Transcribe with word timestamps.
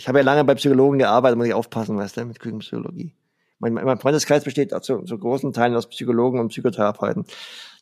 Ich 0.00 0.06
habe 0.06 0.18
ja 0.18 0.24
lange 0.24 0.44
bei 0.44 0.54
Psychologen 0.54 0.98
gearbeitet, 0.98 1.36
muss 1.36 1.48
ich 1.48 1.54
aufpassen, 1.54 1.96
weißt 1.96 2.16
du, 2.16 2.24
mit 2.24 2.38
Küchenpsychologie. 2.38 3.14
Mein, 3.58 3.74
mein 3.74 3.98
Freundeskreis 3.98 4.44
besteht 4.44 4.72
zu, 4.84 5.02
zu 5.02 5.18
großen 5.18 5.52
Teilen 5.52 5.74
aus 5.74 5.88
Psychologen 5.88 6.38
und 6.38 6.50
Psychotherapeuten. 6.50 7.24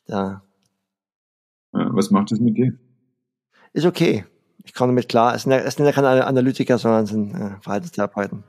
Da. 0.07 0.41
Ja, 1.73 1.89
was 1.93 2.09
macht 2.09 2.31
das 2.31 2.39
mit 2.39 2.57
dir? 2.57 2.73
Ist 3.73 3.85
okay. 3.85 4.25
Ich 4.63 4.73
komme 4.73 4.93
damit 4.93 5.07
klar. 5.07 5.35
Es 5.35 5.43
sind 5.43 5.51
ja, 5.51 5.59
es 5.59 5.75
sind 5.75 5.85
ja 5.85 5.91
keine 5.91 6.25
Analytiker, 6.25 6.79
sondern 6.79 7.03
es 7.03 7.11
sind 7.11 7.35
äh, 7.35 7.51
Verhaltenstherapeuten. 7.61 8.43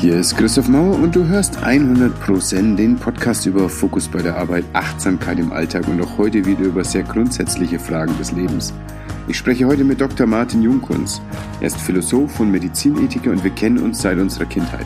Hier 0.00 0.16
ist 0.18 0.36
Christoph 0.36 0.68
Mauer 0.68 0.96
und 0.96 1.14
du 1.14 1.24
hörst 1.24 1.58
100% 1.58 2.74
den 2.74 2.96
Podcast 2.96 3.46
über 3.46 3.68
Fokus 3.68 4.08
bei 4.08 4.20
der 4.20 4.36
Arbeit, 4.36 4.64
Achtsamkeit 4.72 5.38
im 5.38 5.52
Alltag 5.52 5.86
und 5.86 6.02
auch 6.02 6.18
heute 6.18 6.44
wieder 6.44 6.64
über 6.64 6.82
sehr 6.82 7.04
grundsätzliche 7.04 7.78
Fragen 7.78 8.18
des 8.18 8.32
Lebens. 8.32 8.74
Ich 9.26 9.38
spreche 9.38 9.66
heute 9.66 9.84
mit 9.84 10.02
Dr. 10.02 10.26
Martin 10.26 10.62
Jungkunz. 10.62 11.22
Er 11.60 11.68
ist 11.68 11.80
Philosoph 11.80 12.40
und 12.40 12.50
Medizinethiker 12.50 13.30
und 13.30 13.42
wir 13.42 13.52
kennen 13.52 13.78
uns 13.78 14.02
seit 14.02 14.18
unserer 14.18 14.44
Kindheit. 14.44 14.84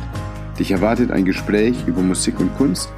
Dich 0.60 0.70
erwartet 0.70 1.10
ein 1.10 1.24
Gespräch 1.24 1.76
über 1.88 2.02
Musik 2.02 2.38
und 2.38 2.56
Kunst, 2.56 2.88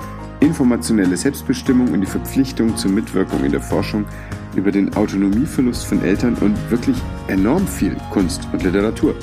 informationelle 0.41 1.17
Selbstbestimmung 1.17 1.93
und 1.93 2.03
die 2.03 2.07
Verpflichtung 2.07 2.77
zur 2.77 2.91
Mitwirkung 2.91 3.43
in 3.43 3.53
der 3.53 3.63
Forschung 3.63 4.05
über 4.55 4.71
den 4.71 4.95
Autonomieverlust 4.95 5.87
von 5.87 6.03
Eltern 6.03 6.35
und 6.35 6.57
wirklich 6.71 6.97
enorm 7.29 7.67
viel 7.67 7.97
Kunst 8.11 8.47
und 8.53 8.63
Literatur. 8.63 9.15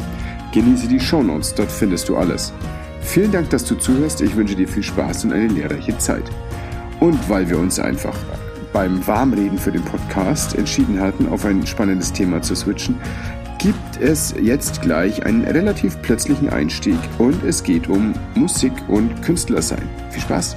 Genieße 0.54 0.88
die 0.88 1.00
Shownotes, 1.00 1.54
dort 1.54 1.72
findest 1.72 2.09
du 2.09 2.18
alles. 2.18 2.52
Vielen 3.02 3.31
Dank, 3.31 3.52
dass 3.52 3.64
du 3.64 3.76
zuhörst. 3.76 4.22
Ich 4.22 4.36
wünsche 4.36 4.56
dir 4.56 4.68
viel 4.68 4.84
Spaß 4.84 5.26
und 5.26 5.34
eine 5.34 5.48
lehrreiche 5.48 5.98
Zeit. 6.00 6.26
Und 7.00 7.30
weil 7.30 7.48
wir 7.48 7.59
uns 7.59 7.80
einfach 7.80 8.16
beim 8.74 9.06
Warmreden 9.08 9.58
für 9.58 9.72
den 9.72 9.84
Podcast 9.84 10.56
entschieden 10.56 11.00
hatten, 11.00 11.28
auf 11.30 11.46
ein 11.46 11.66
spannendes 11.66 12.14
Thema 12.14 12.42
zu 12.42 12.56
switchen, 12.56 13.00
gibt 13.60 14.00
es 14.00 14.34
jetzt 14.42 14.82
gleich 14.82 15.26
einen 15.26 15.44
relativ 15.44 16.02
plötzlichen 16.02 16.50
Einstieg 16.50 17.00
und 17.18 17.44
es 17.44 17.64
geht 17.64 17.90
um 17.90 18.14
Musik 18.36 18.74
und 18.88 19.22
Künstler 19.24 19.62
sein. 19.62 19.88
Viel 20.12 20.22
Spaß! 20.22 20.56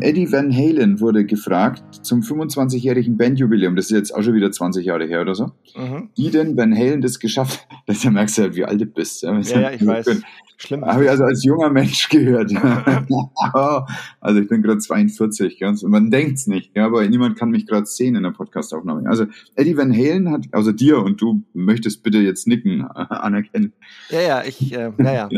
Eddie 0.00 0.30
Van 0.30 0.54
Halen 0.54 1.00
wurde 1.00 1.24
gefragt 1.24 2.04
zum 2.04 2.20
25-jährigen 2.20 3.16
Bandjubiläum, 3.16 3.74
das 3.74 3.86
ist 3.86 3.96
jetzt 3.96 4.14
auch 4.14 4.22
schon 4.22 4.34
wieder 4.34 4.52
20 4.52 4.86
Jahre 4.86 5.06
her 5.06 5.22
oder 5.22 5.34
so, 5.34 5.50
mhm. 5.76 6.10
wie 6.14 6.30
denn 6.30 6.56
Van 6.56 6.76
Halen 6.76 7.00
das 7.00 7.18
geschafft 7.18 7.66
hat. 7.68 7.78
Da 8.04 8.10
merkst 8.10 8.38
du 8.38 8.42
halt, 8.42 8.54
wie 8.54 8.64
alt 8.64 8.80
du 8.80 8.86
bist. 8.86 9.22
Ja, 9.22 9.38
ja, 9.40 9.72
ich 9.72 9.84
weiß. 9.84 10.22
Schlimm. 10.56 10.84
Habe 10.84 11.04
ich 11.04 11.10
also 11.10 11.24
als 11.24 11.44
junger 11.44 11.70
Mensch 11.70 12.08
gehört. 12.08 12.52
also 14.20 14.40
ich 14.40 14.48
bin 14.48 14.62
gerade 14.62 14.78
42, 14.78 15.58
ganz, 15.58 15.82
man 15.82 16.10
denkt's 16.10 16.46
nicht, 16.46 16.76
ja, 16.76 16.86
aber 16.86 17.06
niemand 17.08 17.36
kann 17.38 17.50
mich 17.50 17.66
gerade 17.66 17.86
sehen 17.86 18.14
in 18.14 18.22
der 18.22 18.30
Podcastaufnahme. 18.30 19.08
Also 19.08 19.26
Eddie 19.56 19.76
Van 19.76 19.92
Halen 19.92 20.30
hat, 20.30 20.46
also 20.52 20.70
dir 20.70 20.98
und 20.98 21.20
du 21.20 21.42
möchtest 21.54 22.02
bitte 22.02 22.18
jetzt 22.18 22.46
nicken 22.46 22.82
anerkennen. 22.82 23.72
Ja, 24.10 24.20
ja, 24.20 24.44
ich, 24.44 24.72
äh, 24.72 24.92
ja, 24.98 25.12
ja. 25.12 25.28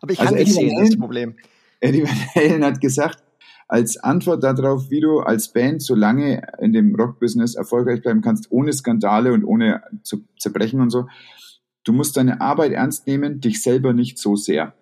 Aber 0.00 0.12
ich 0.12 0.18
kann 0.18 0.28
also 0.28 0.38
nicht 0.38 0.52
sehen, 0.52 0.70
das 0.70 0.84
ist 0.84 0.92
das 0.94 1.00
Problem. 1.00 1.34
Eddie 1.80 2.02
Van 2.02 2.10
Halen 2.34 2.64
hat 2.64 2.80
gesagt, 2.80 3.23
als 3.68 3.96
Antwort 3.96 4.42
darauf, 4.42 4.90
wie 4.90 5.00
du 5.00 5.20
als 5.20 5.52
Band 5.52 5.82
so 5.82 5.94
lange 5.94 6.42
in 6.60 6.72
dem 6.72 6.94
Rockbusiness 6.94 7.54
erfolgreich 7.54 8.02
bleiben 8.02 8.20
kannst, 8.20 8.50
ohne 8.50 8.72
Skandale 8.72 9.32
und 9.32 9.44
ohne 9.44 9.82
zu 10.02 10.24
zerbrechen 10.38 10.80
und 10.80 10.90
so. 10.90 11.06
Du 11.84 11.92
musst 11.92 12.16
deine 12.16 12.40
Arbeit 12.40 12.72
ernst 12.72 13.06
nehmen, 13.06 13.40
dich 13.40 13.62
selber 13.62 13.92
nicht 13.92 14.18
so 14.18 14.36
sehr. 14.36 14.74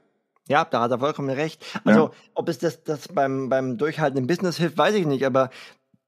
Ja, 0.49 0.65
da 0.65 0.83
hat 0.83 0.91
er 0.91 0.99
vollkommen 0.99 1.31
recht. 1.31 1.65
Also, 1.85 2.01
ja. 2.07 2.11
ob 2.35 2.49
es 2.49 2.59
das, 2.59 2.83
das 2.83 3.09
beim, 3.09 3.49
beim 3.49 3.79
Durchhalten 3.79 4.19
im 4.19 4.27
Business 4.27 4.57
hilft, 4.57 4.77
weiß 4.77 4.95
ich 4.95 5.07
nicht, 5.07 5.25
aber 5.25 5.51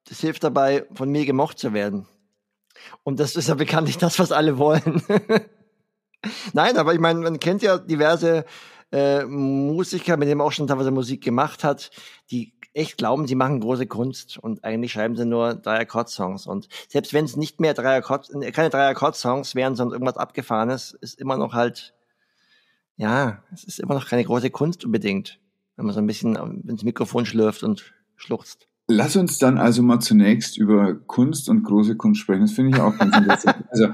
das 0.08 0.20
hilft 0.20 0.44
dabei, 0.44 0.86
von 0.92 1.10
mir 1.10 1.24
gemocht 1.24 1.58
zu 1.58 1.72
werden. 1.72 2.06
Und 3.02 3.20
das 3.20 3.36
ist 3.36 3.48
ja 3.48 3.54
bekanntlich 3.54 3.98
das, 3.98 4.18
was 4.18 4.32
alle 4.32 4.58
wollen. 4.58 5.02
Nein, 6.52 6.76
aber 6.76 6.94
ich 6.94 7.00
meine, 7.00 7.20
man 7.20 7.38
kennt 7.38 7.62
ja 7.62 7.78
diverse 7.78 8.44
äh, 8.92 9.24
Musiker, 9.24 10.16
mit 10.16 10.28
denen 10.28 10.38
man 10.38 10.46
auch 10.46 10.52
schon 10.52 10.66
teilweise 10.66 10.90
Musik 10.90 11.22
gemacht 11.22 11.64
hat, 11.64 11.90
die 12.30 12.53
echt 12.74 12.98
glauben, 12.98 13.26
sie 13.26 13.36
machen 13.36 13.60
große 13.60 13.86
Kunst 13.86 14.36
und 14.38 14.64
eigentlich 14.64 14.92
schreiben 14.92 15.16
sie 15.16 15.24
nur 15.24 15.54
drei 15.54 15.80
Akkord-Songs. 15.80 16.46
Und 16.46 16.68
selbst 16.88 17.14
wenn 17.14 17.24
es 17.24 17.36
nicht 17.36 17.60
mehr 17.60 17.72
drei 17.72 17.96
Akkord, 17.96 18.28
keine 18.52 18.70
drei 18.70 18.88
Akkord-Songs 18.88 19.54
wären, 19.54 19.76
sondern 19.76 19.94
irgendwas 19.94 20.16
Abgefahrenes, 20.16 20.92
ist 21.00 21.20
immer 21.20 21.36
noch 21.36 21.54
halt, 21.54 21.94
ja, 22.96 23.42
es 23.52 23.64
ist 23.64 23.80
immer 23.80 23.94
noch 23.94 24.08
keine 24.08 24.24
große 24.24 24.50
Kunst 24.50 24.84
unbedingt, 24.84 25.40
wenn 25.76 25.86
man 25.86 25.94
so 25.94 26.00
ein 26.00 26.06
bisschen 26.06 26.36
ins 26.68 26.82
Mikrofon 26.82 27.26
schlürft 27.26 27.62
und 27.62 27.94
schluchzt. 28.16 28.68
Lass 28.86 29.16
uns 29.16 29.38
dann 29.38 29.56
also 29.58 29.82
mal 29.82 30.00
zunächst 30.00 30.58
über 30.58 30.94
Kunst 30.94 31.48
und 31.48 31.62
große 31.62 31.96
Kunst 31.96 32.20
sprechen. 32.20 32.42
Das 32.42 32.52
finde 32.52 32.76
ich 32.76 32.82
auch 32.82 32.96
ganz 32.96 33.16
interessant. 33.16 33.64
Also 33.70 33.88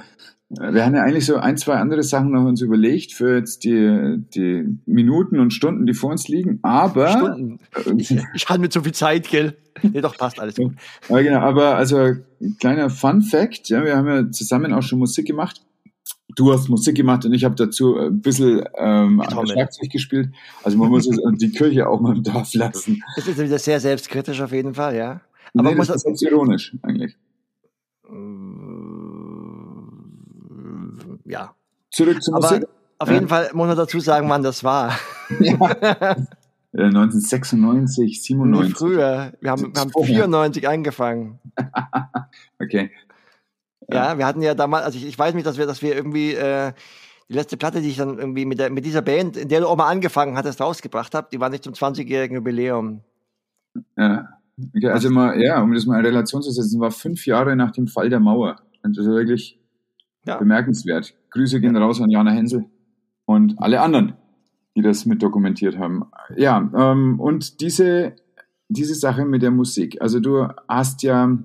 wir 0.72 0.84
haben 0.84 0.96
ja 0.96 1.02
eigentlich 1.02 1.26
so 1.26 1.36
ein, 1.36 1.56
zwei 1.56 1.74
andere 1.76 2.02
Sachen 2.02 2.32
noch 2.32 2.44
uns 2.44 2.60
überlegt 2.60 3.12
für 3.12 3.36
jetzt 3.36 3.62
die, 3.62 4.16
die 4.34 4.64
Minuten 4.84 5.38
und 5.38 5.52
Stunden, 5.52 5.86
die 5.86 5.94
vor 5.94 6.10
uns 6.10 6.26
liegen, 6.26 6.58
aber. 6.62 7.08
Stunden. 7.08 7.60
Ich, 7.96 8.10
ich 8.34 8.48
hatte 8.48 8.60
mir 8.60 8.68
zu 8.68 8.82
viel 8.82 8.92
Zeit, 8.92 9.30
gell? 9.30 9.56
Nee, 9.82 10.00
doch, 10.00 10.16
passt 10.18 10.40
alles 10.40 10.56
gut. 10.56 10.72
Ja, 11.08 11.22
genau, 11.22 11.38
aber 11.38 11.76
also 11.76 12.14
kleiner 12.58 12.90
Fun 12.90 13.22
Fact, 13.22 13.68
ja, 13.68 13.84
wir 13.84 13.96
haben 13.96 14.08
ja 14.08 14.30
zusammen 14.32 14.72
auch 14.72 14.82
schon 14.82 14.98
Musik 14.98 15.26
gemacht. 15.26 15.62
Du 16.36 16.52
hast 16.52 16.68
Musik 16.68 16.96
gemacht 16.96 17.24
und 17.24 17.32
ich 17.32 17.44
habe 17.44 17.54
dazu 17.54 17.96
ein 17.96 18.20
bisschen 18.20 18.64
ähm, 18.76 19.22
Schlagzeug 19.28 19.90
gespielt. 19.90 20.30
Also 20.62 20.78
man 20.78 20.88
muss 20.88 21.08
die 21.40 21.50
Kirche 21.50 21.88
auch 21.88 22.00
mal 22.00 22.16
im 22.16 22.22
Dorf 22.22 22.54
lassen. 22.54 23.02
Das 23.16 23.26
ist 23.26 23.38
wieder 23.38 23.58
sehr 23.58 23.80
selbstkritisch 23.80 24.40
auf 24.40 24.52
jeden 24.52 24.74
Fall, 24.74 24.96
ja. 24.96 25.20
Aber 25.56 25.70
nee, 25.70 25.76
das 25.76 25.90
ist 25.90 26.02
selbst 26.02 26.22
ironisch 26.22 26.76
eigentlich. 26.82 27.16
ja. 31.24 31.54
Zurück 31.90 32.22
zur 32.22 32.36
Aber 32.36 32.50
Musik. 32.50 32.68
Auf 32.98 33.10
jeden 33.10 33.28
Fall 33.28 33.50
muss 33.54 33.66
man 33.66 33.76
dazu 33.76 33.98
sagen, 33.98 34.28
wann 34.28 34.42
das 34.42 34.62
war. 34.62 34.96
Ja. 36.72 36.84
1996, 36.84 38.22
97. 38.22 38.68
Nee, 38.68 38.74
früher. 38.76 39.32
Wir 39.40 39.50
haben, 39.50 39.74
wir 39.74 39.80
haben 39.80 39.90
94 39.92 40.68
angefangen. 40.68 41.40
okay. 42.62 42.90
Ja, 43.92 44.18
wir 44.18 44.26
hatten 44.26 44.42
ja 44.42 44.54
damals, 44.54 44.84
also 44.84 44.98
ich, 44.98 45.06
ich 45.06 45.18
weiß 45.18 45.34
nicht, 45.34 45.46
dass 45.46 45.58
wir, 45.58 45.66
dass 45.66 45.82
wir 45.82 45.94
irgendwie 45.94 46.34
äh, 46.34 46.72
die 47.28 47.34
letzte 47.34 47.56
Platte, 47.56 47.80
die 47.80 47.88
ich 47.88 47.96
dann 47.96 48.18
irgendwie 48.18 48.44
mit, 48.44 48.58
der, 48.58 48.70
mit 48.70 48.84
dieser 48.84 49.02
Band, 49.02 49.36
in 49.36 49.48
der 49.48 49.60
du 49.60 49.68
auch 49.68 49.76
mal 49.76 49.88
angefangen 49.88 50.36
hattest, 50.36 50.60
rausgebracht 50.60 51.14
habe, 51.14 51.28
die 51.32 51.40
war 51.40 51.48
nicht 51.48 51.64
zum 51.64 51.74
20-jährigen 51.74 52.36
Jubiläum. 52.36 53.02
Ja. 53.96 54.28
Also 54.84 55.10
mal, 55.10 55.40
ja, 55.40 55.62
um 55.62 55.72
das 55.72 55.86
mal 55.86 55.98
in 56.00 56.06
Relation 56.06 56.42
zu 56.42 56.50
setzen, 56.50 56.80
war 56.80 56.90
fünf 56.90 57.26
Jahre 57.26 57.56
nach 57.56 57.70
dem 57.70 57.86
Fall 57.86 58.10
der 58.10 58.20
Mauer. 58.20 58.56
Also 58.82 59.04
wirklich 59.04 59.58
ja. 60.26 60.36
bemerkenswert. 60.36 61.14
Grüße 61.30 61.60
gehen 61.60 61.76
raus 61.76 62.00
an 62.00 62.10
Jana 62.10 62.32
Hensel 62.32 62.66
und 63.24 63.54
alle 63.58 63.80
anderen, 63.80 64.14
die 64.76 64.82
das 64.82 65.06
mit 65.06 65.22
dokumentiert 65.22 65.78
haben. 65.78 66.04
Ja, 66.36 66.70
ähm, 66.74 67.20
und 67.20 67.60
diese, 67.60 68.16
diese 68.68 68.94
Sache 68.94 69.24
mit 69.24 69.42
der 69.42 69.50
Musik. 69.50 70.00
Also 70.00 70.20
du 70.20 70.48
hast 70.68 71.02
ja, 71.02 71.38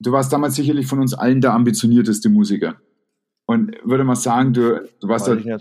du 0.00 0.12
warst 0.12 0.32
damals 0.32 0.54
sicherlich 0.54 0.86
von 0.86 1.00
uns 1.00 1.14
allen 1.14 1.40
der 1.40 1.52
ambitionierteste 1.52 2.28
Musiker. 2.28 2.76
Und 3.48 3.76
würde 3.84 4.02
mal 4.02 4.16
sagen, 4.16 4.52
du, 4.52 4.88
du 5.00 5.08
warst 5.08 5.28
der, 5.28 5.36
der, 5.36 5.58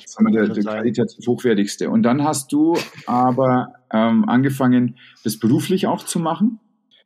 der 0.47 0.63
qualitativ 0.63 1.27
hochwertigste. 1.27 1.91
Und 1.91 2.01
dann 2.01 2.23
hast 2.23 2.51
du 2.51 2.77
aber 3.05 3.73
ähm, 3.91 4.27
angefangen, 4.27 4.97
das 5.23 5.37
beruflich 5.37 5.85
auch 5.85 6.03
zu 6.03 6.19
machen. 6.19 6.59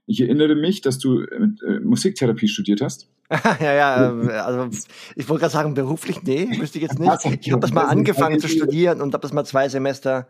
Ich 0.06 0.22
erinnere 0.22 0.56
mich, 0.56 0.82
dass 0.82 0.98
du 0.98 1.22
äh, 1.22 1.80
Musiktherapie 1.82 2.48
studiert 2.48 2.82
hast. 2.82 3.10
ja, 3.60 3.74
ja, 3.74 4.10
ähm, 4.10 4.30
also 4.30 4.70
ich 5.16 5.28
wollte 5.28 5.42
gerade 5.42 5.54
sagen, 5.54 5.74
beruflich, 5.74 6.24
nee, 6.24 6.48
wüsste 6.60 6.80
ich 6.80 6.84
jetzt 6.84 6.98
nicht. 6.98 7.46
Ich 7.46 7.52
habe 7.52 7.62
das 7.62 7.74
mal 7.74 7.86
angefangen 7.86 8.40
zu 8.40 8.48
studieren 8.48 9.02
und 9.02 9.14
habe 9.14 9.22
das 9.22 9.34
mal 9.34 9.46
zwei 9.46 9.68
Semester 9.70 10.28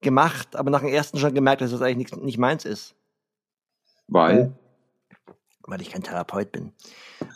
gemacht, 0.00 0.56
aber 0.56 0.70
nach 0.70 0.80
dem 0.80 0.88
ersten 0.88 1.18
schon 1.18 1.34
gemerkt, 1.34 1.60
dass 1.60 1.70
das 1.70 1.82
eigentlich 1.82 2.10
nicht, 2.10 2.24
nicht 2.24 2.38
meins 2.38 2.64
ist. 2.64 2.94
Weil? 4.08 4.56
Weil 5.66 5.80
ich 5.80 5.90
kein 5.90 6.02
Therapeut 6.02 6.52
bin. 6.52 6.72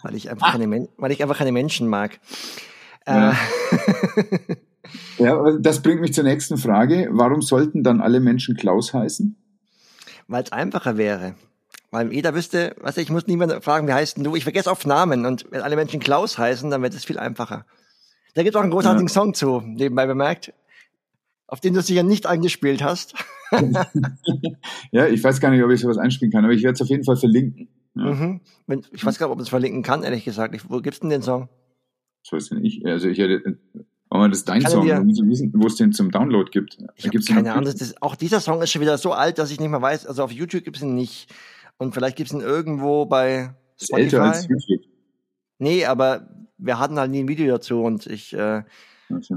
Weil 0.03 0.15
ich 0.15 0.31
einfach, 0.31 0.49
ah. 0.49 0.53
keine, 0.53 0.89
weil 0.97 1.13
ich 1.13 1.23
einfach 1.23 1.39
keine 1.39 1.53
Menschen 1.53 1.89
mag. 1.89 2.21
Ja. 3.07 3.33
Äh. 3.33 3.35
ja, 5.19 5.43
das 5.61 5.81
bringt 5.83 6.01
mich 6.01 6.13
zur 6.13 6.25
nächsten 6.25 6.59
Frage. 6.59 7.09
Warum 7.11 7.43
sollten 7.43 7.83
dann 7.83 8.01
alle 8.01 8.21
Menschen 8.21 8.57
Klaus 8.57 8.93
heißen? 8.93 9.37
Weil 10.27 10.45
es 10.45 10.53
einfacher 10.53 10.97
wäre. 10.99 11.35
Weil 11.91 12.13
jeder 12.13 12.35
wüsste, 12.35 12.77
was 12.81 12.99
ich 12.99 13.09
muss 13.09 13.27
niemand 13.27 13.65
fragen, 13.65 13.89
wie 13.89 13.95
heißt 13.95 14.19
denn 14.19 14.25
du? 14.25 14.37
Ich 14.37 14.45
vergesse 14.45 14.71
oft 14.71 14.87
Namen 14.87 15.25
und 15.25 15.47
wenn 15.51 15.63
alle 15.63 15.77
Menschen 15.77 16.01
Klaus 16.01 16.37
heißen, 16.37 16.71
dann 16.71 16.83
wird 16.83 16.93
es 16.93 17.07
viel 17.07 17.19
einfacher. 17.19 17.65
Da 18.35 18.43
gibt 18.43 18.57
auch 18.57 18.61
einen 18.61 18.71
großartigen 18.71 19.09
ja. 19.09 19.13
Song 19.13 19.33
zu, 19.33 19.63
nebenbei 19.65 20.07
bemerkt, 20.07 20.53
auf 21.47 21.61
den 21.61 21.73
du 21.73 21.81
sicher 21.81 22.03
nicht 22.03 22.27
angespielt 22.27 22.83
hast. 22.83 23.15
ja, 24.93 25.07
ich 25.07 25.25
weiß 25.25 25.41
gar 25.41 25.51
nicht, 25.51 25.65
ob 25.65 25.71
ich 25.71 25.81
sowas 25.81 25.97
einspielen 25.97 26.31
kann, 26.31 26.45
aber 26.45 26.53
ich 26.53 26.63
werde 26.63 26.75
es 26.75 26.83
auf 26.83 26.89
jeden 26.89 27.05
Fall 27.05 27.17
verlinken. 27.17 27.69
Ja. 27.99 28.05
Mhm. 28.15 28.41
Ich 28.93 29.05
weiß 29.05 29.19
gar 29.19 29.27
nicht, 29.27 29.33
ob 29.33 29.39
man 29.39 29.43
es 29.43 29.49
verlinken 29.49 29.83
kann, 29.83 30.03
ehrlich 30.03 30.25
gesagt. 30.25 30.55
wo 30.69 30.81
gibt's 30.81 31.01
denn 31.01 31.11
den 31.11 31.23
Song? 31.23 31.49
Das 32.23 32.33
weiß 32.33 32.53
ich 32.53 32.59
nicht. 32.59 32.87
Also 32.87 33.09
ich 33.09 33.19
hätte, 33.19 33.59
aber 34.11 34.29
das 34.29 34.39
ist 34.39 34.49
dein 34.49 34.63
kann 34.63 34.71
Song, 34.71 34.87
wissen, 34.87 35.53
wo 35.55 35.67
es 35.67 35.77
den 35.77 35.93
zum 35.93 36.11
Download 36.11 36.51
gibt. 36.51 36.79
Ich 36.97 37.11
gibt's 37.11 37.27
keine 37.27 37.53
Ahnung. 37.53 37.73
Auch 38.01 38.17
dieser 38.17 38.41
Song 38.41 38.63
ist 38.63 38.71
schon 38.71 38.83
wieder 38.83 38.99
so 38.99 39.13
alt, 39.13 39.39
dass 39.39 39.51
ich 39.51 39.61
nicht 39.61 39.71
mehr 39.71 39.83
weiß. 39.83 40.07
Also 40.07 40.23
auf 40.23 40.33
YouTube 40.33 40.65
gibt 40.65 40.77
es 40.77 40.83
ihn 40.83 40.95
nicht. 40.95 41.33
Und 41.77 41.95
vielleicht 41.95 42.17
gibt 42.17 42.31
es 42.31 42.35
ihn 42.35 42.41
irgendwo 42.41 43.07
bei 43.07 43.55
Spotify. 43.77 44.07
Ist 44.07 44.13
älter 44.13 44.23
als 44.25 44.49
YouTube. 44.49 44.85
Nee, 45.59 45.85
aber 45.85 46.29
wir 46.57 46.79
hatten 46.79 46.99
halt 46.99 47.11
nie 47.11 47.21
ein 47.21 47.29
Video 47.29 47.47
dazu 47.49 47.83
und 47.83 48.07
ich 48.07 48.33
äh, 48.35 48.63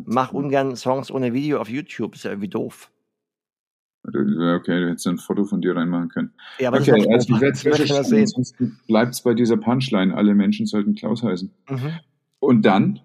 mache 0.06 0.36
ungern 0.36 0.76
Songs 0.76 1.12
ohne 1.12 1.34
Video 1.34 1.60
auf 1.60 1.70
YouTube. 1.70 2.16
Ist 2.16 2.24
ja 2.24 2.32
irgendwie 2.32 2.50
doof. 2.50 2.92
Okay, 4.04 4.80
du 4.80 4.90
hättest 4.90 5.08
ein 5.08 5.18
Foto 5.18 5.44
von 5.44 5.62
dir 5.62 5.76
reinmachen 5.76 6.10
können. 6.10 6.34
Ja, 6.60 6.70
aber 6.70 6.80
okay, 6.80 6.92
also 7.14 7.36
ich 7.36 7.42
werde 7.42 7.54
es 7.54 7.66
recherchieren, 7.66 8.28
sonst 8.28 8.56
bleibt 8.88 9.14
es 9.14 9.22
bei 9.22 9.34
dieser 9.34 9.58
Punchline. 9.58 10.16
Alle 10.16 10.34
Menschen 10.34 10.66
sollten 10.66 10.96
Klaus 10.96 11.22
heißen. 11.22 11.52
Mhm. 11.70 12.00
Und 12.40 12.66
dann? 12.66 13.00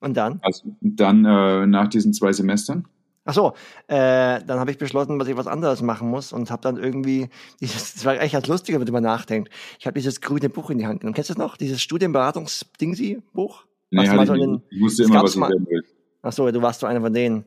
Und 0.00 0.16
dann? 0.16 0.40
Also 0.42 0.76
dann 0.80 1.24
äh, 1.24 1.66
nach 1.66 1.88
diesen 1.88 2.12
zwei 2.12 2.32
Semestern? 2.32 2.86
Ach 3.24 3.34
so, 3.34 3.54
äh, 3.88 4.40
dann 4.46 4.60
habe 4.60 4.70
ich 4.70 4.78
beschlossen, 4.78 5.18
dass 5.18 5.26
ich 5.26 5.36
was 5.36 5.48
anderes 5.48 5.82
machen 5.82 6.08
muss 6.08 6.32
und 6.32 6.50
habe 6.50 6.62
dann 6.62 6.76
irgendwie 6.76 7.28
dieses, 7.60 7.94
das 7.94 8.04
war 8.04 8.14
eigentlich 8.14 8.32
ganz 8.32 8.46
lustiger, 8.46 8.80
wenn 8.80 8.92
man 8.92 9.02
nachdenkt. 9.02 9.50
Ich 9.78 9.86
habe 9.86 9.94
dieses 9.94 10.20
grüne 10.20 10.48
Buch 10.48 10.70
in 10.70 10.78
die 10.78 10.86
Hand 10.86 11.00
genommen. 11.00 11.14
Kennst 11.14 11.30
du 11.30 11.34
das 11.34 11.38
noch? 11.38 11.56
Dieses 11.56 11.82
Studienberatungs-Dingsi-Buch? 11.82 13.64
Nee, 13.90 14.02
ich, 14.02 14.10
so 14.10 14.60
ich 14.70 14.80
wusste 14.80 15.04
immer, 15.04 15.22
was 15.22 15.34
ich 15.34 15.40
werden 15.40 15.66
will. 15.68 15.84
Ach 16.22 16.32
so, 16.32 16.50
du 16.50 16.62
warst 16.62 16.80
so 16.80 16.86
einer 16.86 17.00
von 17.00 17.12
denen. 17.12 17.44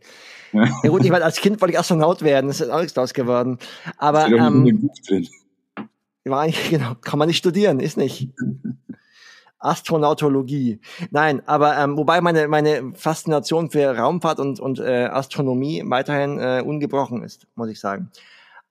Ja. 0.54 0.90
gut, 0.90 1.04
ich 1.04 1.12
war, 1.12 1.22
als 1.22 1.38
Kind 1.38 1.62
wollte 1.62 1.74
ich 1.74 1.80
Astronaut 1.80 2.22
werden, 2.22 2.48
das 2.48 2.62
ist 2.62 2.70
auch 2.70 2.80
nichts 2.80 2.94
draus 2.94 3.14
geworden. 3.14 3.60
Aber 3.98 4.28
ähm, 4.28 4.90
war 6.26 6.42
eigentlich, 6.42 6.70
genau, 6.70 6.96
kann 7.02 7.20
man 7.20 7.28
nicht 7.28 7.38
studieren, 7.38 7.80
ist 7.80 7.98
nicht. 7.98 8.30
Astronautologie. 9.60 10.80
Nein, 11.12 11.42
aber 11.46 11.78
ähm, 11.78 11.98
wobei 11.98 12.22
meine 12.22 12.48
meine 12.48 12.94
Faszination 12.96 13.70
für 13.70 13.98
Raumfahrt 13.98 14.40
und 14.40 14.60
und 14.62 14.80
äh, 14.80 15.06
Astronomie 15.12 15.84
weiterhin 15.86 16.40
äh, 16.40 16.64
ungebrochen 16.66 17.24
ist, 17.24 17.46
muss 17.56 17.70
ich 17.70 17.80
sagen. 17.80 18.10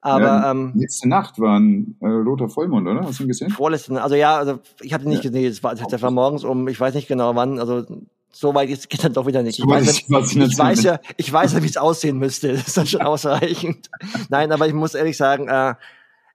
Aber 0.01 0.25
ja, 0.25 0.51
ähm, 0.51 0.71
letzte 0.75 1.09
Nacht 1.09 1.39
war 1.39 1.59
ein 1.59 1.97
äh, 1.99 2.07
roter 2.07 2.49
Vollmond, 2.49 2.87
oder? 2.87 3.01
Hast 3.01 3.19
du 3.19 3.23
ihn 3.23 3.27
gesehen? 3.27 3.49
Vorletzte, 3.49 4.01
also 4.01 4.15
ja, 4.15 4.37
also 4.37 4.59
ich 4.81 4.93
habe 4.93 5.03
ihn 5.03 5.09
nicht 5.09 5.21
gesehen. 5.21 5.49
Das 5.49 5.61
war, 5.61 5.75
das 5.75 6.01
war 6.01 6.11
morgens 6.11 6.43
um, 6.43 6.67
ich 6.69 6.79
weiß 6.79 6.95
nicht 6.95 7.07
genau 7.07 7.35
wann. 7.35 7.59
Also 7.59 7.85
so 8.31 8.53
weit 8.53 8.69
ist, 8.69 8.89
geht 8.89 9.03
dann 9.03 9.13
doch 9.13 9.25
wieder 9.25 9.43
nicht. 9.43 9.59
Ich 9.59 9.65
weiß, 9.65 9.89
ich, 9.89 10.07
ich 10.09 10.57
weiß 10.57 10.83
ja, 10.83 10.99
ich 11.17 11.31
weiß 11.31 11.53
ja, 11.53 11.63
wie 11.63 11.67
es 11.67 11.77
aussehen 11.77 12.17
müsste. 12.17 12.53
Das 12.53 12.67
ist 12.67 12.77
dann 12.77 12.87
schon 12.87 13.01
ausreichend. 13.01 13.89
Nein, 14.29 14.51
aber 14.51 14.67
ich 14.67 14.73
muss 14.73 14.93
ehrlich 14.93 15.17
sagen, 15.17 15.47
äh, 15.47 15.75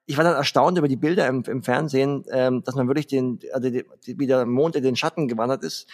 ich 0.07 0.17
war 0.17 0.25
dann 0.25 0.35
erstaunt 0.35 0.77
über 0.77 0.89
die 0.89 0.97
Bilder 0.97 1.27
im, 1.29 1.43
im 1.45 1.63
Fernsehen, 1.63 2.25
ähm, 2.31 2.63
dass 2.65 2.75
man 2.75 2.89
wirklich 2.89 3.07
den, 3.07 3.39
also 3.53 3.71
die, 3.71 3.85
wie 4.07 4.27
der 4.27 4.45
Mond 4.45 4.77
in 4.77 4.83
den 4.83 4.97
Schatten 4.97 5.29
gewandert 5.29 5.63
ist, 5.63 5.87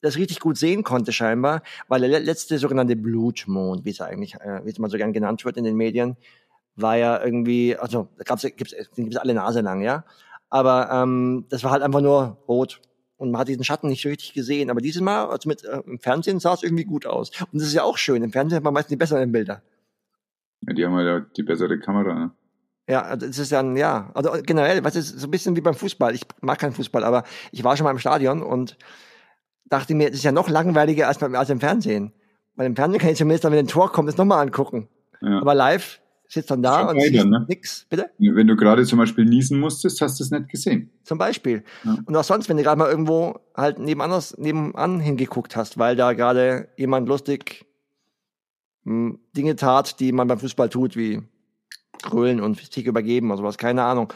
das 0.00 0.16
richtig 0.16 0.40
gut 0.40 0.58
sehen 0.58 0.82
konnte 0.82 1.12
scheinbar, 1.12 1.62
weil 1.88 2.00
der 2.00 2.20
letzte 2.20 2.58
sogenannte 2.58 2.96
Blutmond, 2.96 3.84
wie 3.84 3.90
es 3.90 4.00
eigentlich, 4.00 4.34
äh, 4.34 4.60
wie 4.64 4.70
es 4.70 4.78
mal 4.78 4.90
so 4.90 4.98
gern 4.98 5.12
genannt 5.12 5.44
wird 5.44 5.56
in 5.56 5.64
den 5.64 5.76
Medien, 5.76 6.16
war 6.76 6.96
ja 6.96 7.22
irgendwie, 7.22 7.76
also 7.76 8.08
da 8.18 8.24
gab's, 8.24 8.42
gibt's, 8.42 8.74
gibt's 8.96 9.16
alle 9.16 9.34
Nase 9.34 9.60
lang, 9.60 9.82
ja. 9.82 10.04
Aber 10.50 10.90
ähm, 10.90 11.46
das 11.48 11.64
war 11.64 11.70
halt 11.70 11.82
einfach 11.82 12.00
nur 12.00 12.38
rot 12.48 12.80
und 13.16 13.30
man 13.30 13.40
hat 13.40 13.48
diesen 13.48 13.64
Schatten 13.64 13.88
nicht 13.88 14.02
so 14.02 14.08
richtig 14.08 14.32
gesehen. 14.34 14.70
Aber 14.70 14.80
dieses 14.80 15.02
Mal, 15.02 15.26
also 15.26 15.48
mit, 15.48 15.64
äh, 15.64 15.80
im 15.86 15.98
Fernsehen 15.98 16.40
sah 16.40 16.54
es 16.54 16.62
irgendwie 16.62 16.84
gut 16.84 17.06
aus. 17.06 17.30
Und 17.40 17.60
das 17.60 17.68
ist 17.68 17.74
ja 17.74 17.84
auch 17.84 17.96
schön. 17.96 18.22
Im 18.22 18.32
Fernsehen 18.32 18.56
hat 18.56 18.64
man 18.64 18.74
meistens 18.74 18.90
die 18.90 18.96
besseren 18.96 19.30
Bilder. 19.32 19.62
Ja, 20.62 20.72
die 20.74 20.84
haben 20.84 20.94
halt 20.94 21.06
ja 21.06 21.20
die 21.36 21.42
bessere 21.42 21.78
Kamera. 21.78 22.14
Ne? 22.14 22.30
Ja, 22.88 23.02
also 23.02 23.26
das 23.26 23.38
ist 23.38 23.50
ja, 23.50 23.60
ein, 23.60 23.76
ja, 23.76 24.10
also 24.14 24.30
generell, 24.44 24.84
was 24.84 24.96
ist 24.96 25.18
so 25.18 25.26
ein 25.26 25.30
bisschen 25.30 25.56
wie 25.56 25.60
beim 25.60 25.74
Fußball. 25.74 26.14
Ich 26.14 26.22
mag 26.40 26.58
keinen 26.58 26.72
Fußball, 26.72 27.04
aber 27.04 27.24
ich 27.50 27.64
war 27.64 27.76
schon 27.76 27.84
mal 27.84 27.92
im 27.92 27.98
Stadion 27.98 28.42
und 28.42 28.76
dachte 29.66 29.94
mir, 29.94 30.08
das 30.08 30.18
ist 30.18 30.24
ja 30.24 30.32
noch 30.32 30.48
langweiliger 30.48 31.08
als, 31.08 31.18
beim, 31.18 31.34
als 31.34 31.50
im 31.50 31.60
Fernsehen. 31.60 32.12
Weil 32.56 32.66
im 32.66 32.76
Fernsehen 32.76 33.00
kann 33.00 33.10
ich 33.10 33.18
zumindest, 33.18 33.44
wenn 33.44 33.54
ein 33.54 33.66
Tor 33.66 33.90
kommt, 33.90 34.08
das 34.08 34.16
nochmal 34.16 34.42
angucken. 34.44 34.88
Ja. 35.22 35.40
Aber 35.40 35.54
live 35.54 36.00
sitzt 36.28 36.50
dann 36.50 36.62
da 36.62 36.88
und 36.88 37.00
siehst 37.00 37.24
ne? 37.24 37.44
nix. 37.48 37.86
Bitte? 37.88 38.10
Wenn 38.18 38.46
du 38.46 38.56
gerade 38.56 38.84
zum 38.84 38.98
Beispiel 38.98 39.24
niesen 39.24 39.60
musstest, 39.60 40.00
hast 40.00 40.18
du 40.18 40.24
es 40.24 40.30
nicht 40.30 40.48
gesehen. 40.48 40.90
Zum 41.04 41.18
Beispiel. 41.18 41.62
Ja. 41.84 41.98
Und 42.04 42.16
auch 42.16 42.24
sonst, 42.24 42.48
wenn 42.48 42.56
du 42.56 42.62
gerade 42.62 42.78
mal 42.78 42.90
irgendwo 42.90 43.40
halt 43.56 43.78
nebenan, 43.78 44.22
nebenan 44.36 45.00
hingeguckt 45.00 45.56
hast, 45.56 45.78
weil 45.78 45.96
da 45.96 46.12
gerade 46.12 46.68
jemand 46.76 47.08
lustig 47.08 47.66
mh, 48.84 48.92
hm, 48.92 49.18
Dinge 49.36 49.56
tat, 49.56 50.00
die 50.00 50.12
man 50.12 50.28
beim 50.28 50.38
Fußball 50.38 50.68
tut, 50.68 50.96
wie 50.96 51.22
grölen 52.02 52.40
und 52.40 52.58
Stick 52.58 52.86
übergeben 52.86 53.30
oder 53.30 53.38
sowas, 53.38 53.58
keine 53.58 53.82
Ahnung. 53.82 54.12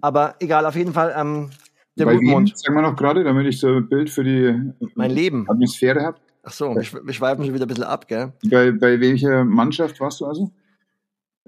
Aber 0.00 0.36
egal, 0.40 0.64
auf 0.66 0.76
jeden 0.76 0.92
Fall, 0.92 1.14
ähm, 1.16 1.50
der 1.98 2.04
Bei 2.04 2.12
Blutmond. 2.12 2.50
Wem, 2.50 2.56
sagen 2.56 2.74
wir 2.74 2.82
noch 2.82 2.96
gerade, 2.96 3.24
damit 3.24 3.46
ich 3.46 3.58
so 3.58 3.68
ein 3.68 3.88
Bild 3.88 4.10
für 4.10 4.22
die 4.22 4.72
mein 4.94 5.10
Leben. 5.10 5.48
Atmosphäre 5.48 6.02
habe. 6.02 6.18
Ach 6.42 6.52
so, 6.52 6.76
wir 6.76 7.12
schweifen 7.12 7.44
schon 7.44 7.54
wieder 7.54 7.64
ein 7.64 7.68
bisschen 7.68 7.84
ab, 7.84 8.06
gell? 8.06 8.32
Bei, 8.50 8.70
bei 8.70 9.00
welcher 9.00 9.44
Mannschaft 9.44 9.98
warst 9.98 10.20
du 10.20 10.26
also? 10.26 10.52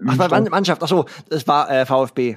Ach, 0.07 0.17
bei 0.17 0.41
Mannschaft, 0.43 0.83
ach 0.83 0.89
so, 0.89 1.05
das 1.29 1.47
war 1.47 1.71
äh, 1.71 1.87
VfB. 1.87 2.37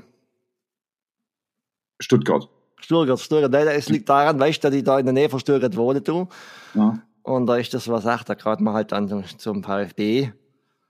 Stuttgart. 1.99 2.49
Stuttgart, 2.79 3.19
Stuttgart. 3.19 3.51
Nein, 3.51 3.67
es 3.67 3.89
liegt 3.89 4.09
daran, 4.09 4.39
weißt 4.39 4.63
du, 4.63 4.67
dass 4.67 4.75
ich 4.75 4.83
da 4.83 4.99
in 4.99 5.05
der 5.05 5.13
Nähe 5.13 5.29
von 5.29 5.39
Stuttgart 5.39 5.75
wohne, 5.75 6.01
du. 6.01 6.27
Ja. 6.73 7.01
Und 7.23 7.45
da 7.45 7.57
ist 7.57 7.73
das, 7.73 7.87
was 7.87 8.03
sagt, 8.03 8.29
da 8.29 8.33
gerade 8.33 8.63
mal 8.63 8.73
halt 8.73 8.91
dann 8.91 9.23
zum 9.37 9.63
VfB. 9.63 10.31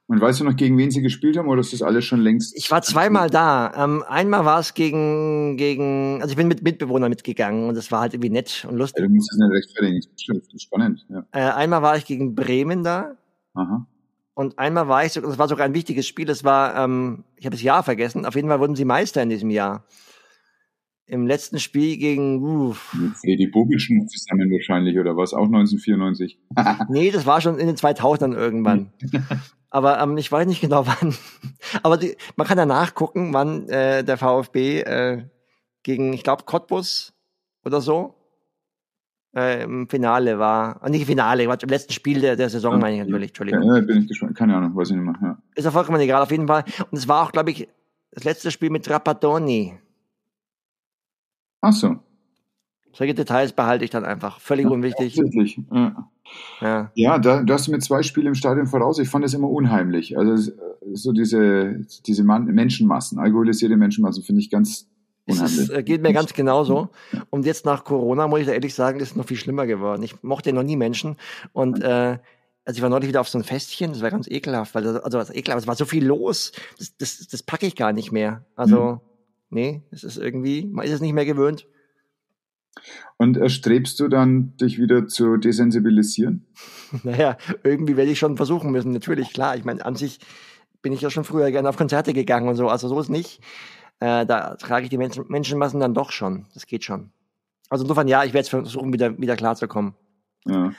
Und 0.07 0.19
weißt 0.19 0.41
du 0.41 0.43
noch, 0.43 0.55
gegen 0.55 0.77
wen 0.77 0.91
sie 0.91 1.01
gespielt 1.01 1.37
haben, 1.37 1.47
oder 1.47 1.61
ist 1.61 1.71
das 1.71 1.81
alles 1.81 2.03
schon 2.03 2.19
längst? 2.19 2.55
Ich 2.57 2.69
war 2.69 2.81
zweimal 2.81 3.29
da. 3.29 3.71
Ähm, 3.77 4.03
einmal 4.07 4.43
war 4.43 4.59
es 4.59 4.73
gegen, 4.73 5.55
gegen, 5.55 6.19
also 6.21 6.31
ich 6.31 6.35
bin 6.35 6.49
mit 6.49 6.63
Mitbewohnern 6.63 7.09
mitgegangen 7.09 7.69
und 7.69 7.75
das 7.75 7.91
war 7.91 8.01
halt 8.01 8.13
irgendwie 8.13 8.29
nett 8.29 8.65
und 8.69 8.77
lustig. 8.77 9.01
Ja, 9.01 9.07
du 9.07 9.13
musst 9.13 9.31
es 9.31 9.37
nicht 9.37 9.51
rechtfertigen, 9.51 10.01
das 10.27 10.53
ist 10.53 10.63
spannend. 10.63 11.05
Ja. 11.09 11.23
Äh, 11.31 11.51
einmal 11.53 11.81
war 11.81 11.95
ich 11.95 12.05
gegen 12.05 12.35
Bremen 12.35 12.83
da. 12.83 13.15
Aha. 13.53 13.87
Und 14.33 14.57
einmal 14.57 14.87
war 14.87 15.05
ich, 15.05 15.13
das 15.13 15.37
war 15.37 15.47
sogar 15.47 15.65
ein 15.65 15.73
wichtiges 15.73 16.07
Spiel, 16.07 16.25
das 16.25 16.43
war, 16.43 16.75
ähm, 16.75 17.25
ich 17.35 17.45
habe 17.45 17.55
das 17.55 17.63
Jahr 17.63 17.83
vergessen, 17.83 18.25
auf 18.25 18.35
jeden 18.35 18.47
Fall 18.47 18.59
wurden 18.59 18.75
sie 18.75 18.85
Meister 18.85 19.21
in 19.21 19.29
diesem 19.29 19.49
Jahr. 19.49 19.85
Im 21.05 21.27
letzten 21.27 21.59
Spiel 21.59 21.97
gegen, 21.97 22.41
uff. 22.41 22.95
Freddy 23.19 23.47
Bubischen 23.47 24.07
zusammen 24.07 24.49
wahrscheinlich, 24.49 24.97
oder 24.97 25.17
was? 25.17 25.33
Auch 25.33 25.45
1994? 25.45 26.39
nee, 26.89 27.11
das 27.11 27.25
war 27.25 27.41
schon 27.41 27.59
in 27.59 27.67
den 27.67 27.75
2000ern 27.75 28.33
irgendwann. 28.33 28.93
Aber 29.69 29.99
ähm, 30.01 30.17
ich 30.17 30.31
weiß 30.31 30.47
nicht 30.47 30.61
genau 30.61 30.85
wann. 30.87 31.13
Aber 31.83 31.97
die, 31.97 32.15
man 32.37 32.47
kann 32.47 32.57
ja 32.57 32.65
nachgucken, 32.65 33.33
wann 33.33 33.67
äh, 33.67 34.05
der 34.05 34.17
VfB 34.17 34.81
äh, 34.81 35.23
gegen, 35.83 36.13
ich 36.13 36.23
glaube, 36.23 36.43
Cottbus 36.45 37.13
oder 37.65 37.81
so 37.81 38.20
äh, 39.35 39.63
im 39.63 39.87
Finale 39.87 40.39
war. 40.39 40.83
Äh, 40.83 40.89
nicht 40.89 41.05
Finale, 41.05 41.47
war 41.47 41.61
im 41.61 41.69
letzten 41.69 41.93
Spiel 41.93 42.21
der, 42.21 42.35
der 42.35 42.49
Saison, 42.49 42.73
ja, 42.73 42.79
meine 42.79 42.95
ich 42.97 43.05
natürlich. 43.05 43.29
Entschuldigung. 43.29 43.63
Ja, 43.63 43.81
bin 43.81 44.01
ich 44.01 44.07
gespannt. 44.07 44.35
Keine 44.35 44.55
Ahnung, 44.55 44.75
weiß 44.75 44.89
ich 44.89 44.95
nicht 44.95 45.05
mehr. 45.05 45.15
Ja. 45.21 45.37
Ist 45.55 45.65
ja 45.65 45.71
vollkommen 45.71 45.99
egal, 46.01 46.21
auf 46.21 46.31
jeden 46.31 46.47
Fall. 46.47 46.63
Und 46.89 46.97
es 46.97 47.07
war 47.07 47.23
auch, 47.23 47.31
glaube 47.31 47.51
ich, 47.51 47.67
das 48.11 48.23
letzte 48.23 48.51
Spiel 48.51 48.69
mit 48.69 48.85
Trapattoni. 48.85 49.77
Ach 51.61 51.73
so. 51.73 51.97
Solche 52.93 53.13
Details 53.13 53.53
behalte 53.53 53.85
ich 53.85 53.89
dann 53.89 54.03
einfach. 54.03 54.39
Völlig 54.39 54.65
ja, 54.65 54.71
unwichtig. 54.71 55.15
Ja, 55.15 56.09
ja. 56.59 56.91
ja 56.93 57.19
da, 57.19 57.41
da 57.43 57.53
hast 57.53 57.67
du 57.67 57.71
mir 57.71 57.79
zwei 57.79 58.03
Spiele 58.03 58.27
im 58.27 58.35
Stadion 58.35 58.67
voraus. 58.67 58.99
Ich 58.99 59.07
fand 59.07 59.23
das 59.23 59.33
immer 59.33 59.49
unheimlich. 59.49 60.17
Also 60.17 60.51
so 60.91 61.13
diese, 61.13 61.85
diese 62.05 62.23
Man 62.23 62.45
Menschenmassen, 62.45 63.19
alkoholisierte 63.19 63.77
Menschenmassen, 63.77 64.23
finde 64.23 64.41
ich 64.41 64.49
ganz. 64.49 64.89
Es 65.39 65.69
äh, 65.69 65.83
geht 65.83 66.01
mir 66.01 66.13
ganz 66.13 66.33
genauso. 66.33 66.89
Und 67.29 67.45
jetzt 67.45 67.65
nach 67.65 67.83
Corona, 67.83 68.27
muss 68.27 68.41
ich 68.41 68.47
da 68.47 68.53
ehrlich 68.53 68.73
sagen, 68.73 68.99
ist 68.99 69.11
es 69.11 69.15
noch 69.15 69.27
viel 69.27 69.37
schlimmer 69.37 69.65
geworden. 69.65 70.03
Ich 70.03 70.21
mochte 70.23 70.51
noch 70.53 70.63
nie 70.63 70.75
Menschen. 70.75 71.17
Und 71.53 71.81
äh, 71.81 72.17
also 72.65 72.77
ich 72.77 72.81
war 72.81 72.89
neulich 72.89 73.09
wieder 73.09 73.21
auf 73.21 73.29
so 73.29 73.37
ein 73.37 73.43
Festchen, 73.43 73.91
das 73.91 74.01
war 74.01 74.11
ganz 74.11 74.27
ekelhaft, 74.27 74.75
weil 74.75 74.83
das, 74.83 74.97
also 74.97 75.17
das 75.17 75.33
ekelhaft, 75.33 75.63
es 75.63 75.67
war 75.67 75.75
so 75.75 75.85
viel 75.85 76.05
los, 76.05 76.51
das, 76.77 76.95
das, 76.97 77.27
das 77.27 77.43
packe 77.43 77.65
ich 77.65 77.75
gar 77.75 77.91
nicht 77.91 78.11
mehr. 78.11 78.45
Also, 78.55 78.93
mhm. 78.93 78.99
nee, 79.49 79.81
es 79.91 80.03
ist 80.03 80.17
irgendwie, 80.17 80.65
man 80.65 80.85
ist 80.85 80.91
es 80.91 81.01
nicht 81.01 81.13
mehr 81.13 81.25
gewöhnt. 81.25 81.65
Und 83.17 83.37
erstrebst 83.37 83.99
du 83.99 84.07
dann, 84.07 84.55
dich 84.57 84.79
wieder 84.79 85.07
zu 85.07 85.37
desensibilisieren? 85.37 86.45
Naja, 87.03 87.37
irgendwie 87.63 87.95
werde 87.95 88.11
ich 88.11 88.19
schon 88.19 88.35
versuchen 88.35 88.69
müssen, 88.69 88.91
natürlich, 88.91 89.31
klar. 89.31 89.55
Ich 89.55 89.63
meine, 89.63 89.85
an 89.85 89.95
sich 89.95 90.19
bin 90.81 90.91
ich 90.91 90.99
ja 90.99 91.09
schon 91.09 91.23
früher 91.23 91.49
gerne 91.49 91.69
auf 91.69 91.77
Konzerte 91.77 92.11
gegangen 92.11 92.49
und 92.49 92.57
so, 92.57 92.67
also 92.67 92.89
so 92.89 92.99
ist 92.99 93.07
nicht. 93.07 93.39
Äh, 94.01 94.25
da 94.25 94.55
trage 94.55 94.83
ich 94.83 94.89
die 94.89 94.97
Menschen, 94.97 95.25
Menschenmassen 95.29 95.79
dann 95.79 95.93
doch 95.93 96.11
schon. 96.11 96.47
Das 96.55 96.65
geht 96.65 96.83
schon. 96.83 97.11
Also 97.69 97.83
insofern, 97.83 98.07
ja, 98.07 98.23
ich 98.23 98.33
werde 98.33 98.39
jetzt 98.39 98.49
versuchen, 98.49 98.91
wieder, 98.91 99.17
wieder 99.19 99.35
klarzukommen. 99.35 99.93
Ja. 100.45 100.73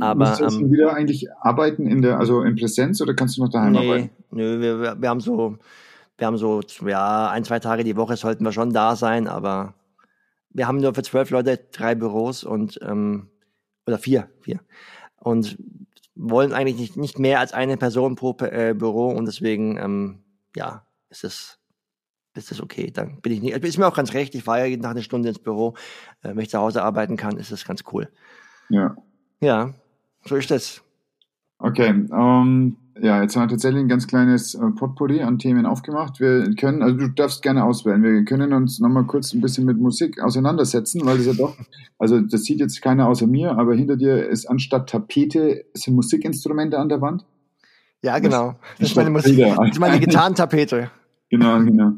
Aber 0.00 0.28
Musst 0.28 0.40
du 0.40 0.44
ähm, 0.46 0.72
wieder 0.72 0.92
eigentlich 0.92 1.28
arbeiten 1.40 1.86
in 1.86 2.02
der, 2.02 2.18
also 2.18 2.42
in 2.42 2.56
Präsenz 2.56 3.00
oder 3.00 3.14
kannst 3.14 3.36
du 3.36 3.42
noch 3.42 3.50
daheim 3.50 3.72
nee, 3.72 3.78
arbeiten? 3.78 4.10
Nö, 4.32 4.60
wir, 4.60 5.00
wir, 5.00 5.08
haben 5.08 5.20
so, 5.20 5.56
wir 6.18 6.26
haben 6.26 6.36
so, 6.36 6.62
ja, 6.84 7.30
ein, 7.30 7.44
zwei 7.44 7.60
Tage 7.60 7.84
die 7.84 7.96
Woche 7.96 8.16
sollten 8.16 8.44
wir 8.44 8.50
schon 8.50 8.72
da 8.72 8.96
sein, 8.96 9.28
aber 9.28 9.74
wir 10.50 10.66
haben 10.66 10.78
nur 10.78 10.94
für 10.94 11.02
zwölf 11.02 11.30
Leute 11.30 11.60
drei 11.70 11.94
Büros 11.94 12.42
und 12.42 12.80
ähm, 12.82 13.28
oder 13.86 13.98
vier, 13.98 14.28
vier. 14.40 14.60
Und 15.16 15.58
wollen 16.16 16.52
eigentlich 16.52 16.78
nicht, 16.78 16.96
nicht 16.96 17.18
mehr 17.20 17.38
als 17.38 17.52
eine 17.52 17.76
Person 17.76 18.16
pro 18.16 18.36
äh, 18.40 18.74
Büro 18.76 19.10
und 19.10 19.26
deswegen, 19.26 19.76
ähm, 19.76 20.24
ja, 20.56 20.84
ist 21.08 21.22
es 21.22 21.60
ist 22.34 22.50
das 22.50 22.60
okay. 22.60 22.90
Dann 22.90 23.20
bin 23.20 23.32
ich 23.32 23.42
nicht, 23.42 23.56
ist 23.56 23.78
mir 23.78 23.86
auch 23.86 23.96
ganz 23.96 24.12
recht. 24.14 24.34
Ich 24.34 24.44
fahre 24.44 24.60
ja 24.60 24.64
jeden 24.66 24.82
Tag 24.82 24.92
eine 24.92 25.02
Stunde 25.02 25.28
ins 25.28 25.38
Büro. 25.38 25.74
Äh, 26.22 26.30
wenn 26.30 26.40
ich 26.40 26.50
zu 26.50 26.58
Hause 26.58 26.82
arbeiten 26.82 27.16
kann, 27.16 27.36
ist 27.36 27.52
das 27.52 27.64
ganz 27.64 27.84
cool. 27.92 28.08
Ja. 28.68 28.96
Ja, 29.40 29.74
so 30.24 30.36
ist 30.36 30.50
das. 30.50 30.82
Okay. 31.58 31.88
Ähm, 32.12 32.76
ja, 33.00 33.22
jetzt 33.22 33.34
haben 33.34 33.44
wir 33.44 33.48
tatsächlich 33.48 33.80
ein 33.80 33.88
ganz 33.88 34.06
kleines 34.06 34.54
äh, 34.54 34.70
Potpourri 34.70 35.22
an 35.22 35.38
Themen 35.38 35.66
aufgemacht. 35.66 36.20
Wir 36.20 36.54
können, 36.54 36.82
also 36.82 36.96
du 36.96 37.08
darfst 37.08 37.42
gerne 37.42 37.64
auswählen. 37.64 38.02
Wir 38.02 38.24
können 38.24 38.52
uns 38.52 38.78
nochmal 38.78 39.04
kurz 39.04 39.32
ein 39.32 39.40
bisschen 39.40 39.64
mit 39.64 39.78
Musik 39.78 40.22
auseinandersetzen, 40.22 41.04
weil 41.04 41.16
das 41.16 41.26
ja 41.26 41.32
doch, 41.32 41.56
also 41.98 42.20
das 42.20 42.44
sieht 42.44 42.60
jetzt 42.60 42.82
keiner 42.82 43.08
außer 43.08 43.26
mir, 43.26 43.58
aber 43.58 43.74
hinter 43.74 43.96
dir 43.96 44.28
ist 44.28 44.46
anstatt 44.46 44.88
Tapete 44.88 45.64
sind 45.74 45.94
Musikinstrumente 45.94 46.78
an 46.78 46.88
der 46.88 47.00
Wand. 47.00 47.24
Ja, 48.02 48.18
genau. 48.18 48.54
Das, 48.78 48.90
ist 48.90 48.96
meine 48.96 49.10
Musik. 49.10 49.38
Das 49.38 49.70
ist 49.70 49.80
meine 49.80 49.98
Gitarrentapete. 49.98 50.90
genau, 51.30 51.58
genau. 51.64 51.92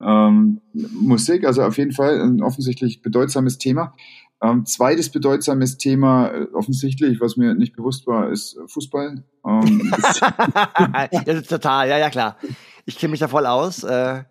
Ähm, 0.00 0.60
Musik, 0.72 1.46
also 1.46 1.62
auf 1.62 1.78
jeden 1.78 1.92
Fall 1.92 2.20
ein 2.20 2.42
offensichtlich 2.42 3.02
bedeutsames 3.02 3.58
Thema. 3.58 3.94
Ähm, 4.42 4.66
zweites 4.66 5.10
bedeutsames 5.10 5.78
Thema, 5.78 6.28
äh, 6.28 6.46
offensichtlich, 6.52 7.20
was 7.20 7.38
mir 7.38 7.54
nicht 7.54 7.74
bewusst 7.74 8.06
war, 8.06 8.30
ist 8.30 8.58
Fußball. 8.66 9.24
Ähm, 9.46 9.92
das 11.24 11.40
ist 11.40 11.48
total, 11.48 11.88
ja, 11.88 11.96
ja, 11.96 12.10
klar. 12.10 12.36
Ich 12.84 12.98
kenne 12.98 13.12
mich 13.12 13.20
da 13.20 13.28
voll 13.28 13.46
aus. 13.46 13.82
Äh, 13.82 14.24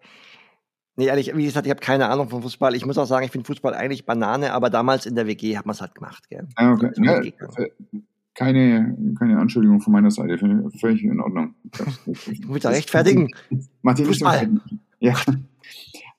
nee, 0.95 1.07
ehrlich, 1.07 1.35
wie 1.35 1.45
gesagt, 1.45 1.65
ich 1.65 1.71
habe 1.71 1.81
keine 1.81 2.07
Ahnung 2.07 2.29
von 2.29 2.43
Fußball. 2.43 2.75
Ich 2.75 2.85
muss 2.85 2.99
auch 2.99 3.07
sagen, 3.07 3.25
ich 3.25 3.31
finde 3.31 3.47
Fußball 3.47 3.73
eigentlich 3.73 4.05
Banane, 4.05 4.53
aber 4.53 4.69
damals 4.69 5.07
in 5.07 5.15
der 5.15 5.25
WG 5.25 5.57
hat 5.57 5.65
man 5.65 5.73
es 5.73 5.81
halt 5.81 5.95
gemacht. 5.95 6.29
Gell? 6.29 6.47
Ah, 6.55 6.73
okay. 6.73 6.91
Ja, 6.97 7.19
äh, 7.21 7.71
keine, 8.35 9.15
keine 9.17 9.39
Anschuldigung 9.39 9.81
von 9.81 9.93
meiner 9.93 10.11
Seite, 10.11 10.37
völlig 10.79 11.03
in 11.03 11.19
Ordnung. 11.19 11.55
Ich 12.05 12.45
muss 12.45 12.59
da 12.59 12.69
rechtfertigen. 12.69 13.31
Martin, 13.81 14.05
Fußball. 14.05 14.61
Ja. 14.99 15.15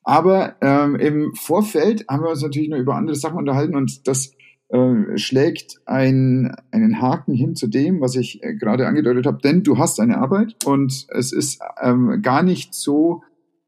Aber 0.02 0.56
ähm, 0.60 0.94
im 0.96 1.34
Vorfeld 1.34 2.04
haben 2.08 2.22
wir 2.22 2.30
uns 2.30 2.42
natürlich 2.42 2.68
noch 2.68 2.78
über 2.78 2.94
andere 2.94 3.16
Sachen 3.16 3.38
unterhalten 3.38 3.74
und 3.74 4.06
das 4.06 4.30
äh, 4.68 5.16
schlägt 5.16 5.80
ein, 5.84 6.54
einen 6.70 7.00
Haken 7.00 7.34
hin 7.34 7.54
zu 7.54 7.66
dem, 7.66 8.00
was 8.00 8.16
ich 8.16 8.42
äh, 8.42 8.54
gerade 8.54 8.86
angedeutet 8.86 9.26
habe. 9.26 9.38
Denn 9.42 9.62
du 9.62 9.78
hast 9.78 10.00
eine 10.00 10.18
Arbeit 10.18 10.64
und 10.64 11.06
es 11.08 11.32
ist 11.32 11.60
ähm, 11.80 12.20
gar 12.22 12.42
nicht 12.42 12.74
so, 12.74 13.22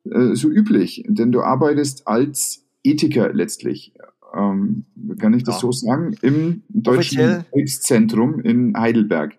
äh, 0.05 0.35
so 0.35 0.49
üblich, 0.49 1.05
denn 1.09 1.33
du 1.33 1.43
arbeitest 1.43 2.07
als 2.07 2.65
Ethiker 2.85 3.33
letztlich. 3.33 3.95
Ähm, 4.35 4.87
kann 5.19 5.35
ich 5.35 5.45
das 5.45 5.57
ja. 5.57 5.61
so 5.61 5.73
sagen? 5.73 6.17
Im 6.23 6.63
Deutschen 6.69 7.45
Krebszentrum 7.51 8.41
in 8.41 8.77
Heidelberg. 8.77 9.37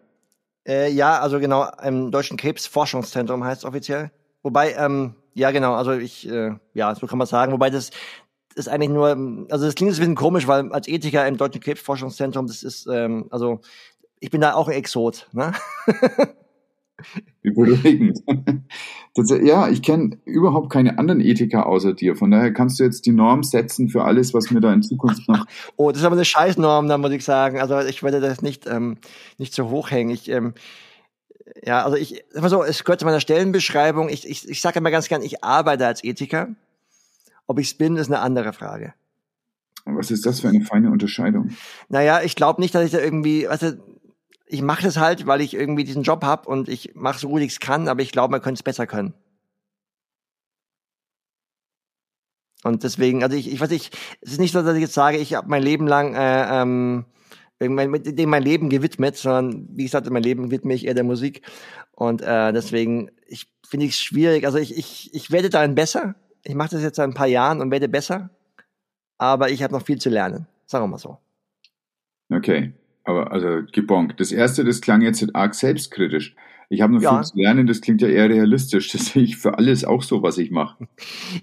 Äh, 0.68 0.92
ja, 0.92 1.20
also 1.20 1.40
genau, 1.40 1.68
im 1.84 2.12
Deutschen 2.12 2.38
Krebsforschungszentrum 2.38 3.44
heißt 3.44 3.64
es 3.64 3.66
offiziell. 3.66 4.12
Wobei, 4.44 4.74
ähm, 4.74 5.16
ja, 5.34 5.52
genau. 5.52 5.74
Also 5.74 5.94
ich, 5.94 6.30
äh, 6.30 6.52
ja, 6.74 6.96
so 6.96 7.08
kann 7.08 7.18
man 7.18 7.28
sagen. 7.28 7.52
Wobei 7.52 7.70
das 7.70 7.92
ist 8.56 8.68
eigentlich 8.68 8.90
nur, 8.90 9.08
also 9.50 9.66
das 9.66 9.76
klingt 9.76 9.92
ein 9.92 9.98
bisschen 9.98 10.16
komisch, 10.16 10.48
weil 10.48 10.72
als 10.72 10.88
Ethiker 10.88 11.28
im 11.28 11.38
Deutschen 11.38 11.62
Krebsforschungszentrum, 11.62 12.48
das 12.48 12.64
ist, 12.64 12.88
ähm, 12.92 13.28
also 13.30 13.62
ich 14.20 14.32
bin 14.32 14.42
da 14.42 14.54
auch 14.54 14.68
ein 14.68 14.74
Exot. 14.74 15.28
Ne? 15.32 15.54
Wie 17.42 17.52
beruhigend. 17.52 18.20
ja, 19.44 19.70
ich 19.70 19.82
kenne 19.82 20.18
überhaupt 20.26 20.70
keine 20.70 20.98
anderen 20.98 21.22
Ethiker 21.22 21.66
außer 21.66 21.94
dir. 21.94 22.16
Von 22.16 22.32
daher 22.32 22.52
kannst 22.54 22.80
du 22.80 22.84
jetzt 22.84 23.06
die 23.06 23.12
Norm 23.12 23.44
setzen 23.44 23.88
für 23.88 24.04
alles, 24.04 24.34
was 24.34 24.52
mir 24.52 24.60
da 24.60 24.74
in 24.74 24.84
Zukunft 24.84 25.28
noch. 25.30 25.46
oh, 25.78 25.92
das 25.92 26.02
ist 26.02 26.06
aber 26.06 26.16
eine 26.16 26.26
Scheißnorm, 26.26 26.90
da 26.90 26.98
muss 26.98 27.12
ich 27.12 27.24
sagen. 27.24 27.60
Also 27.60 27.80
ich 27.80 28.04
werde 28.04 28.20
das 28.20 28.42
nicht, 28.42 28.68
ähm, 28.68 28.98
nicht 29.38 29.54
so 29.54 29.70
hochhängen. 29.70 30.14
Ich, 30.14 30.30
ähm, 30.30 30.54
ja, 31.64 31.84
also 31.84 31.98
ich, 31.98 32.24
so, 32.34 32.64
es 32.64 32.84
gehört 32.84 33.00
zu 33.00 33.06
meiner 33.06 33.20
Stellenbeschreibung. 33.20 34.10
Ich, 34.10 34.28
ich, 34.28 34.48
ich 34.48 34.62
sage 34.62 34.80
immer 34.80 34.92
ganz 34.92 35.08
gern, 35.08 35.22
ich 35.22 35.44
arbeite 35.44 35.86
als 35.86 36.04
Ethiker. 36.04 36.50
Ob 37.48 37.60
ich 37.60 37.68
es 37.68 37.74
bin, 37.78 37.98
ist 37.98 38.08
eine 38.08 38.20
andere 38.20 38.54
Frage. 38.54 38.94
Was 39.86 40.12
ist 40.12 40.26
das 40.26 40.42
für 40.42 40.50
eine 40.50 40.62
feine 40.62 40.92
Unterscheidung? 40.92 41.52
Naja, 41.88 42.22
ich 42.22 42.36
glaube 42.36 42.62
nicht, 42.62 42.76
dass 42.76 42.86
ich 42.86 42.92
da 42.92 43.00
irgendwie, 43.00 43.48
weißt 43.48 43.64
du, 43.64 43.84
ich 44.46 44.62
mache 44.62 44.84
das 44.84 44.98
halt, 44.98 45.28
weil 45.28 45.42
ich 45.42 45.54
irgendwie 45.54 45.84
diesen 45.84 46.04
Job 46.04 46.24
habe 46.24 46.50
und 46.50 46.70
ich 46.70 46.96
mache 46.96 47.20
so 47.20 47.30
gut 47.30 47.42
ich 47.42 47.54
es 47.54 47.60
kann, 47.60 47.88
aber 47.88 48.02
ich 48.02 48.12
glaube, 48.12 48.32
man 48.32 48.42
könnte 48.42 48.60
es 48.60 48.64
besser 48.64 48.88
können. 48.88 49.14
Und 52.64 52.84
deswegen, 52.84 53.24
also 53.24 53.38
ich, 53.38 53.52
ich 53.52 53.62
weiß 53.62 53.70
nicht, 53.70 53.98
es 54.22 54.34
ist 54.34 54.40
nicht 54.40 54.52
so, 54.52 54.62
dass 54.62 54.76
ich 54.76 54.82
jetzt 54.82 54.94
sage, 54.94 55.18
ich 55.18 55.34
habe 55.34 55.48
mein 55.48 55.64
Leben 55.64 55.88
lang 55.88 56.14
äh, 56.14 56.62
ähm, 56.62 57.06
dem 57.60 58.30
mein 58.30 58.44
Leben 58.44 58.70
gewidmet, 58.70 59.18
sondern 59.18 59.68
wie 59.74 59.84
gesagt, 59.84 60.10
mein 60.10 60.24
Leben 60.24 60.52
widme 60.52 60.74
ich 60.74 60.86
eher 60.86 60.94
der 60.94 61.04
Musik. 61.04 61.42
Und 61.92 62.22
äh, 62.22 62.54
deswegen, 62.54 63.12
ich 63.28 63.48
finde 63.68 63.86
ich 63.86 63.98
schwierig. 63.98 64.46
Also 64.46 64.58
ich, 64.58 64.78
ich, 64.78 65.14
ich 65.14 65.32
werde 65.32 65.50
darin 65.50 65.76
besser. 65.76 66.16
Ich 66.44 66.56
mache 66.56 66.72
das 66.72 66.82
jetzt 66.82 66.96
seit 66.96 67.10
ein 67.10 67.14
paar 67.14 67.28
Jahren 67.28 67.62
und 67.62 67.72
werde 67.72 67.90
besser. 67.90 68.30
Aber 69.18 69.50
ich 69.50 69.62
habe 69.62 69.74
noch 69.74 69.86
viel 69.86 70.00
zu 70.00 70.10
lernen. 70.10 70.48
Sagen 70.66 70.86
wir 70.86 70.88
mal 70.88 70.98
so. 70.98 71.18
Okay. 72.32 72.74
Aber 73.04 73.32
also 73.32 73.62
gebonkt. 73.72 74.20
Das 74.20 74.32
erste, 74.32 74.64
das 74.64 74.82
klang 74.82 75.02
jetzt 75.02 75.36
arg 75.36 75.54
selbstkritisch. 75.54 76.36
Ich 76.72 76.82
habe 76.82 76.94
noch 76.94 77.02
ja. 77.02 77.16
viel 77.16 77.24
zu 77.24 77.38
lernen, 77.38 77.66
das 77.66 77.82
klingt 77.82 78.02
ja 78.02 78.08
eher 78.08 78.30
realistisch. 78.30 78.90
Das 78.94 79.08
sehe 79.08 79.24
ich 79.24 79.38
für 79.38 79.58
alles 79.58 79.84
auch 79.84 80.04
so, 80.04 80.22
was 80.22 80.38
ich 80.38 80.52
mache. 80.52 80.88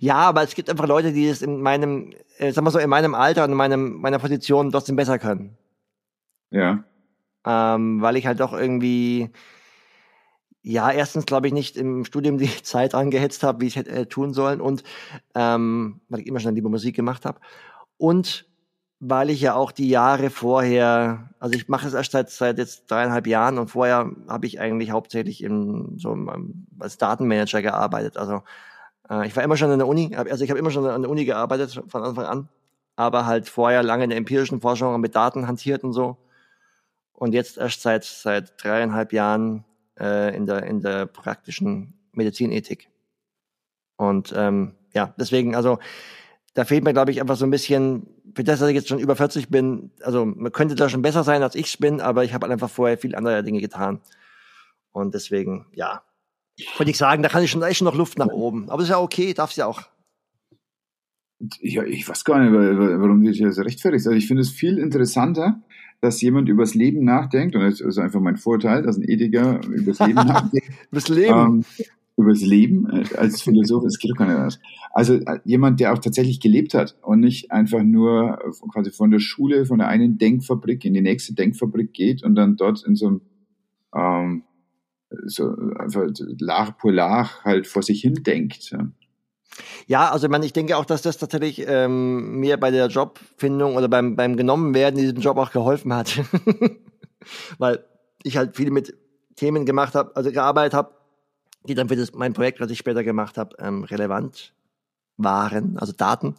Ja, 0.01 0.17
aber 0.17 0.43
es 0.43 0.55
gibt 0.55 0.71
einfach 0.71 0.87
Leute, 0.87 1.13
die 1.13 1.27
es 1.27 1.43
in 1.43 1.61
meinem, 1.61 2.13
äh, 2.39 2.53
sagen 2.53 2.67
wir 2.67 2.71
so, 2.71 2.79
in 2.79 2.89
meinem 2.89 3.15
Alter 3.15 3.45
und 3.45 3.51
in 3.51 3.57
meinem, 3.57 4.01
meiner 4.01 4.19
Position 4.19 4.71
trotzdem 4.71 4.97
besser 4.97 5.19
können. 5.19 5.59
Ja. 6.51 6.85
Ähm, 7.45 8.03
weil 8.03 8.17
ich 8.17 8.27
halt 8.27 8.41
doch 8.41 8.53
irgendwie, 8.53 9.31
ja, 10.63 10.91
erstens 10.91 11.27
glaube 11.27 11.47
ich 11.47 11.53
nicht 11.53 11.77
im 11.77 12.05
Studium 12.05 12.39
die 12.39 12.51
Zeit 12.63 12.95
angehetzt 12.95 13.43
habe, 13.43 13.61
wie 13.61 13.67
ich 13.67 13.77
hätte 13.77 13.91
äh, 13.91 14.07
tun 14.07 14.33
sollen 14.33 14.61
und 14.61 14.83
ähm, 15.35 16.01
weil 16.09 16.21
ich 16.21 16.27
immer 16.27 16.41
schon 16.41 16.55
lieber 16.55 16.69
Musik 16.69 16.97
gemacht 16.97 17.25
habe 17.25 17.41
und 17.99 18.47
weil 18.99 19.31
ich 19.31 19.41
ja 19.41 19.55
auch 19.55 19.73
die 19.73 19.89
Jahre 19.89 20.31
vorher, 20.31 21.31
also 21.39 21.55
ich 21.55 21.69
mache 21.69 21.87
es 21.87 21.95
erst 21.95 22.13
seit, 22.13 22.31
seit 22.31 22.59
jetzt 22.59 22.91
dreieinhalb 22.91 23.27
Jahren 23.27 23.59
und 23.59 23.69
vorher 23.69 24.11
habe 24.27 24.47
ich 24.47 24.59
eigentlich 24.59 24.91
hauptsächlich 24.91 25.43
im, 25.43 25.99
so 25.99 26.17
als 26.79 26.97
Datenmanager 26.97 27.61
gearbeitet. 27.61 28.17
Also 28.17 28.43
äh, 29.11 29.27
ich 29.27 29.37
war 29.37 29.43
immer 29.45 29.57
schon 29.57 29.71
an 29.71 29.79
der 29.79 29.89
Uni, 29.89 30.17
also 30.17 30.43
ich 30.43 30.51
habe 30.51 30.59
immer 30.59 30.71
schon 30.71 30.87
an 30.87 31.03
der 31.03 31.11
Uni 31.11 31.27
gearbeitet 31.27 31.83
von 31.89 32.03
Anfang 32.03 32.25
an, 32.25 32.49
aber 32.97 33.27
halt 33.27 33.49
vorher 33.49 33.83
lange 33.83 34.05
in 34.05 34.11
der 34.11 34.19
empirischen 34.19 34.61
Forschung 34.61 34.99
mit 35.01 35.15
Daten 35.15 35.47
hantiert 35.47 35.85
und 35.85 35.93
so 35.93 36.17
und 37.17 37.33
jetzt 37.33 37.59
erst 37.59 37.83
seit 37.83 38.05
seit 38.05 38.63
dreieinhalb 38.63 39.13
Jahren 39.13 39.65
äh, 39.99 40.37
in 40.37 40.47
der 40.47 40.65
in 40.65 40.81
der 40.81 41.07
praktischen 41.07 41.95
Medizinethik. 42.13 42.89
Und 43.97 44.33
ähm, 44.37 44.75
ja, 44.95 45.15
deswegen, 45.19 45.55
also 45.55 45.79
da 46.55 46.65
fehlt 46.65 46.85
mir, 46.85 46.93
glaube 46.93 47.11
ich, 47.11 47.21
einfach 47.21 47.37
so 47.37 47.45
ein 47.45 47.51
bisschen, 47.51 48.07
für 48.35 48.45
das, 48.45 48.61
dass 48.61 48.69
ich 48.69 48.75
jetzt 48.75 48.89
schon 48.89 48.99
über 48.99 49.15
40 49.15 49.49
bin, 49.49 49.91
also 50.03 50.25
man 50.25 50.53
könnte 50.53 50.75
da 50.75 50.89
schon 50.89 51.03
besser 51.03 51.23
sein, 51.23 51.43
als 51.43 51.55
ich 51.55 51.79
bin, 51.79 52.01
aber 52.01 52.25
ich 52.25 52.33
habe 52.33 52.45
halt 52.45 52.53
einfach 52.53 52.71
vorher 52.71 52.99
viel 52.99 53.15
andere 53.15 53.43
Dinge 53.43 53.61
getan. 53.61 54.01
Und 54.93 55.15
deswegen, 55.15 55.67
ja, 55.73 56.03
würde 56.79 56.91
ich 56.91 56.97
sagen, 56.97 57.23
da 57.23 57.29
kann 57.29 57.43
ich 57.43 57.51
schon, 57.51 57.61
da 57.61 57.67
ist 57.67 57.77
schon 57.77 57.85
noch 57.85 57.95
Luft 57.95 58.19
nach 58.19 58.29
oben. 58.29 58.71
Aber 58.71 58.83
ist 58.83 58.89
ja 58.89 58.99
okay, 58.99 59.35
darf 59.35 59.51
es 59.51 59.57
ja 59.57 59.67
auch. 59.67 59.83
Ja, 61.61 61.85
ich 61.85 62.09
weiß 62.09 62.25
gar 62.25 62.39
nicht, 62.39 62.53
warum 62.53 63.23
du 63.23 63.31
dich 63.31 63.45
so 63.55 63.61
rechtfertigst. 63.61 64.07
Also 64.07 64.17
ich 64.17 64.27
finde 64.27 64.41
es 64.41 64.51
viel 64.51 64.79
interessanter, 64.79 65.61
dass 66.01 66.21
jemand 66.21 66.49
übers 66.49 66.75
Leben 66.75 67.05
nachdenkt, 67.05 67.57
und 67.57 67.63
das 67.63 67.81
ist 67.81 67.99
einfach 67.99 68.21
mein 68.21 68.37
Vorteil, 68.37 68.83
dass 68.83 68.97
ein 68.97 69.09
Ethiker 69.09 69.61
übers 69.67 69.99
Leben 70.01 70.15
nachdenkt. 70.15 70.69
übers 70.91 71.09
Leben? 71.09 71.39
Ähm, 71.39 71.65
übers 72.17 72.41
Leben 72.41 72.89
äh, 72.91 73.05
als 73.17 73.43
Philosoph, 73.43 73.85
es 73.85 73.99
geht 73.99 74.11
doch 74.11 74.17
gar 74.17 74.27
nicht 74.27 74.37
anders. 74.37 74.59
Also 74.93 75.15
äh, 75.15 75.39
jemand, 75.45 75.81
der 75.81 75.93
auch 75.93 75.99
tatsächlich 75.99 76.41
gelebt 76.41 76.75
hat 76.75 76.97
und 77.03 77.21
nicht 77.21 77.53
einfach 77.53 77.83
nur 77.83 78.39
quasi 78.73 78.91
von 78.91 79.11
der 79.11 79.19
Schule, 79.19 79.67
von 79.67 79.79
der 79.79 79.89
einen 79.89 80.19
Denkfabrik 80.19 80.85
in 80.85 80.95
die 80.95 81.03
nächste 81.03 81.35
Denkfabrik 81.35 81.93
geht 81.93 82.23
und 82.23 82.35
dann 82.35 82.57
dort 82.57 82.85
in 82.87 82.97
so 82.97 83.07
einem 83.07 83.21
ähm, 83.95 84.43
so 85.27 85.55
einfach 85.79 86.07
Lach 86.39 86.77
pour 86.79 86.93
Lach 86.93 87.45
halt 87.45 87.67
vor 87.67 87.83
sich 87.83 88.01
hin 88.01 88.23
denkt. 88.23 88.71
Ja. 88.71 88.91
Ja, 89.87 90.11
also 90.11 90.27
ich, 90.27 90.31
meine, 90.31 90.45
ich 90.45 90.53
denke 90.53 90.77
auch, 90.77 90.85
dass 90.85 91.03
das 91.03 91.19
tatsächlich 91.19 91.65
ähm, 91.67 92.41
mir 92.41 92.59
bei 92.59 92.71
der 92.71 92.89
Jobfindung 92.89 93.77
oder 93.77 93.89
beim, 93.89 94.17
beim 94.17 94.37
Genommenwerden 94.37 94.99
in 94.99 95.07
diesem 95.07 95.21
Job 95.21 95.37
auch 95.39 95.53
geholfen 95.53 95.95
hat. 95.95 96.21
Weil 97.59 97.85
ich 98.23 98.37
halt 98.37 98.57
viel 98.57 98.71
mit 98.71 98.95
Themen 99.37 99.67
gemacht 99.67 99.95
habe, 99.95 100.15
also 100.17 100.33
gearbeitet 100.33 100.75
habe, 100.75 100.95
die 101.69 101.75
dann 101.75 101.89
für 101.89 101.97
das, 101.97 102.13
mein 102.15 102.33
Projekt, 102.33 102.61
was 102.61 102.71
ich 102.71 102.79
später 102.79 103.05
gemacht 103.05 103.39
habe, 103.39 103.57
ähm, 103.59 103.85
relevant 103.85 104.55
waren, 105.17 105.79
also 105.79 105.93
Daten. 105.93 106.37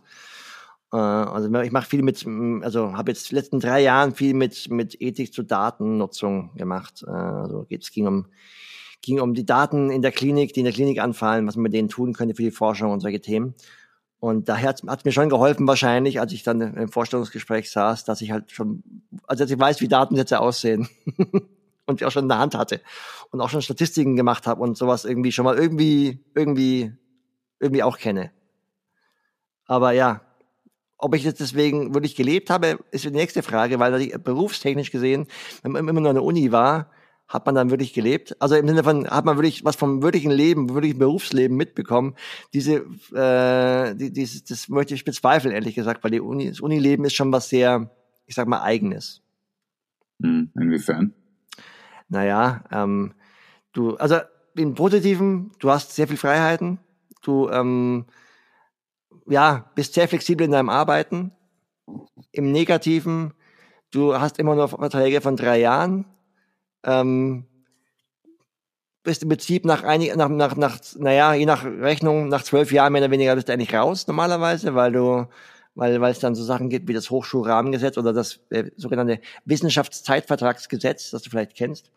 Äh, 0.91 0.97
also 0.97 1.53
ich 1.61 1.71
mache 1.71 1.87
viel 1.87 2.01
mit, 2.01 2.25
also 2.63 2.95
habe 2.95 3.11
jetzt 3.11 3.31
letzten 3.31 3.59
drei 3.59 3.81
Jahren 3.81 4.15
viel 4.15 4.33
mit, 4.33 4.69
mit 4.69 4.99
Ethik 5.01 5.33
zur 5.33 5.43
Datennutzung 5.43 6.55
gemacht. 6.55 7.03
Äh, 7.05 7.11
also 7.11 7.65
es 7.69 7.91
ging 7.91 8.07
um 8.07 8.27
ging 9.01 9.19
um 9.19 9.33
die 9.33 9.45
Daten 9.45 9.89
in 9.89 10.01
der 10.01 10.11
Klinik, 10.11 10.53
die 10.53 10.61
in 10.61 10.65
der 10.65 10.73
Klinik 10.73 10.99
anfallen, 10.99 11.47
was 11.47 11.55
man 11.55 11.63
mit 11.63 11.73
denen 11.73 11.89
tun 11.89 12.13
könnte 12.13 12.35
für 12.35 12.43
die 12.43 12.51
Forschung 12.51 12.91
und 12.91 12.99
solche 12.99 13.21
Themen. 13.21 13.55
Und 14.19 14.49
daher 14.49 14.69
hat 14.69 14.83
es 14.83 15.05
mir 15.05 15.11
schon 15.11 15.29
geholfen 15.29 15.67
wahrscheinlich, 15.67 16.19
als 16.19 16.33
ich 16.33 16.43
dann 16.43 16.61
im 16.61 16.89
Vorstellungsgespräch 16.89 17.69
saß, 17.69 18.03
dass 18.03 18.21
ich 18.21 18.31
halt 18.31 18.51
schon, 18.51 18.83
also 19.27 19.43
dass 19.43 19.51
ich 19.51 19.59
weiß, 19.59 19.79
wie 19.79 19.87
Datensätze 19.87 20.39
aussehen 20.39 20.89
und 21.85 21.99
die 21.99 22.05
auch 22.05 22.11
schon 22.11 22.23
in 22.23 22.29
der 22.29 22.39
Hand 22.39 22.55
hatte 22.55 22.81
und 23.31 23.41
auch 23.41 23.49
schon 23.49 23.61
Statistiken 23.61 24.15
gemacht 24.15 24.47
habe 24.47 24.61
und 24.61 24.75
sowas 24.75 25.05
irgendwie 25.05 25.31
schon 25.31 25.45
mal 25.45 25.57
irgendwie, 25.57 26.19
irgendwie, 26.33 26.93
irgendwie 27.59 27.83
auch 27.83 27.97
kenne. 27.99 28.31
Aber 29.65 29.91
ja, 29.91 30.21
ob 30.97 31.13
ich 31.13 31.23
jetzt 31.23 31.39
deswegen 31.39 31.93
wirklich 31.93 32.15
gelebt 32.15 32.49
habe, 32.49 32.79
ist 32.89 33.03
die 33.03 33.11
nächste 33.11 33.43
Frage, 33.43 33.77
weil 33.79 34.17
berufstechnisch 34.17 34.89
gesehen, 34.89 35.27
wenn 35.61 35.73
man 35.73 35.87
immer 35.87 35.99
nur 35.99 36.09
an 36.09 36.15
der 36.15 36.23
Uni 36.23 36.51
war, 36.51 36.89
hat 37.27 37.45
man 37.45 37.55
dann 37.55 37.69
wirklich 37.69 37.93
gelebt? 37.93 38.35
Also 38.41 38.55
im 38.55 38.67
Sinne 38.67 38.83
von, 38.83 39.07
hat 39.07 39.25
man 39.25 39.37
wirklich 39.37 39.65
was 39.65 39.75
vom 39.75 40.01
wirklichen 40.01 40.31
Leben, 40.31 40.73
wirklichen 40.73 40.99
Berufsleben 40.99 41.57
mitbekommen? 41.57 42.15
Diese, 42.53 42.85
äh, 43.13 43.95
die, 43.95 44.11
dieses, 44.11 44.45
das 44.45 44.69
möchte 44.69 44.93
ich 44.93 45.03
bezweifeln, 45.03 45.53
ehrlich 45.53 45.75
gesagt, 45.75 46.03
weil 46.03 46.11
die 46.11 46.21
Uni, 46.21 46.47
das 46.47 46.61
Unileben 46.61 47.05
ist 47.05 47.15
schon 47.15 47.31
was 47.31 47.49
sehr, 47.49 47.91
ich 48.25 48.35
sag 48.35 48.47
mal, 48.47 48.61
eigenes. 48.61 49.21
Hm, 50.21 50.51
inwiefern? 50.55 51.13
Naja, 52.07 52.63
ähm, 52.71 53.13
du, 53.73 53.97
also 53.97 54.19
im 54.55 54.73
Positiven, 54.73 55.51
du 55.59 55.69
hast 55.69 55.93
sehr 55.93 56.07
viel 56.07 56.17
Freiheiten, 56.17 56.79
du, 57.21 57.49
ähm, 57.49 58.05
ja, 59.27 59.69
bist 59.75 59.93
sehr 59.93 60.07
flexibel 60.07 60.45
in 60.45 60.51
deinem 60.51 60.69
Arbeiten. 60.69 61.33
Im 62.31 62.51
Negativen, 62.53 63.33
du 63.91 64.15
hast 64.15 64.39
immer 64.39 64.55
nur 64.55 64.69
Verträge 64.69 65.19
von 65.19 65.35
drei 65.35 65.59
Jahren, 65.59 66.05
ähm, 66.87 67.45
bist 69.03 69.23
im 69.23 69.29
Prinzip 69.29 69.65
nach 69.65 69.83
einig, 69.83 70.15
nach, 70.15 70.29
nach, 70.29 70.55
nach, 70.55 70.79
naja, 70.97 71.33
je 71.33 71.45
nach 71.45 71.63
Rechnung, 71.63 72.27
nach 72.27 72.43
zwölf 72.43 72.71
Jahren 72.71 72.93
mehr 72.93 73.03
oder 73.03 73.11
weniger 73.11 73.35
bist 73.35 73.47
du 73.47 73.53
eigentlich 73.53 73.73
raus 73.73 74.07
normalerweise, 74.07 74.75
weil 74.75 74.91
du, 74.91 75.27
weil, 75.75 76.01
weil 76.01 76.11
es 76.11 76.19
dann 76.19 76.35
so 76.35 76.43
Sachen 76.43 76.69
gibt 76.69 76.87
wie 76.87 76.93
das 76.93 77.09
Hochschulrahmengesetz 77.09 77.97
oder 77.97 78.11
das 78.11 78.39
äh, 78.49 78.71
sogenannte 78.75 79.19
Wissenschaftszeitvertragsgesetz, 79.45 81.11
das 81.11 81.21
du 81.21 81.29
vielleicht 81.29 81.55
kennst. 81.55 81.91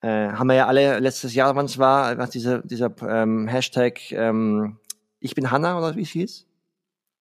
Äh, 0.00 0.28
haben 0.32 0.48
wir 0.48 0.54
ja 0.54 0.66
alle 0.66 0.98
letztes 0.98 1.34
Jahr, 1.34 1.56
wann 1.56 1.66
es 1.66 1.78
war, 1.78 2.16
was 2.18 2.30
dieser, 2.30 2.62
dieser 2.62 2.94
ähm, 3.06 3.48
Hashtag 3.48 4.12
ähm, 4.12 4.78
Ich 5.18 5.34
bin 5.34 5.50
Hanna 5.50 5.78
oder 5.78 5.96
wie 5.96 6.02
es 6.02 6.10
hieß? 6.10 6.46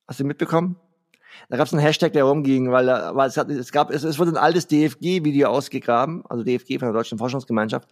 Hast 0.08 0.20
du 0.20 0.26
mitbekommen? 0.26 0.78
Da 1.50 1.58
gab 1.58 1.68
es 1.68 1.74
einen 1.74 1.82
Hashtag, 1.82 2.14
der 2.14 2.24
rumging, 2.24 2.72
weil, 2.72 2.88
weil 2.88 3.30
es, 3.30 3.38
hat, 3.38 3.50
es 3.50 3.72
gab, 3.72 3.92
es, 3.92 4.04
es 4.04 4.18
wurde 4.20 4.32
ein 4.32 4.38
altes 4.38 4.68
DFG-Video 4.68 5.50
ausgegraben, 5.50 6.24
also 6.30 6.44
DFG 6.44 6.80
von 6.80 6.88
der 6.88 6.94
Deutschen 6.94 7.18
Forschungsgemeinschaft 7.18 7.90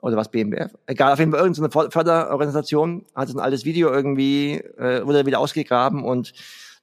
oder 0.00 0.16
was 0.16 0.30
BMBF, 0.30 0.76
egal, 0.86 1.12
auf 1.12 1.18
jeden 1.18 1.32
Fall 1.32 1.40
irgendeine 1.40 1.90
Förderorganisation 1.90 3.06
hat 3.14 3.30
ein 3.30 3.40
altes 3.40 3.64
Video 3.64 3.90
irgendwie, 3.90 4.56
äh, 4.56 5.04
wurde 5.06 5.24
wieder 5.24 5.40
ausgegraben 5.40 6.04
und 6.04 6.34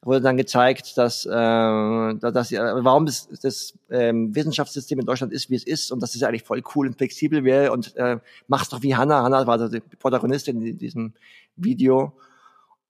wurde 0.04 0.22
dann 0.22 0.38
gezeigt, 0.38 0.98
dass, 0.98 1.26
äh, 1.26 1.30
dass 1.30 2.52
warum 2.52 3.06
das, 3.06 3.30
das 3.42 3.74
ähm, 3.92 4.34
Wissenschaftssystem 4.34 5.00
in 5.00 5.06
Deutschland 5.06 5.32
ist, 5.32 5.52
wie 5.52 5.56
es 5.56 5.64
ist 5.64 5.92
und 5.92 6.02
dass 6.02 6.16
es 6.16 6.24
eigentlich 6.24 6.44
voll 6.44 6.64
cool 6.76 6.88
und 6.88 6.98
flexibel 6.98 7.44
wäre 7.44 7.72
und 7.72 7.96
äh, 7.98 8.18
mach's 8.48 8.70
doch 8.70 8.82
wie 8.82 8.96
Hannah. 8.96 9.22
Hannah 9.22 9.46
war 9.46 9.54
also 9.54 9.68
die 9.68 9.80
Protagonistin 9.80 10.66
in 10.66 10.78
diesem 10.80 11.14
Video 11.56 12.14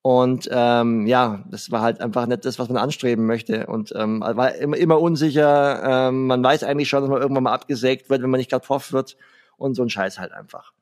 und 0.04 0.50
ähm, 0.52 1.06
ja, 1.06 1.44
das 1.50 1.70
war 1.70 1.82
halt 1.82 2.02
einfach 2.02 2.26
nicht 2.26 2.44
das, 2.46 2.58
was 2.58 2.70
man 2.70 2.78
anstreben 2.78 3.28
möchte. 3.28 3.68
Und 3.68 3.94
ähm, 3.96 4.22
war 4.22 4.56
immer, 4.56 4.78
immer 4.78 5.00
unsicher. 5.00 6.10
Ähm, 6.10 6.26
man 6.26 6.44
weiß 6.44 6.64
eigentlich 6.64 6.90
schon, 6.90 7.02
dass 7.02 7.10
man 7.10 7.22
irgendwann 7.22 7.44
mal 7.44 7.54
abgesägt 7.54 8.10
wird, 8.10 8.24
wenn 8.24 8.30
man 8.32 8.40
nicht 8.40 8.50
gerade 8.50 8.66
Prof 8.66 8.94
wird. 8.94 9.16
Und 9.58 9.76
so 9.76 9.84
ein 9.84 9.90
Scheiß 9.90 10.18
halt 10.18 10.32
einfach. 10.32 10.74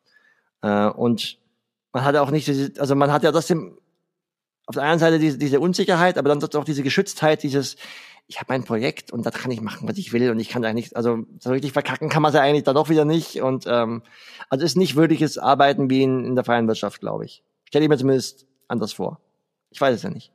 Äh, 0.61 0.87
und 0.87 1.37
man 1.91 2.05
hat 2.05 2.15
auch 2.15 2.31
nicht, 2.31 2.47
diese, 2.47 2.71
also 2.79 2.95
man 2.95 3.11
hat 3.11 3.23
ja 3.23 3.31
trotzdem 3.33 3.77
auf 4.67 4.75
der 4.75 4.83
einen 4.83 4.99
Seite 4.99 5.19
diese, 5.19 5.37
diese 5.37 5.59
Unsicherheit, 5.59 6.17
aber 6.17 6.29
dann 6.29 6.41
auch 6.41 6.63
diese 6.63 6.83
Geschütztheit, 6.83 7.43
dieses, 7.43 7.75
ich 8.27 8.37
habe 8.37 8.53
mein 8.53 8.63
Projekt 8.63 9.11
und 9.11 9.25
da 9.25 9.31
kann 9.31 9.51
ich 9.51 9.59
machen, 9.59 9.85
was 9.87 9.97
ich 9.97 10.13
will 10.13 10.29
und 10.29 10.39
ich 10.39 10.47
kann 10.47 10.63
eigentlich, 10.63 10.95
also 10.95 11.25
so 11.39 11.49
richtig 11.49 11.73
verkacken 11.73 12.07
kann 12.07 12.21
man 12.21 12.29
es 12.29 12.35
ja 12.35 12.41
eigentlich 12.41 12.63
dann 12.63 12.75
doch 12.75 12.87
wieder 12.87 13.03
nicht. 13.03 13.41
Und 13.41 13.65
ähm, 13.67 14.03
also 14.49 14.63
ist 14.63 14.77
nicht 14.77 14.95
wirkliches 14.95 15.37
Arbeiten 15.37 15.89
wie 15.89 16.03
in, 16.03 16.23
in 16.23 16.35
der 16.35 16.45
freien 16.45 16.67
Wirtschaft, 16.67 17.01
glaube 17.01 17.25
ich. 17.25 17.43
Stelle 17.65 17.83
ich 17.83 17.89
mir 17.89 17.97
zumindest 17.97 18.48
anders 18.69 18.93
vor. 18.93 19.19
Ich 19.71 19.81
weiß 19.81 19.95
es 19.95 20.03
ja 20.03 20.09
nicht. 20.09 20.31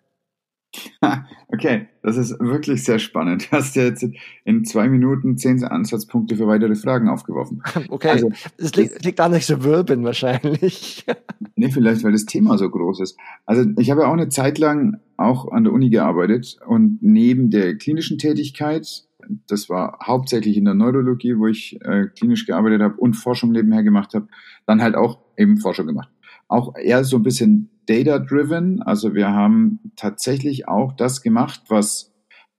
Okay, 1.48 1.86
das 2.02 2.16
ist 2.16 2.40
wirklich 2.40 2.82
sehr 2.82 2.98
spannend. 2.98 3.46
Du 3.46 3.56
hast 3.56 3.76
ja 3.76 3.84
jetzt 3.84 4.04
in 4.44 4.64
zwei 4.64 4.88
Minuten 4.88 5.36
zehn 5.36 5.62
Ansatzpunkte 5.62 6.36
für 6.36 6.48
weitere 6.48 6.74
Fragen 6.74 7.08
aufgeworfen. 7.08 7.62
Okay, 7.88 8.08
also, 8.08 8.32
das 8.58 8.74
liegt, 8.74 9.04
liegt 9.04 9.20
an 9.20 9.30
nicht 9.30 9.46
so 9.46 9.62
Wirbeln 9.62 10.02
wahrscheinlich. 10.02 11.06
nee, 11.56 11.70
vielleicht, 11.70 12.02
weil 12.02 12.12
das 12.12 12.24
Thema 12.24 12.58
so 12.58 12.68
groß 12.68 13.00
ist. 13.00 13.16
Also 13.46 13.64
ich 13.78 13.90
habe 13.90 14.02
ja 14.02 14.08
auch 14.08 14.14
eine 14.14 14.30
Zeit 14.30 14.58
lang 14.58 15.00
auch 15.16 15.52
an 15.52 15.64
der 15.64 15.72
Uni 15.72 15.90
gearbeitet 15.90 16.56
und 16.66 16.98
neben 17.02 17.50
der 17.50 17.76
klinischen 17.76 18.18
Tätigkeit, 18.18 19.04
das 19.46 19.68
war 19.68 19.98
hauptsächlich 20.04 20.56
in 20.56 20.64
der 20.64 20.74
Neurologie, 20.74 21.38
wo 21.38 21.46
ich 21.46 21.78
äh, 21.82 22.06
klinisch 22.16 22.46
gearbeitet 22.46 22.82
habe 22.82 22.96
und 22.96 23.14
Forschung 23.14 23.52
nebenher 23.52 23.84
gemacht 23.84 24.14
habe, 24.14 24.26
dann 24.66 24.82
halt 24.82 24.96
auch 24.96 25.20
eben 25.36 25.58
Forschung 25.58 25.86
gemacht. 25.86 26.10
Auch 26.48 26.74
eher 26.76 27.04
so 27.04 27.16
ein 27.16 27.22
bisschen 27.22 27.70
data-driven. 27.86 28.82
Also 28.82 29.14
wir 29.14 29.30
haben 29.30 29.92
tatsächlich 29.96 30.68
auch 30.68 30.92
das 30.92 31.22
gemacht, 31.22 31.62
was 31.68 32.12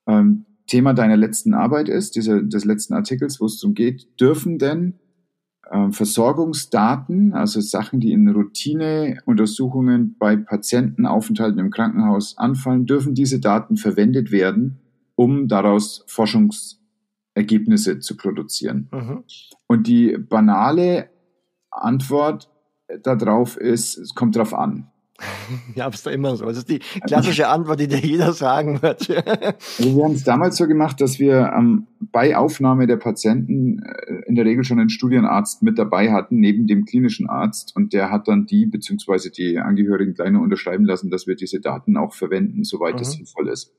ähm, 0.08 0.46
Thema 0.68 0.94
deiner 0.94 1.18
letzten 1.18 1.54
Arbeit 1.54 1.90
ist, 1.90 2.16
diese, 2.16 2.44
des 2.44 2.66
letzten 2.66 2.94
Artikels, 2.94 3.40
wo 3.40 3.46
es 3.46 3.60
darum 3.60 3.76
geht, 3.76 4.20
dürfen 4.20 4.58
denn 4.58 5.00
äh, 5.70 5.92
Versorgungsdaten, 5.92 7.34
also 7.34 7.62
Sachen, 7.62 8.00
die 8.00 8.12
in 8.12 8.28
Routineuntersuchungen 8.30 10.16
bei 10.18 10.36
Patientenaufenthalten 10.36 11.60
im 11.60 11.70
Krankenhaus 11.70 12.38
anfallen, 12.38 12.86
dürfen 12.86 13.14
diese 13.14 13.40
Daten 13.40 13.78
verwendet 13.78 14.32
werden, 14.32 14.80
um 15.16 15.48
daraus 15.48 16.04
Forschungsergebnisse 16.08 18.00
zu 18.00 18.18
produzieren. 18.18 18.90
Mhm. 18.92 19.24
Und 19.68 19.88
die 19.88 20.18
banale 20.18 21.10
Antwort 21.70 22.50
darauf 23.04 23.58
ist, 23.58 23.98
es 23.98 24.14
kommt 24.14 24.36
darauf 24.36 24.54
an. 24.54 24.92
Ja, 25.76 25.88
ist 25.88 26.06
doch 26.06 26.12
immer 26.12 26.36
so. 26.36 26.46
Das 26.46 26.58
ist 26.58 26.70
die 26.70 26.80
klassische 27.06 27.48
Antwort, 27.48 27.80
die 27.80 27.88
dir 27.88 28.00
jeder 28.00 28.34
sagen 28.34 28.82
wird. 28.82 29.10
also 29.10 29.96
wir 29.96 30.04
haben 30.04 30.14
es 30.14 30.24
damals 30.24 30.58
so 30.58 30.68
gemacht, 30.68 31.00
dass 31.02 31.20
wir 31.20 31.54
ähm, 31.56 31.88
bei 32.00 32.36
Aufnahme 32.36 32.88
der 32.88 32.98
Patienten 32.98 33.80
äh, 33.80 34.24
in 34.28 34.36
der 34.36 34.46
Regel 34.46 34.64
schon 34.64 34.80
einen 34.80 34.90
Studienarzt 34.90 35.64
mit 35.64 35.78
dabei 35.78 36.12
hatten, 36.12 36.40
neben 36.40 36.68
dem 36.68 36.86
klinischen 36.86 37.30
Arzt. 37.30 37.76
Und 37.76 37.94
der 37.94 38.12
hat 38.12 38.28
dann 38.28 38.46
die 38.46 38.66
beziehungsweise 38.66 39.32
die 39.32 39.58
Angehörigen 39.58 40.14
kleiner 40.14 40.42
unterschreiben 40.42 40.86
lassen, 40.86 41.10
dass 41.10 41.28
wir 41.28 41.36
diese 41.36 41.60
Daten 41.60 41.98
auch 41.98 42.14
verwenden, 42.14 42.64
soweit 42.64 43.00
es 43.00 43.14
mhm. 43.14 43.26
sinnvoll 43.26 43.50
ist. 43.50 43.74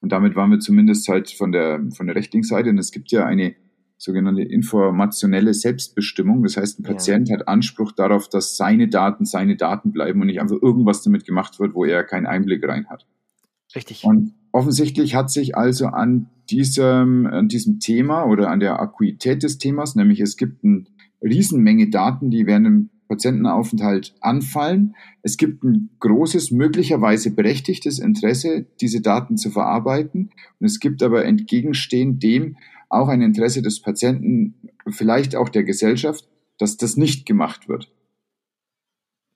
Und 0.00 0.12
damit 0.12 0.36
waren 0.36 0.50
wir 0.50 0.60
zumindest 0.60 1.08
halt 1.08 1.30
von 1.30 1.50
der, 1.50 1.82
von 1.94 2.06
der 2.06 2.14
rechtlichen 2.14 2.44
Seite. 2.44 2.70
Und 2.70 2.78
es 2.78 2.92
gibt 2.92 3.10
ja 3.10 3.26
eine 3.26 3.56
sogenannte 3.98 4.42
informationelle 4.42 5.52
Selbstbestimmung. 5.52 6.42
Das 6.44 6.56
heißt, 6.56 6.80
ein 6.80 6.84
Patient 6.84 7.28
ja. 7.28 7.36
hat 7.36 7.48
Anspruch 7.48 7.92
darauf, 7.92 8.28
dass 8.28 8.56
seine 8.56 8.88
Daten 8.88 9.24
seine 9.24 9.56
Daten 9.56 9.92
bleiben 9.92 10.20
und 10.20 10.28
nicht 10.28 10.40
einfach 10.40 10.56
irgendwas 10.62 11.02
damit 11.02 11.26
gemacht 11.26 11.58
wird, 11.58 11.74
wo 11.74 11.84
er 11.84 12.04
keinen 12.04 12.26
Einblick 12.26 12.66
rein 12.66 12.86
hat. 12.88 13.06
Richtig. 13.74 14.04
Und 14.04 14.34
offensichtlich 14.52 15.14
hat 15.14 15.30
sich 15.30 15.56
also 15.56 15.86
an 15.86 16.30
diesem, 16.48 17.26
an 17.26 17.48
diesem 17.48 17.80
Thema 17.80 18.24
oder 18.24 18.50
an 18.50 18.60
der 18.60 18.80
Akuität 18.80 19.42
des 19.42 19.58
Themas, 19.58 19.96
nämlich 19.96 20.20
es 20.20 20.36
gibt 20.36 20.64
eine 20.64 20.84
Riesenmenge 21.20 21.90
Daten, 21.90 22.30
die 22.30 22.46
während 22.46 22.66
dem 22.66 22.90
Patientenaufenthalt 23.08 24.14
anfallen. 24.20 24.94
Es 25.22 25.36
gibt 25.36 25.64
ein 25.64 25.90
großes, 25.98 26.50
möglicherweise 26.50 27.30
berechtigtes 27.34 27.98
Interesse, 27.98 28.66
diese 28.80 29.00
Daten 29.00 29.36
zu 29.36 29.50
verarbeiten. 29.50 30.30
Und 30.60 30.66
es 30.66 30.78
gibt 30.78 31.02
aber 31.02 31.24
entgegenstehend 31.24 32.22
dem 32.22 32.56
auch 32.88 33.08
ein 33.08 33.22
Interesse 33.22 33.62
des 33.62 33.80
Patienten, 33.80 34.54
vielleicht 34.88 35.36
auch 35.36 35.48
der 35.48 35.64
Gesellschaft, 35.64 36.28
dass 36.58 36.76
das 36.76 36.96
nicht 36.96 37.26
gemacht 37.26 37.68
wird. 37.68 37.92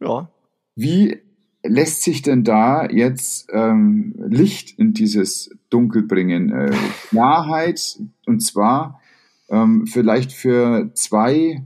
Ja. 0.00 0.30
Wie 0.74 1.18
lässt 1.62 2.02
sich 2.02 2.22
denn 2.22 2.44
da 2.44 2.88
jetzt 2.88 3.48
ähm, 3.52 4.14
Licht 4.18 4.78
in 4.78 4.94
dieses 4.94 5.56
Dunkel 5.70 6.02
bringen? 6.02 6.50
Äh, 6.50 6.74
Klarheit, 7.08 8.00
und 8.26 8.40
zwar 8.40 9.00
ähm, 9.48 9.86
vielleicht 9.86 10.32
für 10.32 10.90
zwei 10.94 11.62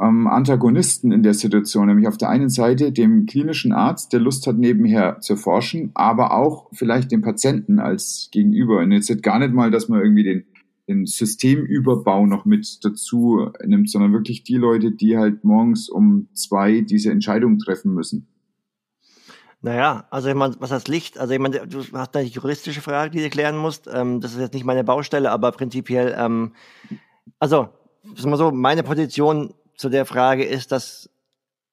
ähm, 0.00 0.26
Antagonisten 0.26 1.12
in 1.12 1.22
der 1.22 1.34
Situation, 1.34 1.86
nämlich 1.86 2.08
auf 2.08 2.16
der 2.16 2.28
einen 2.28 2.48
Seite 2.48 2.92
dem 2.92 3.26
klinischen 3.26 3.72
Arzt, 3.72 4.12
der 4.12 4.20
Lust 4.20 4.46
hat, 4.46 4.56
nebenher 4.58 5.20
zu 5.20 5.36
forschen, 5.36 5.90
aber 5.94 6.32
auch 6.32 6.68
vielleicht 6.72 7.12
dem 7.12 7.22
Patienten 7.22 7.78
als 7.78 8.28
Gegenüber. 8.32 8.78
Und 8.78 8.92
jetzt 8.92 9.22
gar 9.22 9.38
nicht 9.38 9.52
mal, 9.52 9.70
dass 9.70 9.88
man 9.88 10.00
irgendwie 10.00 10.24
den, 10.24 10.44
den 10.88 11.06
Systemüberbau 11.06 12.26
noch 12.26 12.44
mit 12.44 12.78
dazu 12.82 13.50
nimmt, 13.64 13.90
sondern 13.90 14.12
wirklich 14.12 14.44
die 14.44 14.56
Leute, 14.56 14.92
die 14.92 15.18
halt 15.18 15.44
morgens 15.44 15.88
um 15.88 16.28
zwei 16.34 16.80
diese 16.80 17.10
Entscheidung 17.10 17.58
treffen 17.58 17.92
müssen. 17.92 18.28
Naja, 19.64 20.06
also 20.10 20.28
ich 20.28 20.34
meine, 20.34 20.56
was 20.58 20.72
heißt 20.72 20.88
Licht? 20.88 21.18
Also 21.18 21.34
ich 21.34 21.38
meine, 21.38 21.66
du 21.68 21.84
hast 21.92 22.16
eine 22.16 22.26
juristische 22.26 22.80
Frage, 22.80 23.10
die 23.10 23.22
du 23.22 23.30
klären 23.30 23.56
musst. 23.56 23.88
Ähm, 23.92 24.20
das 24.20 24.32
ist 24.32 24.40
jetzt 24.40 24.54
nicht 24.54 24.64
meine 24.64 24.82
Baustelle, 24.82 25.30
aber 25.30 25.52
prinzipiell, 25.52 26.16
ähm, 26.18 26.52
also, 27.38 27.68
sagen 28.16 28.30
wir 28.30 28.36
so, 28.36 28.50
meine 28.50 28.82
Position 28.82 29.54
zu 29.76 29.88
der 29.88 30.06
Frage 30.06 30.44
ist, 30.44 30.72
dass 30.72 31.10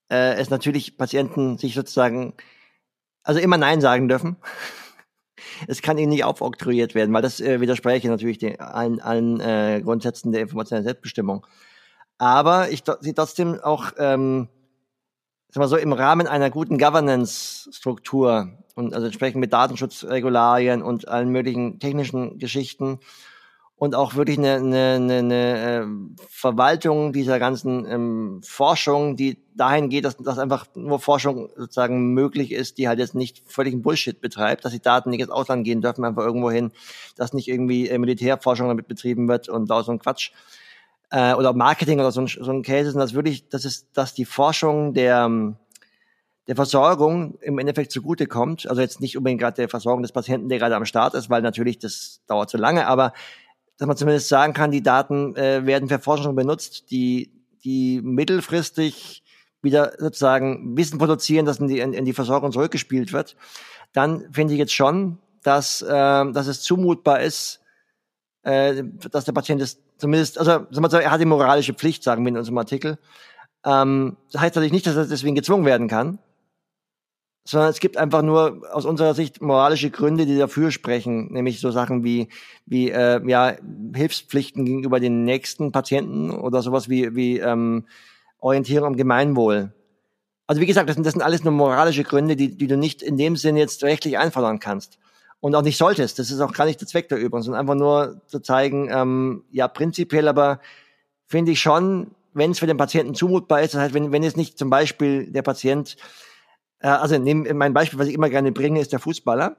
äh, 0.09 0.35
es 0.35 0.49
natürlich 0.49 0.97
Patienten 0.97 1.57
sich 1.57 1.73
sozusagen, 1.73 2.33
also 3.23 3.39
immer 3.39 3.57
Nein 3.57 3.81
sagen 3.81 4.07
dürfen. 4.07 4.37
es 5.67 5.81
kann 5.81 5.97
ihnen 5.97 6.09
nicht 6.09 6.23
aufoktroyiert 6.23 6.95
werden, 6.95 7.13
weil 7.13 7.21
das 7.21 7.39
äh, 7.39 7.61
widerspräche 7.61 8.07
natürlich 8.07 8.37
den, 8.37 8.59
allen, 8.59 8.99
allen 8.99 9.39
äh, 9.39 9.81
Grundsätzen 9.83 10.31
der 10.31 10.41
informationellen 10.41 10.85
Selbstbestimmung. 10.85 11.45
Aber 12.17 12.69
ich 12.69 12.83
sehe 12.99 13.13
trotzdem 13.13 13.59
auch, 13.61 13.93
ähm, 13.97 14.49
sag 15.49 15.61
mal 15.61 15.67
so, 15.67 15.77
im 15.77 15.93
Rahmen 15.93 16.27
einer 16.27 16.49
guten 16.49 16.77
Governance-Struktur 16.77 18.57
und 18.75 18.93
also 18.93 19.07
entsprechend 19.07 19.39
mit 19.39 19.53
Datenschutzregularien 19.53 20.81
und 20.81 21.07
allen 21.07 21.29
möglichen 21.29 21.79
technischen 21.79 22.37
Geschichten 22.39 22.99
und 23.79 23.95
auch 23.95 24.15
wirklich 24.15 24.37
eine, 24.37 24.55
eine, 24.55 24.95
eine, 24.95 25.17
eine 25.19 25.63
äh, 25.65 25.85
Verwaltung 26.27 27.13
dieser 27.13 27.39
ganzen 27.39 27.85
ähm, 27.89 28.41
Forschung, 28.43 29.15
die 29.15 29.41
dahin 29.55 29.89
geht, 29.89 30.03
dass, 30.03 30.17
dass 30.17 30.37
einfach 30.37 30.65
nur 30.75 30.99
Forschung 30.99 31.49
sozusagen 31.55 32.13
möglich 32.13 32.51
ist, 32.51 32.77
die 32.77 32.89
halt 32.89 32.99
jetzt 32.99 33.15
nicht 33.15 33.41
völligen 33.49 33.81
Bullshit 33.81 34.19
betreibt, 34.19 34.65
dass 34.65 34.73
die 34.73 34.81
Daten 34.81 35.11
nicht 35.11 35.21
ins 35.21 35.29
Ausland 35.29 35.63
gehen 35.63 35.81
dürfen, 35.81 36.03
einfach 36.03 36.23
irgendwo 36.23 36.51
hin, 36.51 36.71
dass 37.15 37.31
nicht 37.31 37.47
irgendwie 37.47 37.87
äh, 37.87 37.97
Militärforschung 37.97 38.67
damit 38.67 38.89
betrieben 38.89 39.29
wird 39.29 39.47
und 39.47 39.69
da 39.69 39.81
so 39.81 39.93
ein 39.93 39.99
Quatsch 39.99 40.31
äh, 41.11 41.33
oder 41.33 41.53
Marketing 41.53 42.01
oder 42.01 42.11
so 42.11 42.19
ein, 42.19 42.27
so 42.27 42.51
ein 42.51 42.63
Case 42.63 42.89
ist, 42.89 42.95
und 42.95 42.99
das 42.99 43.13
wirklich, 43.13 43.47
das 43.47 43.63
ist, 43.63 43.87
dass 43.93 44.13
die 44.13 44.25
Forschung 44.25 44.93
der 44.93 45.55
der 46.47 46.55
Versorgung 46.55 47.37
im 47.41 47.59
Endeffekt 47.59 47.91
zugutekommt. 47.91 48.67
Also 48.67 48.81
jetzt 48.81 49.01
nicht 49.01 49.15
unbedingt 49.15 49.39
gerade 49.39 49.57
der 49.57 49.69
Versorgung 49.69 50.01
des 50.01 50.11
Patienten, 50.11 50.49
der 50.49 50.57
gerade 50.57 50.75
am 50.75 50.85
Start 50.85 51.13
ist, 51.13 51.29
weil 51.29 51.43
natürlich 51.43 51.77
das 51.77 52.21
dauert 52.25 52.49
zu 52.49 52.57
lange, 52.57 52.87
aber 52.87 53.13
dass 53.79 53.87
man 53.87 53.97
zumindest 53.97 54.27
sagen 54.27 54.53
kann, 54.53 54.71
die 54.71 54.83
Daten 54.83 55.35
äh, 55.35 55.65
werden 55.65 55.87
für 55.87 55.99
Forschung 55.99 56.35
benutzt, 56.35 56.91
die, 56.91 57.31
die 57.63 58.01
mittelfristig 58.03 59.23
wieder 59.61 59.93
sozusagen 59.97 60.77
Wissen 60.77 60.99
produzieren, 60.99 61.45
das 61.45 61.59
in 61.59 61.67
die, 61.67 61.79
in, 61.79 61.93
in 61.93 62.05
die 62.05 62.13
Versorgung 62.13 62.51
zurückgespielt 62.51 63.13
wird, 63.13 63.37
dann 63.93 64.31
finde 64.33 64.53
ich 64.53 64.59
jetzt 64.59 64.73
schon, 64.73 65.17
dass, 65.43 65.81
äh, 65.81 65.87
dass 65.87 66.47
es 66.47 66.61
zumutbar 66.61 67.21
ist, 67.21 67.61
äh, 68.43 68.83
dass 69.11 69.25
der 69.25 69.31
Patient 69.31 69.61
es 69.61 69.79
zumindest, 69.97 70.37
also 70.37 70.51
er 70.97 71.11
hat 71.11 71.21
die 71.21 71.25
moralische 71.25 71.73
Pflicht, 71.73 72.03
sagen 72.03 72.23
wir 72.25 72.29
in 72.29 72.37
unserem 72.37 72.57
Artikel. 72.57 72.99
Ähm, 73.65 74.17
das 74.31 74.41
heißt 74.41 74.55
natürlich 74.55 74.73
nicht, 74.73 74.87
dass 74.87 74.97
er 74.97 75.05
deswegen 75.05 75.35
gezwungen 75.35 75.65
werden 75.65 75.87
kann, 75.87 76.19
sondern 77.49 77.71
es 77.71 77.79
gibt 77.79 77.97
einfach 77.97 78.21
nur 78.21 78.61
aus 78.71 78.85
unserer 78.85 79.15
Sicht 79.15 79.41
moralische 79.41 79.89
Gründe, 79.89 80.27
die 80.27 80.37
dafür 80.37 80.69
sprechen, 80.69 81.33
nämlich 81.33 81.59
so 81.59 81.71
Sachen 81.71 82.03
wie 82.03 82.29
wie 82.67 82.91
äh, 82.91 83.27
ja 83.27 83.55
Hilfspflichten 83.95 84.65
gegenüber 84.65 84.99
den 84.99 85.23
nächsten 85.23 85.71
Patienten 85.71 86.29
oder 86.29 86.61
sowas 86.61 86.89
wie 86.89 87.15
wie 87.15 87.39
ähm, 87.39 87.87
Orientierung 88.37 88.89
am 88.89 88.95
Gemeinwohl. 88.97 89.73
Also 90.45 90.61
wie 90.61 90.67
gesagt, 90.67 90.89
das 90.89 90.95
sind, 90.95 91.05
das 91.05 91.13
sind 91.13 91.23
alles 91.23 91.43
nur 91.43 91.51
moralische 91.51 92.03
Gründe, 92.03 92.35
die, 92.35 92.55
die 92.55 92.67
du 92.67 92.77
nicht 92.77 93.01
in 93.01 93.17
dem 93.17 93.35
Sinn 93.35 93.57
jetzt 93.57 93.83
rechtlich 93.83 94.19
einfordern 94.19 94.59
kannst 94.59 94.99
und 95.39 95.55
auch 95.55 95.63
nicht 95.63 95.77
solltest. 95.77 96.19
Das 96.19 96.29
ist 96.29 96.41
auch 96.41 96.53
gar 96.53 96.65
nicht 96.65 96.79
der 96.79 96.87
Zweck 96.87 97.09
der 97.09 97.17
Übung, 97.17 97.41
sondern 97.41 97.61
einfach 97.61 97.75
nur 97.75 98.21
zu 98.27 98.41
zeigen, 98.41 98.89
ähm, 98.91 99.43
ja 99.51 99.67
prinzipiell, 99.67 100.27
aber 100.27 100.59
finde 101.25 101.51
ich 101.53 101.61
schon, 101.61 102.11
wenn 102.33 102.51
es 102.51 102.59
für 102.59 102.67
den 102.67 102.77
Patienten 102.77 103.15
zumutbar 103.15 103.63
ist, 103.63 103.73
das 103.73 103.81
heißt, 103.81 103.93
wenn, 103.95 104.11
wenn 104.11 104.23
es 104.23 104.35
nicht 104.35 104.59
zum 104.59 104.69
Beispiel 104.69 105.31
der 105.31 105.41
Patient 105.41 105.97
also 106.87 107.17
nehm, 107.17 107.47
mein 107.55 107.73
Beispiel, 107.73 107.99
was 107.99 108.07
ich 108.07 108.13
immer 108.13 108.29
gerne 108.29 108.51
bringe, 108.51 108.79
ist 108.79 108.93
der 108.93 108.99
Fußballer. 108.99 109.57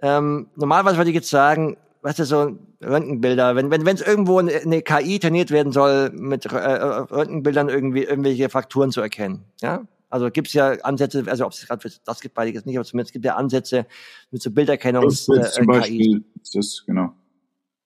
Ähm, 0.00 0.48
normalerweise 0.56 0.96
würde 0.96 1.10
ich 1.10 1.16
jetzt 1.16 1.30
sagen, 1.30 1.76
weißt 2.02 2.18
du, 2.18 2.24
so 2.24 2.58
Röntgenbilder, 2.82 3.54
wenn 3.54 3.70
wenn 3.70 3.86
wenn 3.86 3.94
es 3.94 4.02
irgendwo 4.02 4.38
eine, 4.38 4.52
eine, 4.52 4.82
KI 4.82 5.20
trainiert 5.20 5.50
werden 5.50 5.72
soll, 5.72 6.10
mit 6.10 6.46
äh, 6.46 6.56
Röntgenbildern 6.56 7.68
irgendwie 7.68 8.02
irgendwelche 8.02 8.48
Frakturen 8.48 8.90
zu 8.90 9.00
erkennen, 9.00 9.44
ja. 9.60 9.86
Also 10.10 10.30
gibt 10.30 10.48
es 10.48 10.54
ja 10.54 10.72
Ansätze, 10.82 11.24
also 11.26 11.46
ob 11.46 11.52
es 11.52 11.66
gerade 11.66 11.88
das 12.04 12.20
gibt 12.20 12.34
beide 12.34 12.50
jetzt 12.50 12.66
nicht, 12.66 12.76
aber 12.76 12.84
zumindest 12.84 13.14
gibt 13.14 13.24
es 13.24 13.28
ja 13.28 13.36
Ansätze 13.36 13.86
mit 14.30 14.42
so 14.42 14.50
Bilderkennungs 14.50 15.26
äh, 15.28 15.40
zum 15.42 15.66
Beispiel 15.66 16.22
ist 16.42 16.54
das 16.54 16.82
genau. 16.86 17.14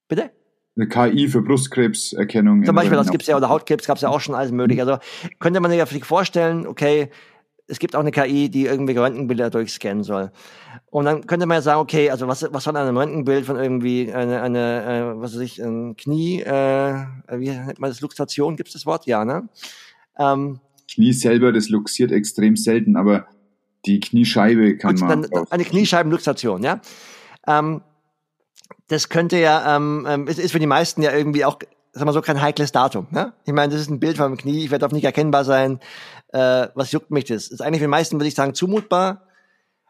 Bitte? 0.09 0.31
Eine 0.77 0.89
KI 0.89 1.29
für 1.29 1.41
Brustkrebserkennung. 1.41 2.65
Zum 2.65 2.75
Beispiel, 2.75 2.97
das 2.97 3.11
gibt's 3.11 3.27
ja, 3.29 3.37
oder 3.37 3.49
Hautkrebs 3.49 3.87
gab's 3.87 4.03
ja 4.03 4.11
auch 4.11 4.21
schon 4.21 4.35
alles 4.35 4.53
mögliche. 4.53 4.83
Also 4.83 4.99
könnte 5.39 5.61
man 5.61 5.71
sich 5.71 6.05
vorstellen, 6.05 6.67
okay, 6.67 7.11
es 7.69 7.79
gibt 7.79 7.97
auch 7.97 8.01
eine 8.01 8.13
KI, 8.13 8.49
die 8.49 8.67
irgendwelche 8.67 9.03
Röntgenbilder 9.03 9.51
durchscannen 9.51 10.05
soll. 10.05 10.31
Und 10.91 11.05
dann 11.05 11.27
könnte 11.27 11.47
man 11.47 11.57
ja 11.57 11.63
sagen, 11.63 11.81
okay, 11.81 12.11
also 12.11 12.29
was, 12.29 12.47
was 12.53 12.69
an 12.69 12.77
einem 12.77 12.97
Röntgenbild 12.97 13.45
von 13.45 13.57
irgendwie 13.57 14.13
eine, 14.13 14.41
eine 14.41 14.85
äh, 14.85 15.21
was 15.21 15.35
weiß 15.35 15.41
ich, 15.41 15.63
ein 15.63 15.97
Knie, 15.97 16.43
äh, 16.43 17.07
wie 17.33 17.51
nennt 17.51 17.81
man 17.81 17.91
das, 17.91 18.01
Luxation, 18.01 18.57
gibt 18.57 18.69
es 18.69 18.75
das 18.75 18.87
Wort? 18.87 19.07
Ja, 19.07 19.25
ne? 19.25 19.49
Ähm, 20.19 20.61
Knie 20.91 21.13
selber, 21.13 21.53
das 21.53 21.69
luxiert 21.69 22.13
extrem 22.13 22.57
selten, 22.57 22.97
aber 22.97 23.27
die 23.85 24.01
Kniescheibe 24.01 24.77
kann 24.77 24.95
man. 24.97 25.23
Dann, 25.23 25.47
eine 25.51 25.65
Kniescheibenluxation, 25.65 26.63
ja. 26.63 26.81
Ähm, 27.47 27.83
das 28.89 29.09
könnte 29.09 29.39
ja, 29.39 29.77
ähm, 29.77 30.07
ähm 30.09 30.29
ist, 30.29 30.39
ist 30.39 30.53
für 30.53 30.61
die 30.61 30.67
meisten 30.67 31.03
ja 31.03 31.13
irgendwie 31.13 31.45
auch 31.45 31.59
sagen 31.97 32.09
wir 32.09 32.13
so, 32.13 32.21
kein 32.21 32.43
heikles 32.43 32.73
Datum. 32.73 33.07
Ne? 33.11 33.33
Ich 33.47 33.53
meine, 33.53 33.73
das 33.73 33.81
ist 33.81 33.91
ein 33.91 34.01
Bild 34.01 34.19
vom 34.19 34.37
Knie, 34.37 34.65
ich 34.65 34.71
werde 34.71 34.87
auch 34.87 34.93
nicht 34.93 35.05
erkennbar 35.05 35.45
sein. 35.45 35.81
Äh, 36.29 36.69
was 36.75 36.93
juckt 36.93 37.11
mich 37.11 37.25
das? 37.25 37.49
Ist 37.49 37.63
eigentlich 37.63 37.81
für 37.81 37.87
die 37.87 37.91
meisten, 37.91 38.17
würde 38.17 38.29
ich 38.29 38.35
sagen, 38.35 38.55
zumutbar. 38.55 39.23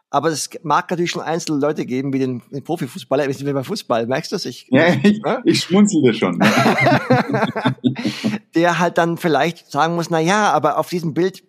Aber 0.09 0.29
es 0.29 0.49
mag 0.63 0.89
natürlich 0.89 1.11
schon 1.11 1.21
einzelne 1.21 1.59
Leute 1.59 1.85
geben, 1.85 2.13
wie 2.13 2.19
den, 2.19 2.41
den 2.49 2.63
Profifußballer, 2.63 3.27
ich 3.27 3.43
bin 3.43 3.53
beim 3.53 3.65
Fußball, 3.65 4.07
merkst 4.07 4.31
du 4.31 4.35
das? 4.37 4.45
Ich, 4.45 4.67
ja, 4.71 4.87
ich, 5.03 5.21
ne? 5.21 5.41
ich 5.43 5.59
schmunzelte 5.59 6.13
schon. 6.13 6.37
Ne? 6.37 6.49
der 8.55 8.79
halt 8.79 8.97
dann 8.97 9.17
vielleicht 9.17 9.69
sagen 9.69 9.95
muss, 9.95 10.09
na 10.09 10.21
ja, 10.21 10.53
aber 10.53 10.77
auf 10.77 10.87
diesem 10.87 11.13
Bild, 11.13 11.43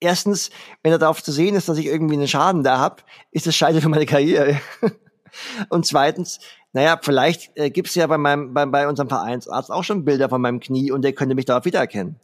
erstens, 0.00 0.50
wenn 0.82 0.92
er 0.92 0.98
darauf 0.98 1.22
zu 1.22 1.32
sehen 1.32 1.54
ist, 1.54 1.70
dass 1.70 1.78
ich 1.78 1.86
irgendwie 1.86 2.14
einen 2.14 2.28
Schaden 2.28 2.62
da 2.62 2.78
hab, 2.78 3.04
ist 3.30 3.46
das 3.46 3.56
scheiße 3.56 3.80
für 3.80 3.88
meine 3.88 4.06
Karriere. 4.06 4.60
Und 5.70 5.86
zweitens, 5.86 6.40
naja, 6.72 6.98
vielleicht 7.00 7.56
äh, 7.56 7.70
gibt 7.70 7.88
es 7.88 7.94
ja 7.94 8.06
bei, 8.06 8.18
meinem, 8.18 8.52
bei, 8.52 8.66
bei 8.66 8.88
unserem 8.88 9.08
Vereinsarzt 9.08 9.70
auch 9.70 9.84
schon 9.84 10.04
Bilder 10.04 10.28
von 10.28 10.40
meinem 10.40 10.60
Knie 10.60 10.90
und 10.90 11.02
der 11.02 11.12
könnte 11.12 11.34
mich 11.34 11.46
darauf 11.46 11.64
wiedererkennen. 11.64 12.16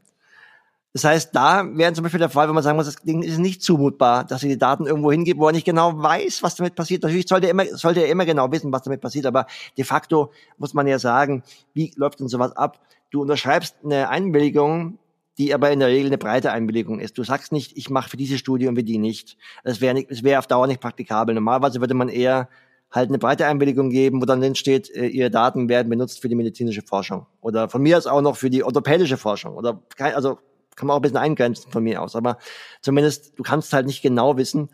Das 0.92 1.02
heißt, 1.02 1.34
da 1.34 1.64
wäre 1.76 1.92
zum 1.92 2.04
Beispiel 2.04 2.20
der 2.20 2.28
Fall, 2.28 2.46
wenn 2.46 2.54
man 2.54 2.62
sagen 2.62 2.76
muss, 2.76 2.86
das 2.86 3.02
Ding 3.02 3.22
ist 3.22 3.38
nicht 3.38 3.62
zumutbar, 3.62 4.22
dass 4.22 4.44
er 4.44 4.50
die 4.50 4.58
Daten 4.58 4.86
irgendwo 4.86 5.10
hingibt, 5.10 5.40
wo 5.40 5.48
er 5.48 5.52
nicht 5.52 5.64
genau 5.64 6.00
weiß, 6.00 6.44
was 6.44 6.54
damit 6.54 6.76
passiert. 6.76 7.02
Natürlich 7.02 7.26
sollte 7.26 7.48
er 7.48 7.50
immer, 7.50 7.64
sollte 7.64 8.00
er 8.00 8.08
immer 8.08 8.24
genau 8.24 8.52
wissen, 8.52 8.70
was 8.70 8.82
damit 8.82 9.00
passiert, 9.00 9.26
aber 9.26 9.46
de 9.76 9.84
facto 9.84 10.30
muss 10.56 10.72
man 10.72 10.86
ja 10.86 11.00
sagen, 11.00 11.42
wie 11.72 11.92
läuft 11.96 12.20
denn 12.20 12.28
sowas 12.28 12.56
ab? 12.56 12.78
Du 13.10 13.22
unterschreibst 13.22 13.74
eine 13.82 14.08
Einwilligung, 14.08 14.98
die 15.36 15.52
aber 15.52 15.72
in 15.72 15.80
der 15.80 15.88
Regel 15.88 16.06
eine 16.06 16.18
breite 16.18 16.52
Einwilligung 16.52 17.00
ist. 17.00 17.18
Du 17.18 17.24
sagst 17.24 17.50
nicht, 17.50 17.76
ich 17.76 17.90
mache 17.90 18.10
für 18.10 18.16
diese 18.16 18.38
Studie 18.38 18.68
und 18.68 18.76
für 18.76 18.84
die 18.84 18.98
nicht. 18.98 19.36
Das 19.64 19.80
wäre 19.80 19.94
nicht, 19.94 20.12
das 20.12 20.22
wäre 20.22 20.38
auf 20.38 20.46
Dauer 20.46 20.68
nicht 20.68 20.80
praktikabel. 20.80 21.34
Normalerweise 21.34 21.80
würde 21.80 21.94
man 21.94 22.08
eher 22.08 22.48
halt 22.94 23.08
eine 23.08 23.18
breite 23.18 23.46
Einwilligung 23.46 23.90
geben, 23.90 24.22
wo 24.22 24.24
dann 24.24 24.40
drin 24.40 24.54
steht, 24.54 24.88
äh, 24.90 25.06
ihre 25.06 25.30
Daten 25.30 25.68
werden 25.68 25.90
benutzt 25.90 26.22
für 26.22 26.28
die 26.28 26.36
medizinische 26.36 26.82
Forschung. 26.82 27.26
Oder 27.40 27.68
von 27.68 27.82
mir 27.82 27.98
aus 27.98 28.06
auch 28.06 28.20
noch 28.20 28.36
für 28.36 28.50
die 28.50 28.62
orthopädische 28.62 29.16
Forschung. 29.16 29.56
Oder 29.56 29.82
kein, 29.96 30.14
also 30.14 30.38
kann 30.76 30.86
man 30.86 30.94
auch 30.94 31.00
ein 31.00 31.02
bisschen 31.02 31.18
eingrenzen 31.18 31.70
von 31.72 31.82
mir 31.82 32.00
aus. 32.00 32.14
Aber 32.14 32.38
zumindest, 32.82 33.36
du 33.36 33.42
kannst 33.42 33.72
halt 33.72 33.86
nicht 33.86 34.02
genau 34.02 34.36
wissen. 34.36 34.70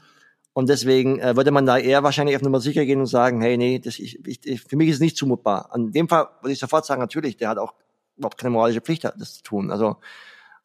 Und 0.53 0.69
deswegen 0.69 1.19
äh, 1.19 1.35
würde 1.37 1.51
man 1.51 1.65
da 1.65 1.79
eher 1.79 2.03
wahrscheinlich 2.03 2.37
auf 2.37 2.43
Nummer 2.43 2.61
sicher 2.61 2.85
gehen 2.85 3.01
und 3.01 3.07
sagen, 3.07 3.41
hey, 3.41 3.57
nee, 3.57 3.79
das, 3.79 3.99
ich, 3.99 4.19
ich, 4.27 4.63
für 4.63 4.77
mich 4.77 4.89
ist 4.89 4.97
es 4.97 5.01
nicht 5.01 5.17
zumutbar. 5.17 5.69
An 5.73 5.93
dem 5.93 6.09
Fall 6.09 6.29
würde 6.43 6.53
ich 6.53 6.59
sofort 6.59 6.85
sagen, 6.85 7.01
natürlich, 7.01 7.39
der 7.39 7.49
hat 7.49 7.59
auch 7.59 7.73
überhaupt 8.19 8.37
keine 8.37 8.51
moralische 8.51 8.83
Pflicht, 8.83 9.05
das 9.05 9.35
zu 9.35 9.43
tun. 9.43 9.71
Also, 9.71 9.97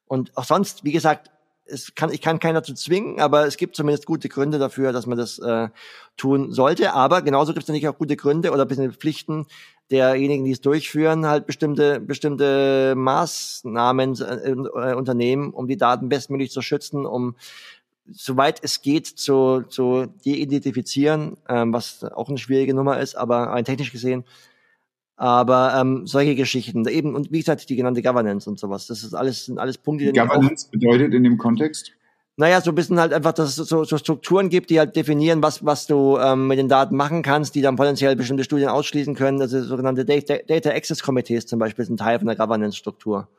und 0.08 0.36
auch 0.36 0.44
sonst, 0.44 0.84
wie 0.84 0.92
gesagt, 0.92 1.32
es 1.68 1.96
kann, 1.96 2.12
ich 2.12 2.22
kann 2.22 2.40
keiner 2.40 2.62
dazu 2.62 2.74
zwingen, 2.74 3.20
aber 3.20 3.46
es 3.48 3.58
gibt 3.58 3.76
zumindest 3.76 4.06
gute 4.06 4.30
Gründe 4.30 4.60
dafür, 4.60 4.92
dass 4.92 5.08
man 5.08 5.18
das 5.18 5.40
äh, 5.40 5.70
tun 6.18 6.52
sollte. 6.52 6.94
Aber 6.94 7.22
genauso 7.22 7.54
gibt 7.54 7.64
es 7.64 7.68
natürlich 7.68 7.88
auch 7.88 7.98
gute 7.98 8.16
Gründe 8.16 8.52
oder 8.52 8.66
bisschen 8.66 8.94
Pflichten 8.94 9.48
derjenigen, 9.92 10.46
die 10.46 10.52
es 10.52 10.62
durchführen, 10.62 11.26
halt 11.26 11.46
bestimmte, 11.46 12.00
bestimmte 12.00 12.94
Maßnahmen 12.96 14.16
äh, 14.22 14.52
äh, 14.52 14.94
unternehmen, 14.96 15.52
um 15.52 15.68
die 15.68 15.78
Daten 15.78 16.10
bestmöglich 16.10 16.52
zu 16.52 16.62
schützen, 16.62 17.06
um 17.06 17.36
soweit 18.12 18.64
es 18.64 18.82
geht 18.82 19.08
zu, 19.08 19.64
zu 19.68 20.06
de-identifizieren, 20.26 21.38
ähm, 21.50 21.74
was 21.74 22.04
auch 22.04 22.30
eine 22.30 22.38
schwierige 22.38 22.76
Nummer 22.76 23.00
ist, 23.00 23.16
aber 23.16 23.38
rein 23.38 23.66
technisch 23.66 23.92
gesehen 23.92 24.24
aber 25.18 25.74
ähm, 25.80 26.06
solche 26.08 26.36
Geschichten, 26.36 26.86
eben, 26.88 27.16
und 27.16 27.32
wie 27.32 27.40
gesagt, 27.40 27.70
die 27.70 27.76
genannte 27.76 28.02
Governance 28.02 28.50
und 28.50 28.60
sowas, 28.60 28.88
das 28.88 29.04
ist 29.04 29.14
alles, 29.14 29.46
sind 29.46 29.60
alles 29.60 29.78
Punkte, 29.78 30.12
die 30.12 30.20
Governance 30.20 30.68
bedeutet 30.70 31.14
in 31.14 31.24
dem 31.24 31.38
Kontext? 31.38 31.92
Naja, 32.38 32.60
so 32.60 32.72
ein 32.72 32.76
bisschen 32.76 33.00
halt 33.00 33.14
einfach, 33.14 33.32
dass 33.32 33.58
es 33.58 33.70
so, 33.70 33.86
so 33.86 33.98
Strukturen 33.98 34.50
gibt, 34.50 34.70
die 34.70 34.78
halt 34.78 34.96
definieren, 34.98 35.42
was, 35.42 35.64
was 35.64 35.88
du 35.88 36.18
ähm, 36.18 36.48
mit 36.48 36.60
den 36.60 36.68
Daten 36.68 36.98
machen 36.98 37.22
kannst, 37.22 37.56
die 37.56 37.62
dann 37.62 37.78
potenziell 37.78 38.18
bestimmte 38.18 38.44
Studien 38.44 38.68
ausschließen 38.68 39.16
können. 39.16 39.40
Also 39.40 39.64
sogenannte 39.64 40.04
Data, 40.04 40.36
Data 40.46 40.72
Access 40.72 41.02
Committees 41.02 41.46
zum 41.46 41.60
Beispiel 41.60 41.86
sind 41.86 41.98
Teil 41.98 42.20
von 42.20 42.28
der 42.28 42.36
Governance-Struktur. 42.36 43.30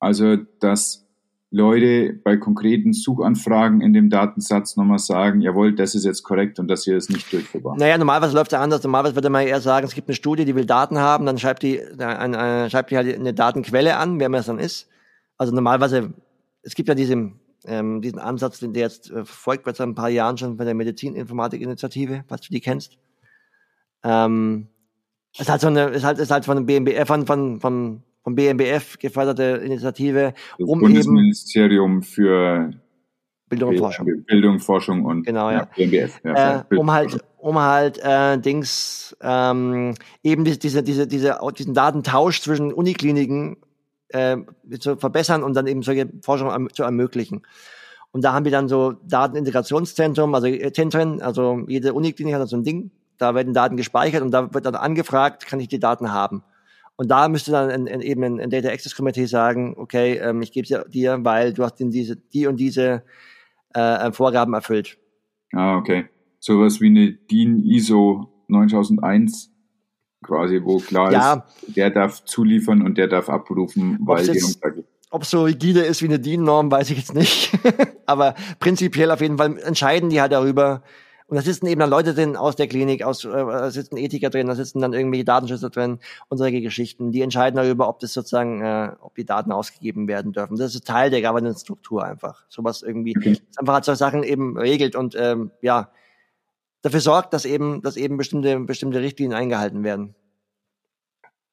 Also, 0.00 0.36
dass 0.60 1.06
Leute 1.52 2.12
bei 2.12 2.36
konkreten 2.36 2.92
Suchanfragen 2.92 3.80
in 3.80 3.92
dem 3.92 4.08
Datensatz 4.08 4.76
nochmal 4.76 5.00
sagen, 5.00 5.40
jawohl, 5.40 5.74
das 5.74 5.96
ist 5.96 6.04
jetzt 6.04 6.22
korrekt 6.22 6.60
und 6.60 6.68
das 6.68 6.84
hier 6.84 6.96
ist 6.96 7.10
nicht 7.10 7.32
durchführbar. 7.32 7.76
Naja, 7.76 7.98
normalerweise 7.98 8.36
läuft 8.36 8.52
es 8.52 8.58
anders. 8.58 8.84
Normalerweise 8.84 9.16
würde 9.16 9.30
man 9.30 9.46
eher 9.46 9.60
sagen, 9.60 9.84
es 9.84 9.94
gibt 9.94 10.08
eine 10.08 10.14
Studie, 10.14 10.44
die 10.44 10.54
will 10.54 10.64
Daten 10.64 10.98
haben, 10.98 11.26
dann 11.26 11.38
schreibt 11.38 11.64
die, 11.64 11.78
äh, 11.78 11.94
äh, 11.98 12.70
schreibt 12.70 12.92
die 12.92 12.96
halt 12.96 13.12
eine 13.12 13.34
Datenquelle 13.34 13.96
an, 13.96 14.20
wer 14.20 14.28
man 14.28 14.40
es 14.40 14.46
dann 14.46 14.60
ist. 14.60 14.88
Also 15.38 15.52
normalerweise, 15.52 16.12
es 16.62 16.76
gibt 16.76 16.88
ja 16.88 16.94
diese, 16.94 17.32
ähm, 17.64 18.00
diesen 18.00 18.20
Ansatz, 18.20 18.60
den 18.60 18.72
der 18.72 18.84
jetzt 18.84 19.10
äh, 19.10 19.24
wird 19.24 19.76
seit 19.76 19.88
ein 19.88 19.96
paar 19.96 20.08
Jahren 20.08 20.38
schon 20.38 20.56
bei 20.56 20.64
der 20.64 20.74
Medizininformatik-Initiative, 20.74 22.24
falls 22.28 22.42
du 22.42 22.52
die 22.52 22.60
kennst. 22.60 22.96
Ähm, 24.04 24.68
ist 25.36 25.50
halt 25.50 25.60
so 25.60 25.66
eine, 25.66 25.86
ist 25.88 26.04
halt, 26.04 26.18
ist 26.18 26.30
halt 26.30 26.44
von 26.44 26.56
dem 26.56 26.66
BMBF, 26.66 27.08
von, 27.08 27.26
von, 27.26 27.60
von 27.60 28.02
vom 28.22 28.34
BMBF 28.34 28.98
geförderte 28.98 29.62
Initiative, 29.64 30.34
das 30.58 30.68
um 30.68 30.80
Bundesministerium 30.80 31.92
eben 31.92 32.02
für 32.02 32.70
Bildung 33.48 33.70
und 33.70 33.78
Forschung. 33.78 34.24
Bildung, 34.26 34.58
Forschung 34.60 35.04
und 35.04 35.26
genau, 35.26 35.50
ja. 35.50 35.58
ja 35.58 35.68
BMBF. 35.76 36.20
Ja, 36.24 36.66
äh, 36.70 36.76
um 36.76 36.90
halt 36.90 37.18
um 37.38 37.58
halt 37.58 37.98
äh, 38.02 38.38
Dings 38.38 39.16
ähm, 39.22 39.94
eben 40.22 40.44
diese, 40.44 40.58
diese, 40.58 40.82
diese, 40.82 41.06
diese, 41.06 41.38
diesen 41.56 41.74
Datentausch 41.74 42.42
zwischen 42.42 42.72
Unikliniken 42.72 43.56
äh, 44.08 44.36
zu 44.78 44.96
verbessern 44.96 45.42
und 45.42 45.54
dann 45.54 45.66
eben 45.66 45.82
solche 45.82 46.08
Forschung 46.22 46.68
zu 46.72 46.82
ermöglichen. 46.82 47.42
Und 48.12 48.24
da 48.24 48.32
haben 48.32 48.44
wir 48.44 48.52
dann 48.52 48.68
so 48.68 48.92
Datenintegrationszentrum, 49.06 50.34
also 50.34 50.48
äh, 50.48 50.72
Zentren, 50.72 51.22
also 51.22 51.64
jede 51.68 51.94
Uniklinik 51.94 52.34
hat 52.34 52.48
so 52.48 52.56
ein 52.56 52.64
Ding, 52.64 52.90
da 53.18 53.34
werden 53.34 53.54
Daten 53.54 53.76
gespeichert 53.76 54.22
und 54.22 54.32
da 54.32 54.52
wird 54.52 54.66
dann 54.66 54.74
angefragt, 54.74 55.46
kann 55.46 55.60
ich 55.60 55.68
die 55.68 55.78
Daten 55.78 56.12
haben. 56.12 56.42
Und 57.00 57.10
da 57.10 57.30
müsste 57.30 57.50
dann 57.50 57.70
in, 57.70 57.86
in, 57.86 58.02
eben 58.02 58.38
ein 58.38 58.50
Data 58.50 58.68
Access 58.68 58.94
Committee 58.94 59.24
sagen, 59.24 59.72
okay, 59.78 60.18
ähm, 60.18 60.42
ich 60.42 60.52
gebe 60.52 60.68
es 60.68 60.90
dir, 60.90 61.16
weil 61.22 61.54
du 61.54 61.64
hast 61.64 61.76
diese, 61.78 62.16
die 62.16 62.46
und 62.46 62.60
diese 62.60 63.02
äh, 63.72 64.12
Vorgaben 64.12 64.52
erfüllt. 64.52 64.98
Ah, 65.54 65.78
okay. 65.78 66.10
Sowas 66.40 66.78
wie 66.82 66.88
eine 66.88 67.12
DIN 67.12 67.64
ISO 67.64 68.28
9001 68.48 69.50
quasi, 70.22 70.60
wo 70.62 70.76
klar 70.76 71.10
ja. 71.10 71.32
ist, 71.32 71.74
der 71.74 71.88
darf 71.88 72.22
zuliefern 72.26 72.82
und 72.82 72.98
der 72.98 73.08
darf 73.08 73.30
abrufen, 73.30 73.96
weil 74.02 74.28
die 74.28 74.42
Umfrage 74.42 74.84
ob 75.08 75.22
es 75.22 75.30
so 75.30 75.44
rigide 75.44 75.80
ist 75.80 76.02
wie 76.02 76.06
eine 76.06 76.20
DIN-Norm, 76.20 76.70
weiß 76.70 76.90
ich 76.90 76.98
jetzt 76.98 77.14
nicht. 77.14 77.50
Aber 78.06 78.34
prinzipiell 78.58 79.10
auf 79.10 79.22
jeden 79.22 79.38
Fall 79.38 79.58
entscheiden 79.58 80.10
die 80.10 80.20
halt 80.20 80.32
darüber. 80.32 80.82
Und 81.30 81.36
da 81.36 81.42
sitzen 81.42 81.66
eben 81.66 81.78
dann 81.78 81.90
Leute 81.90 82.12
drin 82.12 82.36
aus 82.36 82.56
der 82.56 82.66
Klinik, 82.66 83.04
aus, 83.04 83.24
äh, 83.24 83.28
da 83.30 83.70
sitzen 83.70 83.96
Ethiker 83.96 84.30
drin, 84.30 84.48
da 84.48 84.56
sitzen 84.56 84.80
dann 84.80 84.92
irgendwelche 84.92 85.24
Datenschützer 85.24 85.70
drin 85.70 86.00
und 86.28 86.38
solche 86.38 86.60
Geschichten. 86.60 87.12
Die 87.12 87.22
entscheiden 87.22 87.56
darüber, 87.56 87.88
ob 87.88 88.00
das 88.00 88.12
sozusagen, 88.12 88.62
äh, 88.62 88.90
ob 89.00 89.14
die 89.14 89.24
Daten 89.24 89.52
ausgegeben 89.52 90.08
werden 90.08 90.32
dürfen. 90.32 90.56
Das 90.56 90.74
ist 90.74 90.88
Teil 90.88 91.08
der 91.08 91.22
Governance-Struktur 91.22 92.04
einfach. 92.04 92.44
Sowas 92.48 92.82
irgendwie, 92.82 93.16
okay. 93.16 93.38
einfach 93.56 93.74
halt 93.74 93.84
solche 93.84 93.98
Sachen 94.00 94.24
eben 94.24 94.58
regelt 94.58 94.96
und 94.96 95.14
ähm, 95.16 95.52
ja, 95.62 95.92
dafür 96.82 97.00
sorgt, 97.00 97.32
dass 97.32 97.44
eben, 97.44 97.80
dass 97.80 97.96
eben 97.96 98.16
bestimmte, 98.16 98.58
bestimmte 98.58 99.00
Richtlinien 99.00 99.38
eingehalten 99.38 99.84
werden. 99.84 100.16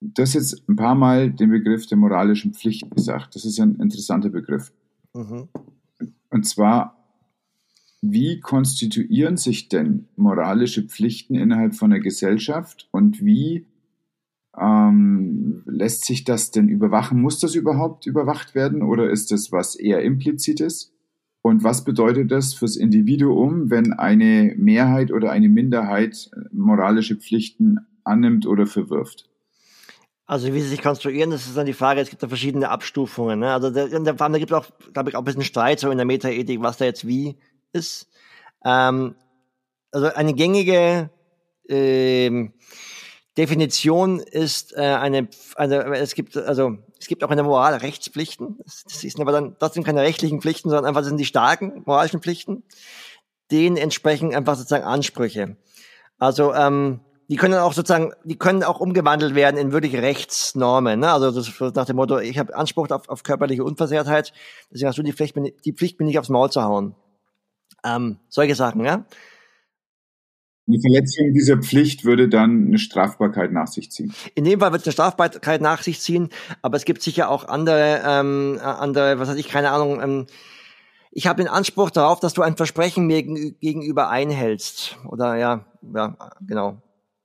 Du 0.01 0.23
hast 0.23 0.33
jetzt 0.33 0.67
ein 0.67 0.75
paar 0.75 0.95
Mal 0.95 1.29
den 1.29 1.51
Begriff 1.51 1.85
der 1.85 1.99
moralischen 1.99 2.55
Pflicht 2.55 2.89
gesagt. 2.95 3.35
Das 3.35 3.45
ist 3.45 3.59
ein 3.59 3.75
interessanter 3.75 4.29
Begriff. 4.29 4.71
Mhm. 5.13 5.49
Und 6.31 6.47
zwar, 6.47 6.96
wie 8.01 8.39
konstituieren 8.39 9.37
sich 9.37 9.69
denn 9.69 10.07
moralische 10.15 10.83
Pflichten 10.83 11.35
innerhalb 11.35 11.75
von 11.75 11.89
der 11.89 11.99
Gesellschaft 11.99 12.87
und 12.91 13.23
wie 13.23 13.65
ähm, 14.57 15.63
lässt 15.65 16.05
sich 16.05 16.23
das 16.23 16.51
denn 16.51 16.69
überwachen? 16.69 17.21
Muss 17.21 17.39
das 17.39 17.55
überhaupt 17.55 18.05
überwacht 18.05 18.55
werden 18.55 18.81
oder 18.81 19.09
ist 19.09 19.31
das 19.31 19.51
was 19.51 19.75
eher 19.75 20.01
implizites? 20.01 20.93
Und 21.41 21.63
was 21.63 21.85
bedeutet 21.85 22.31
das 22.31 22.53
fürs 22.53 22.75
Individuum, 22.75 23.69
wenn 23.69 23.93
eine 23.93 24.53
Mehrheit 24.57 25.11
oder 25.11 25.31
eine 25.31 25.47
Minderheit 25.47 26.29
moralische 26.51 27.15
Pflichten 27.15 27.79
annimmt 28.03 28.45
oder 28.45 28.65
verwirft? 28.65 29.29
Also 30.25 30.53
wie 30.53 30.59
sie 30.59 30.67
sich 30.67 30.81
konstruieren, 30.81 31.29
das 31.29 31.47
ist 31.47 31.55
dann 31.55 31.65
die 31.65 31.73
Frage, 31.73 32.01
es 32.01 32.09
gibt 32.09 32.21
da 32.21 32.27
verschiedene 32.27 32.67
Abstufungen. 32.67 33.39
Ne? 33.39 33.53
Also 33.53 33.69
da, 33.69 33.87
da 33.87 34.37
gibt 34.37 34.51
es 34.51 34.57
auch, 34.57 34.65
glaube 34.91 35.09
ich, 35.09 35.15
auch 35.15 35.21
ein 35.21 35.25
bisschen 35.25 35.43
Streit 35.43 35.79
so 35.79 35.89
in 35.89 35.97
der 35.97 36.05
Metaethik, 36.05 36.61
was 36.61 36.77
da 36.77 36.83
jetzt 36.83 37.07
wie 37.07 37.37
ist. 37.73 38.07
Ähm, 38.65 39.15
also 39.91 40.07
eine 40.07 40.33
gängige 40.33 41.09
ähm, 41.69 42.53
Definition 43.37 44.19
ist 44.19 44.75
äh, 44.75 44.81
eine, 44.81 45.29
also 45.55 45.75
es 45.75 46.15
gibt 46.15 46.35
also 46.35 46.77
es 46.99 47.07
gibt 47.07 47.23
auch 47.23 47.29
eine 47.29 47.43
Moral 47.43 47.75
Rechtspflichten. 47.75 48.57
Das, 48.63 48.83
das 48.83 49.01
sind 49.01 49.19
aber 49.19 49.31
dann 49.31 49.55
trotzdem 49.59 49.83
keine 49.83 50.01
rechtlichen 50.01 50.41
Pflichten, 50.41 50.69
sondern 50.69 50.85
einfach 50.85 51.01
das 51.01 51.09
sind 51.09 51.19
die 51.19 51.25
starken 51.25 51.83
moralischen 51.85 52.21
Pflichten. 52.21 52.63
Denen 53.51 53.77
entsprechen 53.77 54.35
einfach 54.35 54.55
sozusagen 54.55 54.83
Ansprüche. 54.83 55.55
Also 56.17 56.53
ähm, 56.53 57.01
die 57.29 57.35
können 57.35 57.55
auch 57.55 57.73
sozusagen, 57.73 58.13
die 58.23 58.37
können 58.37 58.63
auch 58.63 58.79
umgewandelt 58.79 59.35
werden 59.35 59.57
in 59.57 59.71
wirklich 59.71 59.95
Rechtsnormen. 59.95 60.99
Ne? 60.99 61.11
Also 61.11 61.31
das 61.31 61.75
nach 61.75 61.85
dem 61.85 61.97
Motto, 61.97 62.19
ich 62.19 62.39
habe 62.39 62.55
Anspruch 62.55 62.89
auf, 62.89 63.09
auf 63.09 63.23
körperliche 63.23 63.63
Unversehrtheit, 63.63 64.33
deswegen 64.71 64.87
hast 64.87 64.97
du 64.97 65.03
die 65.03 65.13
Pflicht, 65.13 65.35
die 65.65 65.73
Pflicht, 65.73 65.99
mir 65.99 66.05
nicht 66.05 66.19
aufs 66.19 66.29
Maul 66.29 66.49
zu 66.49 66.63
hauen. 66.63 66.95
Ähm, 67.87 68.17
solche 68.27 68.55
Sachen, 68.55 68.83
ja. 68.83 69.05
Die 70.69 70.81
Verletzung 70.81 71.33
dieser 71.33 71.57
Pflicht 71.59 72.03
würde 72.03 72.27
dann 72.27 72.67
eine 72.67 72.77
Strafbarkeit 72.77 73.53
nach 73.53 73.67
sich 73.67 73.89
ziehen. 73.89 74.13
In 74.35 74.43
dem 74.43 74.59
Fall 74.59 74.73
wird 74.73 74.81
es 74.81 74.87
eine 74.87 74.93
Strafbarkeit 74.93 75.61
nach 75.61 75.81
sich 75.81 76.01
ziehen, 76.01 76.27
aber 76.61 76.75
es 76.75 76.83
gibt 76.83 77.01
sicher 77.01 77.29
auch 77.29 77.47
andere, 77.47 78.01
ähm, 78.05 78.59
andere, 78.61 79.17
was 79.17 79.29
weiß 79.29 79.37
ich, 79.37 79.47
keine 79.47 79.71
Ahnung. 79.71 80.01
Ähm, 80.01 80.25
ich 81.11 81.25
habe 81.25 81.41
den 81.41 81.47
Anspruch 81.49 81.89
darauf, 81.89 82.19
dass 82.19 82.33
du 82.33 82.41
ein 82.41 82.57
Versprechen 82.57 83.07
mir 83.07 83.23
gegenüber 83.23 84.09
einhältst. 84.09 84.97
Oder 85.07 85.37
ja, 85.37 85.65
ja, 85.95 86.17
genau. 86.45 86.81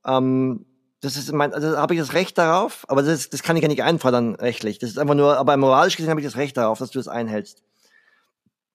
Ähm, 0.07 0.65
das 1.01 1.17
ist 1.17 1.33
mein, 1.33 1.53
also 1.53 1.77
habe 1.77 1.95
ich 1.95 2.01
das 2.01 2.15
Recht 2.15 2.39
darauf, 2.39 2.85
aber 2.89 3.03
das, 3.03 3.29
das 3.29 3.43
kann 3.43 3.57
ich 3.57 3.63
ja 3.63 3.69
nicht 3.69 3.83
einfordern 3.83 4.37
rechtlich. 4.37 4.79
Das 4.79 4.89
ist 4.89 4.99
einfach 4.99 5.17
nur, 5.17 5.37
aber 5.37 5.57
moralisch 5.57 5.97
gesehen 5.97 6.11
habe 6.11 6.21
ich 6.21 6.27
das 6.27 6.37
Recht 6.37 6.57
darauf, 6.57 6.79
dass 6.79 6.93
du 6.93 7.01
das 7.01 7.09
einhältst. 7.09 7.65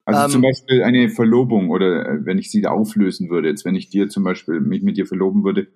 Also 0.08 0.24
ähm, 0.24 0.30
zum 0.30 0.42
Beispiel 0.42 0.84
eine 0.84 1.10
Verlobung 1.10 1.70
oder 1.70 2.08
äh, 2.08 2.26
wenn 2.26 2.38
ich 2.38 2.50
sie 2.50 2.62
da 2.62 2.70
auflösen 2.72 3.30
würde, 3.30 3.50
jetzt 3.50 3.66
wenn 3.66 3.76
ich 3.76 3.90
dir 3.90 4.08
zum 4.08 4.24
Beispiel 4.24 4.62
mich 4.62 4.82
mit 4.82 4.96
dir 4.96 5.06
verloben 5.06 5.44
würde, 5.44 5.68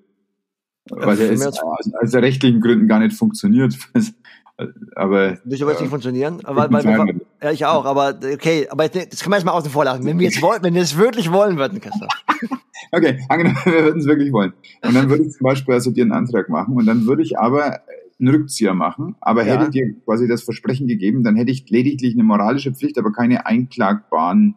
weil 0.90 1.20
ja 1.20 1.26
es 1.26 1.46
aus, 1.46 1.60
aus 2.02 2.14
rechtlichen 2.14 2.62
Gründen 2.62 2.88
gar 2.88 3.00
nicht 3.00 3.14
funktioniert. 3.14 3.78
aber 4.96 5.38
Wieso 5.44 5.66
wird 5.66 5.76
es 5.76 5.82
nicht 5.82 5.90
funktionieren? 5.90 6.40
Aber, 6.46 6.72
weil, 6.72 6.86
weil, 6.86 7.22
ja, 7.44 7.52
ich 7.52 7.66
auch, 7.66 7.84
aber 7.84 8.20
okay, 8.34 8.70
aber 8.70 8.88
das 8.88 9.22
können 9.22 9.34
wir 9.34 9.36
jetzt 9.36 9.46
mal 9.46 9.52
außen 9.52 9.70
vor 9.70 9.84
lassen. 9.84 10.06
Wenn 10.06 10.18
wir 10.18 10.28
jetzt 10.30 10.42
wollen, 10.42 10.64
wenn 10.64 10.76
wir 10.76 10.82
es 10.82 10.98
wirklich 10.98 11.30
wollen 11.30 11.58
würden, 11.58 11.82
Christoph. 11.82 12.10
Okay, 12.94 13.20
angenommen, 13.30 13.58
wir 13.64 13.86
würden 13.86 14.02
es 14.02 14.06
wirklich 14.06 14.34
wollen. 14.34 14.52
Und 14.82 14.96
dann 14.96 15.10
würde 15.10 15.24
ich 15.24 15.32
zum 15.32 15.46
Beispiel 15.46 15.76
also 15.76 15.92
dir 15.92 16.04
einen 16.04 16.12
Antrag 16.12 16.50
machen 16.50 16.76
und 16.76 16.86
dann 16.86 17.06
würde 17.06 17.22
ich 17.22 17.40
aber 17.40 17.80
einen 18.22 18.34
Rückzieher 18.34 18.74
machen, 18.74 19.16
aber 19.20 19.46
ja. 19.46 19.54
hätte 19.54 19.72
dir 19.72 19.94
quasi 20.06 20.28
das 20.28 20.44
Versprechen 20.44 20.88
gegeben, 20.88 21.24
dann 21.24 21.36
hätte 21.36 21.52
ich 21.52 21.70
lediglich 21.70 22.14
eine 22.14 22.24
moralische 22.24 22.74
Pflicht, 22.74 22.98
aber 22.98 23.12
keine 23.12 23.46
einklagbaren 23.46 24.56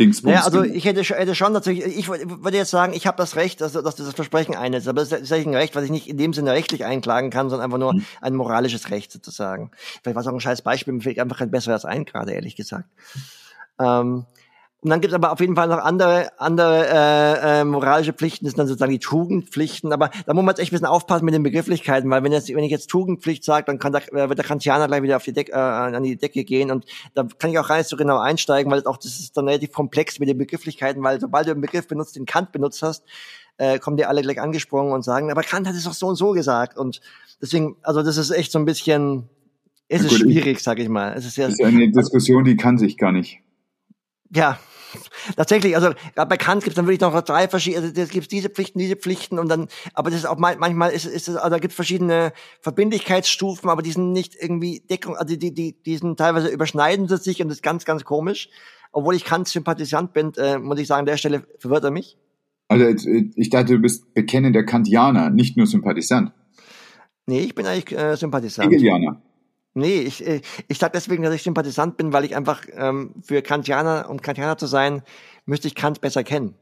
Dingsbums. 0.00 0.34
Ja, 0.34 0.44
also 0.44 0.62
ich 0.62 0.84
hätte, 0.84 1.02
hätte 1.02 1.34
schon 1.34 1.52
natürlich, 1.52 1.84
ich 1.84 2.08
würde 2.08 2.56
jetzt 2.56 2.70
sagen, 2.70 2.94
ich 2.94 3.06
habe 3.06 3.16
das 3.18 3.36
Recht, 3.36 3.60
dass, 3.60 3.72
dass 3.72 3.96
das 3.96 4.14
Versprechen 4.14 4.54
einsetzt, 4.54 4.88
aber 4.88 5.04
das 5.04 5.12
ist 5.12 5.32
ein 5.32 5.54
Recht, 5.54 5.74
was 5.74 5.84
ich 5.84 5.90
nicht 5.90 6.08
in 6.08 6.16
dem 6.16 6.32
Sinne 6.32 6.52
rechtlich 6.52 6.84
einklagen 6.84 7.30
kann, 7.30 7.50
sondern 7.50 7.66
einfach 7.66 7.78
nur 7.78 7.94
mhm. 7.94 8.04
ein 8.20 8.34
moralisches 8.34 8.90
Recht 8.90 9.12
sozusagen. 9.12 9.70
Vielleicht 10.02 10.14
war 10.14 10.22
es 10.22 10.26
auch 10.26 10.32
ein 10.32 10.40
scheiß 10.40 10.62
Beispiel, 10.62 10.94
mir 10.94 11.02
fällt 11.02 11.18
einfach 11.18 11.38
kein 11.38 11.50
besseres 11.50 11.84
ein, 11.84 12.04
gerade 12.04 12.32
ehrlich 12.32 12.56
gesagt. 12.56 12.88
Ähm, 13.78 14.24
und 14.82 14.90
dann 14.90 15.00
gibt 15.00 15.12
es 15.12 15.14
aber 15.14 15.30
auf 15.30 15.38
jeden 15.38 15.54
Fall 15.54 15.68
noch 15.68 15.78
andere, 15.78 16.32
andere 16.40 16.88
äh, 16.88 17.60
äh, 17.60 17.64
moralische 17.64 18.12
Pflichten, 18.12 18.44
das 18.44 18.50
sind 18.50 18.58
dann 18.58 18.66
sozusagen 18.66 18.90
die 18.90 18.98
Tugendpflichten. 18.98 19.92
Aber 19.92 20.10
da 20.26 20.34
muss 20.34 20.42
man 20.42 20.48
jetzt 20.48 20.58
echt 20.58 20.72
ein 20.72 20.74
bisschen 20.74 20.86
aufpassen 20.86 21.24
mit 21.24 21.34
den 21.34 21.44
Begrifflichkeiten, 21.44 22.10
weil 22.10 22.24
wenn, 22.24 22.32
jetzt, 22.32 22.48
wenn 22.52 22.64
ich 22.64 22.72
jetzt 22.72 22.88
Tugendpflicht 22.88 23.44
sage, 23.44 23.64
dann 23.64 23.78
kann 23.78 23.92
da, 23.92 24.00
äh, 24.00 24.28
wird 24.28 24.38
der 24.38 24.44
Kantianer 24.44 24.88
gleich 24.88 25.02
wieder 25.02 25.18
auf 25.18 25.22
die 25.22 25.32
Deck, 25.32 25.50
äh, 25.50 25.52
an 25.52 26.02
die 26.02 26.16
Decke 26.16 26.42
gehen. 26.42 26.72
Und 26.72 26.84
da 27.14 27.28
kann 27.38 27.52
ich 27.52 27.60
auch 27.60 27.68
gar 27.68 27.78
nicht 27.78 27.88
so 27.88 27.96
genau 27.96 28.18
einsteigen, 28.18 28.72
weil 28.72 28.84
auch 28.84 28.96
das 28.96 29.20
ist 29.20 29.36
dann 29.36 29.46
relativ 29.46 29.70
komplex 29.70 30.18
mit 30.18 30.28
den 30.28 30.36
Begrifflichkeiten, 30.36 31.00
weil 31.04 31.20
sobald 31.20 31.46
du 31.46 31.52
einen 31.52 31.60
Begriff 31.60 31.86
benutzt, 31.86 32.16
den 32.16 32.26
Kant 32.26 32.50
benutzt 32.50 32.82
hast, 32.82 33.04
äh, 33.58 33.78
kommen 33.78 33.96
dir 33.96 34.08
alle 34.08 34.22
gleich 34.22 34.40
angesprungen 34.40 34.92
und 34.92 35.04
sagen, 35.04 35.30
aber 35.30 35.44
Kant 35.44 35.68
hat 35.68 35.76
es 35.76 35.84
doch 35.84 35.92
so 35.92 36.08
und 36.08 36.16
so 36.16 36.32
gesagt. 36.32 36.76
Und 36.76 37.00
deswegen, 37.40 37.76
also 37.82 38.02
das 38.02 38.16
ist 38.16 38.32
echt 38.32 38.50
so 38.50 38.58
ein 38.58 38.64
bisschen, 38.64 39.28
es 39.86 40.02
ist 40.02 40.08
gut, 40.08 40.18
schwierig, 40.18 40.58
sag 40.58 40.80
ich 40.80 40.88
mal. 40.88 41.14
Es 41.16 41.24
ist 41.24 41.36
ja, 41.36 41.46
ist 41.46 41.62
eine 41.62 41.88
Diskussion, 41.92 42.42
die 42.42 42.56
kann 42.56 42.78
sich 42.78 42.98
gar 42.98 43.12
nicht. 43.12 43.38
Ja, 44.34 44.58
Tatsächlich, 45.36 45.76
also 45.76 45.90
bei 46.14 46.36
Kant 46.36 46.64
gibt 46.64 46.72
es 46.72 46.76
dann 46.76 46.86
wirklich 46.86 47.00
noch 47.00 47.20
drei 47.22 47.48
verschiedene, 47.48 47.86
also 47.86 48.00
es 48.00 48.10
gibt 48.10 48.30
diese 48.32 48.50
Pflichten, 48.50 48.78
diese 48.78 48.96
Pflichten 48.96 49.38
und 49.38 49.48
dann, 49.48 49.68
aber 49.94 50.10
das 50.10 50.20
ist 50.20 50.26
auch 50.26 50.38
manchmal 50.38 50.90
ist, 50.90 51.04
ist 51.04 51.28
es, 51.28 51.36
also 51.36 51.50
da 51.50 51.58
gibt 51.58 51.72
es 51.72 51.76
verschiedene 51.76 52.32
Verbindlichkeitsstufen, 52.60 53.70
aber 53.70 53.82
die 53.82 53.92
sind 53.92 54.12
nicht 54.12 54.34
irgendwie 54.40 54.80
Deckung, 54.88 55.16
also 55.16 55.36
die, 55.36 55.54
die, 55.54 55.82
die 55.82 55.96
sind 55.96 56.18
teilweise 56.18 56.48
überschneiden 56.48 57.08
sie 57.08 57.16
sich 57.16 57.40
und 57.42 57.48
das 57.48 57.58
ist 57.58 57.62
ganz, 57.62 57.84
ganz 57.84 58.04
komisch. 58.04 58.48
Obwohl 58.92 59.14
ich 59.14 59.24
Kant 59.24 59.48
Sympathisant 59.48 60.12
bin, 60.12 60.32
äh, 60.36 60.58
muss 60.58 60.78
ich 60.78 60.86
sagen, 60.86 61.00
an 61.00 61.06
der 61.06 61.16
Stelle 61.16 61.44
verwirrt 61.58 61.84
er 61.84 61.90
mich. 61.90 62.18
Also 62.68 62.84
ich 63.36 63.50
dachte, 63.50 63.74
du 63.74 63.78
bist 63.78 64.14
bekennender 64.14 64.64
Kantianer, 64.64 65.30
nicht 65.30 65.56
nur 65.56 65.66
Sympathisant. 65.66 66.32
Nee, 67.26 67.40
ich 67.40 67.54
bin 67.54 67.66
eigentlich 67.66 67.98
äh, 67.98 68.16
Sympathisant. 68.16 68.70
Hegelianer. 68.70 69.22
Nee, 69.74 70.00
ich, 70.00 70.26
äh, 70.26 70.40
ich 70.68 70.78
sage 70.78 70.92
deswegen, 70.94 71.22
dass 71.22 71.34
ich 71.34 71.42
Sympathisant 71.42 71.96
bin, 71.96 72.12
weil 72.12 72.24
ich 72.24 72.36
einfach 72.36 72.62
ähm, 72.72 73.14
für 73.22 73.42
Kantianer, 73.42 74.08
um 74.10 74.20
Kantianer 74.20 74.58
zu 74.58 74.66
sein, 74.66 75.02
müsste 75.46 75.68
ich 75.68 75.74
Kant 75.74 76.00
besser 76.00 76.24
kennen. 76.24 76.54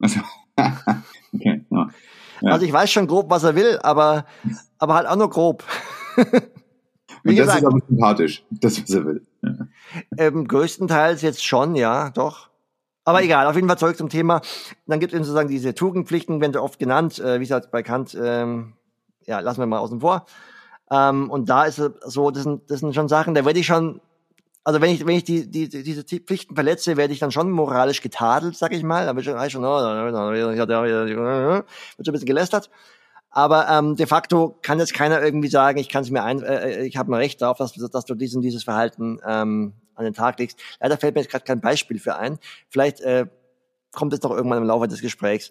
Also, 0.00 0.20
okay, 0.56 1.64
ja. 1.70 1.88
Ja. 2.40 2.52
Also 2.52 2.66
ich 2.66 2.72
weiß 2.72 2.90
schon 2.90 3.06
grob, 3.06 3.30
was 3.30 3.44
er 3.44 3.54
will, 3.54 3.78
aber, 3.82 4.26
aber 4.78 4.94
halt 4.94 5.06
auch 5.06 5.16
nur 5.16 5.30
grob. 5.30 5.64
Wie 6.16 7.30
Und 7.30 7.38
das 7.38 7.46
gesagt, 7.46 7.60
ist 7.60 7.66
aber 7.66 7.78
sympathisch, 7.88 8.44
das, 8.50 8.82
was 8.82 8.90
er 8.90 9.04
will. 9.06 9.26
Ja. 9.42 9.68
Ähm, 10.18 10.46
größtenteils 10.46 11.22
jetzt 11.22 11.44
schon, 11.44 11.74
ja, 11.74 12.10
doch. 12.10 12.50
Aber 13.04 13.22
egal, 13.22 13.46
auf 13.46 13.54
jeden 13.54 13.68
Fall 13.68 13.78
zurück 13.78 13.96
zum 13.96 14.08
Thema. 14.08 14.40
Dann 14.86 15.00
gibt 15.00 15.12
es 15.12 15.18
sozusagen 15.20 15.48
diese 15.48 15.74
Tugendpflichten, 15.74 16.40
werden 16.40 16.56
oft 16.56 16.78
genannt, 16.78 17.18
äh, 17.18 17.36
wie 17.36 17.44
gesagt, 17.44 17.70
bei 17.70 17.82
Kant, 17.82 18.16
ähm, 18.20 18.74
ja, 19.26 19.40
lassen 19.40 19.60
wir 19.60 19.66
mal 19.66 19.78
außen 19.78 20.00
vor. 20.00 20.26
Ähm, 20.90 21.30
und 21.30 21.48
da 21.48 21.64
ist 21.64 21.78
es 21.78 21.92
so, 22.12 22.30
das 22.30 22.42
sind, 22.42 22.70
das 22.70 22.80
sind 22.80 22.94
schon 22.94 23.08
Sachen, 23.08 23.34
da 23.34 23.44
werde 23.44 23.60
ich 23.60 23.66
schon 23.66 24.00
also 24.64 24.80
wenn 24.80 24.90
ich, 24.90 25.06
wenn 25.06 25.16
ich 25.16 25.24
die, 25.24 25.50
die, 25.50 25.68
diese 25.68 26.04
Pflichten 26.04 26.54
verletze, 26.54 26.96
werde 26.96 27.12
ich 27.12 27.18
dann 27.18 27.30
schon 27.30 27.50
moralisch 27.50 28.00
getadelt, 28.00 28.56
sag 28.56 28.72
ich 28.72 28.82
mal. 28.82 29.04
Da 29.04 29.14
wird 29.14 29.26
schon, 29.26 29.50
schon, 29.50 29.62
oh, 29.62 29.68
wird 29.68 30.14
so 30.14 32.10
ein 32.10 32.12
bisschen 32.12 32.26
gelästert. 32.26 32.70
Aber 33.28 33.68
ähm, 33.68 33.94
de 33.96 34.06
facto 34.06 34.58
kann 34.62 34.78
jetzt 34.78 34.94
keiner 34.94 35.20
irgendwie 35.20 35.48
sagen, 35.48 35.78
ich 35.78 35.90
kann 35.90 36.02
es 36.02 36.10
mir 36.10 36.22
ein, 36.22 36.42
äh, 36.42 36.70
äh 36.70 36.86
ich 36.86 36.96
habe 36.96 37.12
ein 37.12 37.14
Recht 37.14 37.42
darauf, 37.42 37.58
dass, 37.58 37.74
dass 37.74 38.04
du 38.06 38.14
diesen, 38.14 38.40
dieses 38.40 38.64
Verhalten 38.64 39.18
ähm, 39.26 39.74
an 39.96 40.04
den 40.04 40.14
Tag 40.14 40.38
legst. 40.38 40.58
Leider 40.80 40.96
fällt 40.96 41.14
mir 41.14 41.20
jetzt 41.20 41.30
gerade 41.30 41.44
kein 41.44 41.60
Beispiel 41.60 41.98
für 41.98 42.16
ein. 42.16 42.38
Vielleicht 42.70 43.00
äh, 43.00 43.26
kommt 43.92 44.14
es 44.14 44.22
noch 44.22 44.30
irgendwann 44.30 44.58
im 44.58 44.68
Laufe 44.68 44.88
des 44.88 45.02
Gesprächs. 45.02 45.50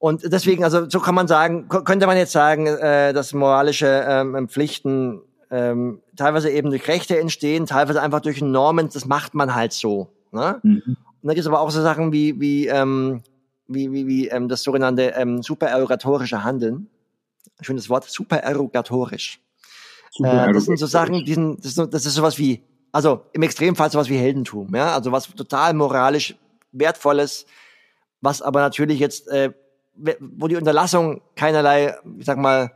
Und 0.00 0.32
deswegen, 0.32 0.64
also 0.64 0.88
so 0.88 0.98
kann 0.98 1.14
man 1.14 1.28
sagen, 1.28 1.68
könnte 1.68 2.06
man 2.06 2.16
jetzt 2.16 2.32
sagen, 2.32 2.66
äh, 2.66 3.12
dass 3.12 3.34
moralische 3.34 4.02
ähm, 4.08 4.48
Pflichten 4.48 5.20
ähm, 5.50 6.00
teilweise 6.16 6.48
eben 6.48 6.70
durch 6.70 6.88
Rechte 6.88 7.20
entstehen, 7.20 7.66
teilweise 7.66 8.00
einfach 8.00 8.20
durch 8.20 8.40
Normen, 8.40 8.88
das 8.88 9.04
macht 9.04 9.34
man 9.34 9.54
halt 9.54 9.74
so. 9.74 10.08
Ne? 10.32 10.58
Mhm. 10.62 10.82
Und 10.86 10.96
dann 11.22 11.34
gibt 11.34 11.40
es 11.40 11.46
aber 11.46 11.60
auch 11.60 11.70
so 11.70 11.82
Sachen 11.82 12.14
wie, 12.14 12.40
wie, 12.40 12.66
ähm, 12.66 13.22
wie, 13.68 13.92
wie, 13.92 14.06
wie 14.06 14.28
ähm, 14.28 14.48
das 14.48 14.62
sogenannte 14.62 15.12
ähm, 15.16 15.42
supererogatorische 15.42 16.44
Handeln. 16.44 16.88
Schönes 17.60 17.90
Wort, 17.90 18.04
supererogatorisch. 18.04 19.38
Super 20.12 20.48
äh, 20.48 20.52
das 20.54 20.64
sind 20.64 20.78
so 20.78 20.86
Sachen, 20.86 21.26
die 21.26 21.34
sind, 21.34 21.58
das, 21.58 21.76
ist, 21.76 21.92
das 21.92 22.06
ist 22.06 22.14
sowas 22.14 22.38
wie, 22.38 22.62
also 22.90 23.26
im 23.34 23.42
Extremfall 23.42 23.90
sowas 23.90 24.08
wie 24.08 24.16
Heldentum, 24.16 24.74
ja, 24.74 24.94
also 24.94 25.12
was 25.12 25.28
total 25.28 25.74
moralisch 25.74 26.36
wertvolles, 26.72 27.44
was 28.22 28.40
aber 28.40 28.60
natürlich 28.60 28.98
jetzt, 28.98 29.28
äh, 29.28 29.52
wo 30.20 30.48
die 30.48 30.56
Unterlassung 30.56 31.22
keinerlei, 31.36 31.96
ich 32.18 32.26
sag 32.26 32.38
mal, 32.38 32.72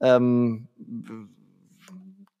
ähm, 0.00 0.68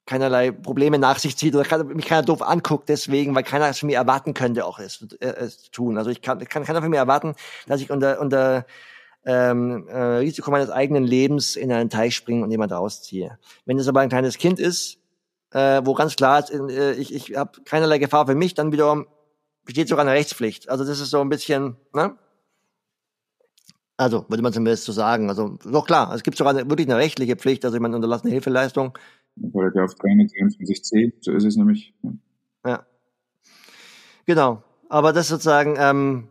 keinerlei 0.06 0.50
Probleme 0.50 0.98
nach 0.98 1.18
sich 1.18 1.36
zieht 1.36 1.54
oder 1.54 1.84
mich 1.84 2.06
keiner 2.06 2.22
doof 2.22 2.42
anguckt 2.42 2.88
deswegen, 2.88 3.34
weil 3.34 3.42
keiner 3.42 3.68
es 3.68 3.78
von 3.78 3.86
mir 3.86 3.96
erwarten 3.96 4.34
könnte, 4.34 4.66
auch 4.66 4.78
es, 4.78 5.06
äh, 5.20 5.26
es 5.26 5.70
tun. 5.70 5.96
Also 5.96 6.10
ich 6.10 6.20
kann, 6.20 6.38
kann 6.46 6.64
keiner 6.64 6.82
von 6.82 6.90
mir 6.90 6.98
erwarten, 6.98 7.34
dass 7.66 7.80
ich 7.80 7.90
unter, 7.90 8.20
unter 8.20 8.66
ähm, 9.24 9.88
äh, 9.88 9.96
Risiko 9.96 10.50
meines 10.50 10.70
eigenen 10.70 11.04
Lebens 11.04 11.56
in 11.56 11.72
einen 11.72 11.88
Teich 11.88 12.14
springe 12.14 12.44
und 12.44 12.50
jemand 12.50 12.72
rausziehe. 12.72 13.38
Wenn 13.64 13.78
es 13.78 13.88
aber 13.88 14.00
ein 14.00 14.10
kleines 14.10 14.36
Kind 14.36 14.60
ist, 14.60 14.98
äh, 15.52 15.80
wo 15.84 15.94
ganz 15.94 16.16
klar 16.16 16.40
ist, 16.40 16.50
äh, 16.50 16.92
ich, 16.92 17.14
ich 17.14 17.36
habe 17.36 17.62
keinerlei 17.64 17.98
Gefahr 17.98 18.26
für 18.26 18.34
mich, 18.34 18.54
dann 18.54 18.72
wiederum 18.72 19.06
besteht 19.64 19.88
sogar 19.88 20.04
eine 20.04 20.14
Rechtspflicht. 20.14 20.68
Also 20.68 20.84
das 20.84 21.00
ist 21.00 21.10
so 21.10 21.20
ein 21.20 21.30
bisschen, 21.30 21.76
ne? 21.94 22.16
Also, 23.96 24.24
würde 24.28 24.42
man 24.42 24.52
zumindest 24.52 24.84
so 24.84 24.92
sagen. 24.92 25.28
Also, 25.28 25.58
doch 25.64 25.86
klar, 25.86 26.12
es 26.14 26.22
gibt 26.22 26.36
sogar 26.36 26.54
eine, 26.54 26.68
wirklich 26.68 26.88
eine 26.88 26.96
rechtliche 26.96 27.36
Pflicht, 27.36 27.64
also 27.64 27.76
ich 27.76 27.82
meine, 27.82 27.94
unterlassene 27.94 28.32
Hilfeleistung 28.32 28.98
Paragraph 29.52 29.94
323c, 29.94 31.12
so 31.20 31.32
ist 31.32 31.44
es 31.44 31.56
nämlich. 31.56 31.94
Ja. 32.64 32.86
Genau. 34.26 34.62
Aber 34.88 35.12
das 35.12 35.28
sozusagen, 35.28 35.76
ähm, 35.78 36.28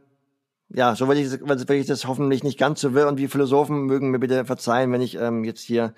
ja, 0.70 0.96
so 0.96 1.08
will 1.08 1.18
ich, 1.18 1.32
will 1.32 1.78
ich 1.78 1.88
das 1.88 2.08
hoffentlich 2.08 2.44
nicht 2.44 2.58
ganz 2.58 2.82
so 2.82 2.94
will 2.94 3.06
und 3.06 3.18
die 3.18 3.28
Philosophen 3.28 3.86
mögen 3.86 4.12
mir 4.12 4.20
bitte 4.20 4.46
verzeihen, 4.46 4.92
wenn 4.92 5.02
ich 5.02 5.16
ähm, 5.16 5.44
jetzt 5.44 5.62
hier 5.62 5.94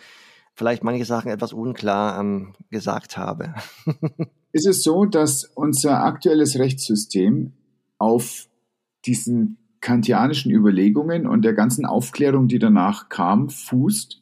vielleicht 0.55 0.83
manche 0.83 1.05
Sachen 1.05 1.31
etwas 1.31 1.53
unklar 1.53 2.19
ähm, 2.19 2.55
gesagt 2.71 3.17
habe. 3.17 3.53
ist 4.51 4.65
es 4.65 4.83
so, 4.83 5.05
dass 5.05 5.43
unser 5.43 6.03
aktuelles 6.03 6.57
Rechtssystem 6.57 7.53
auf 7.97 8.47
diesen 9.05 9.57
kantianischen 9.85 10.51
Überlegungen 10.51 11.27
und 11.27 11.45
der 11.45 11.53
ganzen 11.53 11.85
Aufklärung, 11.85 12.47
die 12.47 12.57
danach 12.57 13.07
kam, 13.07 13.49
fußt? 13.49 14.19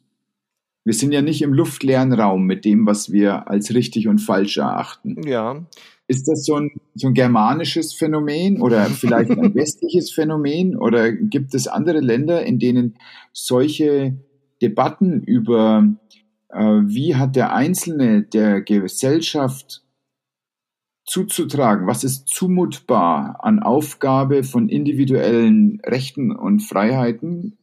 Wir 0.84 0.92
sind 0.92 1.12
ja 1.12 1.22
nicht 1.22 1.40
im 1.40 1.54
luftleeren 1.54 2.12
Raum 2.12 2.44
mit 2.44 2.66
dem, 2.66 2.86
was 2.86 3.10
wir 3.10 3.48
als 3.48 3.72
richtig 3.72 4.06
und 4.06 4.18
falsch 4.18 4.58
erachten. 4.58 5.26
Ja. 5.26 5.64
Ist 6.06 6.28
das 6.28 6.44
so 6.44 6.56
ein, 6.56 6.72
so 6.94 7.06
ein 7.06 7.14
germanisches 7.14 7.94
Phänomen 7.94 8.60
oder 8.60 8.84
vielleicht 8.84 9.30
ein 9.30 9.54
westliches 9.54 10.12
Phänomen? 10.12 10.76
Oder 10.76 11.12
gibt 11.12 11.54
es 11.54 11.66
andere 11.66 12.00
Länder, 12.00 12.44
in 12.44 12.58
denen 12.58 12.96
solche 13.32 14.18
Debatten 14.60 15.22
über, 15.22 15.88
äh, 16.50 16.60
wie 16.60 17.16
hat 17.16 17.36
der 17.36 17.54
Einzelne 17.54 18.22
der 18.22 18.60
Gesellschaft 18.60 19.83
zuzutragen, 21.04 21.86
was 21.86 22.04
ist 22.04 22.28
zumutbar 22.28 23.38
an 23.42 23.60
Aufgabe 23.60 24.42
von 24.42 24.68
individuellen 24.68 25.80
Rechten 25.84 26.34
und 26.34 26.60
Freiheiten 26.60 27.58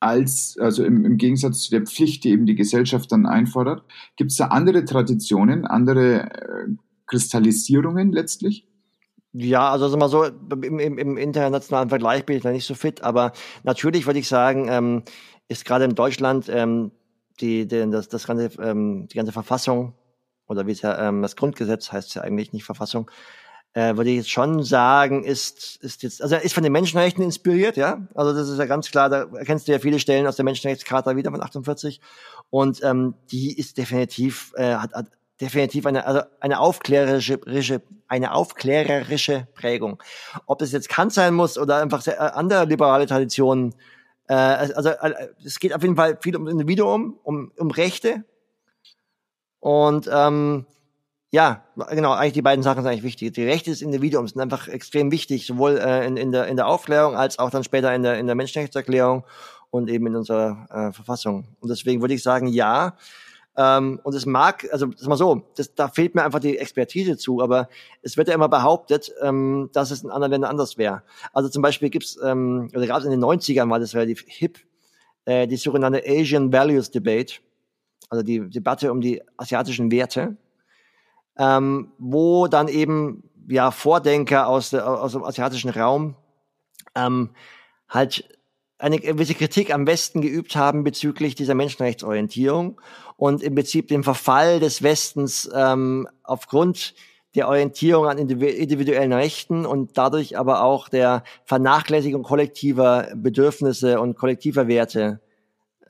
als, 0.00 0.56
also 0.58 0.82
im, 0.82 1.04
im 1.04 1.18
Gegensatz 1.18 1.60
zu 1.60 1.70
der 1.70 1.82
Pflicht, 1.82 2.24
die 2.24 2.30
eben 2.30 2.46
die 2.46 2.54
Gesellschaft 2.54 3.12
dann 3.12 3.26
einfordert. 3.26 3.84
Gibt 4.16 4.32
es 4.32 4.38
da 4.38 4.46
andere 4.46 4.84
Traditionen, 4.84 5.66
andere 5.66 6.30
äh, 6.30 6.66
Kristallisierungen 7.06 8.12
letztlich? 8.12 8.66
Ja, 9.32 9.70
also 9.70 9.88
sag 9.88 10.00
mal 10.00 10.08
so, 10.08 10.24
im, 10.24 10.78
im, 10.80 10.98
im 10.98 11.16
internationalen 11.16 11.88
Vergleich 11.88 12.24
bin 12.24 12.36
ich 12.36 12.42
da 12.42 12.50
nicht 12.50 12.66
so 12.66 12.74
fit, 12.74 13.02
aber 13.02 13.32
natürlich 13.62 14.06
würde 14.06 14.18
ich 14.18 14.26
sagen, 14.26 14.66
ähm, 14.68 15.02
ist 15.48 15.64
gerade 15.64 15.84
in 15.84 15.94
Deutschland 15.94 16.48
ähm, 16.48 16.90
die, 17.40 17.68
die, 17.68 17.88
das, 17.90 18.08
das 18.08 18.26
ganze, 18.26 18.50
ähm, 18.60 19.06
die 19.06 19.16
ganze 19.16 19.32
Verfassung 19.32 19.94
oder 20.50 20.66
wie 20.66 20.72
es 20.72 20.82
ja 20.82 21.08
ähm, 21.08 21.22
das 21.22 21.36
Grundgesetz 21.36 21.92
heißt 21.92 22.14
ja 22.16 22.22
eigentlich 22.22 22.52
nicht 22.52 22.64
Verfassung, 22.64 23.10
äh, 23.72 23.96
würde 23.96 24.10
ich 24.10 24.16
jetzt 24.16 24.30
schon 24.30 24.64
sagen, 24.64 25.22
ist, 25.22 25.76
ist 25.76 26.02
jetzt, 26.02 26.22
also 26.22 26.34
er 26.34 26.42
ist 26.42 26.54
von 26.54 26.64
den 26.64 26.72
Menschenrechten 26.72 27.22
inspiriert, 27.22 27.76
ja. 27.76 28.06
Also 28.14 28.32
das 28.34 28.48
ist 28.48 28.58
ja 28.58 28.66
ganz 28.66 28.90
klar, 28.90 29.08
da 29.08 29.26
erkennst 29.32 29.68
du 29.68 29.72
ja 29.72 29.78
viele 29.78 30.00
Stellen 30.00 30.26
aus 30.26 30.36
der 30.36 30.44
Menschenrechtscharta 30.44 31.14
wieder 31.14 31.30
von 31.30 31.40
48. 31.40 32.00
Und 32.50 32.82
ähm, 32.82 33.14
die 33.30 33.56
ist 33.56 33.78
definitiv, 33.78 34.52
äh, 34.56 34.74
hat, 34.74 34.92
hat 34.92 35.06
definitiv 35.40 35.86
eine, 35.86 36.04
also 36.04 36.22
eine 36.40 36.58
aufklärerische, 36.58 37.40
eine 38.08 38.34
aufklärerische 38.34 39.46
Prägung. 39.54 40.02
Ob 40.46 40.62
es 40.62 40.72
jetzt 40.72 40.88
Kant 40.88 41.12
sein 41.12 41.34
muss 41.34 41.56
oder 41.56 41.76
einfach 41.76 42.02
sehr, 42.02 42.16
äh, 42.16 42.32
andere 42.32 42.64
liberale 42.64 43.06
Traditionen, 43.06 43.76
äh, 44.26 44.34
also 44.34 44.90
äh, 44.90 45.28
es 45.44 45.60
geht 45.60 45.74
auf 45.74 45.82
jeden 45.82 45.96
Fall 45.96 46.18
viel 46.20 46.36
um 46.36 46.48
Individuum, 46.48 47.18
um, 47.22 47.52
um 47.56 47.70
Rechte. 47.70 48.24
Und 49.60 50.08
ähm, 50.12 50.66
ja, 51.30 51.64
genau, 51.90 52.12
eigentlich 52.12 52.32
die 52.32 52.42
beiden 52.42 52.62
Sachen 52.62 52.82
sind 52.82 52.90
eigentlich 52.90 53.04
wichtig. 53.04 53.34
Die 53.34 53.44
Rechte 53.44 53.70
des 53.70 53.82
Individuums 53.82 54.32
sind 54.32 54.40
einfach 54.40 54.66
extrem 54.66 55.12
wichtig, 55.12 55.46
sowohl 55.46 55.78
äh, 55.78 56.04
in, 56.06 56.16
in, 56.16 56.32
der, 56.32 56.48
in 56.48 56.56
der 56.56 56.66
Aufklärung 56.66 57.14
als 57.14 57.38
auch 57.38 57.50
dann 57.50 57.62
später 57.62 57.94
in 57.94 58.02
der, 58.02 58.18
in 58.18 58.26
der 58.26 58.34
Menschenrechtserklärung 58.34 59.24
und 59.70 59.88
eben 59.88 60.08
in 60.08 60.16
unserer 60.16 60.66
äh, 60.70 60.92
Verfassung. 60.92 61.46
Und 61.60 61.68
deswegen 61.68 62.00
würde 62.00 62.14
ich 62.14 62.22
sagen, 62.22 62.48
ja. 62.48 62.96
Ähm, 63.56 64.00
und 64.02 64.14
es 64.14 64.26
mag, 64.26 64.66
also 64.72 64.86
das 64.86 65.02
ist 65.02 65.08
mal 65.08 65.16
so, 65.16 65.42
das, 65.56 65.74
da 65.74 65.88
fehlt 65.88 66.14
mir 66.14 66.24
einfach 66.24 66.40
die 66.40 66.58
Expertise 66.58 67.16
zu, 67.16 67.42
aber 67.42 67.68
es 68.02 68.16
wird 68.16 68.28
ja 68.28 68.34
immer 68.34 68.48
behauptet, 68.48 69.12
ähm, 69.22 69.70
dass 69.72 69.90
es 69.90 70.02
in 70.02 70.10
anderen 70.10 70.32
Ländern 70.32 70.50
anders 70.50 70.78
wäre. 70.78 71.02
Also 71.32 71.48
zum 71.48 71.62
Beispiel 71.62 71.90
gibt's, 71.90 72.18
ähm, 72.24 72.70
oder 72.74 72.86
gerade 72.86 73.04
in 73.06 73.10
den 73.12 73.22
90ern 73.22 73.70
war 73.70 73.78
das 73.78 73.94
relativ 73.94 74.24
hip, 74.26 74.58
äh, 75.26 75.46
die 75.46 75.56
sogenannte 75.56 76.02
Asian 76.06 76.52
Values 76.52 76.90
Debate, 76.90 77.40
also 78.08 78.22
die 78.22 78.48
Debatte 78.48 78.90
um 78.90 79.00
die 79.00 79.22
asiatischen 79.36 79.90
Werte 79.90 80.36
ähm, 81.40 81.92
wo 81.98 82.46
dann 82.46 82.68
eben 82.68 83.24
ja 83.48 83.70
Vordenker 83.70 84.46
aus, 84.46 84.70
der, 84.70 84.86
aus 84.86 85.12
dem 85.12 85.24
asiatischen 85.24 85.70
Raum 85.70 86.14
ähm, 86.94 87.30
halt 87.88 88.38
eine 88.78 88.98
gewisse 88.98 89.34
Kritik 89.34 89.72
am 89.72 89.86
Westen 89.86 90.20
geübt 90.20 90.54
haben 90.54 90.84
bezüglich 90.84 91.34
dieser 91.34 91.54
Menschenrechtsorientierung 91.54 92.80
und 93.16 93.42
im 93.42 93.54
Prinzip 93.54 93.88
den 93.88 94.04
Verfall 94.04 94.60
des 94.60 94.82
Westens 94.82 95.50
ähm, 95.54 96.08
aufgrund 96.22 96.94
der 97.34 97.48
Orientierung 97.48 98.06
an 98.06 98.18
individuellen 98.18 99.12
Rechten 99.12 99.64
und 99.64 99.96
dadurch 99.96 100.36
aber 100.36 100.62
auch 100.62 100.88
der 100.88 101.22
Vernachlässigung 101.44 102.22
kollektiver 102.22 103.08
Bedürfnisse 103.14 104.00
und 104.00 104.16
kollektiver 104.16 104.66
Werte 104.66 105.20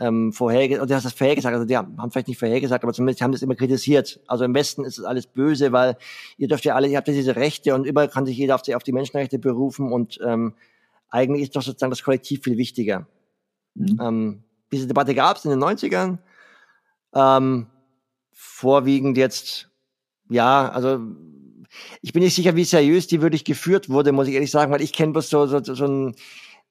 ähm, 0.00 0.32
vorhergesagt, 0.32 0.82
oder 0.82 0.96
hast 0.96 1.04
das 1.04 1.12
vorhergesagt, 1.12 1.54
also 1.54 1.66
die 1.66 1.76
haben 1.76 2.10
vielleicht 2.10 2.28
nicht 2.28 2.38
vorhergesagt, 2.38 2.82
aber 2.82 2.92
zumindest 2.92 3.20
haben 3.20 3.32
das 3.32 3.42
immer 3.42 3.54
kritisiert. 3.54 4.20
Also 4.26 4.44
im 4.44 4.54
Westen 4.54 4.84
ist 4.84 4.98
es 4.98 5.04
alles 5.04 5.26
böse, 5.26 5.72
weil 5.72 5.96
ihr 6.38 6.48
dürft 6.48 6.64
ja 6.64 6.74
alle, 6.74 6.88
ihr 6.88 6.96
habt 6.96 7.06
ja 7.06 7.14
diese 7.14 7.36
Rechte 7.36 7.74
und 7.74 7.84
überall 7.84 8.08
kann 8.08 8.26
sich 8.26 8.36
jeder 8.36 8.54
auf 8.54 8.62
die, 8.62 8.74
auf 8.74 8.82
die 8.82 8.92
Menschenrechte 8.92 9.38
berufen 9.38 9.92
und 9.92 10.18
ähm, 10.24 10.54
eigentlich 11.10 11.42
ist 11.42 11.56
doch 11.56 11.62
sozusagen 11.62 11.90
das 11.90 12.02
Kollektiv 12.02 12.42
viel 12.42 12.56
wichtiger. 12.56 13.06
Mhm. 13.74 14.00
Ähm, 14.00 14.44
diese 14.72 14.86
Debatte 14.86 15.14
gab 15.14 15.36
es 15.36 15.44
in 15.44 15.50
den 15.50 15.62
90ern. 15.62 16.18
Ähm, 17.14 17.66
vorwiegend 18.32 19.18
jetzt, 19.18 19.68
ja, 20.30 20.68
also 20.70 21.00
ich 22.00 22.12
bin 22.12 22.22
nicht 22.22 22.34
sicher, 22.34 22.56
wie 22.56 22.64
seriös 22.64 23.06
die 23.06 23.20
wirklich 23.20 23.44
geführt 23.44 23.88
wurde, 23.90 24.12
muss 24.12 24.28
ich 24.28 24.34
ehrlich 24.34 24.50
sagen, 24.50 24.72
weil 24.72 24.80
ich 24.80 24.92
kenne 24.92 25.12
bloß 25.12 25.28
so, 25.28 25.46
so, 25.46 25.62
so 25.62 25.84
einen, 25.84 26.14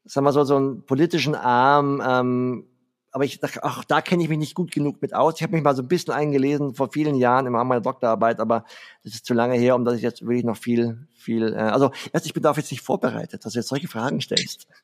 sagen 0.06 0.26
wir 0.26 0.32
so, 0.32 0.44
so 0.44 0.56
einen 0.56 0.86
politischen 0.86 1.36
Arm, 1.36 2.02
ähm, 2.06 2.66
aber 3.12 3.26
ich 3.26 3.40
auch 3.64 3.84
da 3.84 4.02
kenne 4.02 4.24
ich 4.24 4.30
mich 4.30 4.38
nicht 4.38 4.56
gut 4.56 4.72
genug 4.72 5.02
mit 5.02 5.14
aus. 5.14 5.36
Ich 5.38 5.44
habe 5.44 5.54
mich 5.54 5.64
mal 5.64 5.76
so 5.76 5.82
ein 5.82 5.88
bisschen 5.88 6.14
eingelesen 6.14 6.76
vor 6.76 6.92
vielen 6.92 7.16
Jahren 7.16 7.46
im 7.48 7.56
Rahmen 7.56 7.70
meiner 7.70 7.82
Doktorarbeit, 7.82 8.40
aber 8.40 8.66
das 9.04 9.16
ist 9.16 9.26
zu 9.26 9.34
lange 9.34 9.56
her, 9.56 9.76
um 9.76 9.86
dass 9.86 9.96
ich 9.96 10.02
jetzt 10.02 10.22
wirklich 10.22 10.44
noch 10.44 10.58
viel, 10.58 11.08
viel. 11.16 11.54
Äh, 11.54 11.58
also 11.58 11.92
erst 12.14 12.26
ich 12.26 12.34
bin 12.34 12.44
darauf 12.44 12.58
jetzt 12.58 12.72
nicht 12.72 12.84
vorbereitet, 12.84 13.46
dass 13.46 13.54
du 13.54 13.60
jetzt 13.60 13.70
solche 13.70 13.88
Fragen 13.88 14.22
stellst. 14.22 14.68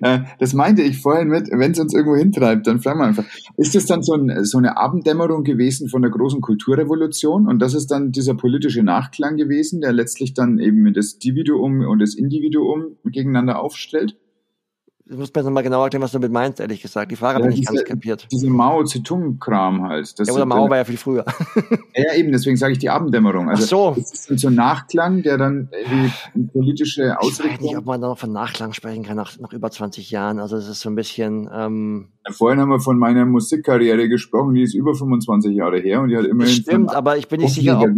Äh, 0.00 0.20
das 0.40 0.52
meinte 0.52 0.82
ich 0.82 1.00
vorhin 1.00 1.28
mit, 1.28 1.48
wenn 1.52 1.70
es 1.70 1.78
uns 1.78 1.94
irgendwo 1.94 2.16
hintreibt, 2.16 2.66
dann 2.66 2.80
fragen 2.80 2.98
wir 2.98 3.06
einfach. 3.06 3.24
Ist 3.56 3.74
das 3.74 3.86
dann 3.86 4.02
so, 4.02 4.14
ein, 4.14 4.44
so, 4.44 4.58
eine 4.58 4.76
Abenddämmerung 4.76 5.44
gewesen 5.44 5.88
von 5.88 6.02
der 6.02 6.10
großen 6.10 6.40
Kulturrevolution 6.40 7.46
und 7.46 7.60
das 7.60 7.72
ist 7.72 7.92
dann 7.92 8.10
dieser 8.10 8.34
politische 8.34 8.82
Nachklang 8.82 9.36
gewesen, 9.36 9.80
der 9.80 9.92
letztlich 9.92 10.34
dann 10.34 10.58
eben 10.58 10.92
das 10.92 11.12
Individuum 11.12 11.82
und 11.86 12.00
das 12.00 12.14
Individuum 12.14 12.96
gegeneinander 13.04 13.60
aufstellt? 13.60 14.16
Du 15.10 15.16
musst 15.16 15.34
mir 15.34 15.42
mal 15.50 15.62
genauer 15.62 15.84
erklären, 15.84 16.02
was 16.02 16.12
du 16.12 16.18
damit 16.18 16.32
meinst, 16.32 16.60
ehrlich 16.60 16.82
gesagt. 16.82 17.10
Die 17.10 17.16
Frage 17.16 17.38
ja, 17.38 17.44
habe 17.44 17.52
ich 17.52 17.60
nicht 17.60 17.68
ganz 17.68 17.84
kapiert. 17.84 18.28
Diese 18.30 18.50
Mao 18.50 18.84
Zedong-Kram 18.84 19.88
halt. 19.88 20.18
Das 20.18 20.28
ja, 20.28 20.34
oder 20.34 20.44
Mao 20.44 20.68
war 20.68 20.76
ja 20.76 20.84
viel 20.84 20.98
früher. 20.98 21.24
ja, 21.96 22.14
eben, 22.14 22.30
deswegen 22.30 22.58
sage 22.58 22.74
ich 22.74 22.78
die 22.78 22.90
Abenddämmerung. 22.90 23.48
Also, 23.48 23.62
Ach 23.62 23.68
so. 23.68 24.00
Das 24.00 24.28
ist 24.28 24.40
so 24.40 24.48
ein 24.48 24.54
Nachklang, 24.54 25.22
der 25.22 25.38
dann 25.38 25.70
die 26.34 26.42
politische 26.52 27.18
Ausrichtung... 27.18 27.46
Ich 27.46 27.52
weiß 27.54 27.60
nicht, 27.62 27.76
ob 27.78 27.86
man 27.86 28.02
da 28.02 28.08
noch 28.08 28.18
von 28.18 28.32
Nachklang 28.32 28.74
sprechen 28.74 29.02
kann 29.02 29.16
nach, 29.16 29.38
nach 29.38 29.52
über 29.54 29.70
20 29.70 30.10
Jahren. 30.10 30.40
Also 30.40 30.56
es 30.56 30.68
ist 30.68 30.80
so 30.80 30.90
ein 30.90 30.94
bisschen... 30.94 31.48
Ähm 31.54 32.08
Vorhin 32.30 32.60
haben 32.60 32.68
wir 32.68 32.80
von 32.80 32.98
meiner 32.98 33.24
Musikkarriere 33.24 34.06
gesprochen, 34.10 34.52
die 34.52 34.62
ist 34.62 34.74
über 34.74 34.94
25 34.94 35.56
Jahre 35.56 35.78
her 35.78 36.02
und 36.02 36.10
die 36.10 36.16
hat 36.18 36.26
immerhin... 36.26 36.54
Das 36.54 36.62
stimmt, 36.62 36.94
aber 36.94 37.16
ich 37.16 37.28
bin 37.28 37.40
nicht 37.40 37.54
sicher, 37.54 37.80
ob... 37.80 37.88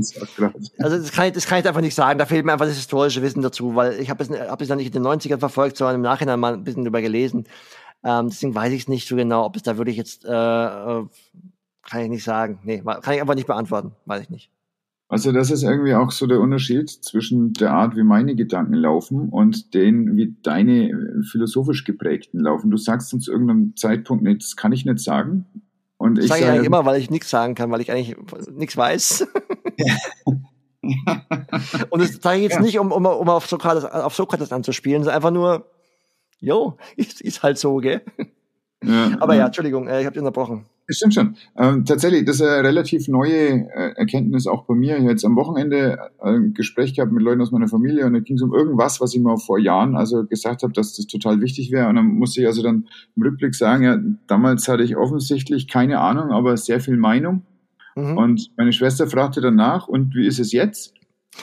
Also 0.79 0.97
das 0.97 1.11
kann, 1.11 1.27
ich, 1.27 1.33
das 1.33 1.47
kann 1.47 1.59
ich 1.59 1.67
einfach 1.67 1.81
nicht 1.81 1.97
sagen. 1.97 2.21
Da 2.21 2.27
fehlt 2.27 2.47
mir 2.47 2.53
einfach 2.53 2.67
das 2.67 2.77
historische 2.77 3.23
Wissen 3.23 3.43
dazu, 3.43 3.75
weil 3.75 3.99
ich 3.99 4.09
habe 4.09 4.23
es, 4.23 4.31
hab 4.31 4.63
es 4.63 4.69
dann 4.69 4.79
nicht 4.79 4.95
in 4.95 5.03
den 5.03 5.11
90ern 5.11 5.39
verfolgt, 5.39 5.77
sondern 5.77 5.97
im 5.97 6.03
Nachhinein 6.03 6.39
mal 6.39 6.55
ein 6.55 6.63
bisschen 6.63 6.85
über 7.01 7.03
gelesen. 7.03 7.45
Ähm, 8.03 8.29
deswegen 8.29 8.55
weiß 8.55 8.73
ich 8.73 8.83
es 8.83 8.89
nicht 8.89 9.09
so 9.09 9.17
genau, 9.17 9.45
ob 9.45 9.57
es 9.57 9.63
da 9.63 9.77
wirklich 9.77 9.97
jetzt... 9.97 10.25
Äh, 10.25 10.31
äh, 10.31 11.07
kann 11.89 12.03
ich 12.03 12.11
nicht 12.11 12.25
sagen. 12.25 12.61
Nee, 12.63 12.83
kann 12.83 13.15
ich 13.15 13.21
einfach 13.21 13.35
nicht 13.35 13.47
beantworten. 13.47 13.93
Weiß 14.05 14.23
ich 14.23 14.31
nicht. 14.31 14.51
Also 15.09 15.33
das 15.33 15.51
ist 15.51 15.65
irgendwie 15.65 15.95
auch 15.95 16.13
so 16.13 16.27
der 16.29 16.39
Unterschied 16.39 16.89
zwischen 16.89 17.53
der 17.55 17.73
Art, 17.73 17.97
wie 17.97 18.05
meine 18.05 18.37
Gedanken 18.37 18.75
laufen 18.75 19.29
und 19.29 19.75
den, 19.75 20.17
wie 20.17 20.37
deine 20.43 20.91
äh, 20.91 21.23
philosophisch 21.29 21.85
geprägten 21.85 22.39
laufen. 22.39 22.71
Du 22.71 22.77
sagst 22.77 23.13
uns 23.13 23.25
zu 23.25 23.33
irgendeinem 23.33 23.75
Zeitpunkt, 23.77 24.23
nee, 24.23 24.37
das 24.37 24.55
kann 24.55 24.71
ich 24.71 24.85
nicht 24.85 25.01
sagen. 25.01 25.47
Und 25.97 26.21
ich 26.21 26.29
sage 26.29 26.43
ja 26.43 26.55
immer, 26.55 26.85
weil 26.85 27.01
ich 27.01 27.11
nichts 27.11 27.29
sagen 27.29 27.57
kann, 27.57 27.73
weil 27.73 27.81
ich 27.81 27.91
eigentlich 27.91 28.17
nichts 28.53 28.77
weiß. 28.77 29.27
und 31.91 32.03
das 32.03 32.15
sage 32.23 32.37
ich 32.37 32.45
jetzt 32.45 32.55
ja. 32.55 32.63
nicht, 32.63 32.79
um, 32.79 32.93
um, 32.93 33.05
um 33.05 33.29
auf, 33.29 33.49
Sokrates, 33.49 33.85
auf 33.85 34.15
Sokrates 34.15 34.53
anzuspielen, 34.53 35.03
sondern 35.03 35.17
einfach 35.17 35.33
nur, 35.33 35.67
jo, 36.41 36.77
ist, 36.97 37.21
ist 37.21 37.43
halt 37.43 37.59
so, 37.59 37.77
gell? 37.77 38.03
Ja, 38.83 39.17
Aber 39.21 39.35
ja, 39.35 39.47
Entschuldigung, 39.47 39.89
äh, 39.89 40.01
ich 40.01 40.07
habe 40.07 40.15
dich 40.15 40.21
unterbrochen. 40.21 40.67
Das 40.87 40.97
stimmt 40.97 41.15
schon. 41.15 41.37
Ähm, 41.57 41.85
tatsächlich, 41.85 42.25
das 42.25 42.37
ist 42.37 42.43
eine 42.43 42.67
relativ 42.67 43.07
neue 43.07 43.69
äh, 43.71 43.93
Erkenntnis 43.95 44.49
auch 44.49 44.65
bei 44.65 44.75
mir. 44.75 44.97
Ich 44.97 45.03
habe 45.03 45.13
jetzt 45.13 45.25
am 45.25 45.37
Wochenende 45.37 46.11
äh, 46.21 46.31
ein 46.31 46.53
Gespräch 46.53 46.95
gehabt 46.95 47.13
mit 47.13 47.23
Leuten 47.23 47.41
aus 47.41 47.53
meiner 47.53 47.69
Familie 47.69 48.07
und 48.07 48.15
da 48.15 48.19
ging 48.19 48.35
es 48.35 48.43
um 48.43 48.53
irgendwas, 48.53 49.01
was 49.01 49.15
ich 49.15 49.21
mir 49.21 49.39
vor 49.39 49.61
Jahren 49.61 49.95
also 49.95 50.27
gesagt 50.27 50.65
habe, 50.65 50.73
dass 50.73 50.97
das 50.97 51.07
total 51.07 51.41
wichtig 51.41 51.71
wäre. 51.71 51.89
Und 51.89 51.95
dann 51.95 52.07
musste 52.07 52.41
ich 52.41 52.49
also 52.49 52.65
dann 52.65 52.89
im 53.15 53.23
Rückblick 53.23 53.55
sagen, 53.55 53.85
ja, 53.85 53.99
damals 54.27 54.67
hatte 54.67 54.83
ich 54.83 54.97
offensichtlich 54.97 55.69
keine 55.69 56.01
Ahnung, 56.01 56.33
aber 56.33 56.57
sehr 56.57 56.81
viel 56.81 56.97
Meinung. 56.97 57.43
Mhm. 57.95 58.19
Und 58.19 58.51
meine 58.57 58.73
Schwester 58.73 59.07
fragte 59.07 59.41
danach, 59.41 59.87
und 59.87 60.15
wie 60.17 60.27
ist 60.27 60.41
es 60.41 60.51
jetzt? 60.51 60.95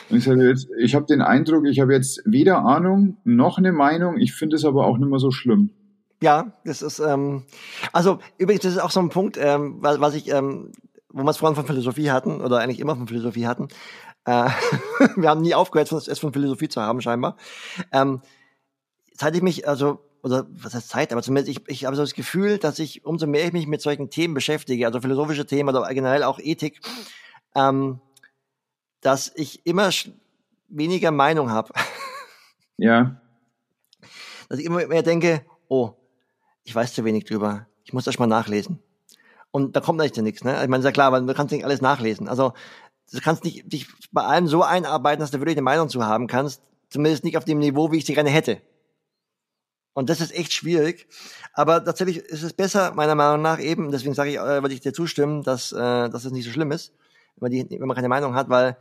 Und 0.09 0.17
ich 0.17 0.23
sage 0.23 0.47
jetzt, 0.47 0.67
ich 0.79 0.95
habe 0.95 1.05
den 1.05 1.21
Eindruck, 1.21 1.65
ich 1.65 1.79
habe 1.79 1.93
jetzt 1.93 2.21
weder 2.25 2.65
Ahnung 2.65 3.17
noch 3.23 3.57
eine 3.57 3.71
Meinung. 3.71 4.17
Ich 4.17 4.33
finde 4.33 4.55
es 4.55 4.65
aber 4.65 4.85
auch 4.85 4.97
nicht 4.97 5.09
mehr 5.09 5.19
so 5.19 5.31
schlimm. 5.31 5.71
Ja, 6.21 6.53
das 6.65 6.81
ist, 6.81 6.99
ähm, 6.99 7.43
also 7.93 8.19
übrigens, 8.38 8.63
das 8.63 8.73
ist 8.73 8.79
auch 8.79 8.91
so 8.91 8.99
ein 8.99 9.09
Punkt, 9.09 9.38
ähm, 9.39 9.77
was, 9.81 10.01
was 10.01 10.15
ich, 10.15 10.31
ähm, 10.31 10.71
wo 11.09 11.23
wir 11.23 11.29
es 11.29 11.38
vorhin 11.38 11.55
von 11.55 11.65
Philosophie 11.65 12.09
hatten, 12.09 12.41
oder 12.41 12.57
eigentlich 12.57 12.79
immer 12.79 12.95
von 12.95 13.07
Philosophie 13.07 13.45
hatten. 13.45 13.67
Äh, 14.25 14.49
wir 15.15 15.29
haben 15.29 15.41
nie 15.41 15.53
aufgehört, 15.53 15.91
es 15.91 16.19
von 16.19 16.33
Philosophie 16.33 16.69
zu 16.69 16.81
haben, 16.81 17.01
scheinbar. 17.01 17.38
Ähm, 17.91 18.21
seit 19.13 19.35
ich 19.35 19.43
mich, 19.43 19.67
also, 19.67 19.99
oder 20.23 20.47
was 20.49 20.73
heißt 20.73 20.89
Zeit, 20.89 21.11
aber 21.11 21.21
zumindest 21.21 21.49
ich, 21.49 21.69
ich 21.69 21.85
habe 21.85 21.95
so 21.95 22.01
das 22.01 22.15
Gefühl, 22.15 22.57
dass 22.57 22.79
ich, 22.79 23.05
umso 23.05 23.27
mehr 23.27 23.45
ich 23.45 23.53
mich 23.53 23.67
mit 23.67 23.81
solchen 23.81 24.09
Themen 24.09 24.33
beschäftige, 24.33 24.88
also 24.88 24.99
philosophische 24.99 25.45
Themen 25.45 25.69
oder 25.69 25.88
generell 25.93 26.23
auch 26.23 26.39
Ethik, 26.39 26.81
ähm, 27.55 28.01
dass 29.07 29.31
ich 29.35 29.65
immer 29.65 29.89
weniger 30.67 31.11
Meinung 31.11 31.49
habe. 31.49 31.71
Ja. 32.79 33.19
Dass 34.49 34.59
ich 34.59 34.65
immer 34.65 34.85
mehr 34.85 35.01
denke, 35.01 35.43
oh, 35.67 35.93
ich 36.63 36.75
weiß 36.75 36.93
zu 36.93 37.03
wenig 37.05 37.25
drüber. 37.25 37.65
Ich 37.85 37.91
muss 37.91 38.03
das 38.03 38.19
mal 38.19 38.27
nachlesen. 38.27 38.77
Und 39.49 39.75
da 39.75 39.79
kommt 39.81 39.97
natürlich 39.97 40.21
nichts, 40.21 40.43
ne? 40.43 40.61
Ich 40.61 40.69
meine, 40.69 40.81
ist 40.81 40.85
ja 40.85 40.91
klar, 40.91 41.11
weil 41.11 41.25
du 41.25 41.33
kannst 41.33 41.51
nicht 41.51 41.65
alles 41.65 41.81
nachlesen. 41.81 42.27
Also, 42.27 42.53
du 43.11 43.19
kannst 43.19 43.43
nicht 43.45 43.73
dich 43.73 43.87
bei 44.11 44.21
allem 44.21 44.47
so 44.47 44.61
einarbeiten, 44.61 45.21
dass 45.21 45.31
du 45.31 45.39
wirklich 45.39 45.55
eine 45.55 45.63
Meinung 45.63 45.89
zu 45.89 46.05
haben 46.05 46.27
kannst. 46.27 46.61
Zumindest 46.91 47.23
nicht 47.23 47.35
auf 47.35 47.45
dem 47.45 47.57
Niveau, 47.57 47.91
wie 47.91 47.97
ich 47.97 48.05
sie 48.05 48.13
gerne 48.13 48.29
hätte. 48.29 48.61
Und 49.93 50.11
das 50.11 50.21
ist 50.21 50.35
echt 50.35 50.53
schwierig. 50.53 51.07
Aber 51.53 51.83
tatsächlich 51.83 52.17
ist 52.17 52.43
es 52.43 52.53
besser, 52.53 52.93
meiner 52.93 53.15
Meinung 53.15 53.41
nach 53.41 53.59
eben, 53.59 53.89
deswegen 53.89 54.13
sage 54.13 54.29
ich, 54.29 54.35
äh, 54.35 54.61
würde 54.61 54.75
ich 54.75 54.81
dir 54.81 54.93
zustimmen, 54.93 55.41
dass, 55.41 55.71
äh, 55.71 56.09
dass 56.09 56.25
es 56.25 56.31
nicht 56.31 56.45
so 56.45 56.51
schlimm 56.51 56.71
ist, 56.71 56.93
wenn 57.37 57.49
man, 57.49 57.51
die, 57.51 57.79
wenn 57.79 57.87
man 57.87 57.95
keine 57.95 58.09
Meinung 58.09 58.35
hat, 58.35 58.49
weil 58.49 58.77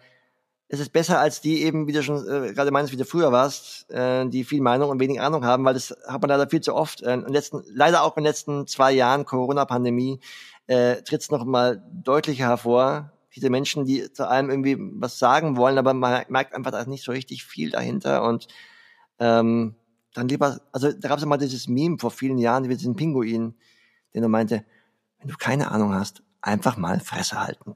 es 0.68 0.80
ist 0.80 0.92
besser 0.92 1.20
als 1.20 1.40
die 1.40 1.62
eben, 1.62 1.86
wie 1.86 1.92
du 1.92 2.02
schon 2.02 2.26
äh, 2.28 2.52
gerade 2.52 2.70
meinst, 2.70 2.92
wie 2.92 2.96
du 2.96 3.04
früher 3.04 3.30
warst, 3.30 3.88
äh, 3.90 4.28
die 4.28 4.44
viel 4.44 4.60
Meinung 4.60 4.90
und 4.90 4.98
wenig 4.98 5.20
Ahnung 5.20 5.44
haben, 5.44 5.64
weil 5.64 5.74
das 5.74 5.94
hat 6.06 6.20
man 6.20 6.28
leider 6.28 6.48
viel 6.48 6.60
zu 6.60 6.74
oft. 6.74 7.02
Äh, 7.02 7.14
in 7.14 7.28
letzten, 7.28 7.62
leider 7.72 8.02
auch 8.02 8.16
in 8.16 8.24
den 8.24 8.28
letzten 8.28 8.66
zwei 8.66 8.92
Jahren 8.92 9.24
Corona-Pandemie 9.24 10.20
äh, 10.66 11.02
tritt 11.02 11.22
es 11.22 11.30
noch 11.30 11.44
mal 11.44 11.84
deutlicher 11.92 12.48
hervor. 12.48 13.12
Diese 13.36 13.50
Menschen, 13.50 13.84
die 13.84 14.12
zu 14.12 14.28
allem 14.28 14.50
irgendwie 14.50 14.76
was 14.78 15.18
sagen 15.18 15.56
wollen, 15.56 15.78
aber 15.78 15.94
man 15.94 16.24
merkt 16.28 16.54
einfach, 16.54 16.72
da 16.72 16.80
ist 16.80 16.88
nicht 16.88 17.04
so 17.04 17.12
richtig 17.12 17.44
viel 17.44 17.70
dahinter 17.70 18.24
und 18.24 18.48
ähm, 19.18 19.76
dann 20.14 20.28
lieber, 20.28 20.60
also 20.72 20.90
da 20.90 21.08
gab 21.08 21.18
es 21.18 21.24
mal 21.26 21.36
dieses 21.36 21.68
Meme 21.68 21.98
vor 21.98 22.10
vielen 22.10 22.38
Jahren, 22.38 22.68
wie 22.68 22.76
diesen 22.76 22.96
Pinguin, 22.96 23.54
den 24.14 24.22
er 24.22 24.28
meinte, 24.28 24.64
wenn 25.18 25.28
du 25.28 25.36
keine 25.36 25.70
Ahnung 25.70 25.94
hast, 25.94 26.22
einfach 26.40 26.76
mal 26.78 26.98
Fresse 27.00 27.38
halten. 27.38 27.74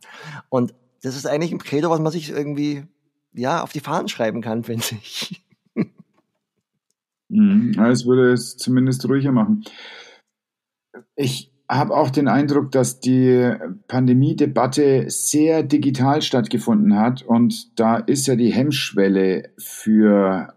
Und 0.48 0.74
das 1.02 1.16
ist 1.16 1.26
eigentlich 1.26 1.52
ein 1.52 1.58
Credo, 1.58 1.90
was 1.90 2.00
man 2.00 2.12
sich 2.12 2.30
irgendwie 2.30 2.84
ja 3.32 3.62
auf 3.62 3.72
die 3.72 3.80
Fahnen 3.80 4.08
schreiben 4.08 4.40
kann, 4.42 4.64
finde 4.64 4.84
ich. 5.02 5.42
Mhm, 7.28 7.78
es 7.84 8.06
würde 8.06 8.32
es 8.32 8.56
zumindest 8.56 9.08
ruhiger 9.08 9.30
machen. 9.30 9.64
Ich 11.14 11.52
habe 11.68 11.94
auch 11.94 12.10
den 12.10 12.26
Eindruck, 12.26 12.72
dass 12.72 12.98
die 12.98 13.54
Pandemie-Debatte 13.86 15.04
sehr 15.08 15.62
digital 15.62 16.20
stattgefunden 16.22 16.96
hat 16.96 17.22
und 17.22 17.78
da 17.78 17.98
ist 17.98 18.26
ja 18.26 18.34
die 18.34 18.52
Hemmschwelle 18.52 19.50
für 19.56 20.54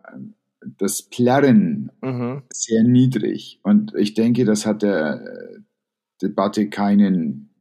das 0.79 1.03
Plärren 1.03 1.91
mhm. 2.01 2.41
sehr 2.51 2.83
niedrig. 2.83 3.59
Und 3.61 3.93
ich 3.95 4.15
denke, 4.15 4.43
das 4.45 4.65
hat 4.65 4.81
der 4.81 5.23
Debatte 6.21 6.69
keinen 6.69 7.53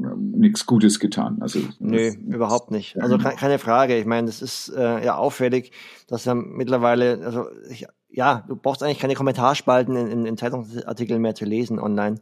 nichts 0.00 0.66
Gutes 0.66 1.00
getan. 1.00 1.38
Also 1.40 1.60
Nö, 1.78 2.12
überhaupt 2.26 2.70
nicht. 2.70 3.00
Also 3.00 3.18
keine 3.18 3.58
Frage. 3.58 3.98
Ich 3.98 4.06
meine, 4.06 4.26
das 4.26 4.42
ist 4.42 4.68
äh, 4.68 5.04
ja 5.04 5.16
auffällig, 5.16 5.72
dass 6.06 6.24
ja 6.24 6.34
mittlerweile, 6.34 7.20
also 7.24 7.46
ich, 7.70 7.86
ja, 8.10 8.44
du 8.46 8.56
brauchst 8.56 8.82
eigentlich 8.82 8.98
keine 8.98 9.14
Kommentarspalten 9.14 9.96
in, 9.96 10.06
in, 10.08 10.26
in 10.26 10.36
Zeitungsartikeln 10.36 11.20
mehr 11.20 11.34
zu 11.34 11.44
lesen 11.44 11.78
online, 11.78 12.20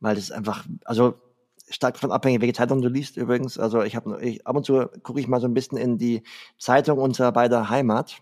weil 0.00 0.16
das 0.16 0.30
einfach, 0.30 0.64
also 0.84 1.14
stark 1.70 1.94
davon 1.94 2.12
abhängig, 2.12 2.40
welche 2.40 2.54
Zeitung 2.54 2.82
du 2.82 2.88
liest 2.88 3.16
übrigens. 3.16 3.58
Also 3.58 3.82
ich 3.82 3.96
habe 3.96 4.20
ich, 4.22 4.46
ab 4.46 4.56
und 4.56 4.66
zu 4.66 4.86
gucke 5.02 5.20
ich 5.20 5.28
mal 5.28 5.40
so 5.40 5.46
ein 5.46 5.54
bisschen 5.54 5.78
in 5.78 5.98
die 5.98 6.22
Zeitung 6.58 6.98
unserer 6.98 7.32
beider 7.32 7.70
Heimat. 7.70 8.16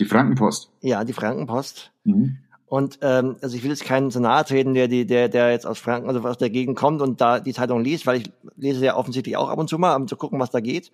Die 0.00 0.04
Frankenpost. 0.04 0.70
Ja, 0.80 1.04
die 1.04 1.12
Frankenpost. 1.12 1.92
Mhm. 2.04 2.38
Und 2.68 2.98
ähm, 3.02 3.36
also 3.40 3.56
ich 3.56 3.62
will 3.62 3.70
jetzt 3.70 3.84
keinen 3.84 4.10
so 4.10 4.20
nahe 4.20 4.44
treten, 4.44 4.74
der, 4.74 4.88
die, 4.88 5.06
der, 5.06 5.28
der 5.28 5.52
jetzt 5.52 5.66
aus 5.66 5.78
Franken, 5.78 6.08
also 6.08 6.20
aus 6.20 6.38
der 6.38 6.50
Gegend 6.50 6.76
kommt 6.76 7.00
und 7.00 7.20
da 7.20 7.40
die 7.40 7.54
Zeitung 7.54 7.82
liest, 7.82 8.06
weil 8.06 8.20
ich 8.20 8.30
lese 8.56 8.84
ja 8.84 8.96
offensichtlich 8.96 9.36
auch 9.36 9.48
ab 9.48 9.58
und 9.58 9.68
zu 9.68 9.78
mal, 9.78 9.96
um 9.96 10.06
zu 10.06 10.16
gucken, 10.16 10.38
was 10.38 10.50
da 10.50 10.60
geht. 10.60 10.92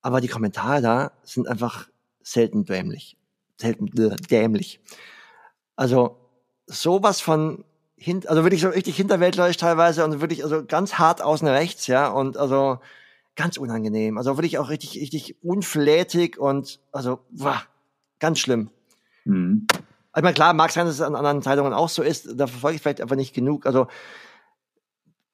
Aber 0.00 0.20
die 0.20 0.28
Kommentare 0.28 0.80
da 0.80 1.12
sind 1.22 1.48
einfach 1.48 1.88
selten 2.22 2.64
dämlich. 2.64 3.16
Selten 3.58 3.90
dämlich. 4.30 4.80
Also 5.76 6.16
sowas 6.66 7.20
von 7.20 7.64
hint, 7.96 8.28
also 8.28 8.42
wirklich 8.42 8.62
so 8.62 8.68
richtig 8.68 8.96
hinterwäldlerisch 8.96 9.56
teilweise 9.56 10.04
und 10.04 10.20
wirklich 10.20 10.44
also 10.44 10.64
ganz 10.64 10.94
hart 10.94 11.22
außen 11.22 11.48
rechts, 11.48 11.86
ja, 11.86 12.08
und 12.08 12.36
also 12.36 12.78
ganz 13.36 13.58
unangenehm. 13.58 14.16
Also 14.16 14.36
wirklich 14.36 14.58
auch 14.58 14.70
richtig, 14.70 14.96
richtig 14.96 15.36
unflätig 15.42 16.38
und 16.38 16.80
also, 16.90 17.20
wow, 17.30 17.66
ganz 18.18 18.38
schlimm. 18.38 18.70
Mhm. 19.24 19.66
Also, 20.16 20.22
ich 20.22 20.28
meine, 20.28 20.34
klar, 20.34 20.54
mag 20.54 20.70
sein, 20.72 20.86
dass 20.86 20.94
es 20.94 21.02
an 21.02 21.14
anderen 21.14 21.42
Zeitungen 21.42 21.74
auch 21.74 21.90
so 21.90 22.02
ist. 22.02 22.40
Da 22.40 22.46
verfolge 22.46 22.76
ich 22.76 22.82
vielleicht 22.82 23.02
einfach 23.02 23.16
nicht 23.16 23.34
genug. 23.34 23.66
Also, 23.66 23.86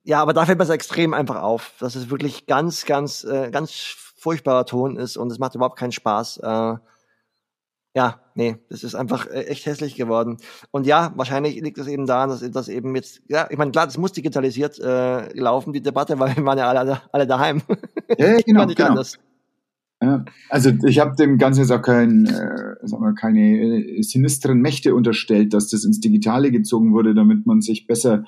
ja, 0.02 0.20
aber 0.20 0.32
da 0.32 0.44
fällt 0.44 0.58
mir 0.58 0.64
es 0.64 0.70
extrem 0.70 1.14
einfach 1.14 1.40
auf, 1.40 1.74
dass 1.78 1.94
es 1.94 2.10
wirklich 2.10 2.46
ganz, 2.46 2.84
ganz, 2.84 3.22
äh, 3.22 3.52
ganz 3.52 3.70
furchtbarer 3.70 4.66
Ton 4.66 4.96
ist 4.96 5.16
und 5.16 5.30
es 5.30 5.38
macht 5.38 5.54
überhaupt 5.54 5.78
keinen 5.78 5.92
Spaß. 5.92 6.38
Äh, 6.38 6.76
ja, 7.94 8.20
nee, 8.34 8.56
das 8.70 8.82
ist 8.82 8.96
einfach 8.96 9.28
äh, 9.28 9.44
echt 9.44 9.66
hässlich 9.66 9.94
geworden. 9.94 10.38
Und 10.72 10.84
ja, 10.84 11.12
wahrscheinlich 11.14 11.60
liegt 11.60 11.78
es 11.78 11.86
eben 11.86 12.06
daran, 12.06 12.30
dass 12.30 12.40
das 12.50 12.66
eben 12.66 12.96
jetzt, 12.96 13.22
ja, 13.28 13.46
ich 13.50 13.58
meine, 13.58 13.70
klar, 13.70 13.86
das 13.86 13.98
muss 13.98 14.10
digitalisiert 14.10 14.80
äh, 14.80 15.32
laufen, 15.38 15.72
die 15.72 15.82
Debatte, 15.82 16.18
weil 16.18 16.34
wir 16.34 16.44
waren 16.44 16.58
ja 16.58 16.68
alle, 16.68 17.02
alle 17.12 17.26
daheim. 17.28 17.62
Ja, 18.18 18.36
genau, 18.44 18.66
genau. 18.66 18.88
Anders. 18.88 19.16
Ja, 20.03 20.24
also 20.48 20.70
ich 20.86 20.98
habe 20.98 21.14
dem 21.16 21.38
Ganzen 21.38 21.61
jetzt 21.61 21.70
auch 21.70 21.82
kein, 21.82 22.26
äh, 22.26 22.86
sagen 22.86 23.03
wir, 23.03 23.14
keine 23.14 23.86
äh, 23.98 24.03
sinistren 24.03 24.61
Mächte 24.61 24.94
unterstellt, 24.94 25.55
dass 25.55 25.68
das 25.68 25.84
ins 25.84 26.00
Digitale 26.00 26.50
gezogen 26.50 26.92
wurde, 26.92 27.14
damit 27.14 27.46
man 27.46 27.61
sich 27.61 27.86
besser 27.86 28.24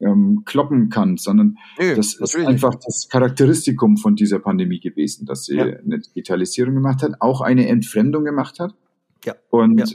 ähm, 0.00 0.42
kloppen 0.44 0.90
kann, 0.90 1.16
sondern 1.16 1.56
nee, 1.78 1.94
das 1.94 2.14
ist 2.14 2.36
einfach 2.36 2.74
das 2.74 3.08
Charakteristikum 3.08 3.96
von 3.96 4.16
dieser 4.16 4.38
Pandemie 4.38 4.80
gewesen, 4.80 5.24
dass 5.24 5.46
sie 5.46 5.56
ja. 5.56 5.64
eine 5.64 6.00
Digitalisierung 6.00 6.74
gemacht 6.74 7.02
hat, 7.02 7.12
auch 7.20 7.40
eine 7.40 7.68
Entfremdung 7.68 8.24
gemacht 8.24 8.60
hat. 8.60 8.74
Ja. 9.24 9.34
Und 9.48 9.78
ja. 9.78 9.86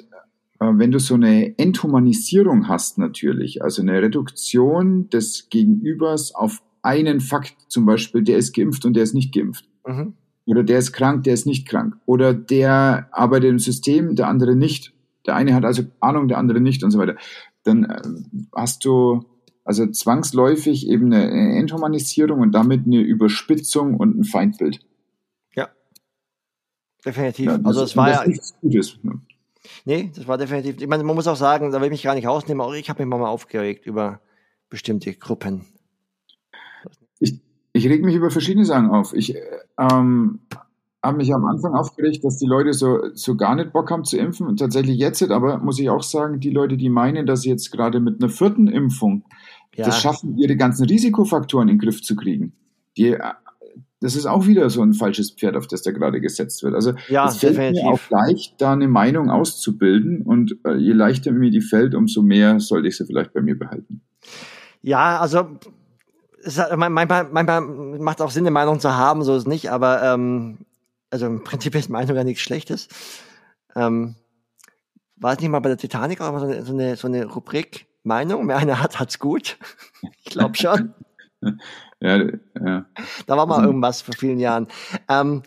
Äh, 0.59 0.77
wenn 0.77 0.91
du 0.91 0.99
so 0.99 1.15
eine 1.15 1.57
Enthumanisierung 1.57 2.67
hast 2.67 2.97
natürlich, 2.97 3.63
also 3.63 3.81
eine 3.81 4.01
Reduktion 4.01 5.09
des 5.09 5.49
Gegenübers 5.49 6.33
auf 6.33 6.61
einen 6.81 7.19
Fakt, 7.19 7.55
zum 7.67 7.85
Beispiel, 7.85 8.23
der 8.23 8.37
ist 8.37 8.55
geimpft 8.55 8.85
und 8.85 8.95
der 8.95 9.03
ist 9.03 9.13
nicht 9.13 9.33
geimpft. 9.33 9.65
Mhm. 9.85 10.13
Oder 10.49 10.63
der 10.63 10.79
ist 10.79 10.93
krank, 10.93 11.25
der 11.25 11.35
ist 11.35 11.45
nicht 11.45 11.67
krank. 11.67 11.95
Oder 12.07 12.33
der 12.33 13.07
arbeitet 13.11 13.51
im 13.51 13.59
System, 13.59 14.15
der 14.15 14.27
andere 14.27 14.55
nicht. 14.55 14.93
Der 15.27 15.35
eine 15.35 15.53
hat 15.53 15.63
also 15.63 15.83
Ahnung, 15.99 16.27
der 16.27 16.39
andere 16.39 16.59
nicht 16.59 16.83
und 16.83 16.89
so 16.89 16.97
weiter. 16.97 17.17
Dann 17.63 17.83
äh, 17.83 18.01
hast 18.55 18.83
du 18.83 19.25
also 19.63 19.85
zwangsläufig 19.85 20.87
eben 20.87 21.13
eine 21.13 21.59
Enthumanisierung 21.59 22.39
und 22.39 22.51
damit 22.53 22.87
eine 22.87 22.99
Überspitzung 22.99 23.95
und 23.95 24.17
ein 24.17 24.23
Feindbild. 24.23 24.79
Ja, 25.55 25.69
definitiv. 27.05 27.45
Ja, 27.45 27.59
also 27.63 27.83
es 27.83 27.95
war 27.95 28.09
ja 28.09 28.25
nichts 28.25 28.55
Gutes. 28.59 28.97
Ne? 29.03 29.21
Nee, 29.85 30.11
das 30.15 30.27
war 30.27 30.39
definitiv. 30.39 30.81
Ich 30.81 30.87
meine, 30.87 31.03
man 31.03 31.15
muss 31.15 31.27
auch 31.27 31.35
sagen, 31.35 31.71
da 31.71 31.79
will 31.79 31.85
ich 31.85 31.91
mich 31.91 32.03
gar 32.03 32.15
nicht 32.15 32.25
rausnehmen, 32.25 32.61
auch 32.61 32.73
ich 32.73 32.89
habe 32.89 33.05
mich 33.05 33.19
mal 33.19 33.27
aufgeregt 33.27 33.85
über 33.85 34.19
bestimmte 34.67 35.13
Gruppen. 35.13 35.65
Ich, 37.79 37.89
reg 37.89 38.03
mich 38.03 38.15
über 38.15 38.29
verschiedene 38.29 38.65
Sachen 38.65 38.89
auf. 38.89 39.13
Ich 39.13 39.35
ähm, 39.77 40.39
habe 41.03 41.17
mich 41.17 41.33
am 41.33 41.45
Anfang 41.45 41.73
aufgeregt, 41.73 42.23
dass 42.23 42.37
die 42.37 42.45
Leute 42.45 42.73
so, 42.73 42.99
so 43.13 43.35
gar 43.35 43.55
nicht 43.55 43.71
Bock 43.71 43.89
haben 43.91 44.03
zu 44.03 44.17
impfen. 44.17 44.47
Und 44.47 44.57
tatsächlich 44.57 44.97
jetzt, 44.97 45.21
aber 45.23 45.57
muss 45.59 45.79
ich 45.79 45.89
auch 45.89 46.03
sagen, 46.03 46.39
die 46.39 46.49
Leute, 46.49 46.77
die 46.77 46.89
meinen, 46.89 47.25
dass 47.25 47.41
sie 47.41 47.49
jetzt 47.49 47.71
gerade 47.71 47.99
mit 47.99 48.21
einer 48.21 48.29
vierten 48.29 48.67
Impfung 48.67 49.23
ja. 49.75 49.85
das 49.85 50.01
schaffen, 50.01 50.37
ihre 50.37 50.57
ganzen 50.57 50.85
Risikofaktoren 50.85 51.69
in 51.69 51.75
den 51.75 51.81
Griff 51.81 52.01
zu 52.01 52.15
kriegen. 52.15 52.53
Die, 52.97 53.15
das 54.01 54.15
ist 54.15 54.25
auch 54.25 54.47
wieder 54.47 54.69
so 54.69 54.81
ein 54.81 54.93
falsches 54.93 55.31
Pferd, 55.31 55.55
auf 55.55 55.67
das 55.67 55.83
da 55.83 55.91
gerade 55.91 56.21
gesetzt 56.21 56.63
wird. 56.63 56.73
Also 56.73 56.93
ja, 57.07 57.27
es 57.27 57.37
fällt 57.37 57.57
definitiv. 57.57 57.83
mir 57.83 57.89
auch 57.89 58.09
leicht, 58.09 58.55
da 58.59 58.73
eine 58.73 58.87
Meinung 58.87 59.29
auszubilden 59.29 60.21
und 60.21 60.57
äh, 60.65 60.75
je 60.75 60.93
leichter 60.93 61.31
mir 61.31 61.51
die 61.51 61.61
fällt, 61.61 61.95
umso 61.95 62.21
mehr 62.21 62.59
sollte 62.59 62.87
ich 62.87 62.97
sie 62.97 63.05
vielleicht 63.05 63.33
bei 63.33 63.41
mir 63.41 63.57
behalten. 63.57 64.01
Ja, 64.81 65.19
also 65.19 65.59
manchmal, 66.75 67.25
manchmal 67.25 67.61
macht 67.61 68.21
auch 68.21 68.31
Sinn, 68.31 68.43
eine 68.43 68.51
Meinung 68.51 68.79
zu 68.79 68.95
haben, 68.95 69.23
so 69.23 69.35
ist 69.35 69.43
es 69.43 69.47
nicht, 69.47 69.71
aber 69.71 70.03
ähm, 70.03 70.59
also 71.09 71.25
im 71.25 71.43
Prinzip 71.43 71.75
ist 71.75 71.89
Meinung 71.89 72.15
ja 72.15 72.23
nichts 72.23 72.41
Schlechtes. 72.41 72.87
Ähm, 73.75 74.15
war 75.15 75.33
es 75.33 75.39
nicht 75.39 75.49
mal 75.49 75.59
bei 75.59 75.69
der 75.69 75.77
Titanic 75.77 76.21
auch 76.21 76.39
so 76.39 76.45
eine, 76.45 76.63
so 76.63 76.73
eine, 76.73 76.95
so 76.95 77.07
eine 77.07 77.25
Rubrik 77.25 77.87
Meinung? 78.03 78.47
Wer 78.47 78.57
eine 78.57 78.81
hat, 78.81 78.99
hat's 78.99 79.19
gut. 79.19 79.57
ich 80.23 80.31
glaube 80.31 80.55
schon. 80.55 80.93
ja, 81.99 82.17
ja. 82.17 82.85
Da 83.25 83.37
war 83.37 83.45
mal 83.45 83.55
also, 83.55 83.67
irgendwas 83.67 84.01
vor 84.01 84.15
vielen 84.15 84.39
Jahren. 84.39 84.67
Ähm, 85.07 85.43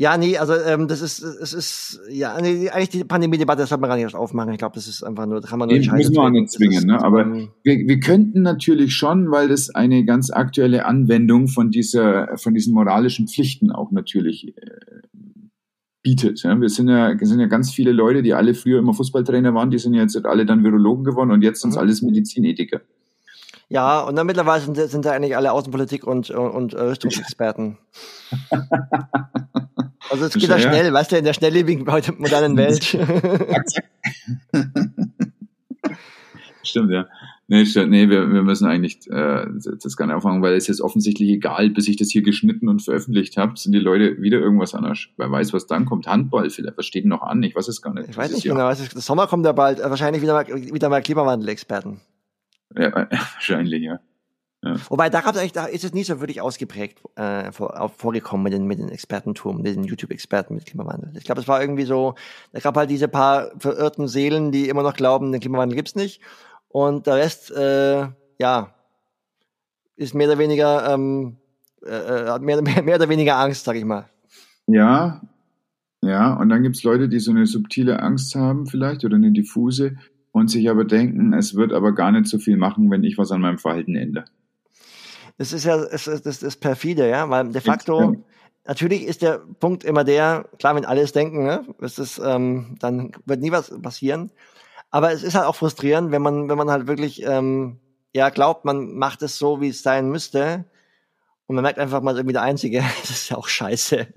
ja, 0.00 0.16
nee, 0.16 0.38
also 0.38 0.54
ähm, 0.54 0.88
das 0.88 1.02
ist, 1.02 1.20
es 1.20 1.52
ist, 1.52 2.00
ja, 2.08 2.40
nee, 2.40 2.70
eigentlich 2.70 2.88
die 2.88 3.04
Pandemie-Debatte, 3.04 3.60
das 3.60 3.68
sollte 3.68 3.82
man 3.82 3.90
gar 3.90 3.96
nicht 3.96 4.04
erst 4.04 4.14
aufmachen. 4.14 4.50
Ich 4.50 4.56
glaube, 4.56 4.74
das 4.74 4.88
ist 4.88 5.02
einfach 5.02 5.26
nur, 5.26 5.42
da 5.42 5.48
kann 5.48 5.58
man 5.58 5.68
nur 5.68 5.76
nee, 5.76 5.86
Müssen 5.92 6.14
wir 6.14 6.22
auch 6.22 6.30
nicht 6.30 6.50
zwingen, 6.50 6.86
ne? 6.86 7.04
Aber 7.04 7.30
wir, 7.30 7.86
wir 7.86 8.00
könnten 8.00 8.40
natürlich 8.40 8.94
schon, 8.94 9.30
weil 9.30 9.48
das 9.48 9.68
eine 9.68 10.06
ganz 10.06 10.30
aktuelle 10.30 10.86
Anwendung 10.86 11.48
von 11.48 11.70
dieser, 11.70 12.38
von 12.38 12.54
diesen 12.54 12.72
moralischen 12.72 13.28
Pflichten 13.28 13.70
auch 13.70 13.90
natürlich 13.90 14.56
äh, 14.56 14.62
bietet. 16.02 16.44
Ja? 16.44 16.58
Wir 16.58 16.70
sind 16.70 16.88
ja, 16.88 17.14
sind 17.18 17.38
ja 17.38 17.46
ganz 17.46 17.70
viele 17.70 17.92
Leute, 17.92 18.22
die 18.22 18.32
alle 18.32 18.54
früher 18.54 18.78
immer 18.78 18.94
Fußballtrainer 18.94 19.52
waren, 19.52 19.70
die 19.70 19.78
sind 19.78 19.92
jetzt 19.92 20.24
alle 20.24 20.46
dann 20.46 20.64
Virologen 20.64 21.04
geworden 21.04 21.30
und 21.30 21.42
jetzt 21.42 21.60
sind 21.60 21.72
es 21.72 21.76
mhm. 21.76 21.82
alles 21.82 22.00
Medizinethiker. 22.00 22.80
Ja, 23.72 24.00
und 24.00 24.16
dann 24.16 24.26
mittlerweile 24.26 24.60
sind, 24.60 24.76
sind 24.76 25.04
da 25.04 25.12
eigentlich 25.12 25.36
alle 25.36 25.52
Außenpolitik 25.52 26.04
und, 26.04 26.28
und, 26.30 26.50
und 26.50 26.74
äh, 26.74 26.82
Rüstungsexperten. 26.82 27.78
also 30.10 30.24
es 30.24 30.34
geht 30.34 30.48
ja 30.48 30.58
schnell, 30.58 30.92
weißt 30.92 31.12
du, 31.12 31.16
in 31.16 31.24
der 31.24 31.34
schnelllebigen 31.34 31.88
heute 31.90 32.10
modernen 32.12 32.56
Welt. 32.56 32.82
Stimmt, 36.64 36.90
ja. 36.90 37.06
Nee, 37.46 37.62
nee 37.62 38.08
wir, 38.08 38.32
wir 38.32 38.42
müssen 38.42 38.66
eigentlich 38.66 39.08
äh, 39.08 39.46
das 39.80 39.96
gar 39.96 40.06
nicht 40.06 40.16
auffangen, 40.16 40.42
weil 40.42 40.54
es 40.54 40.68
ist 40.68 40.80
offensichtlich 40.80 41.28
egal, 41.28 41.70
bis 41.70 41.86
ich 41.86 41.96
das 41.96 42.10
hier 42.10 42.22
geschnitten 42.22 42.68
und 42.68 42.82
veröffentlicht 42.82 43.36
habe, 43.36 43.56
sind 43.56 43.70
die 43.70 43.78
Leute 43.78 44.20
wieder 44.20 44.40
irgendwas 44.40 44.74
anders. 44.74 45.06
Wer 45.16 45.30
weiß, 45.30 45.52
was 45.52 45.68
dann 45.68 45.84
kommt. 45.84 46.08
Handball 46.08 46.50
vielleicht, 46.50 46.76
was 46.76 46.86
steht 46.86 47.06
noch 47.06 47.22
an? 47.22 47.40
Ich 47.44 47.54
weiß 47.54 47.68
es 47.68 47.80
gar 47.82 47.94
nicht. 47.94 48.08
Ich 48.08 48.16
weiß 48.16 48.32
nicht 48.32 48.42
genau. 48.42 48.64
Was 48.64 48.80
ist, 48.80 48.96
das 48.96 49.06
Sommer 49.06 49.28
kommt 49.28 49.46
ja 49.46 49.52
bald. 49.52 49.78
Wahrscheinlich 49.78 50.22
wieder 50.22 50.32
mal, 50.32 50.46
wieder 50.48 50.88
mal 50.88 51.02
Klimawandel-Experten. 51.02 52.00
Ja, 52.76 52.94
wahrscheinlich, 53.10 53.82
ja. 53.82 54.00
ja. 54.62 54.76
Wobei, 54.88 55.10
da, 55.10 55.20
eigentlich, 55.20 55.52
da 55.52 55.66
ist 55.66 55.84
es 55.84 55.92
nie 55.92 56.04
so 56.04 56.20
wirklich 56.20 56.40
ausgeprägt 56.40 57.00
äh, 57.16 57.52
vor, 57.52 57.92
vorgekommen 57.96 58.44
mit 58.44 58.52
den, 58.52 58.66
mit 58.66 58.78
den 58.78 58.88
Expertentum, 58.88 59.58
mit 59.58 59.66
den 59.66 59.84
YouTube-Experten 59.84 60.54
mit 60.54 60.66
Klimawandel. 60.66 61.12
Ich 61.16 61.24
glaube, 61.24 61.40
es 61.40 61.48
war 61.48 61.60
irgendwie 61.60 61.84
so, 61.84 62.14
es 62.52 62.62
gab 62.62 62.76
halt 62.76 62.90
diese 62.90 63.08
paar 63.08 63.50
verirrten 63.58 64.08
Seelen, 64.08 64.52
die 64.52 64.68
immer 64.68 64.82
noch 64.82 64.94
glauben, 64.94 65.32
den 65.32 65.40
Klimawandel 65.40 65.76
gibt's 65.76 65.94
nicht. 65.94 66.20
Und 66.68 67.06
der 67.06 67.16
Rest, 67.16 67.50
äh, 67.50 68.06
ja, 68.38 68.74
ist 69.96 70.14
mehr 70.14 70.28
oder 70.28 70.38
weniger, 70.38 70.94
ähm, 70.94 71.36
äh, 71.84 71.90
äh 71.90 72.28
hat 72.28 72.42
mehr, 72.42 72.62
mehr, 72.62 72.82
mehr 72.82 72.96
oder 72.96 73.08
weniger 73.08 73.36
Angst, 73.36 73.64
sag 73.64 73.76
ich 73.76 73.84
mal. 73.84 74.08
Ja, 74.66 75.20
ja, 76.02 76.32
und 76.34 76.48
dann 76.48 76.62
gibt's 76.62 76.82
Leute, 76.82 77.08
die 77.08 77.18
so 77.18 77.30
eine 77.30 77.46
subtile 77.46 78.00
Angst 78.00 78.34
haben 78.34 78.66
vielleicht 78.66 79.04
oder 79.04 79.16
eine 79.16 79.32
diffuse 79.32 79.96
und 80.32 80.50
sich 80.50 80.70
aber 80.70 80.84
denken, 80.84 81.32
es 81.32 81.54
wird 81.54 81.72
aber 81.72 81.92
gar 81.92 82.12
nicht 82.12 82.26
so 82.26 82.38
viel 82.38 82.56
machen, 82.56 82.90
wenn 82.90 83.04
ich 83.04 83.18
was 83.18 83.32
an 83.32 83.40
meinem 83.40 83.58
Verhalten 83.58 83.96
ändere. 83.96 84.26
Das 85.38 85.52
ist 85.52 85.64
ja 85.64 85.76
das, 85.76 86.06
ist, 86.06 86.26
das 86.26 86.42
ist 86.42 86.58
perfide, 86.58 87.08
ja, 87.08 87.28
weil 87.30 87.48
de 87.48 87.60
facto, 87.60 88.16
natürlich 88.66 89.04
ist 89.04 89.22
der 89.22 89.38
Punkt 89.38 89.84
immer 89.84 90.04
der, 90.04 90.46
klar, 90.58 90.76
wenn 90.76 90.84
alles 90.84 91.12
denken, 91.12 91.44
ne, 91.44 91.64
das 91.80 91.98
ist, 91.98 92.20
ähm, 92.22 92.76
dann 92.78 93.12
wird 93.24 93.40
nie 93.40 93.50
was 93.50 93.72
passieren. 93.80 94.30
Aber 94.90 95.12
es 95.12 95.22
ist 95.22 95.34
halt 95.34 95.46
auch 95.46 95.54
frustrierend, 95.54 96.10
wenn 96.10 96.22
man, 96.22 96.48
wenn 96.48 96.58
man 96.58 96.70
halt 96.70 96.86
wirklich, 96.86 97.22
ähm, 97.24 97.78
ja, 98.12 98.28
glaubt, 98.30 98.64
man 98.64 98.94
macht 98.94 99.22
es 99.22 99.38
so, 99.38 99.60
wie 99.60 99.68
es 99.68 99.82
sein 99.82 100.10
müsste. 100.10 100.64
Und 101.46 101.54
man 101.54 101.62
merkt 101.62 101.78
einfach, 101.78 102.02
man 102.02 102.14
ist 102.14 102.20
irgendwie 102.20 102.34
der 102.34 102.42
Einzige. 102.42 102.78
das 103.00 103.10
ist 103.10 103.30
ja 103.30 103.36
auch 103.36 103.48
scheiße. 103.48 104.08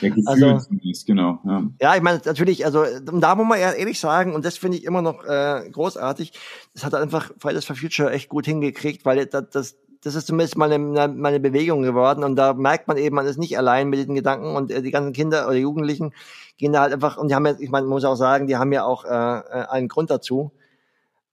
Ja, 0.00 0.12
also, 0.26 0.60
ist, 0.82 1.06
genau. 1.06 1.38
Ja. 1.44 1.62
ja, 1.80 1.96
ich 1.96 2.02
meine, 2.02 2.20
natürlich, 2.24 2.64
also 2.64 2.84
da 3.00 3.34
muss 3.34 3.46
man 3.46 3.58
ehrlich 3.58 4.00
sagen, 4.00 4.34
und 4.34 4.44
das 4.44 4.58
finde 4.58 4.78
ich 4.78 4.84
immer 4.84 5.02
noch 5.02 5.24
äh, 5.24 5.68
großartig, 5.70 6.32
das 6.74 6.84
hat 6.84 6.94
einfach 6.94 7.32
Fridays 7.38 7.64
for 7.64 7.76
Future 7.76 8.10
echt 8.10 8.28
gut 8.28 8.46
hingekriegt, 8.46 9.04
weil 9.04 9.26
das, 9.26 9.44
das, 9.50 9.76
das 10.02 10.14
ist 10.14 10.26
zumindest 10.26 10.56
mal 10.56 10.72
eine, 10.72 11.08
mal 11.08 11.28
eine 11.28 11.40
Bewegung 11.40 11.82
geworden 11.82 12.22
und 12.24 12.36
da 12.36 12.54
merkt 12.54 12.88
man 12.88 12.96
eben, 12.96 13.16
man 13.16 13.26
ist 13.26 13.38
nicht 13.38 13.58
allein 13.58 13.88
mit 13.88 13.98
diesen 13.98 14.14
Gedanken 14.14 14.56
und 14.56 14.70
äh, 14.70 14.82
die 14.82 14.90
ganzen 14.90 15.12
Kinder 15.12 15.46
oder 15.46 15.56
Jugendlichen 15.56 16.12
gehen 16.58 16.72
da 16.72 16.80
halt 16.82 16.92
einfach, 16.92 17.16
und 17.16 17.30
die 17.30 17.34
haben 17.34 17.46
ja, 17.46 17.54
ich 17.58 17.70
meine, 17.70 17.86
man 17.86 17.94
muss 17.94 18.04
auch 18.04 18.16
sagen, 18.16 18.46
die 18.46 18.56
haben 18.56 18.72
ja 18.72 18.84
auch 18.84 19.04
äh, 19.04 19.08
äh 19.08 19.66
einen 19.68 19.88
Grund 19.88 20.10
dazu, 20.10 20.52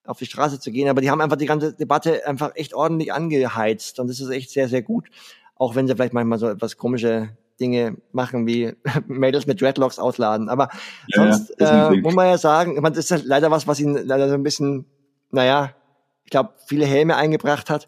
auf 0.05 0.19
die 0.19 0.25
Straße 0.25 0.59
zu 0.59 0.71
gehen, 0.71 0.89
aber 0.89 1.01
die 1.01 1.09
haben 1.09 1.21
einfach 1.21 1.37
die 1.37 1.45
ganze 1.45 1.73
Debatte 1.73 2.25
einfach 2.27 2.51
echt 2.55 2.73
ordentlich 2.73 3.13
angeheizt 3.13 3.99
und 3.99 4.07
das 4.07 4.19
ist 4.19 4.29
echt 4.29 4.51
sehr, 4.51 4.67
sehr 4.67 4.81
gut. 4.81 5.07
Auch 5.55 5.75
wenn 5.75 5.87
sie 5.87 5.95
vielleicht 5.95 6.13
manchmal 6.13 6.39
so 6.39 6.49
etwas 6.49 6.77
komische 6.77 7.29
Dinge 7.59 7.97
machen, 8.11 8.47
wie 8.47 8.73
Mädels 9.07 9.47
mit 9.47 9.61
Dreadlocks 9.61 9.99
ausladen. 9.99 10.49
Aber 10.49 10.69
ja, 11.07 11.31
sonst 11.31 11.55
ja, 11.59 11.91
äh, 11.91 11.97
muss 11.97 12.13
man 12.13 12.27
ja 12.27 12.37
sagen, 12.37 12.81
das 12.81 12.97
ist 12.97 13.11
halt 13.11 13.25
leider 13.25 13.51
was, 13.51 13.67
was 13.67 13.79
ihnen 13.79 14.05
leider 14.07 14.29
so 14.29 14.35
ein 14.35 14.43
bisschen, 14.43 14.85
naja, 15.31 15.73
ich 16.23 16.31
glaube, 16.31 16.53
viele 16.65 16.85
Helme 16.85 17.15
eingebracht 17.15 17.69
hat. 17.69 17.87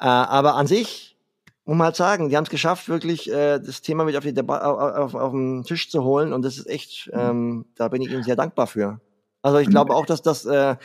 Äh, 0.00 0.06
aber 0.06 0.54
an 0.54 0.66
sich 0.66 1.16
muss 1.64 1.76
man 1.76 1.86
halt 1.86 1.96
sagen, 1.96 2.28
die 2.28 2.36
haben 2.36 2.44
es 2.44 2.50
geschafft, 2.50 2.88
wirklich 2.88 3.30
äh, 3.30 3.58
das 3.58 3.82
Thema 3.82 4.04
mit 4.04 4.16
auf, 4.16 4.24
die 4.24 4.34
Deba 4.34 4.58
auf, 4.58 5.14
auf, 5.14 5.14
auf 5.14 5.32
den 5.32 5.62
Tisch 5.64 5.90
zu 5.90 6.02
holen. 6.02 6.32
Und 6.32 6.42
das 6.42 6.58
ist 6.58 6.66
echt, 6.66 7.10
ähm, 7.12 7.66
da 7.76 7.88
bin 7.88 8.02
ich 8.02 8.10
ihnen 8.10 8.24
sehr 8.24 8.36
dankbar 8.36 8.66
für. 8.66 9.00
Also 9.42 9.58
ich 9.58 9.68
glaube 9.68 9.94
auch, 9.94 10.06
dass 10.06 10.22
das 10.22 10.44
äh, 10.44 10.76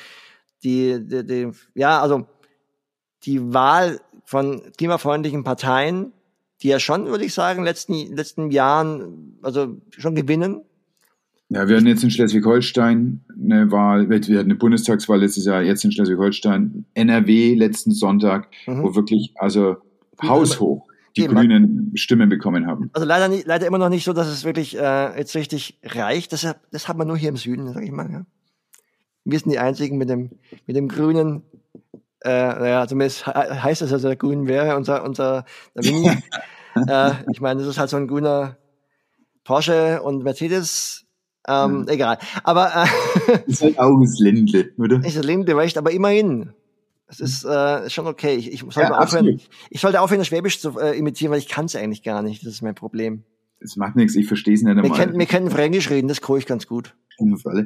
die, 0.63 0.99
die, 1.07 1.25
die, 1.25 1.51
ja, 1.75 2.01
also 2.01 2.25
die 3.23 3.53
Wahl 3.53 3.99
von 4.25 4.61
klimafreundlichen 4.77 5.43
Parteien 5.43 6.13
die 6.61 6.69
ja 6.69 6.79
schon, 6.79 7.05
würde 7.07 7.25
ich 7.25 7.33
sagen, 7.33 7.63
letzten 7.63 8.15
letzten 8.15 8.51
Jahren 8.51 9.37
also 9.41 9.77
schon 9.97 10.15
gewinnen. 10.15 10.61
Ja, 11.49 11.69
wir 11.69 11.77
hatten 11.77 11.87
jetzt 11.87 12.03
in 12.03 12.11
Schleswig-Holstein 12.11 13.23
eine 13.41 13.71
Wahl, 13.71 14.09
wir 14.09 14.17
hatten 14.17 14.35
eine 14.35 14.55
Bundestagswahl 14.55 15.19
letztes 15.19 15.45
Jahr, 15.45 15.61
jetzt 15.61 15.85
in 15.85 15.93
Schleswig-Holstein, 15.93 16.85
NRW 16.93 17.55
letzten 17.55 17.91
Sonntag, 17.91 18.49
mhm. 18.65 18.83
wo 18.83 18.95
wirklich 18.95 19.31
also 19.35 19.77
haushoch 20.21 20.87
die 21.15 21.23
Eben. 21.23 21.35
Grünen 21.35 21.91
Stimmen 21.95 22.29
bekommen 22.29 22.67
haben. 22.67 22.89
Also 22.93 23.07
leider 23.07 23.27
nicht, 23.27 23.47
leider 23.47 23.65
immer 23.65 23.79
noch 23.79 23.89
nicht 23.89 24.03
so, 24.03 24.13
dass 24.13 24.27
es 24.27 24.43
wirklich 24.43 24.77
äh, 24.77 25.17
jetzt 25.17 25.35
richtig 25.35 25.79
reicht. 25.83 26.31
Das, 26.31 26.47
das 26.71 26.87
hat 26.87 26.97
man 26.97 27.07
nur 27.07 27.17
hier 27.17 27.29
im 27.29 27.37
Süden, 27.37 27.73
sag 27.73 27.83
ich 27.83 27.91
mal. 27.91 28.09
Ja. 28.11 28.25
Wir 29.25 29.39
sind 29.39 29.51
die 29.51 29.59
einzigen 29.59 29.97
mit 29.97 30.09
dem 30.09 30.31
mit 30.67 30.75
dem 30.75 30.87
grünen 30.87 31.41
äh, 32.21 32.29
naja, 32.29 32.87
zumindest 32.87 33.27
heißt 33.27 33.81
es, 33.81 33.91
dass 33.91 34.03
er 34.03 34.15
grün 34.15 34.47
wäre, 34.47 34.75
unser, 34.75 35.03
unser 35.03 35.45
der 35.75 35.83
Winnie. 35.83 36.17
äh, 36.87 37.11
ich 37.31 37.41
meine, 37.41 37.59
das 37.59 37.69
ist 37.69 37.77
halt 37.77 37.89
so 37.89 37.97
ein 37.97 38.07
grüner 38.07 38.57
Porsche 39.43 40.01
und 40.01 40.23
Mercedes. 40.23 41.05
Ähm, 41.47 41.85
ja. 41.87 41.93
Egal. 41.93 42.17
Aber 42.43 42.73
äh, 42.75 43.39
ist 43.45 43.61
halt 43.61 43.79
auch 43.79 43.99
das 44.01 44.19
Ländle, 44.19 44.71
oder? 44.77 44.97
Ist 45.05 45.17
das 45.17 45.25
Ländle, 45.25 45.55
weißt 45.55 45.77
aber 45.77 45.91
immerhin. 45.91 46.53
Es 47.09 47.21
ist 47.21 47.45
äh, 47.45 47.89
schon 47.89 48.05
okay. 48.05 48.35
Ich, 48.35 48.51
ich, 48.51 48.59
sollte 48.59 48.81
ja, 48.81 48.97
aufhören, 48.97 49.39
ich 49.69 49.79
sollte 49.79 50.01
aufhören, 50.01 50.19
das 50.19 50.27
Schwäbisch 50.27 50.59
zu 50.59 50.77
äh, 50.77 50.97
imitieren, 50.97 51.31
weil 51.31 51.39
ich 51.39 51.47
kann 51.47 51.63
es 51.63 51.75
eigentlich 51.77 52.03
gar 52.03 52.21
nicht. 52.21 52.45
Das 52.45 52.51
ist 52.51 52.61
mein 52.61 52.75
Problem. 52.75 53.23
Es 53.61 53.77
macht 53.77 53.95
nichts, 53.95 54.15
ich 54.15 54.27
verstehe 54.27 54.55
es 54.55 54.61
nicht 54.61 54.71
einmal. 54.71 54.83
Wir 54.83 54.91
können, 54.91 55.17
wir 55.17 55.25
können 55.25 55.49
Fränkisch 55.49 55.89
reden, 55.89 56.09
das 56.09 56.19
kann 56.19 56.35
ich 56.37 56.45
ganz 56.45 56.67
gut. 56.67 56.95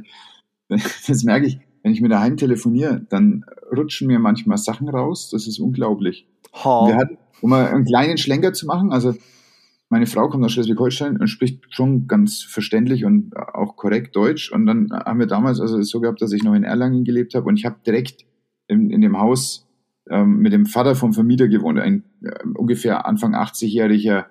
Das 1.07 1.23
merke 1.23 1.47
ich, 1.47 1.59
wenn 1.83 1.93
ich 1.93 2.01
mit 2.01 2.11
daheim 2.11 2.37
telefoniere, 2.37 3.05
dann 3.09 3.45
rutschen 3.75 4.07
mir 4.07 4.19
manchmal 4.19 4.57
Sachen 4.57 4.89
raus. 4.89 5.29
Das 5.31 5.47
ist 5.47 5.59
unglaublich. 5.59 6.27
Wir 6.87 6.95
hatten, 6.95 7.17
um 7.41 7.49
mal 7.49 7.67
einen 7.67 7.85
kleinen 7.85 8.17
Schlenker 8.17 8.53
zu 8.53 8.65
machen, 8.65 8.91
also 8.91 9.15
meine 9.89 10.05
Frau 10.05 10.29
kommt 10.29 10.45
aus 10.45 10.53
Schleswig-Holstein 10.53 11.17
und 11.17 11.27
spricht 11.27 11.75
schon 11.75 12.07
ganz 12.07 12.43
verständlich 12.43 13.03
und 13.03 13.35
auch 13.35 13.75
korrekt 13.75 14.15
Deutsch. 14.15 14.49
Und 14.49 14.65
dann 14.65 14.89
haben 14.91 15.19
wir 15.19 15.27
damals 15.27 15.59
also 15.59 15.77
es 15.77 15.89
so 15.89 15.99
gehabt, 15.99 16.21
dass 16.21 16.31
ich 16.31 16.43
noch 16.43 16.53
in 16.53 16.63
Erlangen 16.63 17.03
gelebt 17.03 17.35
habe 17.35 17.47
und 17.47 17.57
ich 17.57 17.65
habe 17.65 17.75
direkt 17.85 18.25
in, 18.67 18.89
in 18.89 19.01
dem 19.01 19.19
Haus 19.19 19.67
ähm, 20.09 20.37
mit 20.37 20.53
dem 20.53 20.65
Vater 20.65 20.95
vom 20.95 21.11
Vermieter 21.11 21.49
gewohnt, 21.49 21.77
ein 21.77 22.05
äh, 22.23 22.31
ungefähr 22.55 23.05
Anfang 23.05 23.35
80-jähriger 23.35 24.25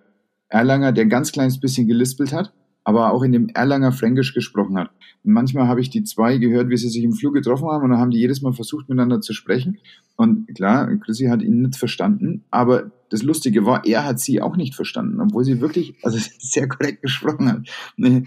Erlanger, 0.49 0.93
der 0.93 1.05
ein 1.05 1.11
ganz 1.11 1.31
kleines 1.31 1.61
bisschen 1.61 1.87
gelispelt 1.87 2.33
hat 2.33 2.55
aber 2.91 3.13
auch 3.13 3.23
in 3.23 3.31
dem 3.31 3.49
Erlanger 3.49 3.93
Fränkisch 3.93 4.35
gesprochen 4.35 4.77
hat. 4.77 4.91
Und 5.25 5.33
manchmal 5.33 5.69
habe 5.69 5.81
ich 5.81 5.91
die 5.91 6.03
zwei 6.03 6.39
gehört, 6.39 6.71
wie 6.71 6.77
sie 6.77 6.89
sich 6.89 7.05
im 7.05 7.13
Flug 7.13 7.35
getroffen 7.35 7.69
haben 7.69 7.85
und 7.85 7.91
dann 7.91 8.01
haben 8.01 8.11
die 8.11 8.19
jedes 8.19 8.43
Mal 8.43 8.53
versucht, 8.53 8.89
miteinander 8.89 9.21
zu 9.21 9.33
sprechen. 9.33 9.79
Und 10.17 10.53
klar, 10.55 10.89
Chrissy 10.97 11.27
hat 11.27 11.43
ihn 11.43 11.63
nicht 11.63 11.77
verstanden, 11.77 12.43
aber 12.51 12.91
das 13.11 13.23
Lustige 13.23 13.67
war, 13.67 13.85
er 13.85 14.05
hat 14.05 14.21
sie 14.21 14.41
auch 14.41 14.57
nicht 14.57 14.75
verstanden, 14.75 15.21
obwohl 15.21 15.45
sie 15.45 15.61
wirklich, 15.61 15.95
also 16.03 16.19
sehr 16.39 16.69
korrekt 16.69 17.03
gesprochen 17.03 17.51
hat. 17.51 17.69
Nee, 17.97 18.25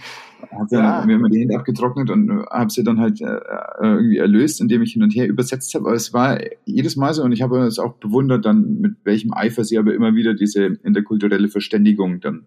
hat 0.51 0.71
ja. 0.71 1.05
mir 1.05 1.29
die 1.29 1.39
Hände 1.39 1.57
abgetrocknet 1.57 2.09
und 2.09 2.45
habe 2.47 2.69
sie 2.69 2.83
dann 2.83 2.99
halt 2.99 3.21
äh, 3.21 3.39
irgendwie 3.81 4.17
erlöst, 4.17 4.61
indem 4.61 4.81
ich 4.81 4.93
hin 4.93 5.01
und 5.01 5.11
her 5.11 5.27
übersetzt 5.27 5.73
habe. 5.73 5.87
Aber 5.87 5.95
es 5.95 6.13
war 6.13 6.39
jedes 6.65 6.97
Mal 6.97 7.13
so 7.13 7.23
und 7.23 7.31
ich 7.31 7.41
habe 7.41 7.61
es 7.61 7.79
auch 7.79 7.93
bewundert, 7.93 8.45
dann 8.45 8.79
mit 8.81 8.97
welchem 9.05 9.33
Eifer 9.33 9.63
sie 9.63 9.77
aber 9.77 9.93
immer 9.93 10.15
wieder 10.15 10.33
diese 10.33 10.65
interkulturelle 10.65 11.47
Verständigung 11.47 12.19
dann 12.19 12.45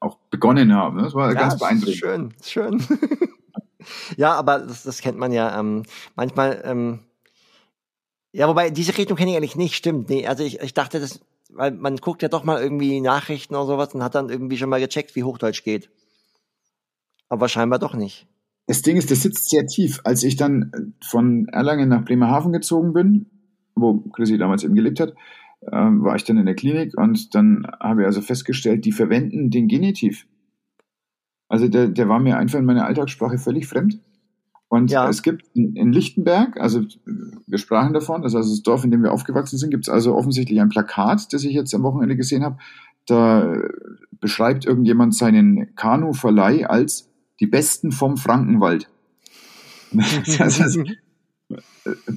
auch 0.00 0.16
begonnen 0.30 0.72
haben. 0.72 0.98
Das 0.98 1.14
war 1.14 1.32
ja, 1.32 1.38
ganz 1.38 1.58
beeindruckend. 1.58 1.96
Schön, 1.96 2.34
schön. 2.42 2.82
ja, 4.16 4.32
aber 4.32 4.60
das, 4.60 4.84
das 4.84 5.02
kennt 5.02 5.18
man 5.18 5.32
ja 5.32 5.58
ähm, 5.60 5.82
manchmal. 6.16 6.62
Ähm, 6.64 7.00
ja, 8.32 8.48
wobei 8.48 8.70
diese 8.70 8.96
Richtung 8.98 9.16
kenne 9.16 9.30
ich 9.30 9.36
eigentlich 9.36 9.54
nicht, 9.54 9.76
stimmt. 9.76 10.08
Nee, 10.08 10.26
also 10.26 10.42
ich, 10.42 10.60
ich 10.60 10.74
dachte, 10.74 10.98
das, 10.98 11.20
weil 11.54 11.72
man 11.72 11.96
guckt 11.96 12.22
ja 12.22 12.28
doch 12.28 12.44
mal 12.44 12.62
irgendwie 12.62 13.00
Nachrichten 13.00 13.54
oder 13.54 13.66
sowas 13.66 13.94
und 13.94 14.02
hat 14.02 14.14
dann 14.14 14.30
irgendwie 14.30 14.56
schon 14.56 14.70
mal 14.70 14.80
gecheckt, 14.80 15.16
wie 15.16 15.24
Hochdeutsch 15.24 15.64
geht. 15.64 15.90
Aber 17.28 17.48
scheinbar 17.48 17.78
doch 17.78 17.94
nicht. 17.94 18.26
Das 18.66 18.82
Ding 18.82 18.96
ist, 18.96 19.10
das 19.10 19.22
sitzt 19.22 19.50
sehr 19.50 19.66
tief. 19.66 20.00
Als 20.04 20.22
ich 20.22 20.36
dann 20.36 20.94
von 21.04 21.48
Erlangen 21.48 21.88
nach 21.88 22.04
Bremerhaven 22.04 22.52
gezogen 22.52 22.92
bin, 22.92 23.26
wo 23.74 24.00
Chrissy 24.12 24.38
damals 24.38 24.64
eben 24.64 24.74
gelebt 24.74 25.00
hat, 25.00 25.14
ähm, 25.70 26.02
war 26.02 26.16
ich 26.16 26.24
dann 26.24 26.38
in 26.38 26.46
der 26.46 26.54
Klinik 26.54 26.96
und 26.96 27.34
dann 27.34 27.66
habe 27.80 28.02
ich 28.02 28.06
also 28.06 28.20
festgestellt, 28.20 28.84
die 28.84 28.92
verwenden 28.92 29.50
den 29.50 29.68
Genitiv. 29.68 30.26
Also 31.48 31.68
der, 31.68 31.88
der 31.88 32.08
war 32.08 32.20
mir 32.20 32.38
einfach 32.38 32.58
in 32.58 32.64
meiner 32.64 32.86
Alltagssprache 32.86 33.38
völlig 33.38 33.66
fremd. 33.66 34.00
Und 34.74 34.90
ja. 34.90 35.08
es 35.08 35.22
gibt 35.22 35.46
in, 35.54 35.92
Lichtenberg, 35.92 36.60
also 36.60 36.82
wir 37.46 37.58
sprachen 37.58 37.92
davon, 37.92 38.22
das 38.22 38.32
ist 38.32 38.36
also 38.36 38.50
das 38.50 38.62
Dorf, 38.62 38.82
in 38.82 38.90
dem 38.90 39.04
wir 39.04 39.12
aufgewachsen 39.12 39.56
sind, 39.56 39.70
gibt 39.70 39.84
es 39.84 39.88
also 39.88 40.16
offensichtlich 40.16 40.60
ein 40.60 40.68
Plakat, 40.68 41.32
das 41.32 41.44
ich 41.44 41.52
jetzt 41.52 41.72
am 41.76 41.84
Wochenende 41.84 42.16
gesehen 42.16 42.42
habe. 42.42 42.58
Da 43.06 43.56
beschreibt 44.18 44.64
irgendjemand 44.64 45.14
seinen 45.14 45.76
Kanuverleih 45.76 46.68
als 46.68 47.08
die 47.38 47.46
Besten 47.46 47.92
vom 47.92 48.16
Frankenwald. 48.16 48.90
das 49.92 50.58
heißt, 50.58 50.80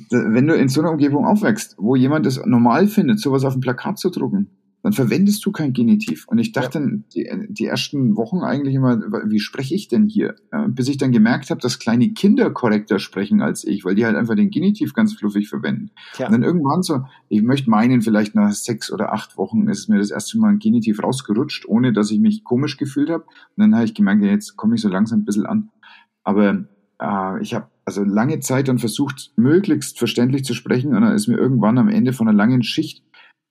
wenn 0.09 0.47
du 0.47 0.55
in 0.55 0.67
so 0.67 0.81
einer 0.81 0.89
Umgebung 0.89 1.27
aufwächst, 1.27 1.75
wo 1.77 1.95
jemand 1.95 2.25
es 2.25 2.43
normal 2.43 2.87
findet, 2.87 3.19
sowas 3.19 3.43
auf 3.43 3.53
ein 3.53 3.61
Plakat 3.61 3.99
zu 3.99 4.09
drucken, 4.09 4.49
dann 4.87 4.93
verwendest 4.93 5.45
du 5.45 5.51
kein 5.51 5.73
Genitiv. 5.73 6.25
Und 6.29 6.37
ich 6.37 6.53
dachte 6.53 6.79
ja. 6.79 6.97
die, 7.13 7.53
die, 7.53 7.65
ersten 7.65 8.15
Wochen 8.15 8.39
eigentlich 8.39 8.73
immer, 8.73 8.97
wie 9.25 9.41
spreche 9.41 9.75
ich 9.75 9.89
denn 9.89 10.07
hier? 10.07 10.35
bis 10.69 10.87
ich 10.87 10.97
dann 10.97 11.11
gemerkt 11.11 11.49
habe, 11.49 11.59
dass 11.59 11.77
kleine 11.77 12.13
Kinder 12.13 12.51
korrekter 12.51 12.97
sprechen 12.97 13.41
als 13.41 13.65
ich, 13.65 13.83
weil 13.83 13.95
die 13.95 14.05
halt 14.05 14.15
einfach 14.15 14.35
den 14.35 14.49
Genitiv 14.49 14.93
ganz 14.93 15.13
fluffig 15.13 15.49
verwenden. 15.49 15.91
Ja. 16.17 16.27
Und 16.27 16.31
dann 16.31 16.43
irgendwann 16.43 16.83
so, 16.83 17.01
ich 17.27 17.41
möchte 17.41 17.69
meinen, 17.69 18.01
vielleicht 18.01 18.33
nach 18.33 18.53
sechs 18.53 18.89
oder 18.89 19.11
acht 19.11 19.37
Wochen 19.37 19.67
ist 19.67 19.89
mir 19.89 19.97
das 19.97 20.09
erste 20.09 20.39
Mal 20.39 20.51
ein 20.51 20.59
Genitiv 20.59 21.03
rausgerutscht, 21.03 21.65
ohne 21.67 21.91
dass 21.91 22.09
ich 22.09 22.19
mich 22.19 22.45
komisch 22.45 22.77
gefühlt 22.77 23.09
habe. 23.09 23.25
Und 23.25 23.57
dann 23.57 23.75
habe 23.75 23.83
ich 23.83 23.93
gemerkt, 23.93 24.23
jetzt 24.23 24.55
komme 24.55 24.75
ich 24.75 24.81
so 24.81 24.87
langsam 24.87 25.19
ein 25.19 25.25
bisschen 25.25 25.45
an. 25.45 25.69
Aber 26.23 26.65
äh, 27.01 27.41
ich 27.41 27.53
habe 27.53 27.67
also 27.85 28.03
lange 28.03 28.41
Zeit 28.41 28.67
dann 28.67 28.79
versucht, 28.79 29.31
möglichst 29.37 29.97
verständlich 29.97 30.43
zu 30.43 30.53
sprechen 30.53 30.93
und 30.93 31.01
dann 31.01 31.13
ist 31.13 31.27
mir 31.27 31.37
irgendwann 31.37 31.77
am 31.77 31.87
Ende 31.87 32.11
von 32.11 32.27
einer 32.27 32.37
langen 32.37 32.61
Schicht 32.61 33.01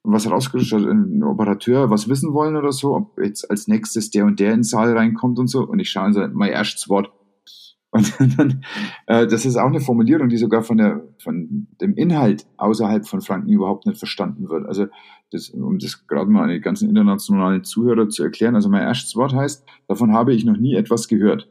was 0.06 0.30
rausgerutscht 0.30 0.72
hat, 0.72 0.82
ein 0.82 1.22
Operateur 1.22 1.90
was 1.90 2.08
wissen 2.08 2.32
wollen 2.32 2.56
oder 2.56 2.72
so, 2.72 2.94
ob 2.94 3.18
jetzt 3.20 3.50
als 3.50 3.68
nächstes 3.68 4.10
der 4.10 4.24
und 4.24 4.40
der 4.40 4.50
in 4.50 4.58
den 4.58 4.62
Saal 4.64 4.96
reinkommt 4.96 5.38
und 5.38 5.48
so 5.48 5.66
und 5.66 5.78
ich 5.78 5.90
schaue 5.90 6.12
so, 6.12 6.26
mein 6.32 6.52
erstes 6.52 6.88
Wort. 6.88 7.12
Und 7.96 8.12
dann, 8.36 8.62
äh, 9.06 9.26
das 9.26 9.46
ist 9.46 9.56
auch 9.56 9.68
eine 9.68 9.80
Formulierung, 9.80 10.28
die 10.28 10.36
sogar 10.36 10.62
von, 10.62 10.76
der, 10.76 11.02
von 11.18 11.68
dem 11.80 11.94
Inhalt 11.94 12.44
außerhalb 12.58 13.06
von 13.06 13.22
Franken 13.22 13.48
überhaupt 13.48 13.86
nicht 13.86 13.96
verstanden 13.96 14.50
wird. 14.50 14.66
Also 14.66 14.88
das, 15.30 15.48
um 15.48 15.78
das 15.78 16.06
gerade 16.06 16.30
mal 16.30 16.42
an 16.42 16.50
die 16.50 16.60
ganzen 16.60 16.90
internationalen 16.90 17.64
Zuhörer 17.64 18.10
zu 18.10 18.22
erklären, 18.22 18.54
also 18.54 18.68
mein 18.68 18.82
erstes 18.82 19.16
Wort 19.16 19.32
heißt, 19.32 19.64
davon 19.88 20.12
habe 20.12 20.34
ich 20.34 20.44
noch 20.44 20.58
nie 20.58 20.74
etwas 20.74 21.08
gehört. 21.08 21.48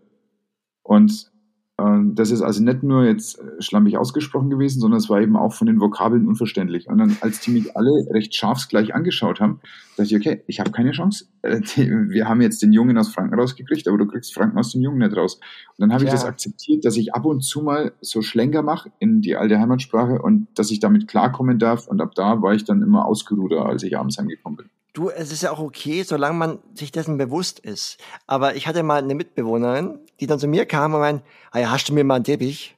Und 0.84 1.32
das 1.78 2.32
ist 2.32 2.42
also 2.42 2.64
nicht 2.64 2.84
nur 2.84 3.04
jetzt 3.04 3.38
äh, 3.40 3.62
schlampig 3.62 3.98
ausgesprochen 3.98 4.50
gewesen, 4.50 4.80
sondern 4.80 4.98
es 4.98 5.10
war 5.10 5.20
eben 5.20 5.36
auch 5.36 5.54
von 5.54 5.68
den 5.68 5.82
Vokabeln 5.82 6.26
unverständlich. 6.26 6.88
Und 6.88 7.00
dann, 7.00 7.18
als 7.20 7.42
die 7.42 7.52
mich 7.52 7.76
alle 7.76 7.92
recht 8.12 8.34
scharfsgleich 8.34 8.96
angeschaut 8.96 9.42
haben, 9.42 9.60
dachte 9.98 10.04
ich, 10.04 10.16
okay, 10.16 10.44
ich 10.48 10.62
habe 10.62 10.72
keine 10.72 10.92
Chance. 10.92 11.26
Äh, 11.42 11.60
wir 11.60 12.30
haben 12.30 12.42
jetzt 12.42 12.62
den 12.62 12.72
Jungen 12.72 12.98
aus 12.98 13.10
Franken 13.10 13.38
rausgekriegt, 13.38 13.88
aber 13.90 13.98
du 13.98 14.08
kriegst 14.08 14.34
Franken 14.34 14.58
aus 14.58 14.72
dem 14.72 14.82
Jungen 14.82 15.00
nicht 15.00 15.18
raus. 15.18 15.36
Und 15.36 15.80
dann 15.80 15.92
habe 15.92 16.06
ich 16.06 16.12
das 16.12 16.24
akzeptiert, 16.24 16.86
dass 16.86 16.96
ich 16.96 17.14
ab 17.14 17.26
und 17.26 17.42
zu 17.42 17.62
mal 17.62 17.92
so 18.00 18.22
Schlenker 18.22 18.62
mache 18.62 18.92
in 19.00 19.22
die 19.22 19.36
alte 19.36 19.60
Heimatsprache 19.60 20.22
und 20.22 20.48
dass 20.56 20.72
ich 20.72 20.80
damit 20.80 21.10
klarkommen 21.10 21.60
darf. 21.60 21.88
Und 21.88 22.00
ab 22.00 22.16
da 22.16 22.42
war 22.42 22.54
ich 22.54 22.64
dann 22.64 22.82
immer 22.84 23.06
ausgeruhter, 23.06 23.66
als 23.66 23.84
ich 23.84 23.98
abends 23.98 24.18
heimgekommen 24.18 24.58
bin. 24.58 24.70
Du, 24.96 25.10
es 25.10 25.30
ist 25.34 25.44
ja 25.44 25.52
auch 25.52 25.60
okay, 25.60 26.04
solange 26.04 26.38
man 26.38 26.60
sich 26.74 26.90
dessen 26.90 27.18
bewusst 27.18 27.60
ist. 27.60 27.98
Aber 28.28 28.56
ich 28.56 28.66
hatte 28.66 28.82
mal 28.82 29.04
eine 29.04 29.14
Mitbewohnerin, 29.14 30.00
die 30.22 30.26
dann 30.26 30.40
zu 30.40 30.48
mir 30.48 30.66
kam 30.66 30.94
und 30.94 31.02
meinte, 31.02 31.24
ah 31.52 31.60
ja, 31.60 31.70
hast 31.70 31.90
du 31.90 31.94
mir 31.94 32.06
mal 32.06 32.16
einen 32.16 32.24
Teppich? 32.24 32.78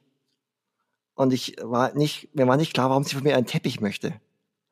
Und 1.14 1.32
ich 1.32 1.56
war 1.62 1.94
nicht, 1.94 2.34
mir 2.34 2.48
war 2.48 2.56
nicht 2.56 2.74
klar, 2.74 2.90
warum 2.90 3.04
sie 3.04 3.14
von 3.14 3.22
mir 3.22 3.36
einen 3.36 3.46
Teppich 3.46 3.80
möchte. 3.80 4.14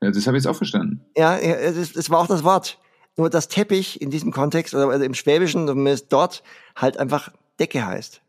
Ja, 0.02 0.10
das 0.10 0.26
habe 0.26 0.36
ich 0.36 0.42
jetzt 0.42 0.50
auch 0.50 0.56
verstanden. 0.56 1.04
Ja, 1.16 1.36
es, 1.38 1.94
es 1.94 2.10
war 2.10 2.18
auch 2.18 2.26
das 2.26 2.42
Wort. 2.42 2.80
Nur 3.16 3.30
das 3.30 3.46
Teppich 3.46 4.00
in 4.02 4.10
diesem 4.10 4.32
Kontext, 4.32 4.74
also 4.74 4.90
im 4.90 5.14
Schwäbischen, 5.14 5.68
zumindest 5.68 6.12
dort, 6.12 6.42
halt 6.74 6.98
einfach 6.98 7.32
Decke 7.60 7.86
heißt. 7.86 8.22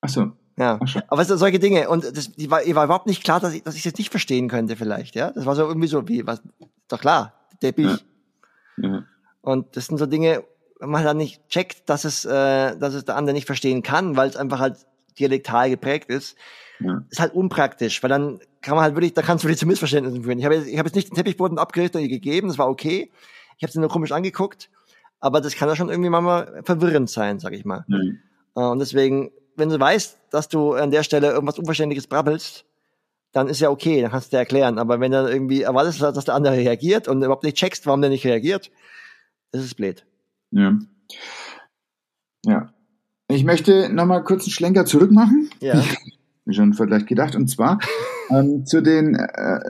Ach 0.00 0.08
so. 0.08 0.32
Ja, 0.58 0.80
Ach 0.82 0.96
aber 1.06 1.24
so, 1.24 1.36
solche 1.36 1.60
Dinge. 1.60 1.88
Und 1.88 2.04
das, 2.04 2.32
die 2.32 2.50
war, 2.50 2.64
ich 2.64 2.74
war 2.74 2.84
überhaupt 2.84 3.06
nicht 3.06 3.22
klar, 3.22 3.38
dass 3.38 3.54
ich, 3.54 3.62
dass 3.62 3.76
ich 3.76 3.84
das 3.84 3.94
nicht 3.94 4.10
verstehen 4.10 4.48
könnte 4.48 4.74
vielleicht, 4.74 5.14
ja. 5.14 5.30
Das 5.30 5.46
war 5.46 5.54
so 5.54 5.62
irgendwie 5.62 5.86
so, 5.86 6.08
wie, 6.08 6.26
was, 6.26 6.42
doch 6.88 7.00
klar, 7.00 7.32
Teppich. 7.60 7.86
Ja. 7.86 7.98
Und 9.42 9.76
das 9.76 9.86
sind 9.86 9.98
so 9.98 10.06
Dinge, 10.06 10.44
wenn 10.78 10.90
man 10.90 11.04
dann 11.04 11.16
nicht 11.16 11.48
checkt, 11.48 11.88
dass 11.88 12.04
es, 12.04 12.24
äh, 12.24 12.76
dass 12.76 12.94
es 12.94 13.04
der 13.04 13.16
andere 13.16 13.34
nicht 13.34 13.46
verstehen 13.46 13.82
kann, 13.82 14.16
weil 14.16 14.28
es 14.28 14.36
einfach 14.36 14.60
halt 14.60 14.76
dialektal 15.18 15.70
geprägt 15.70 16.08
ist, 16.08 16.36
ja. 16.80 17.04
ist 17.10 17.20
halt 17.20 17.34
unpraktisch, 17.34 18.02
weil 18.02 18.10
dann 18.10 18.40
kann 18.62 18.74
man 18.74 18.84
halt 18.84 18.94
wirklich, 18.94 19.14
da 19.14 19.22
kannst 19.22 19.44
du 19.44 19.48
wirklich 19.48 19.60
zu 19.60 19.66
Missverständnissen 19.66 20.24
führen. 20.24 20.38
Ich 20.38 20.44
habe 20.44 20.54
jetzt, 20.54 20.68
ich 20.68 20.78
hab 20.78 20.86
jetzt 20.86 20.94
nicht 20.94 21.10
den 21.10 21.16
Teppichboden 21.16 21.58
abgerichtet 21.58 21.96
und 21.96 22.02
ihr 22.02 22.08
gegeben, 22.08 22.48
das 22.48 22.58
war 22.58 22.68
okay. 22.68 23.10
Ich 23.56 23.62
habe 23.62 23.72
sie 23.72 23.80
nur 23.80 23.90
komisch 23.90 24.12
angeguckt, 24.12 24.70
aber 25.20 25.40
das 25.40 25.54
kann 25.54 25.68
ja 25.68 25.76
schon 25.76 25.90
irgendwie 25.90 26.10
manchmal 26.10 26.62
verwirrend 26.64 27.10
sein, 27.10 27.38
sag 27.38 27.52
ich 27.52 27.64
mal. 27.64 27.84
Mhm. 27.88 28.18
Und 28.54 28.78
deswegen, 28.78 29.30
wenn 29.56 29.68
du 29.68 29.78
weißt, 29.78 30.18
dass 30.30 30.48
du 30.48 30.72
an 30.72 30.90
der 30.90 31.02
Stelle 31.02 31.30
irgendwas 31.30 31.58
Unverständliches 31.58 32.06
brabbelst, 32.06 32.64
dann 33.32 33.48
ist 33.48 33.60
ja 33.60 33.70
okay, 33.70 34.02
dann 34.02 34.10
kannst 34.10 34.28
du 34.28 34.36
dir 34.36 34.40
erklären. 34.40 34.78
Aber 34.78 35.00
wenn 35.00 35.12
du 35.12 35.28
irgendwie 35.28 35.62
erwartest, 35.62 36.00
dass 36.00 36.24
der 36.24 36.34
andere 36.34 36.56
reagiert 36.56 37.08
und 37.08 37.18
überhaupt 37.18 37.44
nicht 37.44 37.56
checkst, 37.56 37.86
warum 37.86 38.00
der 38.00 38.10
nicht 38.10 38.24
reagiert, 38.24 38.70
das 39.52 39.64
ist 39.64 39.74
blöd. 39.74 40.04
Ja. 40.50 40.78
Ja. 42.44 42.72
Ich 43.28 43.44
möchte 43.44 43.92
nochmal 43.92 44.24
kurz 44.24 44.44
einen 44.44 44.52
Schlenker 44.52 44.84
zurück 44.84 45.12
machen. 45.12 45.50
Ja. 45.60 45.82
schon 46.50 46.74
vielleicht 46.74 47.06
gedacht. 47.06 47.36
Und 47.36 47.48
zwar 47.48 47.78
ähm, 48.30 48.64
zu 48.64 48.80
den, 48.80 49.14
äh, 49.14 49.60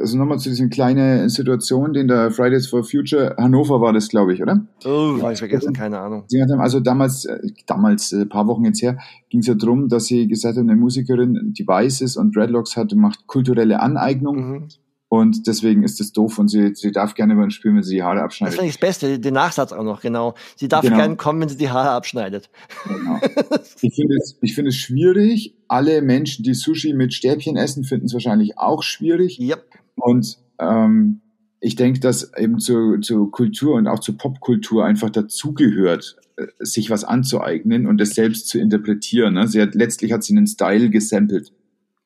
also 0.00 0.18
nochmal 0.18 0.38
zu 0.38 0.48
diesen 0.48 0.70
kleinen 0.70 1.28
Situationen, 1.28 1.92
den 1.92 2.08
der 2.08 2.30
Fridays 2.30 2.66
for 2.66 2.84
Future, 2.84 3.34
Hannover 3.38 3.80
war 3.80 3.92
das, 3.92 4.08
glaube 4.08 4.34
ich, 4.34 4.42
oder? 4.42 4.66
Oh, 4.84 5.20
habe 5.22 5.32
ich 5.32 5.38
vergessen, 5.38 5.72
keine 5.72 5.98
Ahnung. 6.00 6.24
Sie 6.28 6.42
haben 6.42 6.60
also 6.60 6.80
damals, 6.80 7.24
äh, 7.24 7.38
damals, 7.66 8.12
ein 8.12 8.22
äh, 8.22 8.26
paar 8.26 8.46
Wochen 8.46 8.64
jetzt 8.64 8.82
her, 8.82 8.98
ging 9.30 9.40
es 9.40 9.46
ja 9.46 9.54
darum, 9.54 9.88
dass 9.88 10.06
sie 10.06 10.26
gesagt 10.28 10.56
haben, 10.56 10.68
eine 10.68 10.78
Musikerin, 10.78 11.54
die 11.56 11.66
weiß 11.66 12.00
ist 12.00 12.16
und 12.16 12.34
Dreadlocks 12.36 12.76
hat, 12.76 12.92
macht 12.94 13.26
kulturelle 13.26 13.80
Aneignung. 13.80 14.36
Mhm. 14.36 14.68
Und 15.14 15.46
deswegen 15.46 15.84
ist 15.84 16.00
es 16.00 16.12
doof 16.12 16.40
und 16.40 16.48
sie, 16.48 16.74
sie 16.74 16.90
darf 16.90 17.14
gerne 17.14 17.36
beim 17.36 17.50
Spielen, 17.50 17.76
wenn 17.76 17.84
sie 17.84 17.94
die 17.94 18.02
Haare 18.02 18.20
abschneidet. 18.20 18.54
Das 18.54 18.56
finde 18.56 18.68
ich 18.68 18.74
das 18.74 18.80
Beste, 18.80 19.20
den 19.20 19.34
Nachsatz 19.34 19.72
auch 19.72 19.84
noch, 19.84 20.00
genau. 20.00 20.34
Sie 20.56 20.66
darf 20.66 20.82
genau. 20.82 20.96
gerne 20.96 21.14
kommen, 21.14 21.40
wenn 21.40 21.48
sie 21.48 21.56
die 21.56 21.70
Haare 21.70 21.90
abschneidet. 21.90 22.50
Genau. 22.84 23.20
ich 23.80 23.94
finde 23.94 24.16
es, 24.16 24.36
ich 24.40 24.56
finde 24.56 24.70
es 24.70 24.76
schwierig. 24.76 25.54
Alle 25.68 26.02
Menschen, 26.02 26.42
die 26.42 26.54
Sushi 26.54 26.94
mit 26.94 27.14
Stäbchen 27.14 27.56
essen, 27.56 27.84
finden 27.84 28.06
es 28.06 28.12
wahrscheinlich 28.12 28.58
auch 28.58 28.82
schwierig. 28.82 29.38
Yep. 29.38 29.64
Und 29.94 30.38
ähm, 30.58 31.20
ich 31.60 31.76
denke, 31.76 32.00
dass 32.00 32.32
eben 32.36 32.58
zur, 32.58 33.00
zur 33.00 33.30
Kultur 33.30 33.76
und 33.76 33.86
auch 33.86 34.00
zur 34.00 34.18
Popkultur 34.18 34.84
einfach 34.84 35.10
dazugehört, 35.10 36.16
äh, 36.36 36.46
sich 36.58 36.90
was 36.90 37.04
anzueignen 37.04 37.86
und 37.86 38.00
das 38.00 38.10
selbst 38.10 38.48
zu 38.48 38.58
interpretieren. 38.58 39.34
Ne? 39.34 39.46
Sie 39.46 39.62
hat, 39.62 39.76
letztlich 39.76 40.10
hat 40.10 40.24
sie 40.24 40.36
einen 40.36 40.48
Style 40.48 40.90
gesampelt. 40.90 41.52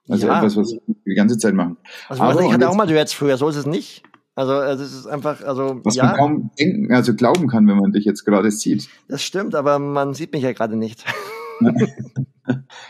Also 0.09 0.27
ja. 0.27 0.39
etwas, 0.39 0.57
was 0.57 0.73
wir 0.73 0.95
die 1.07 1.15
ganze 1.15 1.39
Zeit 1.39 1.55
machen. 1.55 1.77
Also 2.09 2.23
Aber 2.23 2.43
ich 2.43 2.53
hatte 2.53 2.69
auch 2.69 2.75
mal 2.75 2.87
Duets 2.87 3.13
früher, 3.13 3.37
so 3.37 3.49
ist 3.49 3.57
es 3.57 3.67
nicht. 3.67 4.03
Also 4.35 4.55
es 4.61 4.81
ist 4.81 5.07
einfach, 5.07 5.43
also 5.43 5.81
was 5.83 5.97
ja. 5.97 6.05
man 6.05 6.17
kaum 6.17 6.51
denken, 6.59 6.95
also 6.95 7.13
glauben 7.13 7.49
kann, 7.49 7.67
wenn 7.67 7.77
man 7.77 7.91
dich 7.91 8.05
jetzt 8.05 8.25
gerade 8.25 8.51
sieht. 8.53 8.89
Das 9.09 9.23
stimmt, 9.23 9.57
aber 9.57 9.81
man 9.81 10.15
sieht 10.15 10.33
mich 10.33 10.43
ja 10.43 10.53
gerade 10.53 10.77
nicht. 10.77 11.05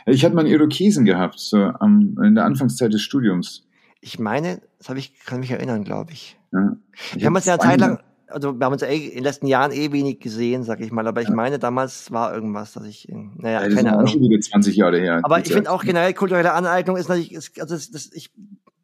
ich 0.06 0.24
hatte 0.24 0.34
mal 0.34 0.42
einen 0.42 0.50
Irokesen 0.50 1.06
gehabt, 1.06 1.38
so 1.38 1.56
am, 1.56 2.18
in 2.22 2.34
der 2.34 2.44
Anfangszeit 2.44 2.92
des 2.92 3.00
Studiums. 3.00 3.66
Ich 4.02 4.18
meine, 4.18 4.60
das 4.76 4.90
habe 4.90 4.98
ich, 4.98 5.14
kann 5.24 5.40
mich 5.40 5.50
erinnern, 5.50 5.84
glaube 5.84 6.12
ich. 6.12 6.38
Ja. 6.52 6.76
Ich 7.14 7.20
wir 7.20 7.26
haben 7.26 7.36
uns 7.36 7.46
ja 7.46 7.54
eine 7.54 7.62
Zeit 7.62 7.80
lang, 7.80 7.98
also 8.30 8.58
wir 8.58 8.64
haben 8.64 8.72
uns 8.72 8.82
eh 8.82 9.06
in 9.06 9.14
den 9.14 9.24
letzten 9.24 9.46
Jahren 9.46 9.72
eh 9.72 9.92
wenig 9.92 10.20
gesehen, 10.20 10.62
sag 10.62 10.80
ich 10.80 10.92
mal, 10.92 11.06
aber 11.06 11.22
ich 11.22 11.30
meine, 11.30 11.58
damals 11.58 12.10
war 12.12 12.34
irgendwas, 12.34 12.72
dass 12.72 12.84
ich, 12.84 13.08
naja, 13.10 13.62
ja, 13.62 13.74
keine 13.74 13.92
Ahnung. 13.92 14.06
Schon 14.06 14.22
wieder 14.22 14.40
20 14.40 14.76
Jahre 14.76 14.98
her. 14.98 15.20
Aber 15.22 15.40
ich 15.40 15.52
finde 15.52 15.70
auch 15.70 15.82
generell 15.82 16.14
kulturelle 16.14 16.52
Aneignung 16.52 16.96
ist 16.96 17.08
natürlich, 17.08 17.32
ist, 17.32 17.60
also 17.60 17.74
das, 17.74 17.90
das, 17.90 18.10
ich, 18.12 18.30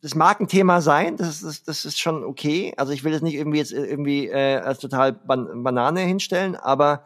das 0.02 0.14
mag 0.14 0.40
ein 0.40 0.48
Thema 0.48 0.80
sein, 0.80 1.16
das, 1.16 1.40
das, 1.40 1.62
das 1.62 1.84
ist 1.84 1.98
schon 1.98 2.24
okay. 2.24 2.74
Also 2.76 2.92
ich 2.92 3.04
will 3.04 3.12
das 3.12 3.22
nicht 3.22 3.34
irgendwie 3.34 3.58
jetzt 3.58 3.72
irgendwie 3.72 4.28
äh, 4.28 4.56
als 4.56 4.78
total 4.78 5.12
Ban 5.12 5.62
Banane 5.62 6.00
hinstellen, 6.00 6.56
aber 6.56 7.04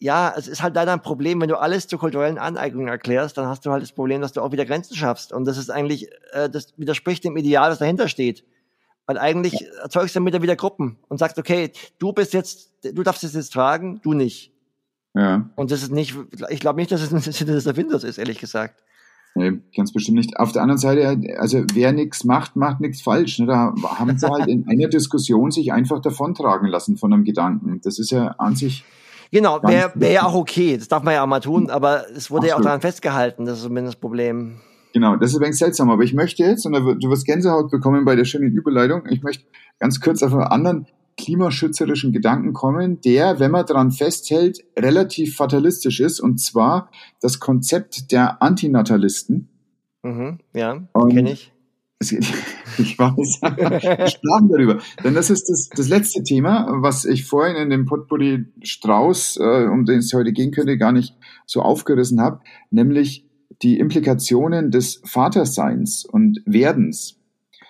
ja, 0.00 0.32
es 0.34 0.48
ist 0.48 0.62
halt 0.62 0.74
leider 0.74 0.92
ein 0.94 1.02
Problem, 1.02 1.40
wenn 1.42 1.48
du 1.48 1.60
alles 1.60 1.86
zur 1.86 1.98
kulturellen 1.98 2.38
Aneignung 2.38 2.88
erklärst, 2.88 3.36
dann 3.36 3.46
hast 3.46 3.66
du 3.66 3.70
halt 3.70 3.82
das 3.82 3.92
Problem, 3.92 4.22
dass 4.22 4.32
du 4.32 4.40
auch 4.40 4.50
wieder 4.50 4.64
Grenzen 4.64 4.96
schaffst. 4.96 5.30
Und 5.30 5.44
das 5.44 5.58
ist 5.58 5.70
eigentlich, 5.70 6.08
äh, 6.32 6.48
das 6.48 6.72
widerspricht 6.78 7.22
dem 7.22 7.36
Ideal, 7.36 7.70
was 7.70 7.78
dahinter 7.78 8.08
steht. 8.08 8.42
Weil 9.10 9.18
eigentlich 9.18 9.66
erzeugst 9.82 10.14
du 10.14 10.20
damit 10.20 10.40
wieder 10.40 10.54
Gruppen 10.54 10.96
und 11.08 11.18
sagst, 11.18 11.36
okay, 11.36 11.72
du 11.98 12.12
bist 12.12 12.32
jetzt, 12.32 12.70
du 12.94 13.02
darfst 13.02 13.24
es 13.24 13.34
jetzt 13.34 13.52
tragen, 13.52 13.98
du 14.04 14.12
nicht. 14.12 14.52
Ja. 15.14 15.50
Und 15.56 15.72
das 15.72 15.82
ist 15.82 15.90
nicht, 15.90 16.16
ich 16.48 16.60
glaube 16.60 16.78
nicht, 16.78 16.92
dass 16.92 17.02
es 17.02 17.12
ein 17.12 17.18
Sinne 17.18 17.54
des 17.54 17.66
Erfinders 17.66 18.04
ist, 18.04 18.18
ehrlich 18.18 18.38
gesagt. 18.38 18.84
Nee, 19.34 19.54
ganz 19.76 19.92
bestimmt 19.92 20.18
nicht. 20.18 20.36
Auf 20.36 20.52
der 20.52 20.62
anderen 20.62 20.78
Seite, 20.78 21.20
also 21.40 21.64
wer 21.74 21.90
nichts 21.90 22.22
macht, 22.22 22.54
macht 22.54 22.80
nichts 22.80 23.02
falsch. 23.02 23.40
Ne? 23.40 23.46
Da 23.46 23.74
haben 23.98 24.16
sie 24.16 24.30
halt 24.30 24.46
in 24.46 24.64
einer 24.68 24.86
Diskussion 24.86 25.50
sich 25.50 25.72
einfach 25.72 26.00
davontragen 26.00 26.68
lassen 26.68 26.96
von 26.96 27.12
einem 27.12 27.24
Gedanken. 27.24 27.80
Das 27.82 27.98
ist 27.98 28.12
ja 28.12 28.28
an 28.38 28.54
sich. 28.54 28.84
Genau, 29.32 29.60
wäre 29.64 29.90
wär 29.96 30.12
ja 30.12 30.22
auch 30.24 30.36
okay. 30.36 30.76
Das 30.76 30.86
darf 30.86 31.02
man 31.02 31.14
ja 31.14 31.24
auch 31.24 31.26
mal 31.26 31.40
tun, 31.40 31.68
aber 31.68 32.04
es 32.14 32.30
wurde 32.30 32.42
Absolut. 32.42 32.44
ja 32.44 32.56
auch 32.56 32.62
daran 32.62 32.80
festgehalten. 32.80 33.44
Das 33.44 33.58
ist 33.58 33.64
zumindest 33.64 33.96
das 33.96 34.00
Problem. 34.00 34.60
Genau, 34.92 35.16
das 35.16 35.30
ist 35.30 35.36
übrigens 35.36 35.58
seltsam, 35.58 35.90
aber 35.90 36.02
ich 36.02 36.14
möchte 36.14 36.42
jetzt, 36.42 36.66
und 36.66 36.72
du 36.72 37.10
wirst 37.10 37.26
Gänsehaut 37.26 37.70
bekommen 37.70 38.04
bei 38.04 38.16
der 38.16 38.24
schönen 38.24 38.52
Überleitung, 38.52 39.02
ich 39.08 39.22
möchte 39.22 39.44
ganz 39.78 40.00
kurz 40.00 40.22
auf 40.22 40.32
einen 40.32 40.42
anderen 40.42 40.86
klimaschützerischen 41.16 42.12
Gedanken 42.12 42.52
kommen, 42.52 43.00
der, 43.02 43.38
wenn 43.38 43.50
man 43.50 43.66
daran 43.66 43.92
festhält, 43.92 44.64
relativ 44.76 45.36
fatalistisch 45.36 46.00
ist, 46.00 46.20
und 46.20 46.40
zwar 46.40 46.90
das 47.20 47.40
Konzept 47.40 48.10
der 48.10 48.42
Antinatalisten. 48.42 49.48
Mhm, 50.02 50.38
ja, 50.54 50.82
kenne 51.10 51.32
ich. 51.32 51.52
Ich 52.78 52.98
weiß, 52.98 53.42
wir 53.42 54.06
sprachen 54.06 54.48
darüber. 54.48 54.78
Denn 55.04 55.12
das 55.12 55.28
ist 55.28 55.50
das, 55.50 55.68
das 55.68 55.88
letzte 55.88 56.22
Thema, 56.22 56.66
was 56.80 57.04
ich 57.04 57.26
vorhin 57.26 57.56
in 57.56 57.68
dem 57.68 57.84
Potpourri 57.84 58.46
Strauß, 58.62 59.38
äh, 59.38 59.66
um 59.66 59.84
den 59.84 59.98
es 59.98 60.14
heute 60.14 60.32
gehen 60.32 60.50
könnte, 60.50 60.78
gar 60.78 60.92
nicht 60.92 61.14
so 61.44 61.60
aufgerissen 61.60 62.20
habe, 62.20 62.40
nämlich 62.70 63.28
die 63.62 63.78
Implikationen 63.78 64.70
des 64.70 65.00
Vaterseins 65.04 66.04
und 66.04 66.42
Werdens. 66.46 67.18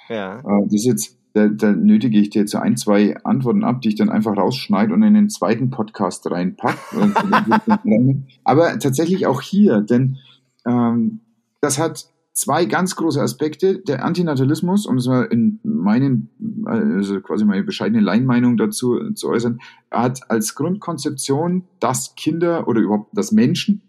Ja. 0.08 0.40
Äh, 0.40 0.64
das 0.64 0.74
ist 0.74 0.84
jetzt, 0.84 1.18
da, 1.34 1.48
da 1.48 1.72
nötige 1.72 2.18
ich 2.18 2.30
dir 2.30 2.40
jetzt 2.40 2.52
so 2.52 2.58
ein, 2.58 2.76
zwei 2.76 3.16
Antworten 3.24 3.64
ab, 3.64 3.82
die 3.82 3.88
ich 3.88 3.96
dann 3.96 4.10
einfach 4.10 4.36
rausschneide 4.36 4.92
und 4.92 5.02
in 5.02 5.14
den 5.14 5.30
zweiten 5.30 5.70
Podcast 5.70 6.30
reinpacke. 6.30 6.78
Aber 8.44 8.78
tatsächlich 8.78 9.26
auch 9.26 9.40
hier, 9.40 9.80
denn 9.80 10.18
ähm, 10.66 11.20
das 11.60 11.78
hat 11.78 12.10
zwei 12.32 12.64
ganz 12.64 12.96
große 12.96 13.20
Aspekte. 13.20 13.78
Der 13.78 14.04
Antinatalismus, 14.04 14.86
um 14.86 14.96
es 14.96 15.06
mal 15.06 15.24
in 15.24 15.60
meinen, 15.62 16.30
also 16.64 17.20
quasi 17.20 17.44
meine 17.44 17.64
bescheidene 17.64 18.02
Leinmeinung 18.02 18.56
dazu 18.56 19.12
zu 19.12 19.28
äußern, 19.28 19.60
hat 19.90 20.30
als 20.30 20.54
Grundkonzeption, 20.54 21.64
dass 21.80 22.14
Kinder 22.14 22.66
oder 22.66 22.80
überhaupt, 22.80 23.16
dass 23.16 23.32
Menschen 23.32 23.82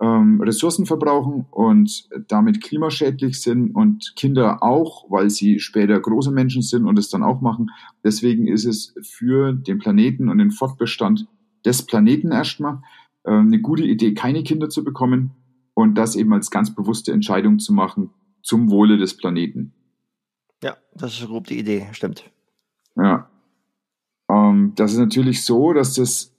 ähm, 0.00 0.40
Ressourcen 0.40 0.86
verbrauchen 0.86 1.46
und 1.50 2.08
damit 2.28 2.62
klimaschädlich 2.62 3.40
sind 3.40 3.74
und 3.74 4.14
Kinder 4.16 4.62
auch, 4.62 5.10
weil 5.10 5.30
sie 5.30 5.58
später 5.58 5.98
große 5.98 6.30
Menschen 6.30 6.62
sind 6.62 6.86
und 6.86 6.98
es 6.98 7.10
dann 7.10 7.22
auch 7.22 7.40
machen. 7.40 7.70
Deswegen 8.04 8.46
ist 8.46 8.64
es 8.64 8.94
für 9.02 9.52
den 9.52 9.78
Planeten 9.78 10.28
und 10.28 10.38
den 10.38 10.50
Fortbestand 10.50 11.26
des 11.64 11.84
Planeten 11.84 12.30
erstmal 12.30 12.80
äh, 13.24 13.32
eine 13.32 13.60
gute 13.60 13.84
Idee, 13.84 14.14
keine 14.14 14.42
Kinder 14.42 14.68
zu 14.68 14.84
bekommen 14.84 15.32
und 15.74 15.94
das 15.94 16.16
eben 16.16 16.32
als 16.32 16.50
ganz 16.50 16.74
bewusste 16.74 17.12
Entscheidung 17.12 17.58
zu 17.58 17.72
machen 17.72 18.10
zum 18.42 18.70
Wohle 18.70 18.98
des 18.98 19.16
Planeten. 19.16 19.72
Ja, 20.62 20.76
das 20.94 21.18
ist 21.18 21.26
grob 21.26 21.46
die 21.46 21.58
Idee, 21.58 21.86
stimmt. 21.92 22.30
Ja. 22.96 23.30
Ähm, 24.30 24.72
das 24.76 24.92
ist 24.92 24.98
natürlich 24.98 25.44
so, 25.44 25.72
dass 25.72 25.94
das 25.94 26.34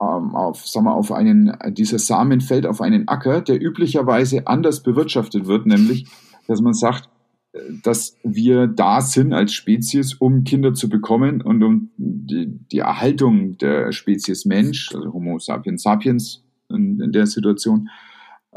auf, 0.00 0.66
sagen 0.66 0.86
wir, 0.86 0.94
auf 0.94 1.12
einen, 1.12 1.56
dieser 1.68 1.98
Samen 1.98 2.40
fällt 2.40 2.66
auf 2.66 2.80
einen 2.80 3.06
Acker, 3.08 3.42
der 3.42 3.62
üblicherweise 3.62 4.46
anders 4.46 4.82
bewirtschaftet 4.82 5.46
wird, 5.46 5.66
nämlich, 5.66 6.06
dass 6.46 6.62
man 6.62 6.72
sagt, 6.72 7.10
äh, 7.52 7.58
dass 7.82 8.16
wir 8.24 8.66
da 8.66 9.02
sind 9.02 9.34
als 9.34 9.52
Spezies, 9.52 10.14
um 10.14 10.44
Kinder 10.44 10.72
zu 10.72 10.88
bekommen 10.88 11.42
und 11.42 11.62
um 11.62 11.90
die, 11.96 12.46
die 12.72 12.78
Erhaltung 12.78 13.58
der 13.58 13.92
Spezies 13.92 14.46
Mensch, 14.46 14.94
also 14.94 15.12
Homo 15.12 15.38
sapiens 15.38 15.82
sapiens 15.82 16.42
in, 16.70 16.98
in 17.00 17.12
der 17.12 17.26
Situation, 17.26 17.90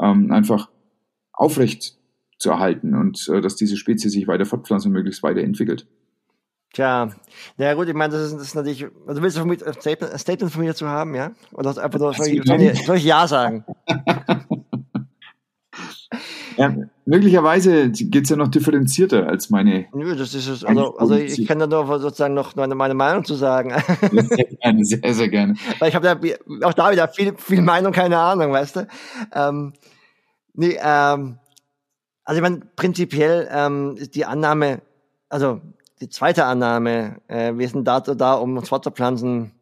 ähm, 0.00 0.32
einfach 0.32 0.70
aufrecht 1.32 1.98
zu 2.38 2.50
erhalten 2.50 2.94
und 2.94 3.28
äh, 3.28 3.42
dass 3.42 3.56
diese 3.56 3.76
Spezies 3.76 4.12
sich 4.12 4.26
weiter 4.26 4.46
fortpflanzt 4.46 4.86
und 4.86 4.92
möglichst 4.92 5.22
weiterentwickelt. 5.22 5.86
Tja, 6.74 7.08
naja 7.56 7.74
gut, 7.74 7.88
ich 7.88 7.94
meine, 7.94 8.12
das 8.12 8.26
ist, 8.26 8.34
das 8.34 8.42
ist 8.42 8.54
natürlich, 8.56 8.84
also 9.06 9.22
willst 9.22 9.36
du 9.36 9.42
ein 9.42 9.74
Statement, 9.80 10.12
ein 10.12 10.18
Statement 10.18 10.52
von 10.52 10.64
mir 10.64 10.74
zu 10.74 10.88
haben, 10.88 11.14
ja? 11.14 11.30
Oder 11.52 11.70
einfach 11.70 12.00
nur, 12.00 12.12
soll 12.14 12.26
ich, 12.26 12.84
soll 12.84 12.96
ich 12.96 13.04
Ja 13.04 13.28
sagen? 13.28 13.64
ja, 16.56 16.74
möglicherweise 17.06 17.90
geht 17.90 18.24
es 18.24 18.30
ja 18.30 18.34
noch 18.34 18.48
differenzierter 18.48 19.28
als 19.28 19.50
meine. 19.50 19.86
Nö, 19.94 20.16
das 20.16 20.34
ist 20.34 20.48
es, 20.48 20.64
also, 20.64 20.96
also 20.96 21.14
ich 21.14 21.46
kann 21.46 21.60
da 21.60 21.68
nur 21.68 21.86
sozusagen 22.00 22.34
noch 22.34 22.56
meine, 22.56 22.74
meine 22.74 22.94
Meinung 22.94 23.24
zu 23.24 23.36
sagen. 23.36 23.72
Sehr 24.10 24.44
gerne, 24.44 24.84
sehr, 24.84 25.14
sehr 25.14 25.28
gerne. 25.28 25.54
Weil 25.78 25.90
ich 25.90 25.94
habe 25.94 26.18
da 26.60 26.66
auch 26.66 26.74
da 26.74 26.90
wieder 26.90 27.06
viel, 27.06 27.36
viel 27.36 27.62
Meinung, 27.62 27.92
keine 27.92 28.18
Ahnung, 28.18 28.50
weißt 28.50 28.76
du? 28.76 28.88
Ähm, 29.32 29.74
nee, 30.54 30.76
ähm, 30.82 31.38
also 32.24 32.38
ich 32.38 32.42
meine, 32.42 32.62
prinzipiell 32.74 33.48
ähm, 33.52 33.94
ist 33.96 34.16
die 34.16 34.24
Annahme, 34.24 34.82
also 35.28 35.60
die 36.00 36.08
zweite 36.08 36.44
Annahme, 36.44 37.20
äh, 37.28 37.52
wir 37.54 37.68
sind 37.68 37.84
dazu 37.84 38.14
da, 38.14 38.34
um 38.34 38.56
uns 38.56 38.68
fortzupflanzen, 38.68 39.52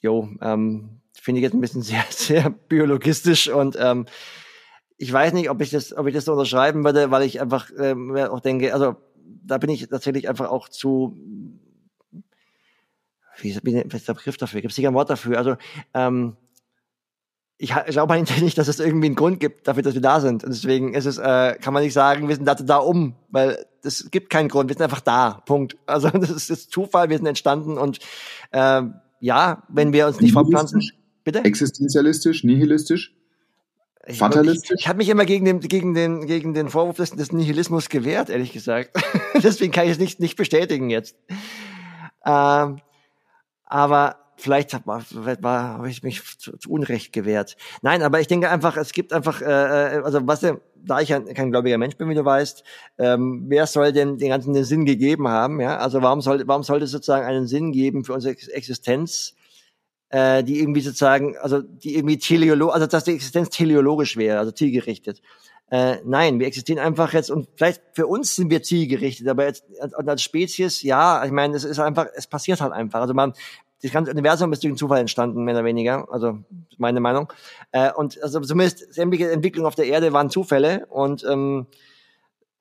jo, 0.00 0.28
ähm, 0.40 1.00
finde 1.12 1.40
ich 1.40 1.42
jetzt 1.42 1.54
ein 1.54 1.60
bisschen 1.60 1.82
sehr, 1.82 2.04
sehr 2.10 2.50
biologistisch 2.50 3.48
und 3.48 3.76
ähm, 3.78 4.06
ich 4.96 5.12
weiß 5.12 5.32
nicht, 5.32 5.48
ob 5.48 5.62
ich 5.62 5.70
das, 5.70 5.96
ob 5.96 6.06
ich 6.06 6.14
das 6.14 6.26
so 6.26 6.32
unterschreiben 6.32 6.84
würde, 6.84 7.10
weil 7.10 7.22
ich 7.22 7.40
einfach 7.40 7.70
äh, 7.70 7.94
auch 8.24 8.40
denke, 8.40 8.74
also 8.74 8.96
da 9.16 9.58
bin 9.58 9.70
ich 9.70 9.88
tatsächlich 9.88 10.28
einfach 10.28 10.50
auch 10.50 10.68
zu 10.68 11.16
wie, 13.42 13.58
wie 13.62 13.84
was 13.86 14.00
ist 14.00 14.08
der 14.08 14.14
Begriff 14.14 14.36
dafür? 14.36 14.60
Gibt 14.60 14.72
es 14.72 14.76
sicher 14.76 14.88
ein 14.88 14.94
Wort 14.94 15.10
dafür? 15.10 15.38
Also 15.38 15.56
ähm, 15.94 16.36
ich, 17.62 17.74
ich 17.86 17.92
glaube 17.92 18.14
eigentlich 18.14 18.40
nicht, 18.40 18.56
dass 18.56 18.68
es 18.68 18.80
irgendwie 18.80 19.06
einen 19.06 19.14
Grund 19.14 19.38
gibt 19.38 19.68
dafür, 19.68 19.82
dass 19.82 19.92
wir 19.92 20.00
da 20.00 20.20
sind. 20.20 20.44
Und 20.44 20.50
deswegen 20.50 20.94
ist 20.94 21.04
es, 21.04 21.18
äh, 21.18 21.56
kann 21.60 21.74
man 21.74 21.82
nicht 21.82 21.92
sagen, 21.92 22.26
wir 22.26 22.34
sind 22.34 22.46
dazu 22.46 22.64
da 22.64 22.78
um, 22.78 23.14
weil 23.28 23.66
es 23.82 24.10
gibt 24.10 24.30
keinen 24.30 24.48
Grund, 24.48 24.70
wir 24.70 24.74
sind 24.74 24.82
einfach 24.82 25.02
da. 25.02 25.42
Punkt. 25.44 25.76
Also 25.86 26.08
das 26.08 26.30
ist, 26.30 26.48
ist 26.48 26.70
Zufall, 26.70 27.10
wir 27.10 27.18
sind 27.18 27.26
entstanden 27.26 27.76
und 27.76 27.98
äh, 28.52 28.82
ja, 29.20 29.62
wenn 29.68 29.92
wir 29.92 30.06
uns 30.06 30.20
nicht 30.20 30.32
verpflanzen. 30.32 30.80
Bitte? 31.22 31.44
Existenzialistisch, 31.44 32.44
nihilistisch? 32.44 33.14
Ich, 34.06 34.16
Fatalistisch? 34.16 34.70
Ich, 34.76 34.80
ich 34.80 34.88
habe 34.88 34.96
mich 34.96 35.10
immer 35.10 35.26
gegen 35.26 35.44
den, 35.44 35.60
gegen 35.60 35.92
den, 35.92 36.26
gegen 36.26 36.54
den 36.54 36.70
Vorwurf 36.70 36.96
des, 36.96 37.10
des 37.10 37.30
Nihilismus 37.30 37.90
gewehrt, 37.90 38.30
ehrlich 38.30 38.54
gesagt. 38.54 38.92
Deswegen 39.42 39.70
kann 39.70 39.84
ich 39.84 39.92
es 39.92 39.98
nicht, 39.98 40.18
nicht 40.18 40.36
bestätigen 40.36 40.88
jetzt. 40.88 41.14
Ähm, 42.24 42.80
aber 43.66 44.19
vielleicht 44.40 44.74
habe 44.74 45.90
ich 45.90 46.02
mich 46.02 46.22
zu, 46.38 46.56
zu, 46.56 46.70
Unrecht 46.70 47.12
gewehrt. 47.12 47.56
Nein, 47.82 48.02
aber 48.02 48.20
ich 48.20 48.26
denke 48.26 48.50
einfach, 48.50 48.76
es 48.76 48.92
gibt 48.92 49.12
einfach, 49.12 49.42
äh, 49.42 49.44
äh 49.44 50.02
also 50.02 50.26
was, 50.26 50.40
da 50.40 51.00
ich 51.00 51.14
ein, 51.14 51.26
kein 51.34 51.50
gläubiger 51.50 51.78
Mensch 51.78 51.96
bin, 51.96 52.08
wie 52.08 52.14
du 52.14 52.24
weißt, 52.24 52.64
ähm, 52.98 53.44
wer 53.48 53.66
soll 53.66 53.92
denn 53.92 54.18
den 54.18 54.30
ganzen 54.30 54.54
den 54.54 54.64
Sinn 54.64 54.84
gegeben 54.84 55.28
haben? 55.28 55.60
Ja, 55.60 55.78
also 55.78 56.02
warum 56.02 56.20
soll, 56.20 56.42
warum 56.46 56.62
sollte 56.62 56.84
es 56.84 56.90
sozusagen 56.90 57.26
einen 57.26 57.46
Sinn 57.46 57.72
geben 57.72 58.04
für 58.04 58.14
unsere 58.14 58.34
Existenz? 58.34 59.34
äh, 60.10 60.42
die 60.44 60.60
irgendwie 60.60 60.80
sozusagen, 60.80 61.36
also 61.38 61.62
die 61.62 61.96
irgendwie 61.96 62.18
teleologisch, 62.18 62.74
also 62.74 62.86
dass 62.86 63.04
die 63.04 63.14
Existenz 63.14 63.50
teleologisch 63.50 64.16
wäre, 64.16 64.38
also 64.38 64.50
zielgerichtet. 64.50 65.22
Äh, 65.70 65.98
nein, 66.04 66.40
wir 66.40 66.48
existieren 66.48 66.80
einfach 66.80 67.12
jetzt 67.12 67.30
und 67.30 67.48
vielleicht 67.54 67.80
für 67.92 68.08
uns 68.08 68.34
sind 68.34 68.50
wir 68.50 68.62
zielgerichtet, 68.62 69.28
aber 69.28 69.46
jetzt 69.46 69.64
als 69.80 70.22
Spezies, 70.22 70.82
ja, 70.82 71.24
ich 71.24 71.30
meine, 71.30 71.54
es 71.56 71.62
ist 71.62 71.78
einfach, 71.78 72.06
es 72.14 72.26
passiert 72.26 72.60
halt 72.60 72.72
einfach. 72.72 73.00
Also 73.00 73.14
man, 73.14 73.34
das 73.82 73.92
ganze 73.92 74.10
Universum 74.10 74.52
ist 74.52 74.62
durch 74.62 74.70
einen 74.70 74.78
Zufall 74.78 75.00
entstanden, 75.00 75.44
mehr 75.44 75.54
oder 75.54 75.64
weniger, 75.64 76.06
also 76.12 76.38
meine 76.78 77.00
Meinung. 77.00 77.32
Äh, 77.72 77.92
und 77.92 78.22
also 78.22 78.40
zumindest 78.40 78.92
sämtliche 78.92 79.30
Entwicklungen 79.30 79.66
auf 79.66 79.74
der 79.74 79.86
Erde 79.86 80.12
waren 80.12 80.30
Zufälle 80.30 80.86
und 80.86 81.24
ähm, 81.24 81.66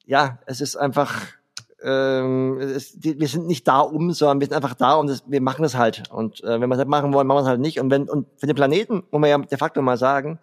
ja, 0.06 0.40
es 0.46 0.62
ist 0.62 0.76
einfach 0.76 1.40
ähm, 1.84 2.60
es, 2.60 3.00
die, 3.00 3.20
wir 3.20 3.28
sind 3.28 3.48
nicht 3.48 3.68
da 3.68 3.80
um, 3.80 4.12
sondern 4.12 4.40
wir 4.40 4.48
sind 4.48 4.56
einfach 4.56 4.74
da 4.74 4.96
und 4.96 5.08
das, 5.08 5.24
wir 5.28 5.42
machen 5.42 5.64
es 5.64 5.76
halt. 5.76 6.10
Und 6.12 6.44
äh, 6.44 6.60
wenn 6.60 6.70
wir 6.70 6.74
es 6.74 6.80
halt 6.80 6.90
machen 6.90 7.14
wollen, 7.14 7.28
machen 7.28 7.38
wir 7.38 7.44
es 7.44 7.48
halt 7.48 7.62
nicht. 7.62 7.80
Und 7.80 7.90
wenn 7.90 8.10
und 8.10 8.28
für 8.38 8.48
den 8.48 8.56
Planeten, 8.56 9.04
muss 9.12 9.22
man 9.22 9.30
ja 9.30 9.38
de 9.38 9.58
facto 9.58 9.82
mal 9.82 9.98
sagen, 9.98 10.40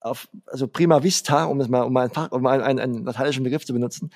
auf, 0.00 0.28
also 0.46 0.66
prima 0.66 1.02
vista, 1.02 1.44
um 1.44 1.60
es 1.60 1.68
mal, 1.68 1.82
um 1.82 1.96
ein 1.96 2.10
um 2.30 2.46
einen, 2.46 2.62
einen, 2.62 2.78
einen 2.78 3.04
lateinischen 3.04 3.44
Begriff 3.44 3.64
zu 3.64 3.72
benutzen, 3.72 4.10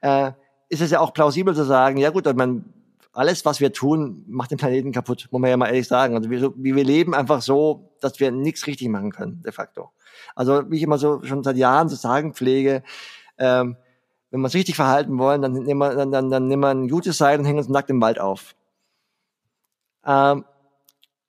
äh, 0.00 0.32
ist 0.68 0.80
es 0.80 0.90
ja 0.90 1.00
auch 1.00 1.12
plausibel 1.12 1.54
zu 1.54 1.64
sagen, 1.64 1.98
ja 1.98 2.10
gut, 2.10 2.32
man, 2.36 2.64
alles, 3.12 3.44
was 3.44 3.60
wir 3.60 3.72
tun, 3.72 4.24
macht 4.26 4.50
den 4.50 4.58
Planeten 4.58 4.92
kaputt, 4.92 5.28
muss 5.30 5.40
man 5.40 5.50
ja 5.50 5.56
mal 5.56 5.66
ehrlich 5.66 5.86
sagen. 5.86 6.16
Also 6.16 6.30
wir, 6.30 6.52
wir 6.56 6.84
leben 6.84 7.14
einfach 7.14 7.42
so, 7.42 7.92
dass 8.00 8.18
wir 8.20 8.30
nichts 8.30 8.66
richtig 8.66 8.88
machen 8.88 9.12
können, 9.12 9.42
de 9.42 9.52
facto. 9.52 9.90
Also 10.34 10.70
wie 10.70 10.78
ich 10.78 10.82
immer 10.82 10.98
so 10.98 11.22
schon 11.22 11.44
seit 11.44 11.56
Jahren 11.56 11.88
zu 11.88 11.96
sagen 11.96 12.32
pflege, 12.32 12.82
ähm, 13.38 13.76
wenn 14.30 14.40
wir 14.40 14.44
uns 14.44 14.54
richtig 14.54 14.76
verhalten 14.76 15.18
wollen, 15.18 15.42
dann 15.42 15.52
nehmen 15.52 15.78
wir, 15.78 15.94
dann, 15.94 16.10
dann, 16.10 16.30
dann 16.30 16.48
nehmen 16.48 16.62
wir 16.62 16.70
ein 16.70 16.88
gutes 16.88 17.18
Seil 17.18 17.38
und 17.38 17.44
hängen 17.44 17.58
uns 17.58 17.68
nackt 17.68 17.90
im 17.90 18.00
Wald 18.00 18.18
auf. 18.18 18.54
Ähm, 20.06 20.44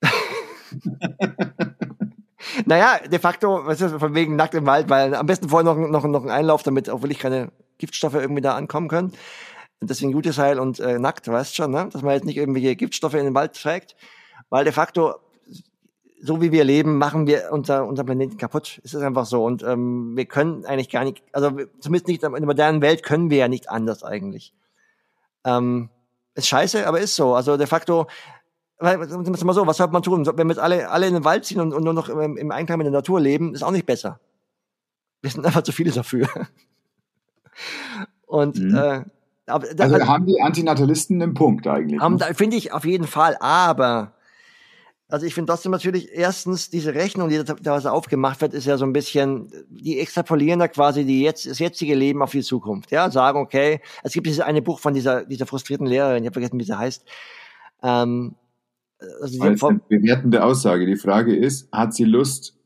naja, 2.65 2.99
de 3.05 3.19
facto, 3.19 3.65
was 3.65 3.81
ist 3.81 3.99
von 3.99 4.15
wegen 4.15 4.37
nackt 4.37 4.53
im 4.53 4.65
Wald, 4.65 4.89
weil 4.89 5.13
am 5.15 5.25
besten 5.25 5.49
vorher 5.49 5.65
noch, 5.65 5.75
noch, 5.75 6.07
noch 6.07 6.23
ein 6.23 6.29
Einlauf, 6.29 6.63
damit 6.63 6.89
auch 6.89 7.01
wirklich 7.01 7.19
keine 7.19 7.51
Giftstoffe 7.77 8.13
irgendwie 8.13 8.41
da 8.41 8.55
ankommen 8.55 8.87
können. 8.87 9.11
Und 9.83 9.89
deswegen 9.89 10.13
gutes 10.13 10.37
Seil 10.37 10.59
und 10.59 10.79
äh, 10.79 10.97
nackt, 10.97 11.27
weißt 11.27 11.57
schon, 11.57 11.71
ne? 11.71 11.89
dass 11.91 12.03
man 12.03 12.13
jetzt 12.13 12.23
nicht 12.23 12.37
irgendwelche 12.37 12.73
Giftstoffe 12.77 13.15
in 13.15 13.25
den 13.25 13.35
Wald 13.35 13.53
trägt, 13.53 13.97
weil 14.49 14.63
de 14.63 14.71
facto 14.71 15.15
so 16.21 16.41
wie 16.41 16.53
wir 16.53 16.63
leben, 16.63 16.97
machen 16.97 17.27
wir 17.27 17.49
unser, 17.51 17.85
unser 17.85 18.05
Planeten 18.05 18.37
kaputt. 18.37 18.79
Es 18.85 18.93
ist 18.93 19.01
einfach 19.01 19.25
so. 19.25 19.43
Und 19.43 19.61
ähm, 19.61 20.15
wir 20.15 20.23
können 20.23 20.65
eigentlich 20.65 20.89
gar 20.89 21.03
nicht, 21.03 21.21
also 21.33 21.49
zumindest 21.81 22.07
nicht 22.07 22.23
in 22.23 22.31
der 22.31 22.45
modernen 22.45 22.81
Welt 22.81 23.03
können 23.03 23.29
wir 23.29 23.39
ja 23.39 23.49
nicht 23.49 23.69
anders 23.69 24.05
eigentlich. 24.05 24.53
Ähm, 25.43 25.89
ist 26.33 26.47
scheiße, 26.47 26.87
aber 26.87 27.01
ist 27.01 27.17
so. 27.17 27.35
Also 27.35 27.57
de 27.57 27.67
facto, 27.67 28.07
mal 28.79 29.53
so, 29.53 29.67
was 29.67 29.75
sollte 29.75 29.91
man 29.91 30.01
tun? 30.01 30.25
Wenn 30.25 30.47
wir 30.47 30.53
jetzt 30.53 30.63
alle, 30.63 30.89
alle 30.89 31.07
in 31.07 31.13
den 31.13 31.25
Wald 31.25 31.43
ziehen 31.43 31.59
und, 31.59 31.73
und 31.73 31.83
nur 31.83 31.93
noch 31.93 32.07
im, 32.07 32.37
im 32.37 32.51
Einklang 32.51 32.77
mit 32.77 32.85
der 32.85 32.93
Natur 32.93 33.19
leben, 33.19 33.53
ist 33.53 33.61
auch 33.61 33.71
nicht 33.71 33.85
besser. 33.85 34.21
Wir 35.21 35.29
sind 35.29 35.45
einfach 35.45 35.63
zu 35.63 35.73
viele 35.73 35.91
dafür. 35.91 36.29
und 38.25 38.59
mhm. 38.59 38.75
äh, 38.75 39.03
aber, 39.45 39.73
da, 39.73 39.83
also 39.85 40.07
haben 40.07 40.25
die 40.25 40.41
Antinatalisten 40.41 41.21
einen 41.21 41.33
Punkt 41.33 41.67
eigentlich? 41.67 41.99
Haben, 41.99 42.15
ne? 42.15 42.33
Finde 42.33 42.57
ich 42.57 42.71
auf 42.71 42.85
jeden 42.85 43.07
Fall, 43.07 43.37
aber 43.39 44.13
also 45.13 45.27
ich 45.27 45.35
finde 45.35 45.51
trotzdem 45.51 45.71
natürlich 45.71 46.09
erstens 46.11 46.71
diese 46.71 46.95
Rechnung, 46.95 47.29
die 47.29 47.43
da 47.43 47.71
was 47.71 47.85
aufgemacht 47.85 48.41
wird, 48.41 48.55
ist 48.55 48.65
ja 48.65 48.77
so 48.77 48.85
ein 48.85 48.93
bisschen, 48.93 49.51
die 49.69 49.99
extrapolieren 49.99 50.59
da 50.59 50.67
quasi 50.67 51.05
die 51.05 51.21
jetzt, 51.21 51.45
das 51.45 51.59
jetzige 51.59 51.93
Leben 51.93 52.23
auf 52.23 52.31
die 52.31 52.41
Zukunft. 52.41 52.89
Ja, 52.89 53.11
sagen, 53.11 53.37
okay, 53.37 53.79
es 54.01 54.13
gibt 54.13 54.25
dieses 54.25 54.39
eine 54.39 54.63
Buch 54.63 54.79
von 54.79 54.95
dieser, 54.95 55.23
dieser 55.25 55.45
frustrierten 55.45 55.85
Lehrerin, 55.85 56.23
ich 56.23 56.27
habe 56.27 56.33
vergessen, 56.33 56.59
wie 56.59 56.63
sie 56.63 56.75
heißt. 56.75 57.05
Ähm, 57.83 58.33
also 59.21 59.33
die 59.33 59.41
eine 59.41 59.81
bewertende 59.87 60.43
Aussage. 60.43 60.87
Die 60.87 60.95
Frage 60.95 61.35
ist, 61.35 61.71
hat 61.71 61.93
sie 61.93 62.05
Lust, 62.05 62.57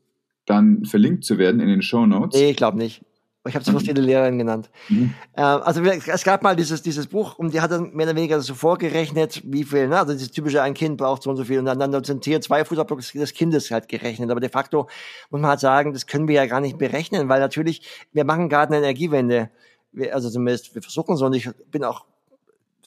dann 0.46 0.86
verlinkt 0.86 1.24
zu 1.24 1.36
werden 1.36 1.60
in 1.60 1.68
den 1.68 1.82
Show 1.82 2.06
Notes? 2.06 2.40
Nee, 2.40 2.50
ich 2.50 2.56
glaube 2.56 2.78
nicht. 2.78 3.04
Ich 3.46 3.54
habe 3.54 3.62
es 3.62 3.70
fast 3.70 3.86
jede 3.86 4.00
Lehrerin 4.00 4.36
genannt. 4.36 4.68
Mhm. 4.88 5.14
Äh, 5.32 5.42
also 5.42 5.82
es 5.82 6.24
gab 6.24 6.42
mal 6.42 6.56
dieses, 6.56 6.82
dieses 6.82 7.06
Buch 7.06 7.38
und 7.38 7.54
die 7.54 7.60
hat 7.60 7.70
dann 7.70 7.94
mehr 7.94 8.06
oder 8.06 8.16
weniger 8.16 8.40
so 8.40 8.54
vorgerechnet, 8.54 9.42
wie 9.44 9.64
viel, 9.64 9.88
ne? 9.88 9.98
also 9.98 10.12
dieses 10.12 10.30
typische, 10.30 10.60
ein 10.60 10.74
Kind 10.74 10.98
braucht 10.98 11.22
so 11.22 11.30
und 11.30 11.36
so 11.36 11.44
viel 11.44 11.58
und 11.58 11.64
dann, 11.64 11.78
dann 11.78 12.04
sind 12.04 12.24
hier 12.24 12.40
zwei 12.40 12.64
Fußabdrücke 12.64 13.18
des 13.18 13.32
Kindes 13.32 13.70
halt 13.70 13.88
gerechnet. 13.88 14.30
Aber 14.30 14.40
de 14.40 14.50
facto 14.50 14.88
muss 15.30 15.40
man 15.40 15.50
halt 15.50 15.60
sagen, 15.60 15.92
das 15.92 16.06
können 16.06 16.28
wir 16.28 16.34
ja 16.34 16.46
gar 16.46 16.60
nicht 16.60 16.78
berechnen, 16.78 17.28
weil 17.28 17.40
natürlich, 17.40 17.82
wir 18.12 18.24
machen 18.24 18.48
gerade 18.48 18.74
eine 18.74 18.84
Energiewende. 18.84 19.50
Wir, 19.92 20.14
also 20.14 20.28
zumindest, 20.28 20.74
wir 20.74 20.82
versuchen 20.82 21.16
so 21.16 21.26
und 21.26 21.34
ich 21.34 21.48
bin 21.70 21.84
auch 21.84 22.04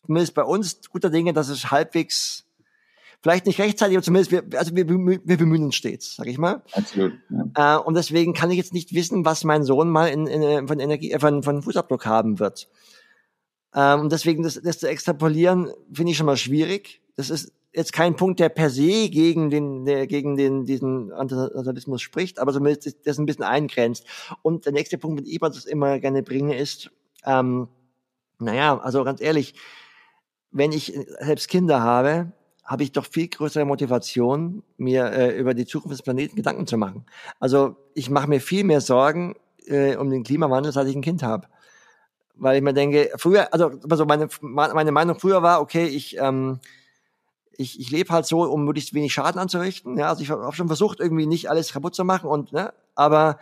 zumindest 0.05 0.35
bei 0.35 0.43
uns 0.43 0.81
guter 0.89 1.09
Dinge, 1.09 1.33
dass 1.33 1.49
es 1.49 1.71
halbwegs 1.71 2.45
Vielleicht 3.21 3.45
nicht 3.45 3.59
rechtzeitig, 3.59 3.95
aber 3.95 4.03
zumindest 4.03 4.31
wir, 4.31 4.43
also 4.57 4.75
wir, 4.75 4.87
wir 4.89 5.37
bemühen 5.37 5.63
uns 5.63 5.75
stets, 5.75 6.15
sag 6.15 6.25
ich 6.27 6.39
mal. 6.39 6.63
Absolut. 6.73 7.13
Ja. 7.55 7.77
Äh, 7.77 7.79
und 7.83 7.95
deswegen 7.95 8.33
kann 8.33 8.49
ich 8.49 8.57
jetzt 8.57 8.73
nicht 8.73 8.95
wissen, 8.95 9.25
was 9.25 9.43
mein 9.43 9.63
Sohn 9.63 9.89
mal 9.89 10.07
in, 10.07 10.25
in, 10.25 10.67
von 10.67 10.79
Energie, 10.79 11.11
äh, 11.11 11.19
von, 11.19 11.43
von 11.43 11.61
Fußabdruck 11.61 12.07
haben 12.07 12.39
wird. 12.39 12.67
Ähm, 13.75 14.01
und 14.01 14.11
deswegen 14.11 14.41
das, 14.41 14.59
das 14.63 14.79
zu 14.79 14.89
extrapolieren, 14.89 15.71
finde 15.93 16.11
ich 16.11 16.17
schon 16.17 16.25
mal 16.25 16.37
schwierig. 16.37 17.01
Das 17.15 17.29
ist 17.29 17.53
jetzt 17.73 17.93
kein 17.93 18.15
Punkt, 18.15 18.39
der 18.39 18.49
per 18.49 18.71
se 18.71 19.09
gegen 19.09 19.51
den, 19.51 19.85
der 19.85 20.07
gegen 20.07 20.35
den, 20.35 20.65
diesen 20.65 21.11
Antisemitismus 21.11 22.01
spricht, 22.01 22.39
aber 22.39 22.51
zumindest 22.51 23.05
das 23.05 23.19
ein 23.19 23.27
bisschen 23.27 23.43
eingrenzt. 23.43 24.05
Und 24.41 24.65
der 24.65 24.73
nächste 24.73 24.97
Punkt, 24.97 25.19
den 25.19 25.27
ich 25.27 25.39
das 25.39 25.65
immer 25.65 25.99
gerne 25.99 26.23
bringe, 26.23 26.57
ist, 26.57 26.89
ähm, 27.23 27.67
naja, 28.39 28.79
also 28.79 29.03
ganz 29.03 29.21
ehrlich, 29.21 29.53
wenn 30.51 30.71
ich 30.71 30.93
selbst 31.19 31.47
Kinder 31.49 31.81
habe, 31.81 32.31
habe 32.63 32.83
ich 32.83 32.91
doch 32.91 33.05
viel 33.05 33.27
größere 33.27 33.65
Motivation, 33.65 34.63
mir 34.77 35.11
äh, 35.11 35.37
über 35.37 35.53
die 35.53 35.65
Zukunft 35.65 35.93
des 35.93 36.03
Planeten 36.03 36.35
Gedanken 36.35 36.67
zu 36.67 36.77
machen. 36.77 37.05
Also 37.39 37.75
ich 37.93 38.09
mache 38.09 38.29
mir 38.29 38.39
viel 38.39 38.63
mehr 38.63 38.81
Sorgen 38.81 39.35
äh, 39.65 39.95
um 39.95 40.09
den 40.09 40.23
Klimawandel, 40.23 40.71
seit 40.71 40.87
ich 40.87 40.95
ein 40.95 41.01
Kind 41.01 41.23
habe. 41.23 41.47
Weil 42.35 42.57
ich 42.57 42.63
mir 42.63 42.73
denke, 42.73 43.11
früher, 43.17 43.53
also, 43.53 43.71
also 43.89 44.05
meine, 44.05 44.29
meine 44.41 44.91
Meinung 44.91 45.19
früher 45.19 45.43
war, 45.43 45.61
okay, 45.61 45.85
ich, 45.85 46.17
ähm, 46.17 46.59
ich, 47.51 47.79
ich 47.79 47.91
lebe 47.91 48.13
halt 48.13 48.25
so, 48.25 48.41
um 48.43 48.65
möglichst 48.65 48.93
wenig 48.93 49.13
Schaden 49.13 49.39
anzurichten. 49.39 49.97
Ja, 49.97 50.09
also 50.09 50.23
ich 50.23 50.29
habe 50.29 50.53
schon 50.53 50.67
versucht, 50.67 50.99
irgendwie 50.99 51.27
nicht 51.27 51.49
alles 51.49 51.73
kaputt 51.73 51.95
zu 51.95 52.03
machen 52.03 52.29
und, 52.29 52.53
ne, 52.53 52.73
aber 52.95 53.37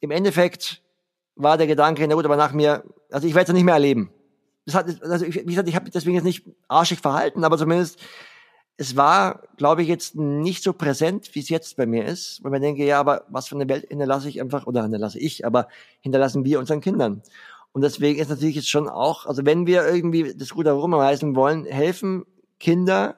im 0.00 0.10
Endeffekt 0.10 0.82
war 1.36 1.56
der 1.56 1.66
Gedanke, 1.66 2.06
na 2.06 2.14
gut, 2.14 2.24
aber 2.24 2.36
nach 2.36 2.52
mir, 2.52 2.84
also 3.10 3.26
ich 3.26 3.34
werde 3.34 3.50
es 3.50 3.54
nicht 3.54 3.64
mehr 3.64 3.74
erleben. 3.74 4.10
Das 4.66 4.74
hat, 4.74 5.02
also 5.02 5.26
ich, 5.26 5.34
wie 5.34 5.44
gesagt, 5.44 5.68
ich 5.68 5.74
habe 5.74 5.90
deswegen 5.90 6.14
jetzt 6.14 6.24
nicht 6.24 6.46
arschig 6.68 7.00
verhalten, 7.00 7.44
aber 7.44 7.58
zumindest 7.58 7.98
es 8.76 8.96
war, 8.96 9.42
glaube 9.56 9.82
ich, 9.82 9.88
jetzt 9.88 10.16
nicht 10.16 10.62
so 10.62 10.72
präsent, 10.72 11.34
wie 11.34 11.40
es 11.40 11.48
jetzt 11.48 11.76
bei 11.76 11.86
mir 11.86 12.04
ist, 12.04 12.42
weil 12.42 12.50
man 12.50 12.60
denke, 12.60 12.84
ja, 12.84 12.98
aber 12.98 13.24
was 13.28 13.48
für 13.48 13.54
eine 13.54 13.68
Welt 13.68 13.86
hinterlasse 13.88 14.28
ich 14.28 14.40
einfach, 14.40 14.66
oder 14.66 14.82
hinterlasse 14.82 15.18
ich, 15.18 15.46
aber 15.46 15.68
hinterlassen 16.00 16.44
wir 16.44 16.58
unseren 16.58 16.80
Kindern. 16.80 17.22
Und 17.72 17.82
deswegen 17.82 18.20
ist 18.20 18.30
natürlich 18.30 18.56
jetzt 18.56 18.70
schon 18.70 18.88
auch, 18.88 19.26
also 19.26 19.44
wenn 19.46 19.66
wir 19.66 19.86
irgendwie 19.86 20.34
das 20.34 20.54
Ruder 20.56 20.72
rumreißen 20.72 21.36
wollen, 21.36 21.66
helfen 21.66 22.24
Kinder 22.58 23.16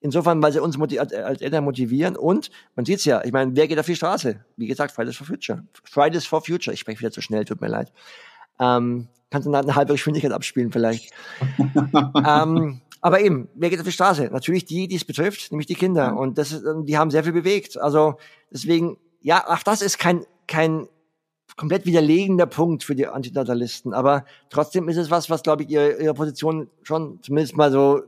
insofern, 0.00 0.42
weil 0.42 0.52
sie 0.52 0.60
uns 0.60 0.76
als 0.98 1.12
Eltern 1.12 1.64
motivieren 1.64 2.16
und 2.16 2.50
man 2.74 2.84
sieht's 2.84 3.04
ja, 3.04 3.22
ich 3.24 3.32
meine, 3.32 3.54
wer 3.54 3.68
geht 3.68 3.78
auf 3.78 3.86
die 3.86 3.96
Straße? 3.96 4.44
Wie 4.56 4.66
gesagt, 4.66 4.92
Fridays 4.92 5.16
for 5.16 5.26
Future. 5.26 5.64
Fridays 5.84 6.26
for 6.26 6.42
Future, 6.42 6.74
ich 6.74 6.80
spreche 6.80 7.00
wieder 7.00 7.12
zu 7.12 7.20
schnell, 7.20 7.44
tut 7.44 7.60
mir 7.60 7.68
leid. 7.68 7.92
Ähm, 8.58 9.08
kannst 9.30 9.46
du 9.46 9.52
eine 9.52 9.74
halbe 9.74 9.92
Geschwindigkeit 9.94 10.32
abspielen 10.32 10.72
vielleicht. 10.72 11.12
ähm, 12.26 12.80
aber 13.02 13.20
eben, 13.20 13.48
wer 13.54 13.68
geht 13.68 13.80
auf 13.80 13.84
die 13.84 13.92
Straße? 13.92 14.30
Natürlich 14.32 14.64
die, 14.64 14.86
die 14.86 14.94
es 14.94 15.04
betrifft, 15.04 15.50
nämlich 15.50 15.66
die 15.66 15.74
Kinder. 15.74 16.16
Und 16.16 16.38
das 16.38 16.52
ist, 16.52 16.64
die 16.84 16.96
haben 16.96 17.10
sehr 17.10 17.24
viel 17.24 17.32
bewegt. 17.32 17.76
Also 17.76 18.14
deswegen, 18.50 18.96
ja, 19.20 19.44
auch 19.48 19.64
das 19.64 19.82
ist 19.82 19.98
kein, 19.98 20.24
kein 20.46 20.88
komplett 21.56 21.84
widerlegender 21.84 22.46
Punkt 22.46 22.84
für 22.84 22.94
die 22.94 23.08
Antinatalisten. 23.08 23.92
Aber 23.92 24.24
trotzdem 24.50 24.88
ist 24.88 24.98
es 24.98 25.10
was, 25.10 25.30
was, 25.30 25.42
glaube 25.42 25.64
ich, 25.64 25.70
ihre, 25.70 26.00
ihre 26.00 26.14
Position 26.14 26.70
schon 26.84 27.20
zumindest 27.22 27.56
mal 27.56 27.72
so, 27.72 28.02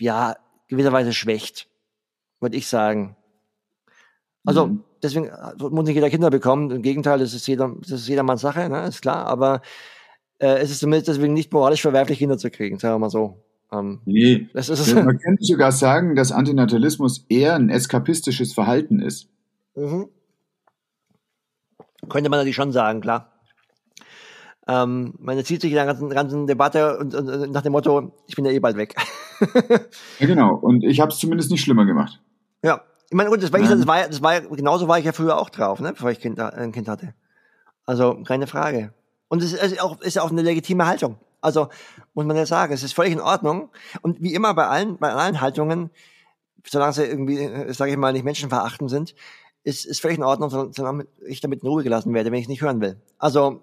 ja, 0.00 0.34
gewisserweise 0.66 1.12
schwächt, 1.12 1.68
würde 2.40 2.56
ich 2.56 2.66
sagen. 2.66 3.16
Also 4.44 4.66
mhm. 4.66 4.84
deswegen 5.00 5.30
muss 5.58 5.84
nicht 5.84 5.94
jeder 5.94 6.10
Kinder 6.10 6.30
bekommen. 6.30 6.72
Im 6.72 6.82
Gegenteil, 6.82 7.20
das 7.20 7.34
ist, 7.34 7.46
jeder, 7.46 7.72
das 7.82 7.92
ist 7.92 8.08
jedermanns 8.08 8.40
Sache, 8.40 8.68
ne? 8.68 8.88
ist 8.88 9.02
klar. 9.02 9.26
Aber 9.26 9.62
äh, 10.38 10.58
es 10.58 10.72
ist 10.72 10.80
zumindest 10.80 11.06
deswegen 11.06 11.34
nicht 11.34 11.52
moralisch 11.52 11.82
verwerflich, 11.82 12.18
Kinder 12.18 12.36
zu 12.36 12.50
kriegen, 12.50 12.80
sagen 12.80 12.96
wir 12.96 12.98
mal 12.98 13.10
so. 13.10 13.44
Ähm, 13.72 14.00
nee, 14.04 14.48
das 14.52 14.68
ist 14.68 14.94
man 14.94 15.18
könnte 15.18 15.44
sogar 15.44 15.72
sagen, 15.72 16.16
dass 16.16 16.32
Antinatalismus 16.32 17.24
eher 17.28 17.54
ein 17.54 17.70
eskapistisches 17.70 18.52
Verhalten 18.52 19.00
ist. 19.00 19.28
Mhm. 19.76 20.08
Könnte 22.08 22.30
man 22.30 22.38
natürlich 22.38 22.56
schon 22.56 22.72
sagen, 22.72 23.00
klar. 23.00 23.32
Ähm, 24.66 25.14
man 25.18 25.42
zieht 25.44 25.60
sich 25.60 25.70
in 25.70 25.76
der 25.76 25.86
ganzen, 25.86 26.08
ganzen 26.10 26.46
Debatte 26.46 26.98
und, 26.98 27.14
und, 27.14 27.28
und, 27.28 27.52
nach 27.52 27.62
dem 27.62 27.72
Motto, 27.72 28.12
ich 28.26 28.36
bin 28.36 28.44
ja 28.44 28.50
eh 28.50 28.60
bald 28.60 28.76
weg. 28.76 28.94
ja, 30.20 30.26
genau. 30.26 30.54
Und 30.54 30.84
ich 30.84 31.00
habe 31.00 31.12
es 31.12 31.18
zumindest 31.18 31.50
nicht 31.50 31.62
schlimmer 31.62 31.86
gemacht. 31.86 32.20
Ja, 32.62 32.82
ich 33.08 33.16
meine, 33.16 33.30
gut, 33.30 33.42
das 33.42 33.52
war, 33.52 33.60
das 33.60 33.86
war, 33.86 34.06
das 34.06 34.22
war, 34.22 34.40
genauso 34.40 34.86
war 34.86 34.98
ich 34.98 35.04
ja 35.04 35.12
früher 35.12 35.38
auch 35.38 35.50
drauf, 35.50 35.80
ne, 35.80 35.92
bevor 35.92 36.10
ich 36.10 36.20
kind, 36.20 36.38
ein 36.38 36.72
Kind 36.72 36.88
hatte. 36.88 37.14
Also, 37.84 38.22
keine 38.22 38.46
Frage. 38.46 38.92
Und 39.28 39.42
es 39.42 39.52
ist 39.52 39.80
auch, 39.80 40.00
ist 40.00 40.18
auch 40.18 40.30
eine 40.30 40.42
legitime 40.42 40.86
Haltung. 40.86 41.16
Also, 41.40 41.68
muss 42.14 42.26
man 42.26 42.36
ja 42.36 42.46
sagen, 42.46 42.72
es 42.72 42.82
ist 42.82 42.92
völlig 42.92 43.12
in 43.12 43.20
Ordnung. 43.20 43.70
Und 44.02 44.22
wie 44.22 44.34
immer 44.34 44.54
bei 44.54 44.66
allen, 44.66 44.98
bei 44.98 45.12
allen 45.12 45.40
Haltungen, 45.40 45.90
solange 46.66 46.92
sie 46.92 47.04
irgendwie, 47.04 47.38
äh, 47.38 47.72
sage 47.72 47.92
ich 47.92 47.96
mal, 47.96 48.12
nicht 48.12 48.24
menschenverachtend 48.24 48.90
sind, 48.90 49.14
ist, 49.62 49.86
ist 49.86 50.00
völlig 50.00 50.18
in 50.18 50.24
Ordnung, 50.24 50.72
solange 50.72 51.06
ich 51.26 51.40
damit 51.40 51.62
in 51.62 51.68
Ruhe 51.68 51.82
gelassen 51.82 52.14
werde, 52.14 52.30
wenn 52.30 52.38
ich 52.38 52.44
es 52.44 52.48
nicht 52.48 52.62
hören 52.62 52.80
will. 52.80 53.00
Also, 53.18 53.62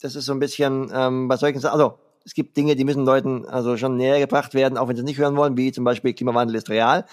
das 0.00 0.16
ist 0.16 0.26
so 0.26 0.32
ein 0.32 0.40
bisschen 0.40 0.90
ähm, 0.92 1.28
bei 1.28 1.36
solchen 1.36 1.60
Sachen, 1.60 1.74
also 1.74 1.98
es 2.24 2.34
gibt 2.34 2.56
Dinge, 2.56 2.74
die 2.74 2.84
müssen 2.84 3.04
Leuten 3.04 3.44
also 3.46 3.76
schon 3.76 3.96
näher 3.96 4.18
gebracht 4.18 4.54
werden, 4.54 4.78
auch 4.78 4.88
wenn 4.88 4.96
sie 4.96 5.02
es 5.02 5.06
nicht 5.06 5.18
hören 5.18 5.36
wollen, 5.36 5.56
wie 5.56 5.72
zum 5.72 5.84
Beispiel 5.84 6.14
Klimawandel 6.14 6.56
ist 6.56 6.70
real. 6.70 7.04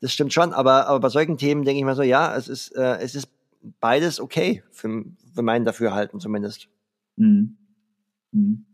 Das 0.00 0.12
stimmt 0.12 0.32
schon, 0.32 0.52
aber, 0.52 0.86
aber 0.86 1.00
bei 1.00 1.08
solchen 1.08 1.38
Themen 1.38 1.64
denke 1.64 1.78
ich 1.78 1.84
mal 1.84 1.96
so, 1.96 2.02
ja, 2.02 2.36
es 2.36 2.48
ist, 2.48 2.76
äh, 2.76 2.98
es 2.98 3.14
ist 3.14 3.28
beides 3.80 4.20
okay, 4.20 4.62
für, 4.70 5.04
für 5.34 5.42
mein 5.42 5.64
Dafürhalten 5.64 6.20
zumindest. 6.20 6.68
Mhm. 7.16 7.56
Mhm. 8.32 8.66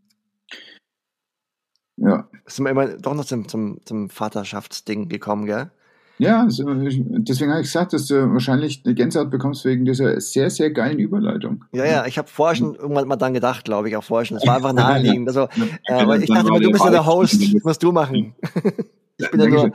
Ja. 1.97 2.27
Sind 2.45 2.65
wir 2.65 2.71
immer 2.71 2.87
doch 2.87 3.13
noch 3.13 3.25
zum, 3.25 3.47
zum, 3.47 3.79
zum 3.85 4.09
Vaterschaftsding 4.09 5.09
gekommen, 5.09 5.45
gell? 5.45 5.71
Ja, 6.17 6.45
deswegen 6.45 7.51
habe 7.51 7.59
ich 7.59 7.67
gesagt, 7.67 7.91
dass 7.91 8.07
du 8.07 8.31
wahrscheinlich 8.31 8.83
eine 8.85 8.95
Gänsehaut 8.95 9.29
bekommst 9.29 9.65
wegen 9.65 9.83
dieser 9.83 10.19
sehr, 10.21 10.49
sehr 10.49 10.71
geilen 10.71 10.97
Überleitung. 10.97 11.65
Ja, 11.73 11.85
ja, 11.85 12.05
ich 12.05 12.17
habe 12.17 12.29
vorher 12.29 12.55
schon 12.55 12.75
irgendwann 12.75 13.07
mal 13.07 13.17
dann 13.17 13.33
gedacht, 13.33 13.65
glaube 13.65 13.89
ich, 13.89 13.97
auch 13.97 14.03
vorher 14.03 14.25
schon. 14.25 14.37
Es 14.37 14.47
war 14.47 14.55
einfach 14.55 14.71
naheliegend. 14.71 15.27
Also, 15.27 15.49
äh, 15.87 16.19
ich 16.19 16.29
dachte 16.29 16.47
immer, 16.47 16.59
du 16.61 16.71
bist 16.71 16.85
ja 16.85 16.91
der 16.91 17.05
Host, 17.05 17.41
was 17.41 17.63
musst 17.63 17.83
du 17.83 17.91
machen. 17.91 18.33
ich 19.17 19.29
bin 19.29 19.41
ja 19.41 19.47
nur, 19.47 19.71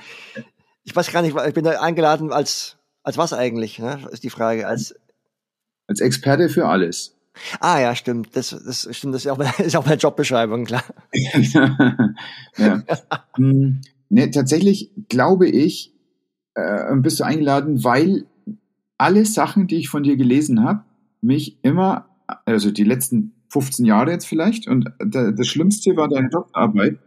ich 0.83 0.97
weiß 0.97 1.13
gar 1.13 1.21
nicht, 1.21 1.37
ich 1.37 1.55
bin 1.55 1.65
da 1.65 1.73
eingeladen 1.73 2.33
als, 2.33 2.79
als 3.03 3.19
was 3.19 3.35
eigentlich, 3.35 3.79
ne? 3.79 3.99
ist 4.11 4.25
die 4.25 4.31
Frage. 4.31 4.67
Als, 4.67 4.95
als 5.89 6.01
Experte 6.01 6.49
für 6.49 6.67
alles. 6.67 7.20
Ah 7.61 7.81
ja, 7.81 7.95
stimmt. 7.95 8.37
Das, 8.37 8.51
das 8.51 8.89
stimmt. 8.97 9.15
Das 9.15 9.25
ist 9.25 9.31
auch, 9.31 9.39
meine, 9.39 9.53
ist 9.59 9.77
auch 9.77 9.85
meine 9.85 9.99
Jobbeschreibung, 9.99 10.65
klar. 10.65 10.85
ja. 12.57 12.83
Hm, 13.37 13.81
tatsächlich 14.33 14.91
glaube 15.09 15.49
ich, 15.49 15.95
äh, 16.55 16.95
bist 16.97 17.21
du 17.21 17.25
eingeladen, 17.25 17.85
weil 17.85 18.27
alle 18.99 19.25
Sachen, 19.25 19.67
die 19.67 19.77
ich 19.77 19.89
von 19.89 20.03
dir 20.03 20.17
gelesen 20.17 20.63
habe, 20.63 20.85
mich 21.23 21.59
immer, 21.63 22.09
also 22.45 22.71
die 22.71 22.85
letzten 22.85 23.33
15 23.49 23.85
Jahre 23.85 24.13
jetzt 24.13 24.27
vielleicht, 24.27 24.69
und 24.69 24.93
das 24.99 25.47
Schlimmste 25.47 25.97
war 25.97 26.09
deine 26.09 26.29
Doktorarbeit, 26.29 26.99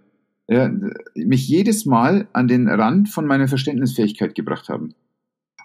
ja, 0.48 0.70
mich 1.16 1.48
jedes 1.48 1.86
Mal 1.86 2.28
an 2.34 2.48
den 2.48 2.68
Rand 2.68 3.10
von 3.10 3.26
meiner 3.26 3.48
Verständnisfähigkeit 3.48 4.36
gebracht 4.36 4.68
haben. 4.70 4.94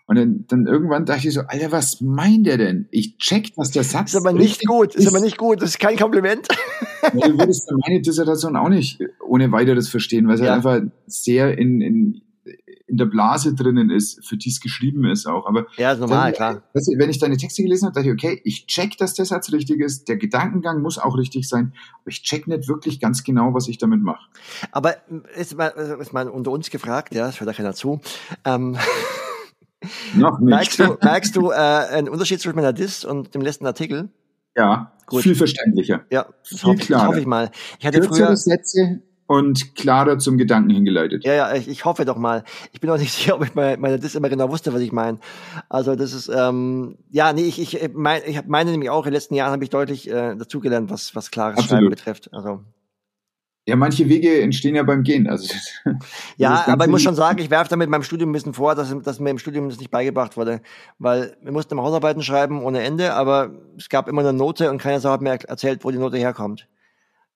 Und 0.09 0.17
dann, 0.17 0.45
dann 0.49 0.67
irgendwann 0.67 1.05
dachte 1.05 1.29
ich 1.29 1.35
so, 1.35 1.43
Alter, 1.43 1.71
was 1.71 2.01
meint 2.01 2.47
der 2.47 2.57
denn? 2.57 2.89
Ich 2.91 3.19
check, 3.19 3.53
was 3.57 3.73
der 3.73 3.85
Satz 3.85 4.15
ist. 4.15 4.17
aber 4.17 4.33
nicht 4.33 4.67
gut, 4.67 4.95
ist, 4.95 5.05
ist 5.05 5.09
aber 5.09 5.21
nicht 5.21 5.37
gut, 5.37 5.61
das 5.61 5.71
ist 5.71 5.79
kein 5.79 5.97
Kompliment. 5.97 6.49
Ja, 7.15 7.29
du 7.29 7.39
würdest 7.39 7.71
meine 7.87 8.03
Dissertation 8.03 8.57
auch 8.57 8.69
nicht 8.69 9.01
ohne 9.27 9.51
weiteres 9.53 9.89
verstehen, 9.89 10.27
weil 10.27 10.35
es 10.35 10.41
ja. 10.41 10.49
halt 10.49 10.67
einfach 10.67 10.93
sehr 11.07 11.57
in, 11.57 11.81
in, 11.81 12.21
in 12.87 12.97
der 12.97 13.07
Blase 13.07 13.55
drinnen 13.55 13.89
ist, 13.89 14.27
für 14.27 14.37
die 14.37 14.51
es 14.51 14.61
geschrieben 14.61 15.05
ist 15.05 15.27
auch. 15.27 15.47
Aber 15.47 15.67
ja, 15.77 15.95
normal, 15.95 16.33
dann, 16.33 16.35
klar. 16.35 16.63
Weißt 16.75 16.89
du, 16.89 16.99
wenn 16.99 17.09
ich 17.09 17.19
deine 17.19 17.37
Texte 17.37 17.63
gelesen 17.63 17.87
habe, 17.87 17.95
dachte 17.95 18.09
ich, 18.09 18.13
okay, 18.13 18.41
ich 18.45 18.67
check, 18.67 18.99
dass 18.99 19.15
der 19.15 19.27
Satz 19.27 19.53
richtig 19.53 19.81
ist, 19.81 20.09
der 20.09 20.17
Gedankengang 20.17 20.83
muss 20.83 20.99
auch 20.99 21.17
richtig 21.17 21.49
sein, 21.49 21.73
aber 22.03 22.11
ich 22.11 22.23
check 22.23 22.47
nicht 22.49 22.69
wirklich 22.69 23.01
ganz 23.01 23.23
genau, 23.23 23.55
was 23.55 23.69
ich 23.69 23.79
damit 23.79 24.03
mache. 24.03 24.27
Aber 24.73 24.97
ist 25.37 25.57
mal, 25.57 25.69
ist 25.69 26.13
mal 26.13 26.29
unter 26.29 26.51
uns 26.51 26.69
gefragt, 26.69 27.15
ja, 27.15 27.27
das 27.27 27.41
hört 27.41 27.49
da 27.49 27.55
keiner 27.55 27.75
zu. 27.75 28.01
Ähm, 28.45 28.77
Noch 30.15 30.39
nicht. 30.41 30.49
Merkst 30.49 30.79
du, 30.79 30.99
merkst 31.03 31.37
du 31.37 31.51
äh, 31.51 31.55
einen 31.55 32.09
Unterschied 32.09 32.41
zwischen 32.41 32.57
meiner 32.57 32.73
Dis 32.73 33.05
und 33.05 33.35
dem 33.35 33.43
letzten 33.43 33.67
Artikel? 33.67 34.09
Ja, 34.57 34.93
Gut. 35.07 35.23
viel 35.23 35.35
verständlicher. 35.35 36.05
Ja, 36.11 36.27
viel 36.43 36.63
hoffe, 36.63 36.79
klarer. 36.79 37.09
hoffe 37.09 37.21
ich 37.21 37.27
mal. 37.27 37.51
Ich 37.79 37.87
hatte 37.87 38.01
Kürzere 38.01 38.27
früher 38.27 38.37
Sätze 38.37 39.03
und 39.29 39.77
klarer 39.77 40.19
zum 40.19 40.39
Gedanken 40.39 40.71
hingeleitet. 40.71 41.25
Ja, 41.25 41.35
ja, 41.35 41.55
ich, 41.55 41.69
ich 41.69 41.85
hoffe 41.85 42.05
doch 42.05 42.17
mal. 42.17 42.45
Ich 42.73 42.81
bin 42.81 42.91
auch 42.91 42.99
nicht 42.99 43.13
sicher, 43.15 43.37
ob 43.37 43.45
ich 43.45 43.55
meine, 43.55 43.77
meine 43.77 43.99
Dis 43.99 44.15
immer 44.15 44.29
genau 44.29 44.51
wusste, 44.51 44.73
was 44.73 44.81
ich 44.81 44.91
meine. 44.91 45.19
Also 45.69 45.95
das 45.95 46.13
ist, 46.13 46.29
ähm, 46.35 46.97
ja, 47.11 47.33
nee, 47.33 47.43
ich, 47.43 47.61
ich, 47.61 47.91
mein, 47.95 48.23
ich 48.27 48.45
meine 48.47 48.71
nämlich 48.71 48.91
auch, 48.91 49.05
in 49.05 49.11
den 49.11 49.15
letzten 49.15 49.35
Jahren 49.35 49.53
habe 49.53 49.63
ich 49.63 49.71
deutlich 49.71 50.11
äh, 50.11 50.35
dazugelernt, 50.35 50.91
was, 50.91 51.15
was 51.15 51.31
klares 51.31 51.59
Absolut. 51.59 51.71
Schreiben 51.71 51.91
betrifft. 51.91 52.33
Also 52.33 52.65
ja, 53.69 53.77
manche 53.77 54.09
Wege 54.09 54.41
entstehen 54.41 54.75
ja 54.75 54.83
beim 54.83 55.03
Gehen. 55.03 55.29
Also, 55.29 55.53
ja, 56.39 56.67
aber 56.69 56.87
ich 56.87 56.91
muss 56.91 57.03
schon 57.03 57.15
sagen, 57.15 57.39
ich 57.39 57.51
werfe 57.51 57.69
damit 57.69 57.91
meinem 57.91 58.03
Studium 58.03 58.31
ein 58.31 58.33
bisschen 58.33 58.55
vor, 58.55 58.75
dass, 58.75 58.97
dass 59.03 59.21
mir 59.21 59.29
im 59.29 59.39
Studium 59.39 59.69
das 59.69 59.79
nicht 59.79 59.91
beigebracht 59.91 60.39
wurde. 60.39 60.63
Weil 60.99 61.37
wir 61.43 61.53
mussten 61.53 61.75
immer 61.75 61.83
Hausarbeiten 61.83 62.23
schreiben 62.23 62.63
ohne 62.63 62.81
Ende, 62.81 63.13
aber 63.13 63.51
es 63.77 63.91
gab 63.91 64.09
immer 64.09 64.23
eine 64.23 64.33
Note 64.33 64.71
und 64.71 64.79
keiner 64.79 65.03
hat 65.03 65.21
mir 65.21 65.33
erzählt, 65.33 65.85
wo 65.85 65.91
die 65.91 65.99
Note 65.99 66.17
herkommt. 66.17 66.67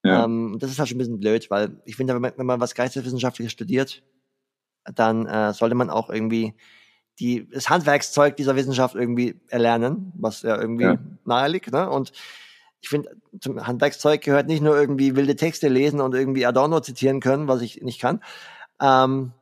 Ja. 0.02 0.24
Ähm, 0.24 0.56
das 0.58 0.70
ist 0.70 0.78
halt 0.78 0.88
schon 0.88 0.96
ein 0.96 1.00
bisschen 1.00 1.20
blöd, 1.20 1.50
weil 1.50 1.76
ich 1.84 1.96
finde, 1.96 2.14
wenn 2.14 2.22
man, 2.22 2.32
wenn 2.34 2.46
man 2.46 2.60
was 2.60 2.74
Geisteswissenschaftliches 2.74 3.52
studiert, 3.52 4.02
dann 4.84 5.26
äh, 5.26 5.52
sollte 5.52 5.74
man 5.74 5.90
auch 5.90 6.08
irgendwie 6.08 6.54
die, 7.20 7.46
das 7.50 7.68
Handwerkszeug 7.68 8.38
dieser 8.38 8.56
Wissenschaft 8.56 8.94
irgendwie 8.94 9.38
erlernen, 9.48 10.14
was 10.16 10.40
ja 10.40 10.58
irgendwie 10.58 10.84
ja. 10.84 10.98
nahe 11.26 11.50
liegt. 11.50 11.70
Ne? 11.70 11.90
Und 11.90 12.12
ich 12.82 12.88
finde, 12.88 13.16
zum 13.40 13.64
Handwerkszeug 13.66 14.20
gehört 14.22 14.48
nicht 14.48 14.62
nur 14.62 14.76
irgendwie 14.76 15.14
wilde 15.16 15.36
Texte 15.36 15.68
lesen 15.68 16.00
und 16.00 16.14
irgendwie 16.14 16.44
Adorno 16.44 16.80
zitieren 16.80 17.20
können, 17.20 17.48
was 17.48 17.62
ich 17.62 17.80
nicht 17.80 18.00
kann, 18.00 18.20
ähm, 18.80 19.32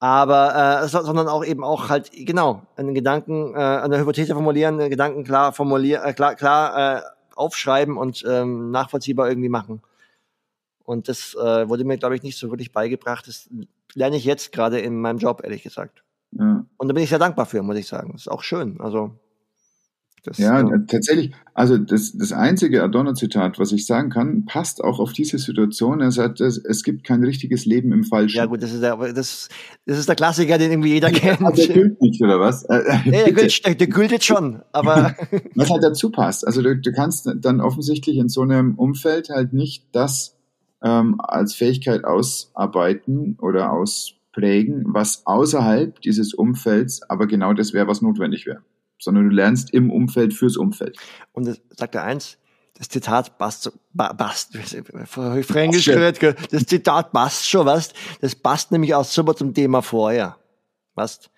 aber 0.00 0.82
äh, 0.82 0.88
sondern 0.88 1.28
auch 1.28 1.44
eben 1.44 1.64
auch 1.64 1.88
halt 1.88 2.10
genau 2.12 2.62
einen 2.76 2.94
Gedanken, 2.94 3.54
äh, 3.54 3.58
eine 3.58 3.98
Hypothese 3.98 4.34
formulieren, 4.34 4.78
einen 4.78 4.90
Gedanken 4.90 5.24
klar 5.24 5.52
formulieren, 5.54 6.04
äh, 6.04 6.12
klar, 6.12 6.34
klar 6.34 6.98
äh, 6.98 7.02
aufschreiben 7.34 7.96
und 7.96 8.22
ähm, 8.28 8.70
nachvollziehbar 8.70 9.30
irgendwie 9.30 9.48
machen. 9.48 9.80
Und 10.84 11.08
das 11.08 11.34
äh, 11.34 11.68
wurde 11.68 11.84
mir, 11.84 11.96
glaube 11.96 12.14
ich, 12.16 12.22
nicht 12.22 12.38
so 12.38 12.50
wirklich 12.50 12.70
beigebracht. 12.70 13.26
Das 13.26 13.48
lerne 13.94 14.16
ich 14.16 14.26
jetzt 14.26 14.52
gerade 14.52 14.78
in 14.78 15.00
meinem 15.00 15.18
Job, 15.18 15.40
ehrlich 15.42 15.62
gesagt. 15.62 16.04
Ja. 16.32 16.66
Und 16.76 16.88
da 16.88 16.92
bin 16.92 17.02
ich 17.02 17.08
sehr 17.08 17.18
dankbar 17.18 17.46
für, 17.46 17.62
muss 17.62 17.78
ich 17.78 17.88
sagen. 17.88 18.12
Das 18.12 18.22
ist 18.22 18.28
auch 18.28 18.42
schön. 18.42 18.80
Also 18.82 19.12
das, 20.24 20.38
ja, 20.38 20.60
äh, 20.60 20.86
tatsächlich. 20.88 21.32
Also 21.52 21.76
das, 21.76 22.16
das 22.16 22.32
einzige 22.32 22.82
Adorno-Zitat, 22.82 23.58
was 23.58 23.72
ich 23.72 23.86
sagen 23.86 24.08
kann, 24.08 24.46
passt 24.46 24.82
auch 24.82 24.98
auf 24.98 25.12
diese 25.12 25.38
Situation. 25.38 26.00
Er 26.00 26.10
sagt, 26.10 26.40
es, 26.40 26.56
es 26.56 26.82
gibt 26.82 27.04
kein 27.04 27.22
richtiges 27.22 27.66
Leben 27.66 27.92
im 27.92 28.04
Falschen. 28.04 28.38
Ja 28.38 28.46
gut, 28.46 28.62
das 28.62 28.72
ist 28.72 28.82
der, 28.82 28.96
das, 29.12 29.50
das 29.84 29.98
ist 29.98 30.08
der 30.08 30.16
Klassiker, 30.16 30.56
den 30.56 30.70
irgendwie 30.70 30.94
jeder 30.94 31.10
kennt. 31.10 31.40
Ja, 31.40 31.50
der 31.50 31.68
gilt 31.68 32.00
nicht, 32.00 32.22
oder 32.22 32.40
was? 32.40 32.64
Äh, 32.64 32.82
ja, 32.88 33.02
der, 33.04 33.32
gilt, 33.32 33.66
der, 33.66 33.74
der 33.74 33.86
gilt 33.86 34.12
jetzt 34.12 34.24
schon, 34.24 34.62
aber... 34.72 35.14
was 35.54 35.70
halt 35.70 35.84
dazu 35.84 36.10
passt. 36.10 36.46
Also 36.46 36.62
du, 36.62 36.74
du 36.74 36.92
kannst 36.92 37.30
dann 37.36 37.60
offensichtlich 37.60 38.16
in 38.16 38.30
so 38.30 38.40
einem 38.40 38.76
Umfeld 38.76 39.28
halt 39.28 39.52
nicht 39.52 39.84
das 39.92 40.36
ähm, 40.82 41.20
als 41.20 41.54
Fähigkeit 41.54 42.04
ausarbeiten 42.04 43.36
oder 43.42 43.72
ausprägen, 43.72 44.84
was 44.86 45.26
außerhalb 45.26 46.00
dieses 46.00 46.32
Umfelds 46.32 47.02
aber 47.10 47.26
genau 47.26 47.52
das 47.52 47.74
wäre, 47.74 47.88
was 47.88 48.00
notwendig 48.00 48.46
wäre 48.46 48.62
sondern 48.98 49.28
du 49.28 49.34
lernst 49.34 49.72
im 49.72 49.90
Umfeld 49.90 50.34
fürs 50.34 50.56
Umfeld. 50.56 50.96
Und 51.32 51.46
das 51.46 51.60
sagt 51.76 51.94
er 51.94 52.04
eins, 52.04 52.38
das 52.76 52.88
Zitat 52.88 53.38
passt, 53.38 53.72
passt, 53.96 54.56
fränkisch 55.06 55.86
gehört, 55.86 56.20
das 56.50 56.66
Zitat 56.66 57.12
passt 57.12 57.48
schon, 57.48 57.66
was? 57.66 57.92
Das 58.20 58.34
passt 58.34 58.72
nämlich 58.72 58.94
auch 58.94 59.04
super 59.04 59.34
zum 59.34 59.54
Thema 59.54 59.80
vorher, 59.80 60.36
was? 60.94 61.30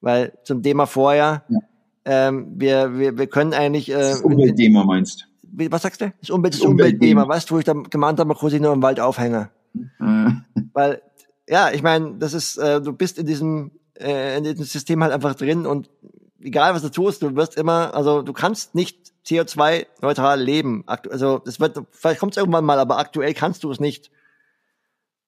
Weil 0.00 0.36
zum 0.44 0.62
Thema 0.62 0.86
vorher, 0.86 1.44
ja. 1.48 1.58
ähm, 2.04 2.52
wir, 2.56 2.98
wir, 2.98 3.16
wir 3.16 3.26
können 3.26 3.54
eigentlich, 3.54 3.88
äh, 3.90 3.94
das 3.94 4.20
Umweltthema 4.20 4.84
meinst. 4.84 5.28
Was 5.54 5.82
sagst 5.82 6.00
du? 6.00 6.12
Das, 6.20 6.30
Umwelt, 6.30 6.54
das, 6.54 6.60
das 6.60 6.68
Umweltthema, 6.68 7.28
weißt 7.28 7.50
du, 7.50 7.54
wo 7.54 7.58
ich 7.58 7.64
dann 7.64 7.84
gemeint 7.84 8.18
habe, 8.18 8.34
kurz 8.34 8.54
nur 8.54 8.72
im 8.72 8.82
Wald 8.82 9.00
aufhänge. 9.00 9.50
Weil, 10.72 11.02
ja, 11.48 11.70
ich 11.70 11.82
meine, 11.82 12.16
das 12.18 12.34
ist, 12.34 12.56
äh, 12.58 12.80
du 12.80 12.92
bist 12.92 13.18
in 13.18 13.26
diesem, 13.26 13.72
äh, 13.98 14.38
in 14.38 14.44
diesem 14.44 14.64
System 14.64 15.02
halt 15.02 15.12
einfach 15.12 15.34
drin 15.34 15.66
und 15.66 15.90
egal 16.42 16.74
was 16.74 16.82
du 16.82 16.90
tust, 16.90 17.22
du 17.22 17.34
wirst 17.36 17.56
immer, 17.56 17.94
also 17.94 18.22
du 18.22 18.32
kannst 18.32 18.74
nicht 18.74 19.12
CO2-neutral 19.26 20.40
leben. 20.40 20.84
Also 20.86 21.38
das 21.38 21.60
wird, 21.60 21.80
vielleicht 21.90 22.20
kommt 22.20 22.32
es 22.32 22.36
irgendwann 22.36 22.64
mal, 22.64 22.78
aber 22.78 22.98
aktuell 22.98 23.34
kannst 23.34 23.64
du 23.64 23.70
es 23.70 23.80
nicht. 23.80 24.10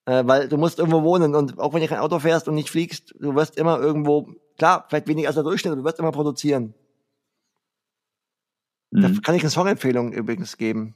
Äh, 0.07 0.27
weil 0.27 0.49
du 0.49 0.59
musst 0.59 0.79
irgendwo 0.79 1.03
wohnen 1.03 1.35
und 1.35 1.59
auch 1.59 1.73
wenn 1.73 1.81
du 1.81 1.89
kein 1.89 1.99
Auto 1.99 2.19
fährst 2.19 2.47
und 2.47 2.55
nicht 2.55 2.69
fliegst, 2.69 3.15
du 3.19 3.35
wirst 3.35 3.57
immer 3.57 3.79
irgendwo, 3.79 4.29
klar, 4.59 4.85
vielleicht 4.89 5.09
weniger 5.09 5.29
als 5.29 5.37
der 5.37 5.45
Durchschnitt, 5.45 5.73
aber 5.73 5.81
du 5.81 5.85
wirst 5.87 5.99
immer 5.99 6.13
produzieren. 6.13 6.75
Mhm. 8.91 9.01
Da 9.01 9.09
kann 9.23 9.35
ich 9.35 9.43
eine 9.43 9.51
Songempfehlung 9.51 10.13
übrigens 10.13 10.59
geben. 10.59 10.95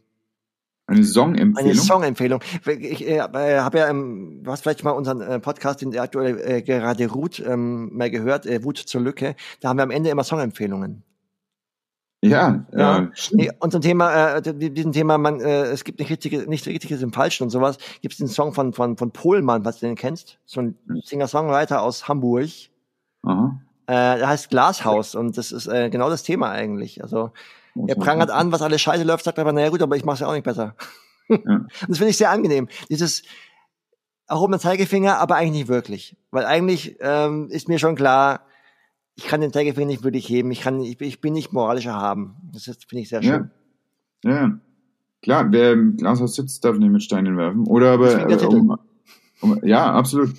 Eine 0.89 1.05
Songempfehlung? 1.05 1.57
Eine 1.57 1.75
Songempfehlung. 1.75 2.41
Ich 2.67 3.07
äh, 3.07 3.17
äh 3.17 3.21
habe 3.61 3.79
ja, 3.79 3.89
ähm, 3.89 4.41
du 4.43 4.51
hast 4.51 4.63
vielleicht 4.63 4.83
mal 4.85 4.93
unseren 4.93 5.21
äh, 5.21 5.39
Podcast, 5.39 5.83
den 5.83 5.97
aktuell 5.99 6.41
äh, 6.41 6.63
gerade 6.63 7.11
Ruth 7.11 7.41
ähm, 7.41 7.95
mal 7.95 8.11
gehört, 8.11 8.47
äh, 8.47 8.65
Wut 8.65 8.79
zur 8.79 9.03
Lücke. 9.03 9.37
Da 9.61 9.69
haben 9.69 9.77
wir 9.77 9.83
am 9.83 9.91
Ende 9.91 10.09
immer 10.09 10.25
Songempfehlungen. 10.25 11.03
Ja, 12.23 12.65
ja. 12.73 12.99
Äh, 12.99 13.09
nee, 13.33 13.51
und 13.61 13.71
zum 13.71 13.83
Thema, 13.83 14.37
äh, 14.39 14.71
diesem 14.71 14.93
Thema, 14.93 15.19
man, 15.19 15.41
äh, 15.41 15.65
es 15.67 15.85
gibt 15.85 15.99
nicht 15.99 16.11
richtige, 16.11 16.49
nicht 16.49 16.67
richtiges 16.67 17.03
im 17.03 17.13
Falschen 17.13 17.45
und 17.45 17.51
sowas, 17.51 17.77
gibt 18.01 18.15
es 18.15 18.19
den 18.19 18.27
Song 18.27 18.55
von, 18.55 18.73
von, 18.73 18.97
von 18.97 19.11
Pohlmann, 19.11 19.67
was 19.67 19.81
du 19.81 19.87
den 19.87 19.95
kennst, 19.95 20.39
so 20.47 20.63
ein 20.63 20.75
Singer-Songwriter 21.05 21.83
aus 21.83 22.09
Hamburg. 22.09 22.49
Aha. 23.25 23.61
Äh, 23.87 24.19
der 24.19 24.29
heißt 24.29 24.49
Glashaus 24.49 25.15
und 25.15 25.37
das 25.37 25.53
ist 25.53 25.67
äh, 25.67 25.91
genau 25.91 26.09
das 26.09 26.23
Thema 26.23 26.51
eigentlich. 26.51 27.03
Also 27.03 27.33
er 27.87 27.95
prangert 27.95 28.31
an, 28.31 28.53
was 28.53 28.63
alles 28.63 28.81
scheiße 28.81 29.05
läuft, 29.05 29.25
sagt 29.25 29.39
aber, 29.39 29.53
naja 29.53 29.71
gut, 29.71 29.83
aber 29.83 29.97
ich 29.97 30.05
mache 30.05 30.15
es 30.15 30.21
ja 30.21 30.27
auch 30.27 30.33
nicht 30.33 30.45
besser. 30.45 30.75
Ja. 31.29 31.39
das 31.89 31.99
finde 31.99 32.11
ich 32.11 32.17
sehr 32.17 32.31
angenehm. 32.31 32.69
Dieses 32.89 33.23
erhobene 34.29 34.59
Zeigefinger, 34.59 35.19
aber 35.19 35.37
eigentlich 35.37 35.63
nicht 35.63 35.69
wirklich. 35.69 36.17
Weil 36.31 36.45
eigentlich 36.45 36.97
ähm, 37.01 37.49
ist 37.51 37.69
mir 37.69 37.79
schon 37.79 37.97
klar, 37.97 38.47
ich 39.15 39.27
kann 39.27 39.41
den 39.41 39.53
Zeigefinger 39.53 39.87
nicht 39.87 40.05
wirklich 40.05 40.29
heben, 40.29 40.51
ich, 40.51 40.61
kann, 40.61 40.81
ich, 40.81 41.01
ich 41.01 41.21
bin 41.21 41.33
nicht 41.33 41.53
moralischer 41.53 41.95
haben. 41.95 42.37
Das 42.53 42.65
finde 42.65 43.03
ich 43.03 43.09
sehr 43.09 43.23
schön. 43.23 43.51
Ja. 44.25 44.31
ja. 44.31 44.61
Klar, 45.23 45.51
wer 45.51 45.73
im 45.73 45.97
Glashaus 45.97 46.37
sitzt, 46.37 46.65
darf 46.65 46.79
nicht 46.79 46.91
mit 46.91 47.03
Steinen 47.03 47.37
werfen. 47.37 47.67
Oder 47.67 47.93
aber, 47.93 48.31
äh, 48.31 48.47
um, 48.47 48.79
um, 49.41 49.61
ja, 49.65 49.93
absolut. 49.93 50.31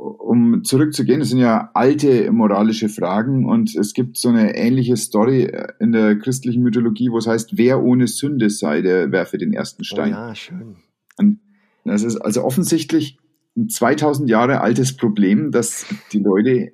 Um 0.00 0.64
zurückzugehen, 0.64 1.20
das 1.20 1.28
sind 1.28 1.40
ja 1.40 1.70
alte 1.74 2.30
moralische 2.32 2.88
Fragen 2.88 3.44
und 3.44 3.74
es 3.76 3.92
gibt 3.92 4.16
so 4.16 4.30
eine 4.30 4.56
ähnliche 4.56 4.96
Story 4.96 5.42
äh, 5.42 5.72
in 5.78 5.92
der 5.92 6.16
christlichen 6.16 6.62
Mythologie, 6.62 7.10
wo 7.10 7.18
es 7.18 7.26
heißt, 7.26 7.58
wer 7.58 7.82
ohne 7.82 8.06
Sünde 8.06 8.48
sei, 8.48 8.80
der 8.80 9.12
werfe 9.12 9.36
den 9.36 9.52
ersten 9.52 9.84
Stein. 9.84 10.12
Oh 10.12 10.16
ja, 10.16 10.34
schön. 10.34 10.76
Und 11.18 11.40
das 11.84 12.02
ist 12.02 12.16
also 12.16 12.44
offensichtlich 12.44 13.18
ein 13.56 13.68
2000 13.68 14.30
Jahre 14.30 14.62
altes 14.62 14.96
Problem, 14.96 15.50
dass 15.50 15.86
die 16.12 16.20
Leute 16.20 16.72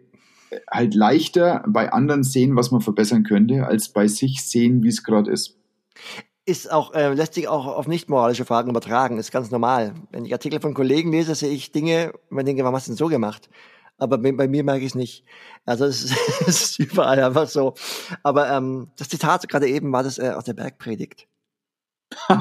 halt 0.71 0.95
leichter 0.95 1.65
bei 1.67 1.93
anderen 1.93 2.23
sehen, 2.23 2.55
was 2.55 2.71
man 2.71 2.81
verbessern 2.81 3.25
könnte, 3.25 3.67
als 3.67 3.89
bei 3.89 4.07
sich 4.07 4.43
sehen, 4.45 4.85
wie 4.85 4.89
es 4.89 5.03
gerade 5.03 5.33
ist 5.33 5.57
ist 6.47 6.71
auch, 6.71 6.95
äh, 6.95 7.13
lässt 7.13 7.35
sich 7.35 7.49
auch 7.49 7.67
auf 7.67 7.89
nicht 7.89 8.09
moralische 8.09 8.45
Fragen 8.45 8.71
übertragen, 8.71 9.19
ist 9.19 9.33
ganz 9.33 9.51
normal. 9.51 9.95
Wenn 10.13 10.25
ich 10.25 10.33
Artikel 10.33 10.61
von 10.61 10.75
Kollegen 10.75 11.11
lese, 11.11 11.35
sehe 11.35 11.51
ich 11.51 11.73
Dinge, 11.73 12.13
man 12.31 12.47
denke, 12.47 12.63
warum 12.63 12.77
hast 12.77 12.87
du 12.87 12.93
denn 12.93 12.97
so 12.97 13.09
gemacht? 13.09 13.51
Aber 13.99 14.19
bei, 14.19 14.31
bei 14.31 14.47
mir 14.47 14.63
merke 14.63 14.85
ich 14.85 14.93
es 14.93 14.95
nicht. 14.95 15.25
Also 15.65 15.87
es 15.87 16.05
ist, 16.05 16.17
es 16.47 16.63
ist 16.63 16.79
überall 16.79 17.21
einfach 17.23 17.49
so. 17.49 17.75
Aber 18.23 18.49
ähm, 18.51 18.93
das 18.97 19.09
Zitat 19.09 19.49
gerade 19.49 19.69
eben 19.69 19.91
war 19.93 20.05
das 20.05 20.19
äh, 20.19 20.31
aus 20.31 20.45
der 20.45 20.55
Bergpredigt. 20.55 21.27
das, 22.29 22.39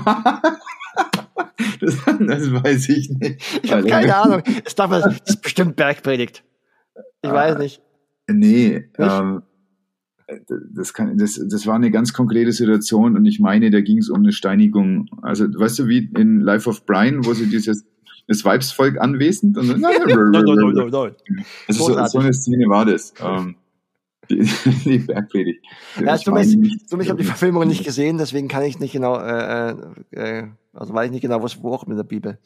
das, 1.80 2.53
weiß 2.53 2.89
ich 2.89 3.10
nicht. 3.10 3.64
Ich 3.64 3.72
habe 3.72 3.88
keine 3.88 4.16
Ahnung. 4.16 4.43
Es 4.64 4.76
darf, 4.76 4.91
das 4.91 5.20
ist 5.26 5.41
bestimmt 5.41 5.76
Bergpredigt. 5.76 6.43
Ich 7.24 7.32
weiß 7.32 7.58
nicht. 7.58 7.82
Nee, 8.28 8.89
ähm, 8.99 9.41
das, 10.72 10.94
kann, 10.94 11.18
das, 11.18 11.40
das 11.50 11.68
war 11.68 11.76
eine 11.76 11.92
ganz 11.92 12.14
konkrete 12.14 12.52
Situation 12.52 13.16
und 13.16 13.26
ich 13.26 13.40
meine, 13.40 13.70
da 13.70 13.82
ging 13.82 14.00
es 14.00 14.10
um 14.10 14.22
eine 14.22 14.32
Steinigung. 14.32 15.08
Also, 15.22 15.46
weißt 15.46 15.80
du, 15.80 15.88
wie 15.88 16.10
in 16.18 16.40
Life 16.40 16.70
of 16.70 16.86
Brian, 16.86 17.26
wo 17.26 17.34
sie 17.34 17.48
dieses 17.48 17.86
das 18.28 18.44
Weibsvolk 18.44 19.00
anwesend 19.00 19.58
und 19.58 19.68
dann, 19.68 19.82
nein, 19.82 19.98
nein, 20.06 20.32
nein, 20.32 20.44
nein, 20.46 20.90
nein. 20.90 21.16
Also 21.68 21.94
so, 21.94 22.06
so 22.08 22.20
eine 22.20 22.34
Szene 22.34 22.68
war 22.68 22.86
das. 22.86 23.14
Ähm, 23.22 23.56
die, 24.30 24.40
die 24.86 25.00
Bergpredigt. 25.00 25.64
Ja, 26.04 26.18
du 26.18 26.32
mich, 26.32 26.88
du 26.90 26.98
mich 26.98 27.10
habe 27.10 27.22
die 27.22 27.28
Verfilmung 27.28 27.68
nicht 27.68 27.84
gesehen, 27.84 28.18
deswegen 28.18 28.48
kann 28.48 28.64
ich 28.64 28.80
nicht 28.80 28.94
genau, 28.94 29.20
äh, 29.20 29.76
äh, 30.12 30.48
also 30.74 30.94
weiß 30.94 31.08
ich 31.08 31.12
nicht 31.12 31.22
genau, 31.22 31.44
was 31.44 31.62
wo 31.62 31.74
auch 31.74 31.86
mit 31.86 31.98
der 31.98 32.04
Bibel. 32.04 32.40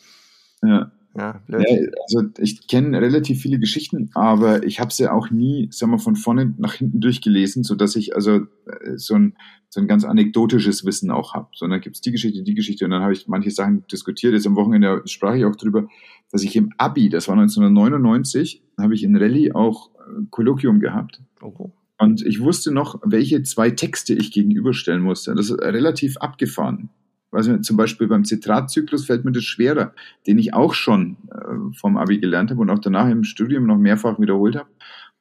Ja. 0.62 0.92
Ja, 1.20 1.42
blöd. 1.46 1.66
Ja, 1.68 1.78
also 2.04 2.30
ich 2.38 2.68
kenne 2.68 3.02
relativ 3.02 3.42
viele 3.42 3.60
Geschichten, 3.60 4.10
aber 4.14 4.64
ich 4.64 4.80
habe 4.80 4.94
sie 4.94 5.12
auch 5.12 5.30
nie, 5.32 5.68
sagen 5.70 5.92
wir, 5.92 6.00
von 6.00 6.16
vorne 6.16 6.54
nach 6.58 6.76
hinten 6.76 7.02
durchgelesen, 7.02 7.64
so 7.64 7.76
dass 7.76 7.98
ich 7.98 8.16
also 8.16 8.36
äh, 8.38 8.96
so 8.96 9.16
ein, 9.16 9.36
so 9.68 9.82
ein 9.82 9.88
ganz 9.90 10.06
anekdotisches 10.06 10.86
Wissen 10.86 11.12
auch 11.12 11.34
habe. 11.34 11.50
Sondern 11.54 11.82
gibt 11.82 11.98
es 11.98 12.02
die 12.02 12.14
Geschichte, 12.14 12.42
die 12.42 12.54
Geschichte 12.54 12.86
und 12.86 12.92
dann 12.92 13.02
habe 13.02 13.12
ich 13.12 13.28
manche 13.28 13.52
Sachen 13.52 13.86
diskutiert. 13.92 14.34
Jetzt 14.34 14.48
am 14.48 14.56
Wochenende 14.56 15.02
sprach 15.06 15.36
ich 15.36 15.44
auch 15.44 15.58
drüber, 15.58 15.90
dass 16.32 16.44
ich 16.44 16.56
im 16.56 16.72
Abi, 16.78 17.10
das 17.10 17.28
war 17.28 17.36
1999, 17.36 18.64
habe 18.78 18.96
ich 18.96 19.04
in 19.04 19.18
Rallye 19.18 19.52
auch 19.52 19.90
äh, 19.96 20.24
Kolloquium 20.30 20.80
gehabt. 20.80 21.22
Oh. 21.42 21.72
Und 21.98 22.26
ich 22.26 22.40
wusste 22.40 22.72
noch, 22.72 23.02
welche 23.04 23.44
zwei 23.44 23.72
Texte 23.72 24.14
ich 24.14 24.32
gegenüberstellen 24.32 25.02
musste. 25.02 25.36
Das 25.36 25.50
ist 25.50 25.62
relativ 25.62 26.16
abgefahren. 26.16 26.90
Also 27.32 27.58
zum 27.58 27.78
Beispiel 27.78 28.08
beim 28.08 28.26
Zitratzyklus 28.26 29.06
fällt 29.06 29.24
mir 29.24 29.32
das 29.32 29.44
schwerer, 29.44 29.94
den 30.26 30.38
ich 30.40 30.54
auch 30.54 30.74
schon 30.74 31.18
äh, 31.32 31.76
vom 31.78 31.98
Abi 31.98 32.20
gelernt 32.20 32.50
habe 32.50 32.62
und 32.62 32.70
auch 32.70 32.80
danach 32.80 33.08
im 33.10 33.24
Studium 33.24 33.68
noch 33.68 33.78
mehrfach 33.78 34.20
wiederholt 34.20 34.56
habe. 34.56 34.70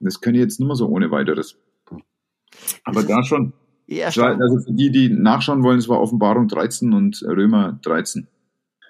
Und 0.01 0.07
das 0.07 0.21
können 0.21 0.37
ich 0.37 0.41
jetzt 0.41 0.59
nur 0.61 0.69
mal 0.69 0.75
so 0.75 0.89
ohne 0.89 1.11
weiteres. 1.11 1.59
Aber 2.85 3.03
da 3.03 3.23
schon. 3.23 3.53
Ja, 3.87 4.09
also 4.09 4.61
für 4.61 4.73
die, 4.73 4.91
die 4.91 5.09
nachschauen 5.09 5.63
wollen, 5.63 5.79
es 5.79 5.89
war 5.89 6.01
Offenbarung 6.01 6.49
13 6.49 6.93
und 6.93 7.23
Römer 7.23 7.79
13. 7.83 8.27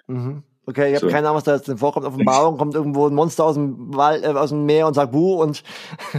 Mhm. 0.07 0.43
Okay, 0.69 0.89
ich 0.89 0.95
habe 0.97 1.07
so. 1.07 1.11
keine 1.11 1.27
Ahnung, 1.27 1.37
was 1.37 1.45
da 1.45 1.55
jetzt 1.55 1.79
vorkommt. 1.79 2.05
Offenbarung 2.05 2.59
kommt 2.59 2.75
irgendwo 2.75 3.07
ein 3.07 3.15
Monster 3.15 3.43
aus 3.43 3.55
dem 3.55 3.95
Wald, 3.95 4.23
äh, 4.23 4.27
aus 4.27 4.51
dem 4.51 4.67
Meer 4.67 4.85
und 4.85 4.93
sagt 4.93 5.11
Buh 5.11 5.41
und 5.41 5.63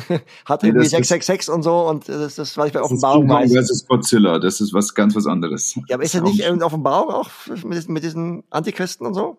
hat 0.45 0.65
irgendwie 0.65 0.83
nee, 0.83 0.89
666 0.89 1.55
und 1.55 1.63
so 1.63 1.89
und 1.89 2.09
das 2.09 2.37
ist, 2.37 2.57
was 2.57 2.67
ich 2.67 2.73
bei 2.73 2.83
Offenbarung 2.83 3.29
das 3.29 3.37
weiß. 3.37 3.53
Das 3.53 3.71
ist 3.71 3.87
Godzilla, 3.87 4.41
das 4.41 4.61
ist 4.61 4.75
was 4.75 4.97
ganz 4.97 5.15
was 5.15 5.27
anderes. 5.27 5.79
Ja, 5.87 5.95
aber 5.95 6.03
ist 6.03 6.17
das 6.17 6.23
nicht 6.23 6.41
irgendeine 6.41 6.65
Offenbarung 6.65 7.11
auch 7.11 7.31
mit, 7.63 7.89
mit 7.89 8.03
diesen 8.03 8.43
Antichristen 8.51 9.07
und 9.07 9.15
so? 9.15 9.37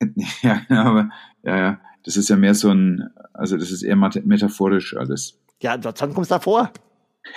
ja, 0.42 0.62
aber 0.68 1.10
ja, 1.44 1.56
ja, 1.56 1.80
das 2.04 2.16
ist 2.16 2.30
ja 2.30 2.34
mehr 2.34 2.56
so 2.56 2.68
ein, 2.68 3.10
also 3.32 3.56
das 3.56 3.70
ist 3.70 3.84
eher 3.84 3.94
metaphorisch 3.94 4.96
alles. 4.96 5.38
Ja, 5.60 5.76
dann 5.76 6.14
kommst 6.14 6.32
du 6.32 6.34
da 6.34 6.40
vor. 6.40 6.72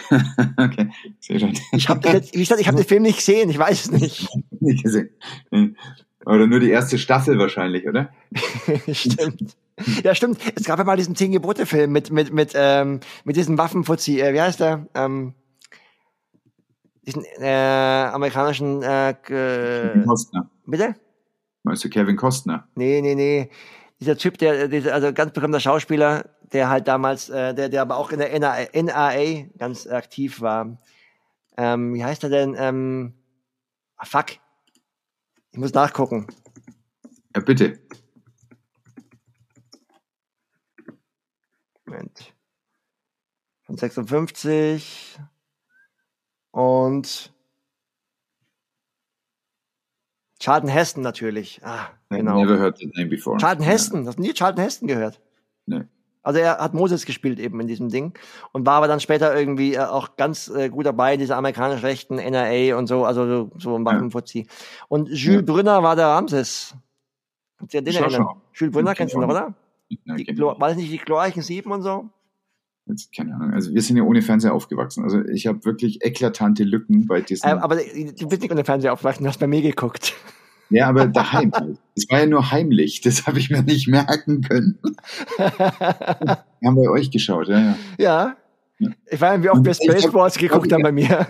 okay, 0.58 0.90
sehr 1.20 1.40
schön. 1.40 1.54
Ich 1.72 1.88
habe 1.88 2.10
habe 2.10 2.78
den 2.78 2.86
Film 2.88 3.04
nicht 3.04 3.18
gesehen, 3.18 3.52
ich 3.52 3.60
weiß 3.60 3.86
es 3.86 3.92
nicht. 3.92 4.28
nicht 4.60 4.84
gesehen. 4.84 5.12
Oder 6.26 6.48
nur 6.48 6.60
die 6.60 6.72
erste 6.72 6.98
Staffel 6.98 7.38
wahrscheinlich, 7.38 7.88
oder? 7.88 8.10
stimmt. 8.92 9.56
Ja, 10.04 10.16
stimmt. 10.16 10.40
Es 10.56 10.64
gab 10.64 10.80
ja 10.80 10.86
mal 10.86 10.98
diesen 10.98 11.16
Zehn 11.16 11.32
Gebote-Film 11.32 11.92
mit, 11.92 12.12
mit, 12.12 12.34
mit, 12.34 12.54
ähm, 12.56 13.02
mit 13.26 13.36
diesem 13.36 13.58
Waffenfuzzi. 13.58 14.22
Äh, 14.22 14.34
wie 14.34 14.42
heißt 14.42 14.60
der? 14.60 14.88
Ähm, 14.96 15.34
diesen 17.06 17.24
äh, 17.40 18.10
amerikanischen 18.12 18.82
äh, 18.82 19.14
Kevin 19.22 20.06
Costner. 20.06 20.50
Bitte? 20.66 20.96
Meinst 21.64 21.84
du 21.84 21.90
Kevin 21.90 22.16
Costner? 22.16 22.68
Nee, 22.76 23.02
nee, 23.02 23.16
nee. 23.16 23.50
Dieser 24.00 24.18
Typ, 24.18 24.38
der, 24.38 24.68
dieser, 24.68 24.94
also 24.94 25.14
ganz 25.14 25.34
bekannter 25.34 25.60
Schauspieler, 25.60 26.30
der 26.54 26.70
halt 26.70 26.88
damals, 26.88 27.30
äh, 27.30 27.54
der, 27.54 27.70
der 27.70 27.82
aber 27.82 27.98
auch 27.98 28.12
in 28.12 28.20
der 28.20 28.34
NRA, 28.38 28.66
NRA 28.74 29.44
ganz 29.58 29.88
aktiv 29.88 30.42
war. 30.42 30.78
Ähm, 31.58 31.94
wie 31.94 32.04
heißt 32.04 32.24
er 32.24 32.30
denn? 32.30 32.56
Ähm, 32.58 33.14
ah, 33.98 34.06
fuck. 34.06 34.28
Ich 35.56 35.60
muss 35.60 35.74
nachgucken. 35.74 36.28
Ja, 37.34 37.40
bitte. 37.40 37.80
Moment. 41.86 42.36
Von 43.62 43.78
56 43.78 45.18
und 46.52 47.34
Charlton 50.42 50.68
Heston 50.70 51.04
natürlich. 51.04 51.62
Ah, 51.64 51.88
genau. 52.10 52.36
Never 52.44 52.60
heard 52.60 52.78
the 52.78 52.92
name 52.94 53.08
before. 53.08 53.38
Charlton 53.40 53.64
Heston, 53.64 54.02
ja. 54.02 54.08
hast 54.08 54.18
du 54.18 54.24
nie 54.24 54.34
Charlton 54.34 54.62
Heston 54.62 54.90
gehört? 54.90 55.22
Nee. 55.68 55.86
Also 56.26 56.40
er 56.40 56.58
hat 56.58 56.74
Moses 56.74 57.06
gespielt 57.06 57.40
eben 57.40 57.60
in 57.60 57.68
diesem 57.68 57.90
Ding 57.90 58.14
und 58.52 58.66
war 58.66 58.76
aber 58.76 58.88
dann 58.88 59.00
später 59.00 59.36
irgendwie 59.38 59.76
äh, 59.76 59.80
auch 59.80 60.16
ganz 60.18 60.48
äh, 60.50 60.70
gut 60.70 60.86
dabei, 60.86 61.18
diese 61.18 61.36
amerikanischen 61.36 61.82
Rechten, 61.82 62.16
NRA 62.16 62.78
und 62.78 62.88
so, 62.88 63.06
also 63.06 63.28
so, 63.28 63.52
so 63.58 63.76
ein 63.76 63.86
Waffenfuzzi. 63.86 64.48
Und 64.88 65.10
Jules 65.10 65.42
ja. 65.48 65.54
Brünner 65.54 65.84
war 65.84 65.96
der 65.96 66.08
Ramses. 66.08 66.76
Kannst 67.58 67.74
du 67.74 67.82
dir 67.82 67.92
den 67.92 68.04
erinnern? 68.04 68.28
Jules 68.54 68.74
Brünner 68.74 68.96
kennst 68.96 69.14
du 69.14 69.20
noch, 69.20 69.30
oder? 69.30 69.54
Die 69.90 70.00
war 70.06 70.58
das 70.58 70.78
nicht 70.78 70.92
die 70.92 70.98
glorreichen 70.98 71.44
Sieben 71.44 71.72
und 71.72 71.84
so? 71.84 72.10
Jetzt, 72.88 73.16
keine 73.16 73.34
Ahnung. 73.34 73.54
Also 73.54 73.74
wir 73.74 73.82
sind 73.82 73.98
ja 73.98 74.04
ohne 74.04 74.22
Fernseher 74.22 74.54
aufgewachsen. 74.54 75.04
Also 75.04 75.22
ich 75.22 75.48
habe 75.48 75.64
wirklich 75.66 76.04
eklatante 76.04 76.64
Lücken 76.64 77.08
bei 77.08 77.22
diesen. 77.22 77.50
Ähm, 77.50 77.58
aber 77.60 77.78
du 77.78 78.28
bist 78.28 78.42
nicht 78.42 78.52
ohne 78.52 78.64
Fernseher 78.64 78.94
aufgewachsen, 78.94 79.24
du 79.24 79.30
hast 79.30 79.40
bei 79.40 79.48
mir 79.48 79.62
geguckt. 79.62 80.16
Ja, 80.70 80.88
aber 80.88 81.08
daheim. 81.08 81.52
Es 81.96 82.10
war 82.10 82.20
ja 82.20 82.26
nur 82.26 82.52
heimlich, 82.52 83.02
das 83.02 83.26
habe 83.28 83.40
ich 83.40 83.50
mir 83.50 83.64
nicht 83.64 83.88
merken 83.88 84.42
können. 84.42 84.80
Wir 85.38 86.70
haben 86.70 86.76
bei 86.76 86.90
euch 86.90 87.12
geschaut, 87.12 87.48
ja, 87.48 87.60
ja. 87.60 87.76
Ja. 87.98 88.36
Ich 89.10 89.22
weiß 89.22 89.38
nicht, 89.38 89.46
wie 89.46 89.50
oft 89.50 89.64
wir 89.64 89.74
Spaceballs 89.74 90.38
geguckt 90.38 90.72
haben 90.74 90.84
bei 90.84 90.92
mir. 90.92 91.28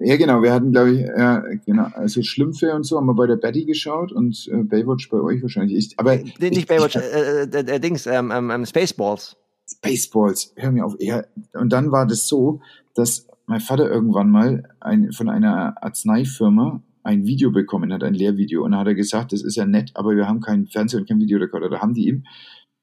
Ja, 0.00 0.16
genau. 0.16 0.42
Wir 0.42 0.52
hatten, 0.52 0.70
glaube 0.70 0.92
ich, 0.92 1.00
ja, 1.00 1.42
genau, 1.66 1.88
also 1.94 2.22
Schlümpfe 2.22 2.72
und 2.72 2.84
so 2.84 2.96
haben 2.96 3.06
wir 3.06 3.14
bei 3.14 3.26
der 3.26 3.36
Betty 3.36 3.64
geschaut 3.64 4.12
und 4.12 4.48
äh, 4.52 4.62
Baywatch 4.62 5.10
bei 5.10 5.18
euch 5.20 5.42
wahrscheinlich. 5.42 5.76
Ich, 5.76 5.98
aber 5.98 6.16
nicht 6.16 6.40
ich, 6.40 6.66
Baywatch, 6.66 6.96
ich, 6.96 7.02
äh, 7.02 7.42
äh, 7.42 7.74
äh, 7.74 7.80
Dings, 7.80 8.06
ähm, 8.06 8.30
ähm, 8.30 8.50
ähm, 8.50 8.64
Spaceballs. 8.64 9.36
Spaceballs, 9.66 10.52
hör 10.56 10.70
mir 10.70 10.86
auf. 10.86 10.94
Ja, 11.00 11.24
und 11.54 11.72
dann 11.72 11.90
war 11.90 12.06
das 12.06 12.28
so, 12.28 12.60
dass 12.94 13.26
mein 13.46 13.60
Vater 13.60 13.90
irgendwann 13.90 14.30
mal 14.30 14.68
ein, 14.78 15.10
von 15.12 15.28
einer 15.28 15.82
Arzneifirma 15.82 16.80
ein 17.08 17.26
Video 17.26 17.50
bekommen 17.50 17.90
hat, 17.92 18.04
ein 18.04 18.12
Lehrvideo. 18.12 18.62
Und 18.62 18.72
dann 18.72 18.80
hat 18.80 18.86
er 18.86 18.94
gesagt, 18.94 19.32
das 19.32 19.42
ist 19.42 19.56
ja 19.56 19.64
nett, 19.64 19.92
aber 19.94 20.14
wir 20.14 20.28
haben 20.28 20.40
keinen 20.40 20.66
Fernseher 20.66 21.00
und 21.00 21.08
keinen 21.08 21.20
Videorekorder. 21.20 21.70
Da 21.70 21.80
haben 21.80 21.94
die 21.94 22.06
ihm 22.06 22.24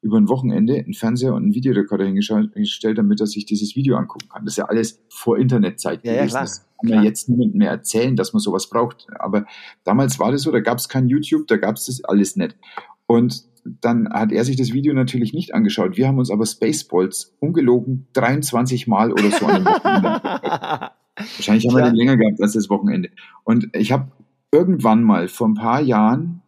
über 0.01 0.17
ein 0.17 0.29
Wochenende 0.29 0.75
einen 0.75 0.93
Fernseher 0.95 1.35
und 1.35 1.43
einen 1.43 1.53
Videorekorder 1.53 2.05
hingestellt, 2.05 2.97
damit 2.97 3.21
er 3.21 3.27
sich 3.27 3.45
dieses 3.45 3.75
Video 3.75 3.97
angucken 3.97 4.27
kann. 4.29 4.43
Das 4.43 4.53
ist 4.53 4.57
ja 4.57 4.65
alles 4.65 5.03
vor 5.09 5.37
Internetzeit 5.37 6.03
ja, 6.03 6.15
gewesen. 6.15 6.35
Ja, 6.35 6.41
das 6.41 6.67
kann 6.79 6.89
man 6.89 7.03
jetzt 7.03 7.29
niemand 7.29 7.53
mehr 7.53 7.69
erzählen, 7.69 8.15
dass 8.15 8.33
man 8.33 8.39
sowas 8.39 8.67
braucht. 8.67 9.05
Aber 9.19 9.45
damals 9.83 10.17
war 10.17 10.31
das 10.31 10.41
so, 10.41 10.51
da 10.51 10.59
gab 10.59 10.79
es 10.79 10.89
kein 10.89 11.07
YouTube, 11.07 11.47
da 11.47 11.57
gab 11.57 11.75
es 11.75 11.85
das 11.85 12.03
alles 12.03 12.35
nicht. 12.35 12.57
Und 13.05 13.43
dann 13.63 14.09
hat 14.11 14.31
er 14.31 14.43
sich 14.43 14.55
das 14.55 14.73
Video 14.73 14.95
natürlich 14.95 15.33
nicht 15.33 15.53
angeschaut. 15.53 15.97
Wir 15.97 16.07
haben 16.07 16.17
uns 16.17 16.31
aber 16.31 16.47
Spaceballs 16.47 17.35
ungelogen 17.39 18.07
23 18.13 18.87
Mal 18.87 19.11
oder 19.11 19.29
so 19.29 19.45
an 19.45 19.63
dem 19.63 19.65
Wochenende 19.65 20.91
Wahrscheinlich 21.15 21.67
haben 21.67 21.75
wir 21.75 21.85
den 21.85 21.95
länger 21.95 22.17
gehabt 22.17 22.41
als 22.41 22.53
das 22.53 22.69
Wochenende. 22.69 23.09
Und 23.43 23.69
ich 23.73 23.91
habe 23.91 24.11
irgendwann 24.51 25.03
mal 25.03 25.27
vor 25.27 25.47
ein 25.47 25.53
paar 25.53 25.81
Jahren 25.81 26.41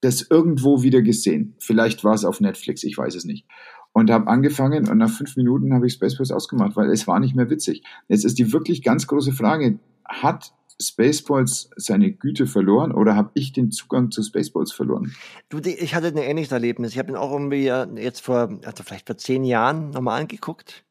das 0.00 0.26
irgendwo 0.28 0.82
wieder 0.82 1.00
gesehen. 1.00 1.54
Vielleicht 1.58 2.04
war 2.04 2.14
es 2.14 2.24
auf 2.24 2.40
Netflix, 2.40 2.82
ich 2.84 2.98
weiß 2.98 3.14
es 3.14 3.24
nicht. 3.24 3.46
Und 3.92 4.10
habe 4.10 4.26
angefangen 4.26 4.88
und 4.88 4.98
nach 4.98 5.10
fünf 5.10 5.36
Minuten 5.36 5.74
habe 5.74 5.86
ich 5.86 5.94
Spaceballs 5.94 6.32
ausgemacht, 6.32 6.76
weil 6.76 6.90
es 6.90 7.06
war 7.06 7.20
nicht 7.20 7.36
mehr 7.36 7.50
witzig. 7.50 7.82
Jetzt 8.08 8.24
ist 8.24 8.38
die 8.38 8.52
wirklich 8.52 8.82
ganz 8.82 9.06
große 9.06 9.32
Frage, 9.32 9.78
hat 10.04 10.52
Spaceballs 10.80 11.70
seine 11.76 12.10
Güte 12.10 12.46
verloren 12.46 12.92
oder 12.92 13.14
habe 13.14 13.30
ich 13.34 13.52
den 13.52 13.70
Zugang 13.70 14.10
zu 14.10 14.22
Spaceballs 14.22 14.72
verloren? 14.72 15.14
Du, 15.50 15.58
ich 15.58 15.94
hatte 15.94 16.08
ein 16.08 16.16
ähnliches 16.16 16.52
Erlebnis. 16.52 16.92
Ich 16.92 16.98
habe 16.98 17.10
ihn 17.10 17.16
auch 17.16 17.32
irgendwie 17.32 17.66
jetzt 18.00 18.20
vor, 18.20 18.58
also 18.64 18.82
vielleicht 18.82 19.06
vor 19.06 19.18
zehn 19.18 19.44
Jahren 19.44 19.90
nochmal 19.90 20.20
angeguckt. 20.20 20.84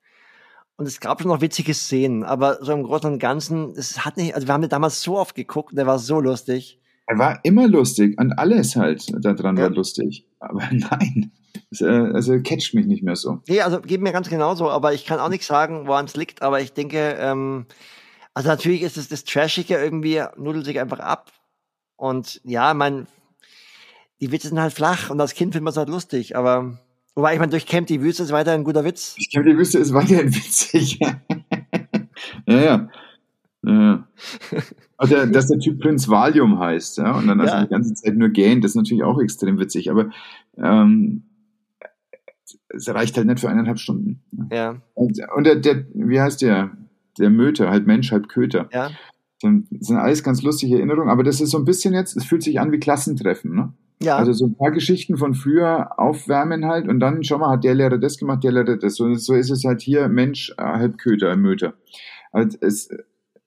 Und 0.82 0.88
es 0.88 1.00
gab 1.00 1.22
schon 1.22 1.30
noch 1.30 1.42
witzige 1.42 1.76
Szenen, 1.76 2.24
aber 2.24 2.58
so 2.66 2.72
im 2.72 2.82
Großen 2.82 3.14
und 3.14 3.20
Ganzen, 3.20 3.70
es 3.78 4.04
hat 4.04 4.18
nicht, 4.18 4.34
also 4.34 4.48
wir 4.48 4.54
haben 4.56 4.64
ihn 4.64 4.70
damals 4.70 5.04
so 5.04 5.16
oft 5.16 5.36
geguckt, 5.36 5.78
der 5.78 5.86
war 5.86 6.00
so 6.00 6.20
lustig. 6.20 6.80
Er 7.06 7.20
war 7.20 7.40
immer 7.44 7.68
lustig 7.68 8.20
und 8.20 8.34
alles 8.34 8.76
halt 8.76 9.06
daran 9.24 9.58
ja. 9.58 9.66
war 9.66 9.70
lustig. 9.70 10.26
Aber 10.40 10.68
nein, 10.72 11.34
äh, 11.82 11.86
also 11.86 12.42
catcht 12.42 12.74
mich 12.74 12.88
nicht 12.88 13.04
mehr 13.04 13.16
so. 13.16 13.44
Nee, 13.48 13.62
also 13.62 13.80
geht 13.80 14.02
mir 14.02 14.12
ganz 14.12 14.28
genauso, 14.28 14.72
aber 14.72 14.92
ich 14.92 15.06
kann 15.06 15.20
auch 15.20 15.30
nicht 15.30 15.46
sagen, 15.46 15.86
woran 15.86 16.06
es 16.06 16.16
liegt, 16.16 16.42
aber 16.42 16.62
ich 16.62 16.74
denke, 16.74 17.16
ähm, 17.20 17.68
also 18.34 18.50
natürlich 18.50 18.82
ist 18.82 18.98
es 18.98 19.08
das 19.08 19.24
Trashige 19.24 19.76
irgendwie, 19.76 20.24
nudelt 20.36 20.66
sich 20.66 20.80
einfach 20.80 21.00
ab. 21.00 21.32
Und 21.96 22.42
ja, 22.44 22.74
mein, 22.74 23.06
die 24.20 24.32
Witze 24.32 24.48
sind 24.48 24.60
halt 24.60 24.74
flach 24.74 25.12
und 25.12 25.22
als 25.22 25.36
Kind 25.36 25.54
findet 25.54 25.66
man 25.66 25.72
es 25.74 25.78
halt 25.78 25.90
lustig, 25.90 26.36
aber 26.36 26.80
wobei 27.16 27.34
ich 27.34 27.40
meine, 27.40 27.52
durch 27.52 27.66
Camp 27.66 27.88
die 27.88 28.02
Wüste 28.02 28.24
ist 28.24 28.32
weiter 28.32 28.52
ein 28.52 28.64
guter 28.64 28.84
Witz. 28.84 29.16
Camp 29.34 29.46
die 29.46 29.58
Wüste 29.58 29.80
ist 29.80 29.94
weiterhin 29.94 30.28
witzig. 30.36 31.00
ja, 32.48 32.62
ja. 32.62 32.90
ja. 33.64 34.08
Also, 34.98 35.26
dass 35.26 35.48
der 35.48 35.60
Typ 35.60 35.80
Prinz 35.80 36.08
Valium 36.08 36.60
heißt, 36.60 37.00
ja, 37.00 37.18
und 37.18 37.28
dann 37.28 37.42
also 37.42 37.56
ja. 37.56 37.64
die 37.64 37.70
ganze 37.70 37.94
Zeit 37.94 38.16
nur 38.16 38.30
gähnt, 38.30 38.64
das 38.64 38.72
ist 38.72 38.76
natürlich 38.76 39.04
auch 39.04 39.20
extrem 39.20 39.60
witzig, 39.60 39.90
aber 39.90 40.12
ähm, 40.58 41.24
es 42.70 42.88
reicht 42.90 43.18
halt 43.18 43.28
nicht 43.28 43.40
für 43.40 43.50
eineinhalb 43.50 43.80
Stunden. 43.80 44.22
Ja. 44.52 44.82
Und, 44.94 45.20
und 45.36 45.44
der, 45.46 45.56
der, 45.56 45.86
wie 45.94 46.22
heißt 46.22 46.42
der? 46.42 46.72
Der 47.18 47.30
Möter, 47.30 47.70
halt 47.70 47.88
Mensch, 47.88 48.12
halb 48.12 48.30
Köter. 48.30 48.70
Ja. 48.72 48.90
Das 49.42 49.88
sind 49.88 49.98
alles 49.98 50.24
ganz 50.24 50.44
lustige 50.44 50.78
Erinnerungen, 50.78 51.10
aber 51.10 51.24
das 51.24 51.42
ist 51.42 51.50
so 51.50 51.58
ein 51.58 51.66
bisschen 51.66 51.94
jetzt, 51.94 52.16
es 52.16 52.26
fühlt 52.26 52.44
sich 52.44 52.60
an 52.60 52.72
wie 52.72 52.80
Klassentreffen, 52.80 53.56
ne? 53.56 53.74
Ja. 54.02 54.18
Also 54.18 54.34
so 54.34 54.46
ein 54.46 54.56
paar 54.56 54.72
Geschichten 54.72 55.18
von 55.18 55.36
früher 55.36 56.00
aufwärmen 56.00 56.66
halt 56.66 56.88
und 56.88 57.00
dann, 57.00 57.24
schau 57.24 57.38
mal, 57.38 57.52
hat 57.52 57.64
der 57.64 57.76
Lehrer 57.76 57.98
das 57.98 58.18
gemacht, 58.18 58.44
der 58.44 58.52
Lehrer 58.52 58.78
das. 58.78 58.96
So, 58.96 59.14
so 59.16 59.36
ist 59.36 59.52
es 59.52 59.64
halt 59.64 59.82
hier, 59.82 60.08
Mensch, 60.08 60.54
halb 60.58 60.98
Köter, 60.98 61.36
Möter. 61.36 61.74
Also 62.32 62.58
es, 62.62 62.90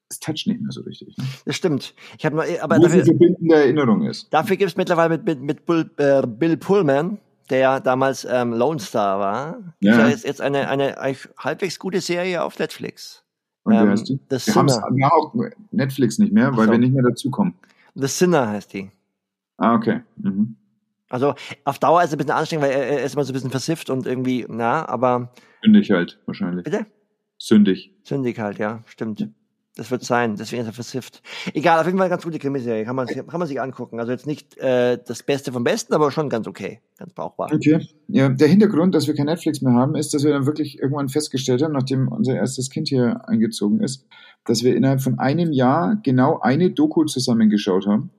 es 0.09 0.20
toucht 0.20 0.47
nicht 0.47 0.60
mehr 0.60 0.70
so 0.70 0.82
richtig. 0.82 1.16
Ne? 1.16 1.24
Das 1.44 1.56
stimmt. 1.56 1.94
Ich 2.18 2.24
habe 2.24 2.36
nur, 2.36 2.44
aber 2.60 2.78
Wo 2.78 2.82
dafür, 2.82 3.05
verbindende 3.05 3.56
Erinnerung 3.56 4.06
ist. 4.06 4.32
Dafür 4.32 4.56
gibt 4.56 4.70
es 4.70 4.76
mittlerweile 4.76 5.10
mit, 5.10 5.24
mit, 5.24 5.43
mit 5.43 5.66
Bill, 5.66 5.90
äh, 5.97 6.22
Bill 6.26 6.56
Pullman, 6.56 7.18
der 7.51 7.59
ja 7.59 7.81
damals 7.81 8.26
ähm, 8.31 8.52
Lone 8.52 8.78
Star 8.78 9.18
war, 9.18 9.74
ja. 9.81 9.98
ja 9.98 10.09
jetzt, 10.09 10.24
jetzt 10.24 10.40
eine, 10.40 10.68
eine, 10.68 10.98
eine 10.98 11.16
halbwegs 11.39 11.78
gute 11.78 12.01
Serie 12.01 12.43
auf 12.43 12.59
Netflix. 12.59 13.24
Und 13.64 13.74
wie 13.74 13.78
ähm, 13.78 13.89
heißt 13.90 14.09
die? 14.09 14.20
The 14.31 14.36
wir 14.36 14.55
haben 14.55 15.02
auch 15.05 15.35
Netflix 15.70 16.18
nicht 16.18 16.32
mehr, 16.32 16.56
weil 16.56 16.66
so. 16.66 16.72
wir 16.72 16.78
nicht 16.78 16.94
mehr 16.94 17.02
dazukommen. 17.02 17.55
The 17.94 18.06
Sinner 18.06 18.48
heißt 18.48 18.72
die. 18.72 18.90
Ah, 19.56 19.74
okay. 19.74 20.01
Mhm. 20.16 20.56
Also 21.09 21.35
auf 21.64 21.78
Dauer 21.78 22.02
ist 22.02 22.09
es 22.09 22.14
ein 22.14 22.18
bisschen 22.18 22.32
anstrengend, 22.32 22.66
weil 22.66 22.72
er, 22.72 23.05
ist 23.05 23.14
immer 23.14 23.24
so 23.24 23.32
ein 23.32 23.35
bisschen 23.35 23.51
versifft 23.51 23.90
und 23.90 24.06
irgendwie, 24.06 24.47
na, 24.48 24.89
aber. 24.89 25.32
Sündig 25.62 25.90
halt, 25.90 26.18
wahrscheinlich. 26.26 26.64
Bitte? 26.64 26.86
Sündig. 27.39 27.94
Sündig 28.02 28.39
halt, 28.39 28.59
ja, 28.59 28.82
stimmt. 28.86 29.28
Das 29.76 29.90
wird 29.90 30.05
sein, 30.05 30.36
deswegen 30.36 30.62
ist 30.62 30.68
er 30.68 30.72
versifft. 30.72 31.20
Egal, 31.52 31.81
auf 31.81 31.86
jeden 31.86 31.98
Fall 31.98 32.06
eine 32.06 32.10
ganz 32.10 32.22
gute 32.22 32.39
Krimiserie, 32.39 32.85
kann 32.85 32.94
man, 32.94 33.09
kann 33.09 33.26
man 33.40 33.48
sich 33.48 33.60
angucken. 33.60 33.98
Also 33.98 34.12
jetzt 34.12 34.26
nicht 34.26 34.56
äh, 34.59 34.98
das 35.05 35.24
Beste 35.24 35.51
vom 35.51 35.64
Besten, 35.64 35.94
aber 35.94 36.12
schon 36.12 36.28
ganz 36.28 36.47
okay, 36.47 36.81
ganz 36.97 37.12
brauchbar. 37.12 37.52
Okay. 37.52 37.85
Ja, 38.06 38.28
der 38.28 38.47
Hintergrund, 38.47 38.94
dass 38.94 39.09
wir 39.09 39.14
kein 39.14 39.26
Netflix 39.26 39.62
mehr 39.62 39.72
haben, 39.72 39.97
ist, 39.97 40.14
dass 40.14 40.22
wir 40.22 40.31
dann 40.31 40.47
wirklich 40.47 40.78
irgendwann 40.78 41.09
festgestellt 41.09 41.62
haben, 41.62 41.72
nachdem 41.72 42.06
unser 42.06 42.36
erstes 42.36 42.70
Kind 42.70 42.89
hier 42.89 43.28
eingezogen 43.28 43.81
ist, 43.81 44.06
dass 44.44 44.62
wir 44.62 44.76
innerhalb 44.76 45.01
von 45.01 45.18
einem 45.18 45.52
Jahr 45.52 45.98
genau 46.05 46.39
eine 46.40 46.70
Doku 46.70 47.05
zusammengeschaut 47.05 47.86
haben 47.89 48.10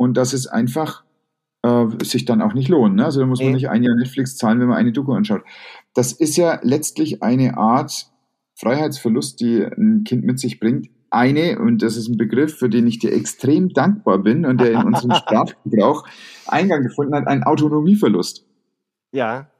und 0.00 0.16
dass 0.16 0.32
es 0.32 0.46
einfach 0.46 1.04
äh, 1.62 1.84
sich 2.02 2.24
dann 2.24 2.40
auch 2.40 2.54
nicht 2.54 2.70
lohnt. 2.70 2.96
Ne? 2.96 3.04
Also 3.04 3.20
da 3.20 3.26
muss 3.26 3.42
man 3.42 3.52
nicht 3.52 3.68
ein 3.68 3.82
Jahr 3.82 3.94
Netflix 3.94 4.38
zahlen, 4.38 4.58
wenn 4.58 4.68
man 4.68 4.78
eine 4.78 4.92
Doku 4.92 5.12
anschaut. 5.12 5.42
Das 5.92 6.12
ist 6.12 6.38
ja 6.38 6.58
letztlich 6.62 7.22
eine 7.22 7.58
Art 7.58 8.06
Freiheitsverlust, 8.54 9.40
die 9.40 9.62
ein 9.62 10.04
Kind 10.04 10.24
mit 10.24 10.40
sich 10.40 10.58
bringt, 10.58 10.88
eine, 11.10 11.58
und 11.58 11.82
das 11.82 11.98
ist 11.98 12.08
ein 12.08 12.16
Begriff, 12.16 12.56
für 12.56 12.70
den 12.70 12.86
ich 12.86 12.98
dir 12.98 13.12
extrem 13.12 13.74
dankbar 13.74 14.16
bin 14.18 14.46
und 14.46 14.58
der 14.58 14.70
in 14.70 14.84
unserem 14.84 15.12
Sprachgebrauch 15.16 16.08
Eingang 16.46 16.82
gefunden 16.82 17.14
hat, 17.14 17.26
ein 17.26 17.42
Autonomieverlust. 17.42 18.46
Ja. 19.12 19.50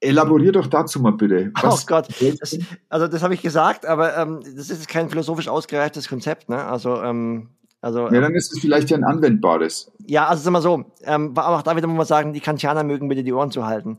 Elaborier 0.00 0.52
doch 0.52 0.66
dazu 0.66 1.00
mal 1.00 1.12
bitte. 1.12 1.50
Oh 1.56 1.62
Was 1.62 1.84
oh 1.84 1.86
Gott, 1.86 2.08
das, 2.40 2.58
also 2.90 3.08
das 3.08 3.22
habe 3.22 3.32
ich 3.32 3.40
gesagt, 3.40 3.86
aber 3.86 4.18
ähm, 4.18 4.40
das 4.54 4.68
ist 4.68 4.86
kein 4.86 5.08
philosophisch 5.08 5.48
ausgereiftes 5.48 6.08
Konzept. 6.08 6.50
Ne? 6.50 6.62
Also, 6.62 7.00
ähm, 7.02 7.48
also, 7.80 8.08
ja, 8.08 8.20
dann 8.20 8.34
ist 8.34 8.52
es 8.52 8.60
vielleicht 8.60 8.90
ja 8.90 8.96
ein 8.96 9.04
anwendbares. 9.04 9.92
Ja, 10.04 10.26
also 10.26 10.42
sag 10.42 10.52
mal 10.52 10.62
so, 10.62 10.84
ähm, 11.04 11.36
auch 11.36 11.62
da 11.62 11.76
wieder 11.76 11.86
muss 11.86 11.96
man 11.96 12.06
sagen, 12.06 12.32
die 12.32 12.40
Kantianer 12.40 12.82
mögen 12.82 13.08
bitte 13.08 13.22
die 13.22 13.32
Ohren 13.32 13.52
zu 13.52 13.66
halten. 13.66 13.98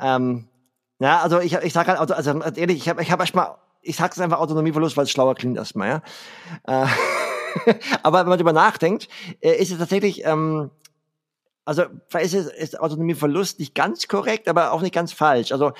Ähm, 0.00 0.48
ja, 0.98 1.20
also 1.20 1.38
ich, 1.40 1.54
ich 1.54 1.72
sag 1.72 1.86
halt, 1.86 1.98
also, 1.98 2.14
also 2.14 2.40
ehrlich, 2.40 2.78
ich 2.78 2.88
habe 2.88 3.02
ich 3.02 3.12
hab 3.12 3.20
erstmal, 3.20 3.54
ich 3.82 3.96
sag's 3.96 4.18
einfach 4.20 4.40
Autonomieverlust, 4.40 4.96
weil 4.96 5.04
es 5.04 5.12
schlauer 5.12 5.36
klingt 5.36 5.56
erstmal, 5.56 6.02
ja. 6.66 6.82
Äh, 6.84 6.86
aber 8.02 8.20
wenn 8.20 8.28
man 8.28 8.38
darüber 8.38 8.52
nachdenkt, 8.52 9.08
äh, 9.40 9.52
ist 9.52 9.70
es 9.70 9.78
tatsächlich, 9.78 10.24
ähm, 10.24 10.70
also 11.64 11.84
ist, 12.18 12.34
es, 12.34 12.46
ist 12.46 12.80
Autonomieverlust 12.80 13.60
nicht 13.60 13.76
ganz 13.76 14.08
korrekt, 14.08 14.48
aber 14.48 14.72
auch 14.72 14.82
nicht 14.82 14.94
ganz 14.94 15.12
falsch. 15.12 15.52
Also 15.52 15.72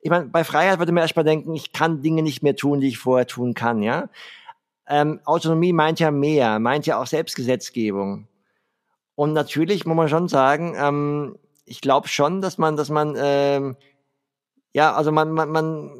ich 0.00 0.10
meine, 0.10 0.26
bei 0.26 0.42
Freiheit 0.42 0.80
würde 0.80 0.90
man 0.90 1.02
erstmal 1.02 1.24
denken, 1.24 1.54
ich 1.54 1.72
kann 1.72 2.02
Dinge 2.02 2.22
nicht 2.22 2.42
mehr 2.42 2.56
tun, 2.56 2.80
die 2.80 2.88
ich 2.88 2.98
vorher 2.98 3.26
tun 3.26 3.54
kann, 3.54 3.82
ja. 3.82 4.08
Ähm, 4.86 5.20
Autonomie 5.24 5.72
meint 5.72 6.00
ja 6.00 6.10
mehr, 6.10 6.58
meint 6.58 6.86
ja 6.86 7.00
auch 7.00 7.06
Selbstgesetzgebung. 7.06 8.28
Und 9.14 9.32
natürlich 9.32 9.86
muss 9.86 9.96
man 9.96 10.08
schon 10.08 10.28
sagen, 10.28 10.74
ähm, 10.76 11.38
ich 11.64 11.80
glaube 11.80 12.08
schon, 12.08 12.40
dass 12.40 12.58
man, 12.58 12.76
dass 12.76 12.90
man 12.90 13.14
ähm, 13.16 13.76
ja, 14.74 14.92
also 14.92 15.12
man, 15.12 15.32
man, 15.32 15.50
man, 15.50 15.90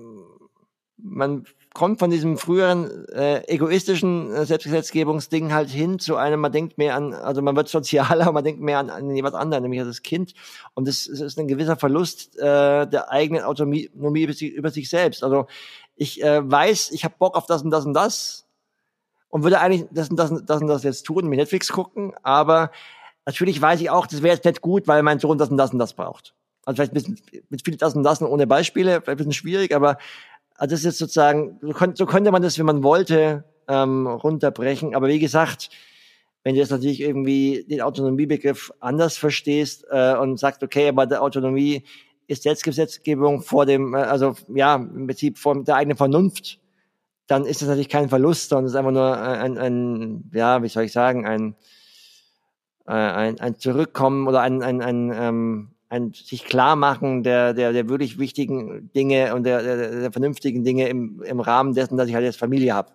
man 0.96 1.44
kommt 1.72 2.00
von 2.00 2.10
diesem 2.10 2.36
früheren 2.36 3.08
äh, 3.08 3.42
egoistischen 3.46 4.32
äh, 4.32 4.44
Selbstgesetzgebungsding 4.44 5.52
halt 5.52 5.70
hin 5.70 5.98
zu 5.98 6.16
einem, 6.16 6.40
man 6.40 6.52
denkt 6.52 6.76
mehr 6.76 6.96
an, 6.96 7.14
also 7.14 7.40
man 7.40 7.56
wird 7.56 7.68
sozialer, 7.68 8.30
man 8.32 8.44
denkt 8.44 8.60
mehr 8.60 8.80
an, 8.80 8.90
an 8.90 9.14
jemand 9.14 9.36
anderen, 9.36 9.62
nämlich 9.62 9.80
an 9.80 9.86
das 9.86 10.02
Kind. 10.02 10.34
Und 10.74 10.88
das, 10.88 11.06
ist 11.06 11.38
ein 11.38 11.48
gewisser 11.48 11.76
Verlust 11.76 12.36
äh, 12.38 12.86
der 12.86 13.10
eigenen 13.10 13.44
Autonomie 13.44 13.90
über 13.94 14.32
sich, 14.32 14.52
über 14.52 14.70
sich 14.70 14.90
selbst. 14.90 15.22
Also 15.22 15.46
ich 15.94 16.22
äh, 16.22 16.48
weiß, 16.48 16.90
ich 16.90 17.04
habe 17.04 17.14
Bock 17.18 17.36
auf 17.36 17.46
das 17.46 17.62
und 17.62 17.70
das 17.70 17.86
und 17.86 17.94
das 17.94 18.43
und 19.34 19.42
würde 19.42 19.58
eigentlich 19.58 19.84
das 19.90 20.10
und 20.10 20.16
das 20.16 20.30
und 20.30 20.48
das, 20.48 20.60
und 20.60 20.68
das 20.68 20.84
jetzt 20.84 21.02
tun, 21.02 21.26
mir 21.26 21.34
Netflix 21.34 21.72
gucken, 21.72 22.12
aber 22.22 22.70
natürlich 23.26 23.60
weiß 23.60 23.80
ich 23.80 23.90
auch, 23.90 24.06
das 24.06 24.22
wäre 24.22 24.36
jetzt 24.36 24.44
nicht 24.44 24.60
gut, 24.60 24.86
weil 24.86 25.02
mein 25.02 25.18
Sohn 25.18 25.38
das 25.38 25.48
und 25.48 25.56
das 25.56 25.72
und 25.72 25.80
das 25.80 25.94
braucht. 25.94 26.36
Also 26.64 26.76
vielleicht 26.76 26.92
ein 26.92 26.94
bisschen 26.94 27.44
mit 27.50 27.64
viel 27.64 27.76
das 27.76 27.96
und 27.96 28.04
das 28.04 28.22
und 28.22 28.28
ohne 28.28 28.46
Beispiele, 28.46 29.00
vielleicht 29.00 29.08
ein 29.08 29.16
bisschen 29.16 29.32
schwierig, 29.32 29.74
aber 29.74 29.98
also 30.54 30.70
das 30.70 30.80
ist 30.80 30.84
jetzt 30.84 30.98
sozusagen, 30.98 31.58
so, 31.94 32.06
könnte, 32.06 32.30
man 32.30 32.42
das, 32.42 32.60
wenn 32.60 32.66
man 32.66 32.84
wollte, 32.84 33.42
ähm, 33.66 34.06
runterbrechen. 34.06 34.94
Aber 34.94 35.08
wie 35.08 35.18
gesagt, 35.18 35.68
wenn 36.44 36.54
du 36.54 36.60
jetzt 36.60 36.70
natürlich 36.70 37.00
irgendwie 37.00 37.66
den 37.68 37.80
Autonomiebegriff 37.80 38.70
anders 38.78 39.16
verstehst 39.16 39.84
äh, 39.90 40.14
und 40.14 40.38
sagst, 40.38 40.62
okay, 40.62 40.90
aber 40.90 41.06
der 41.06 41.22
Autonomie 41.22 41.82
ist 42.28 42.44
Selbstgesetzgebung 42.44 43.42
vor 43.42 43.66
dem, 43.66 43.94
äh, 43.94 43.98
also 43.98 44.36
ja, 44.54 44.76
im 44.76 45.08
Prinzip 45.08 45.38
vor 45.38 45.60
der 45.64 45.74
eigenen 45.74 45.96
Vernunft, 45.96 46.60
dann 47.26 47.46
ist 47.46 47.62
das 47.62 47.68
natürlich 47.68 47.88
kein 47.88 48.08
Verlust, 48.08 48.50
sondern 48.50 48.66
es 48.66 48.72
ist 48.72 48.76
einfach 48.76 48.92
nur 48.92 49.18
ein, 49.18 49.58
ein 49.58 50.30
ja, 50.32 50.62
wie 50.62 50.68
soll 50.68 50.84
ich 50.84 50.92
sagen, 50.92 51.26
ein, 51.26 51.54
äh, 52.86 52.92
ein, 52.92 53.40
ein 53.40 53.56
Zurückkommen 53.56 54.28
oder 54.28 54.40
ein, 54.42 54.62
ein, 54.62 54.82
ein 54.82 55.12
ähm, 55.14 55.74
ein 55.94 56.12
sich 56.12 56.44
klar 56.44 56.76
machen 56.76 57.22
der, 57.22 57.54
der, 57.54 57.72
der 57.72 57.88
wirklich 57.88 58.18
wichtigen 58.18 58.90
Dinge 58.94 59.34
und 59.34 59.44
der, 59.44 59.62
der, 59.62 60.00
der 60.00 60.12
vernünftigen 60.12 60.64
Dinge 60.64 60.88
im, 60.88 61.22
im 61.22 61.40
Rahmen 61.40 61.74
dessen, 61.74 61.96
dass 61.96 62.08
ich 62.08 62.14
halt 62.14 62.24
jetzt 62.24 62.38
Familie 62.38 62.74
habe. 62.74 62.90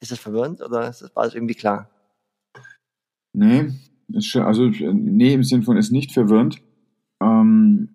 Ist 0.00 0.12
das 0.12 0.18
verwirrend 0.18 0.60
oder 0.62 0.90
ist 0.90 1.02
das, 1.02 1.16
war 1.16 1.24
das 1.24 1.34
irgendwie 1.34 1.54
klar? 1.54 1.88
Nee, 3.32 3.70
ist 4.08 4.36
also 4.36 4.68
nee, 4.68 5.32
im 5.32 5.44
Sinn 5.44 5.62
von 5.62 5.76
ist 5.76 5.92
nicht 5.92 6.12
verwirrend. 6.12 6.60
Ähm, 7.22 7.94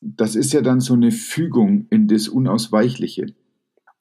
das 0.00 0.34
ist 0.34 0.52
ja 0.52 0.60
dann 0.60 0.80
so 0.80 0.94
eine 0.94 1.12
Fügung 1.12 1.86
in 1.90 2.08
das 2.08 2.28
Unausweichliche. 2.28 3.34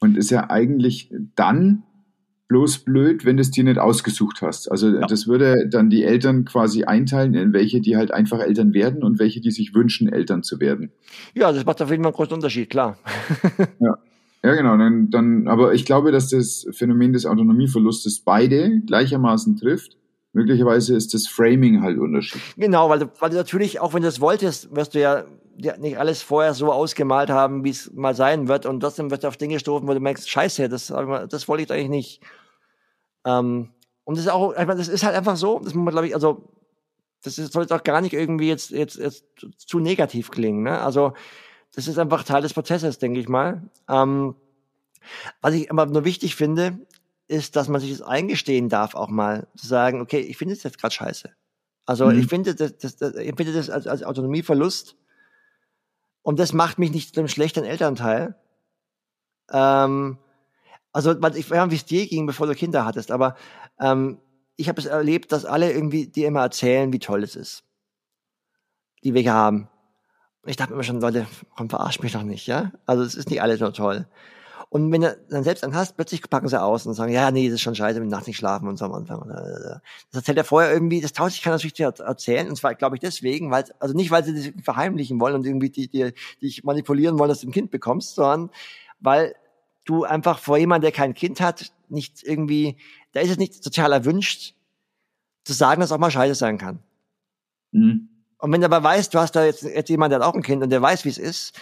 Und 0.03 0.17
ist 0.17 0.31
ja 0.31 0.49
eigentlich 0.49 1.13
dann 1.35 1.83
bloß 2.49 2.79
blöd, 2.79 3.23
wenn 3.23 3.37
du 3.37 3.41
es 3.41 3.51
dir 3.51 3.63
nicht 3.63 3.79
ausgesucht 3.79 4.41
hast. 4.41 4.69
Also 4.69 4.89
ja. 4.89 5.07
das 5.07 5.27
würde 5.27 5.69
dann 5.69 5.89
die 5.89 6.03
Eltern 6.03 6.43
quasi 6.43 6.83
einteilen, 6.83 7.35
in 7.35 7.53
welche, 7.53 7.79
die 7.79 7.95
halt 7.95 8.11
einfach 8.11 8.39
Eltern 8.39 8.73
werden 8.73 9.01
und 9.01 9.17
welche, 9.17 9.39
die 9.39 9.51
sich 9.51 9.73
wünschen, 9.73 10.11
Eltern 10.11 10.43
zu 10.43 10.59
werden. 10.59 10.91
Ja, 11.33 11.53
das 11.53 11.65
macht 11.65 11.81
auf 11.81 11.89
jeden 11.89 12.03
Fall 12.03 12.09
einen 12.09 12.15
großen 12.17 12.33
Unterschied, 12.33 12.69
klar. 12.69 12.97
ja. 13.79 13.97
Ja, 14.43 14.55
genau. 14.55 14.75
Dann, 14.77 15.09
dann, 15.09 15.47
aber 15.47 15.73
ich 15.73 15.85
glaube, 15.85 16.11
dass 16.11 16.27
das 16.27 16.67
Phänomen 16.71 17.13
des 17.13 17.25
Autonomieverlustes 17.25 18.19
beide 18.19 18.81
gleichermaßen 18.81 19.55
trifft. 19.55 19.95
Möglicherweise 20.33 20.95
ist 20.95 21.13
das 21.13 21.27
Framing 21.27 21.81
halt 21.81 21.99
unterschiedlich. 21.99 22.55
Genau, 22.57 22.89
weil 22.89 22.99
du, 22.99 23.11
weil 23.19 23.29
du 23.29 23.35
natürlich, 23.35 23.79
auch 23.79 23.93
wenn 23.93 24.01
du 24.01 24.07
es 24.07 24.19
wolltest, 24.19 24.75
wirst 24.75 24.95
du 24.95 24.99
ja, 24.99 25.25
nicht 25.55 25.99
alles 25.99 26.23
vorher 26.23 26.55
so 26.55 26.71
ausgemalt 26.71 27.29
haben, 27.29 27.63
wie 27.63 27.69
es 27.69 27.91
mal 27.93 28.15
sein 28.15 28.47
wird. 28.47 28.65
Und 28.65 28.79
trotzdem 28.79 29.11
wird 29.11 29.23
du 29.23 29.27
auf 29.27 29.37
Dinge 29.37 29.59
stoßen, 29.59 29.87
wo 29.87 29.93
du 29.93 29.99
merkst, 29.99 30.27
scheiße, 30.27 30.69
das, 30.69 30.87
das 30.87 31.47
wollte 31.47 31.63
ich 31.63 31.71
eigentlich 31.71 31.89
nicht. 31.89 32.21
Ähm, 33.25 33.69
und 34.03 34.17
das 34.17 34.25
ist 34.25 34.31
auch, 34.31 34.53
das 34.53 34.87
ist 34.87 35.03
halt 35.03 35.15
einfach 35.15 35.37
so, 35.37 35.59
das 35.59 35.75
muss 35.75 35.85
man, 35.85 35.91
glaube 35.93 36.07
ich, 36.07 36.15
also, 36.15 36.49
das 37.23 37.35
soll 37.35 37.61
jetzt 37.61 37.71
auch 37.71 37.83
gar 37.83 38.01
nicht 38.01 38.13
irgendwie 38.13 38.49
jetzt, 38.49 38.71
jetzt, 38.71 38.97
jetzt 38.97 39.23
zu 39.57 39.79
negativ 39.79 40.31
klingen, 40.31 40.63
ne? 40.63 40.81
Also, 40.81 41.13
das 41.75 41.87
ist 41.87 41.97
einfach 41.97 42.23
Teil 42.23 42.41
des 42.41 42.53
Prozesses, 42.53 42.97
denke 42.97 43.19
ich 43.19 43.29
mal. 43.29 43.69
Ähm, 43.87 44.35
was 45.41 45.53
ich 45.53 45.71
aber 45.71 45.85
nur 45.85 46.05
wichtig 46.05 46.35
finde, 46.35 46.79
ist, 47.27 47.55
dass 47.55 47.67
man 47.67 47.81
sich 47.81 47.91
das 47.91 48.01
eingestehen 48.01 48.69
darf, 48.69 48.95
auch 48.95 49.09
mal 49.09 49.47
zu 49.55 49.67
sagen, 49.67 50.01
okay, 50.01 50.19
ich 50.19 50.37
finde 50.37 50.53
es 50.53 50.63
jetzt 50.63 50.79
gerade 50.79 50.93
scheiße. 50.93 51.31
Also 51.85 52.07
mhm. 52.07 52.19
ich 52.19 52.27
finde 52.27 52.55
das, 52.55 52.77
das, 52.77 52.95
das, 52.95 53.15
ich 53.15 53.35
finde 53.35 53.53
das 53.53 53.69
als, 53.69 53.87
als 53.87 54.03
Autonomieverlust 54.03 54.95
und 56.21 56.39
das 56.39 56.53
macht 56.53 56.79
mich 56.79 56.91
nicht 56.91 57.13
zu 57.13 57.19
einem 57.19 57.27
schlechten 57.27 57.63
Elternteil. 57.63 58.35
Ähm, 59.51 60.17
also 60.91 61.11
ich 61.11 61.21
weiß 61.21 61.33
nicht, 61.35 61.71
wie 61.71 61.75
es 61.75 61.85
dir 61.85 62.07
ging, 62.07 62.25
bevor 62.25 62.47
du 62.47 62.55
Kinder 62.55 62.85
hattest, 62.85 63.11
aber 63.11 63.35
ähm, 63.79 64.19
ich 64.55 64.69
habe 64.69 64.79
es 64.79 64.85
erlebt, 64.85 65.31
dass 65.31 65.45
alle 65.45 65.71
irgendwie 65.71 66.07
dir 66.07 66.27
immer 66.27 66.41
erzählen, 66.41 66.93
wie 66.93 66.99
toll 66.99 67.23
es 67.23 67.35
ist, 67.35 67.63
die 69.03 69.13
wir 69.13 69.21
hier 69.21 69.33
haben. 69.33 69.67
Und 70.43 70.49
ich 70.49 70.57
dachte 70.57 70.73
immer 70.73 70.83
schon, 70.83 71.01
Leute, 71.01 71.25
komm, 71.55 71.69
verarsch 71.69 71.99
mich 72.01 72.11
doch 72.11 72.23
nicht, 72.23 72.47
ja? 72.47 72.71
Also 72.85 73.03
es 73.03 73.15
ist 73.15 73.29
nicht 73.29 73.41
alles 73.41 73.59
nur 73.59 73.73
toll. 73.73 74.07
Und 74.73 74.91
wenn 74.91 75.01
du 75.01 75.15
dann 75.29 75.43
selbst 75.43 75.63
einen 75.63 75.75
hast, 75.75 75.97
plötzlich 75.97 76.27
packen 76.27 76.47
sie 76.47 76.59
aus 76.59 76.87
und 76.87 76.95
sagen, 76.95 77.13
ja, 77.13 77.29
nee, 77.29 77.45
das 77.45 77.57
ist 77.57 77.61
schon 77.61 77.75
scheiße, 77.75 77.99
mit 77.99 78.09
Nacht 78.09 78.25
nicht 78.25 78.37
schlafen 78.37 78.67
und 78.67 78.77
so 78.77 78.85
am 78.85 78.93
Anfang. 78.93 79.29
Das 79.29 79.81
erzählt 80.15 80.39
er 80.39 80.43
vorher 80.43 80.73
irgendwie, 80.73 80.99
das 80.99 81.13
tauscht 81.13 81.35
sich 81.35 81.43
keiner 81.43 81.57
natürlich 81.57 81.79
erzählen. 81.79 82.49
Und 82.49 82.55
zwar, 82.55 82.73
glaube 82.73 82.95
ich, 82.95 82.99
deswegen, 82.99 83.51
weil, 83.51 83.65
also 83.77 83.93
nicht, 83.93 84.09
weil 84.09 84.23
sie 84.23 84.33
das 84.33 84.63
verheimlichen 84.63 85.19
wollen 85.19 85.35
und 85.35 85.45
irgendwie 85.45 85.69
die, 85.69 85.89
die, 85.89 86.11
dich 86.41 86.63
manipulieren 86.63 87.19
wollen, 87.19 87.29
dass 87.29 87.41
du 87.41 87.49
ein 87.49 87.51
Kind 87.51 87.69
bekommst, 87.69 88.15
sondern 88.15 88.49
weil 88.99 89.35
du 89.85 90.05
einfach 90.05 90.39
vor 90.39 90.57
jemandem, 90.57 90.89
der 90.89 90.91
kein 90.91 91.13
Kind 91.13 91.39
hat, 91.39 91.71
nicht 91.89 92.23
irgendwie, 92.23 92.77
da 93.11 93.19
ist 93.19 93.29
es 93.29 93.37
nicht 93.37 93.63
sozial 93.63 93.91
erwünscht, 93.91 94.55
zu 95.43 95.53
sagen, 95.53 95.81
dass 95.81 95.91
auch 95.91 95.99
mal 95.99 96.09
scheiße 96.09 96.33
sein 96.33 96.57
kann. 96.57 96.79
Mhm. 97.73 98.09
Und 98.39 98.51
wenn 98.51 98.61
du 98.61 98.65
aber 98.65 98.83
weißt, 98.83 99.13
du 99.13 99.19
hast 99.19 99.33
da 99.33 99.45
jetzt, 99.45 99.61
jetzt 99.61 99.89
jemand, 99.89 100.11
der 100.11 100.19
hat 100.19 100.25
auch 100.25 100.33
ein 100.33 100.41
Kind 100.41 100.63
und 100.63 100.71
der 100.71 100.81
weiß, 100.81 101.05
wie 101.05 101.09
es 101.09 101.19
ist, 101.19 101.61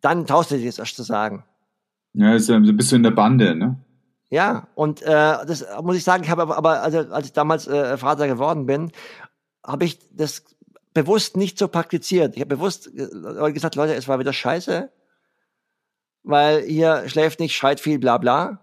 dann 0.00 0.26
traust 0.26 0.50
du 0.50 0.58
dir 0.58 0.66
das 0.66 0.80
erst 0.80 0.96
zu 0.96 1.04
sagen. 1.04 1.44
Ja, 2.18 2.34
ist 2.34 2.50
bist 2.76 2.90
du 2.90 2.96
in 2.96 3.04
der 3.04 3.12
Bande, 3.12 3.54
ne? 3.54 3.76
Ja, 4.28 4.66
und 4.74 5.02
äh, 5.02 5.06
das 5.06 5.64
muss 5.82 5.96
ich 5.96 6.02
sagen, 6.02 6.24
ich 6.24 6.30
habe 6.30 6.54
aber, 6.54 6.82
also, 6.82 6.98
als 6.98 7.26
ich 7.26 7.32
damals 7.32 7.68
äh, 7.68 7.96
Vater 7.96 8.26
geworden 8.26 8.66
bin, 8.66 8.90
habe 9.64 9.84
ich 9.84 10.00
das 10.10 10.42
bewusst 10.92 11.36
nicht 11.36 11.58
so 11.58 11.68
praktiziert. 11.68 12.34
Ich 12.34 12.40
habe 12.40 12.56
bewusst 12.56 12.90
gesagt, 13.54 13.76
Leute, 13.76 13.94
es 13.94 14.08
war 14.08 14.18
wieder 14.18 14.32
scheiße, 14.32 14.90
weil 16.24 16.62
hier 16.62 17.08
schläft 17.08 17.38
nicht, 17.38 17.54
schreit 17.54 17.78
viel, 17.78 18.00
bla 18.00 18.18
bla. 18.18 18.60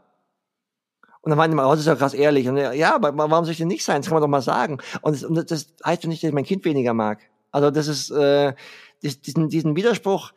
Und 1.22 1.30
dann 1.30 1.40
waren 1.40 1.50
die 1.50 1.56
mal, 1.56 1.66
oh, 1.66 1.72
das 1.72 1.80
ist 1.80 1.88
ja 1.88 1.96
krass 1.96 2.14
ehrlich. 2.14 2.50
Und 2.50 2.58
ja, 2.58 2.96
aber 2.96 3.18
warum 3.18 3.46
soll 3.46 3.54
ich 3.54 3.58
denn 3.58 3.70
nicht 3.70 3.86
sein? 3.86 4.02
Das 4.02 4.08
kann 4.08 4.16
man 4.16 4.22
doch 4.22 4.28
mal 4.28 4.42
sagen. 4.42 4.80
Und 5.02 5.16
das, 5.16 5.24
und 5.24 5.50
das 5.50 5.74
heißt 5.86 6.06
nicht, 6.08 6.22
dass 6.22 6.28
ich 6.28 6.36
mein 6.36 6.44
Kind 6.44 6.66
weniger 6.66 6.94
mag. 6.94 7.22
Also 7.52 7.72
das 7.72 7.88
ist 7.88 8.12
äh, 8.12 8.54
diesen, 9.02 9.48
diesen 9.48 9.78
Widerspruch, 9.78 10.34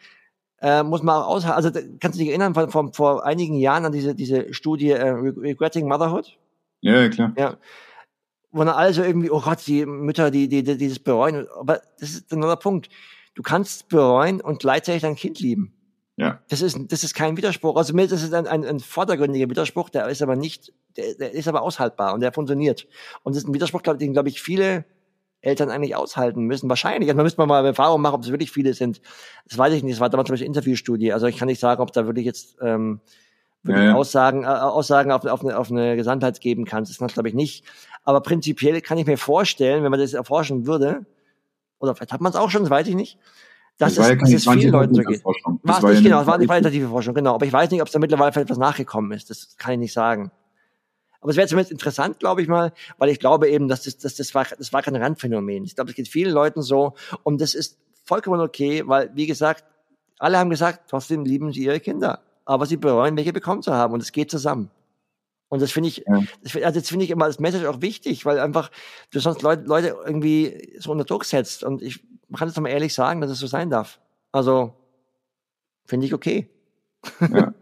äh, 0.61 0.83
muss 0.83 1.03
man 1.03 1.17
auch 1.17 1.29
aushalten. 1.29 1.57
Also 1.57 1.71
kannst 2.01 2.19
du 2.19 2.23
dich 2.23 2.29
erinnern 2.29 2.55
von, 2.55 2.71
von 2.71 2.93
vor 2.93 3.25
einigen 3.25 3.55
Jahren 3.55 3.85
an 3.85 3.93
diese 3.93 4.15
diese 4.15 4.53
Studie 4.53 4.91
äh, 4.91 5.09
Regretting 5.11 5.87
Motherhood? 5.89 6.37
Ja, 6.81 7.09
klar. 7.09 7.33
Ja. 7.37 7.57
Wo 8.51 8.65
dann 8.65 8.75
alle 8.75 8.93
so 8.95 9.03
irgendwie, 9.03 9.31
oh 9.31 9.41
Gott, 9.41 9.67
die 9.67 9.85
Mütter, 9.85 10.31
die, 10.31 10.49
die, 10.49 10.63
die, 10.63 10.77
die 10.77 10.89
das 10.89 10.99
bereuen. 10.99 11.47
Aber 11.59 11.81
das 12.01 12.11
ist 12.11 12.33
ein 12.33 12.37
anderer 12.37 12.57
Punkt. 12.57 12.89
Du 13.35 13.43
kannst 13.43 13.89
bereuen 13.89 14.41
und 14.41 14.61
gleichzeitig 14.61 15.03
dein 15.03 15.17
Kind 15.17 15.39
lieben. 15.41 15.75
Ja. 16.17 16.43
Das 16.49 16.63
ist, 16.63 16.77
das 16.89 17.05
ist 17.05 17.15
kein 17.15 17.37
Widerspruch. 17.37 17.77
Also 17.77 17.95
mir 17.95 18.09
das 18.09 18.25
ist 18.25 18.35
ein, 18.35 18.49
ein, 18.49 18.65
ein 18.65 18.81
vordergründiger 18.81 19.49
Widerspruch, 19.49 19.89
der 19.89 20.09
ist 20.09 20.21
aber 20.23 20.35
nicht, 20.35 20.73
der, 20.97 21.15
der 21.15 21.33
ist 21.33 21.47
aber 21.47 21.63
aushaltbar 21.63 22.15
und 22.15 22.21
der 22.21 22.33
funktioniert. 22.33 22.89
Und 23.23 23.37
das 23.37 23.45
ist 23.45 23.49
ein 23.49 23.55
Widerspruch, 23.55 23.83
den, 23.83 24.13
glaube 24.13 24.29
ich, 24.29 24.43
viele 24.43 24.85
Eltern 25.40 25.70
eigentlich 25.70 25.94
aushalten 25.94 26.44
müssen. 26.44 26.69
Wahrscheinlich. 26.69 27.09
Also 27.09 27.16
man 27.16 27.24
müsste 27.24 27.47
mal 27.47 27.59
eine 27.59 27.69
Erfahrung 27.69 28.01
machen, 28.01 28.15
ob 28.15 28.23
es 28.23 28.31
wirklich 28.31 28.51
viele 28.51 28.74
sind. 28.74 29.01
Das 29.47 29.56
weiß 29.56 29.73
ich 29.74 29.82
nicht. 29.82 29.94
Das 29.94 30.01
war 30.01 30.10
damals 30.10 30.27
zum 30.27 30.35
Beispiel 30.35 30.47
Interviewstudie. 30.47 31.12
Also 31.12 31.27
ich 31.27 31.36
kann 31.36 31.47
nicht 31.47 31.60
sagen, 31.60 31.81
ob 31.81 31.93
da 31.93 32.06
wirklich 32.06 32.27
jetzt 32.27 32.56
ähm, 32.60 33.01
wirklich 33.62 33.85
ja, 33.85 33.90
ja. 33.90 33.97
Aussagen, 33.97 34.44
äh, 34.44 34.47
Aussagen 34.47 35.12
auf, 35.12 35.24
auf, 35.24 35.43
eine, 35.43 35.59
auf 35.59 35.70
eine 35.70 35.97
Gesamtheit 35.97 36.40
geben 36.40 36.65
kann. 36.65 36.85
Das 36.85 36.98
kann 36.98 37.09
glaube 37.09 37.28
ich 37.28 37.35
nicht. 37.35 37.65
Aber 38.05 38.20
prinzipiell 38.20 38.81
kann 38.81 38.98
ich 38.98 39.06
mir 39.06 39.19
vorstellen, 39.19 39.85
wenn 39.85 39.90
man 39.90 40.01
das 40.01 40.15
erforschen 40.15 40.66
würde, 40.66 41.06
oder 41.78 41.94
vielleicht 41.94 42.12
hat 42.12 42.20
man 42.20 42.31
es 42.31 42.36
auch 42.36 42.51
schon, 42.51 42.62
das 42.62 42.70
weiß 42.70 42.89
ich 42.89 42.94
nicht, 42.94 43.19
dass 43.78 43.94
das 43.94 44.10
es, 44.10 44.19
dass 44.19 44.32
es 44.32 44.48
vielen 44.48 44.73
Leuten 44.73 44.94
so 44.94 45.02
geht. 45.02 45.24
War 45.24 45.78
es 45.78 45.82
nicht, 45.85 46.02
genau, 46.02 46.23
es 46.23 46.27
war 46.27 46.35
eine 46.35 46.47
qualitative 46.47 46.89
Forschung, 46.89 47.15
genau. 47.15 47.35
Aber 47.35 47.47
ich 47.47 47.52
weiß 47.52 47.70
nicht, 47.70 47.81
ob 47.81 47.86
es 47.86 47.93
da 47.93 48.01
mittlerweile 48.01 48.32
vielleicht 48.32 48.51
was 48.51 48.59
nachgekommen 48.59 49.12
ist. 49.12 49.31
Das 49.31 49.56
kann 49.56 49.74
ich 49.74 49.78
nicht 49.78 49.93
sagen. 49.93 50.32
Aber 51.20 51.31
es 51.31 51.36
wäre 51.36 51.49
zumindest 51.49 51.73
interessant, 51.73 52.20
glaube 52.20 52.43
ich 52.43 52.49
mal, 52.49 52.73
weil 52.99 53.11
ich 53.11 53.19
glaube 53.19 53.49
eben, 53.49 53.69
dass 53.69 53.82
das, 53.82 53.99
dass 53.99 54.15
das, 54.15 54.35
war, 54.35 54.47
das 54.57 54.73
war 54.73 54.82
kein 54.82 54.97
Randphänomen. 54.97 55.65
Ich 55.65 55.74
glaube, 55.74 55.90
es 55.90 55.97
geht 55.97 56.09
vielen 56.09 56.32
Leuten 56.32 56.62
so 56.62 56.95
und 57.24 57.40
das 57.40 57.55
ist 57.55 57.78
vollkommen 58.05 58.40
okay, 58.40 58.82
weil, 58.86 59.11
wie 59.15 59.27
gesagt, 59.27 59.65
alle 60.19 60.39
haben 60.39 60.51
gesagt, 60.51 60.89
trotzdem 60.89 61.24
lieben 61.24 61.53
sie 61.53 61.65
ihre 61.65 61.81
Kinder. 61.81 62.23
Aber 62.45 62.66
sie 62.66 62.77
bereuen, 62.77 63.16
welche 63.16 63.32
bekommen 63.32 63.62
zu 63.62 63.74
haben 63.74 63.93
und 63.93 64.03
es 64.03 64.12
geht 64.12 64.31
zusammen. 64.31 64.70
Und 65.49 65.62
das 65.62 65.73
finde 65.73 65.89
ich, 65.89 66.05
ja. 66.07 66.23
das, 66.43 66.57
also 66.57 66.81
das 66.81 66.89
finde 66.89 67.05
ich 67.05 67.11
immer 67.11 67.24
als 67.24 67.40
Message 67.40 67.66
auch 67.66 67.81
wichtig, 67.81 68.24
weil 68.27 68.39
einfach 68.39 68.70
du 69.11 69.19
sonst 69.19 69.43
Leute, 69.43 69.65
Leute 69.65 69.97
irgendwie 70.05 70.77
so 70.78 70.93
unter 70.93 71.05
Druck 71.05 71.24
setzt. 71.24 71.65
Und 71.65 71.82
ich 71.82 72.05
kann 72.36 72.49
es 72.49 72.55
doch 72.55 72.62
mal 72.62 72.69
ehrlich 72.69 72.95
sagen, 72.95 73.20
dass 73.20 73.31
es 73.31 73.39
so 73.39 73.47
sein 73.47 73.70
darf. 73.70 73.99
Also 74.31 74.74
finde 75.86 76.07
ich 76.07 76.15
okay. 76.15 76.51
Ja. 77.20 77.55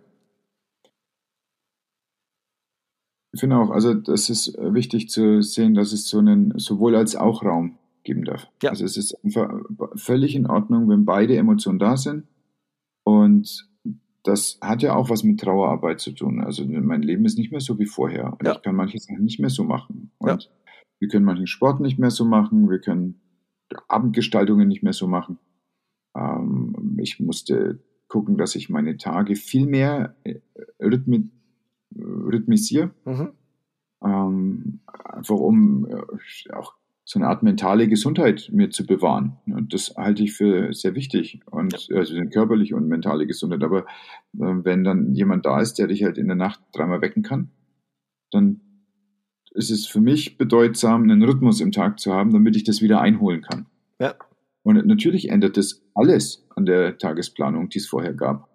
Ich 3.26 3.26
finde 3.41 3.57
auch, 3.57 3.71
also 3.71 3.95
das 3.95 4.31
ist 4.31 4.57
wichtig 4.59 5.09
zu 5.09 5.43
sehen, 5.43 5.75
dass 5.75 5.93
es 5.93 6.09
so 6.09 6.19
einen 6.19 6.59
sowohl 6.59 6.97
als 6.97 7.17
auch 7.17 7.43
Raum 7.43 7.79
geben 8.05 8.25
darf. 8.25 8.49
Ja. 8.63 8.71
Also 8.71 8.85
es 8.85 8.97
ist 8.97 9.23
einfach 9.25 9.53
völlig 9.97 10.35
in 10.35 10.47
Ordnung, 10.47 10.89
wenn 10.89 11.05
beide 11.05 11.37
Emotionen 11.37 11.79
da 11.79 11.97
sind. 11.97 12.25
Und 13.05 13.69
das 14.23 14.59
hat 14.61 14.83
ja 14.83 14.95
auch 14.95 15.11
was 15.11 15.23
mit 15.23 15.41
Trauerarbeit 15.41 16.01
zu 16.01 16.13
tun. 16.13 16.41
Also 16.41 16.65
mein 16.67 17.03
Leben 17.03 17.25
ist 17.25 17.39
nicht 17.39 17.53
mehr 17.53 17.61
so 17.61 17.79
wie 17.79 17.87
vorher. 17.87 18.33
Und 18.33 18.45
ja. 18.45 18.55
ich 18.55 18.63
kann 18.63 18.75
manche 18.75 18.99
Sachen 18.99 19.25
nicht 19.25 19.39
mehr 19.39 19.51
so 19.51 19.65
machen. 19.65 20.11
Und 20.19 20.29
ja. 20.29 20.39
wir 20.99 21.09
können 21.09 21.25
manchen 21.25 21.47
Sport 21.47 21.81
nicht 21.81 21.99
mehr 21.99 22.11
so 22.11 22.25
machen. 22.25 22.69
Wir 22.71 22.81
können 22.81 23.21
Abendgestaltungen 23.89 24.69
nicht 24.69 24.83
mehr 24.83 24.93
so 24.93 25.07
machen. 25.07 25.39
Ähm, 26.17 26.97
ich 27.01 27.21
musste 27.21 27.81
gucken, 28.09 28.37
dass 28.37 28.55
ich 28.55 28.69
meine 28.69 28.97
Tage 28.97 29.37
viel 29.37 29.67
mehr 29.67 30.17
äh, 30.25 30.41
rhythmi 30.81 31.31
rhythmisiere. 31.99 32.91
Mhm. 33.05 33.33
Ähm, 34.05 34.81
einfach 34.87 35.37
um 35.37 35.87
auch 36.53 36.75
so 37.09 37.21
eine 37.21 37.29
Art 37.29 37.45
mentale 37.45 37.87
Gesundheit 37.87 38.51
mir 38.53 38.71
zu 38.71 38.85
bewahren. 38.85 39.37
Und 39.47 39.73
das 39.73 39.95
halte 39.97 40.25
ich 40.25 40.33
für 40.33 40.75
sehr 40.75 40.97
wichtig. 40.97 41.41
Und 41.47 41.89
also 41.95 42.17
eine 42.17 42.29
körperliche 42.29 42.75
und 42.75 42.89
mentale 42.89 43.29
Gesundheit. 43.29 43.63
Aber 43.63 43.81
äh, 43.81 43.85
wenn 44.35 44.83
dann 44.83 45.15
jemand 45.15 45.47
da 45.47 45.61
ist, 45.61 45.75
der 45.75 45.87
dich 45.87 46.03
halt 46.03 46.19
in 46.19 46.27
der 46.27 46.37
Nacht 46.37 46.61
dreimal 46.73 47.01
wecken 47.01 47.23
kann, 47.23 47.51
dann 48.33 48.61
ist 49.53 49.71
es 49.71 49.87
für 49.87 50.01
mich 50.01 50.37
bedeutsam, 50.37 51.05
einen 51.05 51.23
Rhythmus 51.23 51.61
im 51.61 51.71
Tag 51.71 52.01
zu 52.01 52.13
haben, 52.13 52.33
damit 52.33 52.57
ich 52.57 52.65
das 52.65 52.83
wieder 52.83 53.01
einholen 53.01 53.41
kann. 53.41 53.67
Ja. 54.01 54.15
Und 54.65 54.85
natürlich 54.85 55.31
ändert 55.31 55.57
das 55.57 55.83
alles 55.95 56.45
an 56.57 56.67
der 56.67 56.99
Tagesplanung, 56.99 57.69
die 57.69 57.79
es 57.79 57.87
vorher 57.87 58.15
gab 58.15 58.49